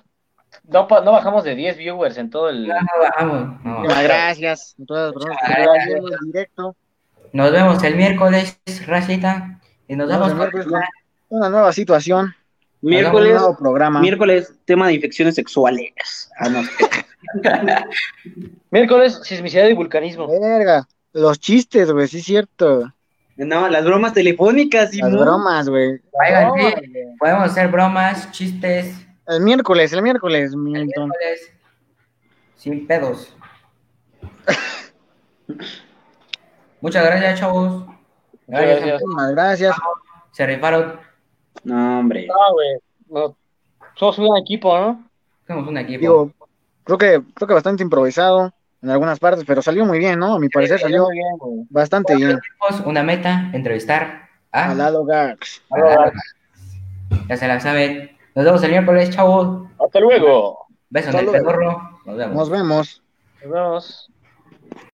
No, 0.65 0.87
pa- 0.87 1.01
no 1.03 1.13
bajamos 1.13 1.45
de 1.45 1.55
10 1.55 1.77
viewers 1.79 2.17
en 2.19 2.31
todo 2.31 2.49
el. 2.51 2.67
No, 2.69 2.75
no 2.75 2.87
bajamos. 3.03 3.65
No. 3.65 3.79
Muchas 3.81 4.03
gracias. 4.03 4.75
directo. 6.25 6.77
Nos 7.33 7.51
vemos 7.53 7.83
el 7.83 7.97
miércoles, 7.97 8.61
Racita. 8.87 9.61
Y 9.89 9.97
nos 9.97 10.09
Nos 10.09 10.19
vemos 10.19 10.31
el 10.33 10.37
miércoles 10.39 10.67
Una 11.29 11.49
nueva 11.49 11.73
situación. 11.73 12.35
Un 12.83 12.91
Miércoles, 12.91 13.35
nuevo 13.35 13.57
programa. 13.57 14.01
miércoles, 14.01 14.55
tema 14.65 14.89
de 14.89 14.95
infecciones 14.95 15.35
sexuales. 15.37 16.31
Ah, 16.39 16.49
no. 16.49 16.63
Miércoles, 18.71 19.21
sismicidad 19.23 19.69
y 19.69 19.75
vulcanismo. 19.75 20.27
Verga. 20.29 20.87
Los 21.13 21.39
chistes, 21.39 21.91
güey, 21.93 22.09
sí 22.09 22.19
es 22.19 22.25
cierto. 22.25 22.93
No, 23.37 23.69
las 23.69 23.85
bromas 23.85 24.13
telefónicas, 24.13 24.85
Las 24.85 24.91
Simón. 24.93 25.13
bromas, 25.19 25.69
güey. 25.69 26.01
Oigan, 26.13 26.53
sí, 26.55 26.75
podemos 27.19 27.45
hacer 27.45 27.69
bromas, 27.69 28.31
chistes, 28.31 28.95
El 29.27 29.41
miércoles, 29.43 29.93
el 29.93 30.03
miércoles, 30.03 30.51
el 30.53 30.59
Milton. 30.59 31.09
miércoles, 31.09 31.53
sin 32.57 32.87
pedos. 32.87 33.35
Muchas 36.81 37.05
gracias, 37.05 37.41
chavos. 37.41 37.85
Gracias. 38.47 38.83
Muchísimas 39.03 39.31
gracias. 39.33 39.77
Se 40.33 40.47
rifaron. 40.47 41.01
No, 41.65 42.01
hombre. 42.01 42.27
No, 42.27 42.53
güey. 42.53 42.79
No, 43.09 43.37
somos 43.95 44.19
un 44.19 44.37
equipo, 44.39 44.77
¿no? 44.77 45.09
Somos 45.47 45.69
un 45.69 45.79
equipo. 45.79 46.01
Digo, 46.01 46.33
creo 46.85 46.99
que, 46.99 47.23
creo 47.35 47.49
que 47.49 47.55
bastante 47.55 47.83
improvisado 47.83 48.53
en 48.83 48.91
algunas 48.91 49.19
partes, 49.19 49.45
pero 49.47 49.63
salió 49.63 49.85
muy 49.85 49.99
bien, 49.99 50.19
¿no? 50.19 50.35
A 50.35 50.39
mi 50.39 50.49
parecer 50.49 50.81
salió 50.81 51.09
bien, 51.09 51.37
güey. 51.39 51.67
bastante 51.71 52.17
bien. 52.17 52.39
Tenemos 52.61 52.87
una 52.87 53.03
meta, 53.03 53.51
entrevistar 53.53 54.29
a... 54.51 54.71
A 54.71 54.75
Lalo 54.75 55.05
Gax. 55.05 55.63
Ya 57.29 57.37
se 57.37 57.47
la 57.49 57.61
saben. 57.61 58.17
Nos 58.35 58.45
vemos 58.45 58.63
el 58.65 58.71
miércoles, 58.71 59.11
chavos. 59.11 59.69
Hasta 59.85 60.01
luego. 60.01 60.67
Beso 60.91 61.11
en 61.11 61.17
Hasta 61.17 61.21
el 61.21 61.27
luego. 61.27 61.45
pedorro. 61.45 62.01
Nos 62.07 62.17
vemos. 62.17 62.37
Nos 62.37 62.51
vemos. 62.51 63.03
Nos 63.43 63.53
vemos. 63.53 64.11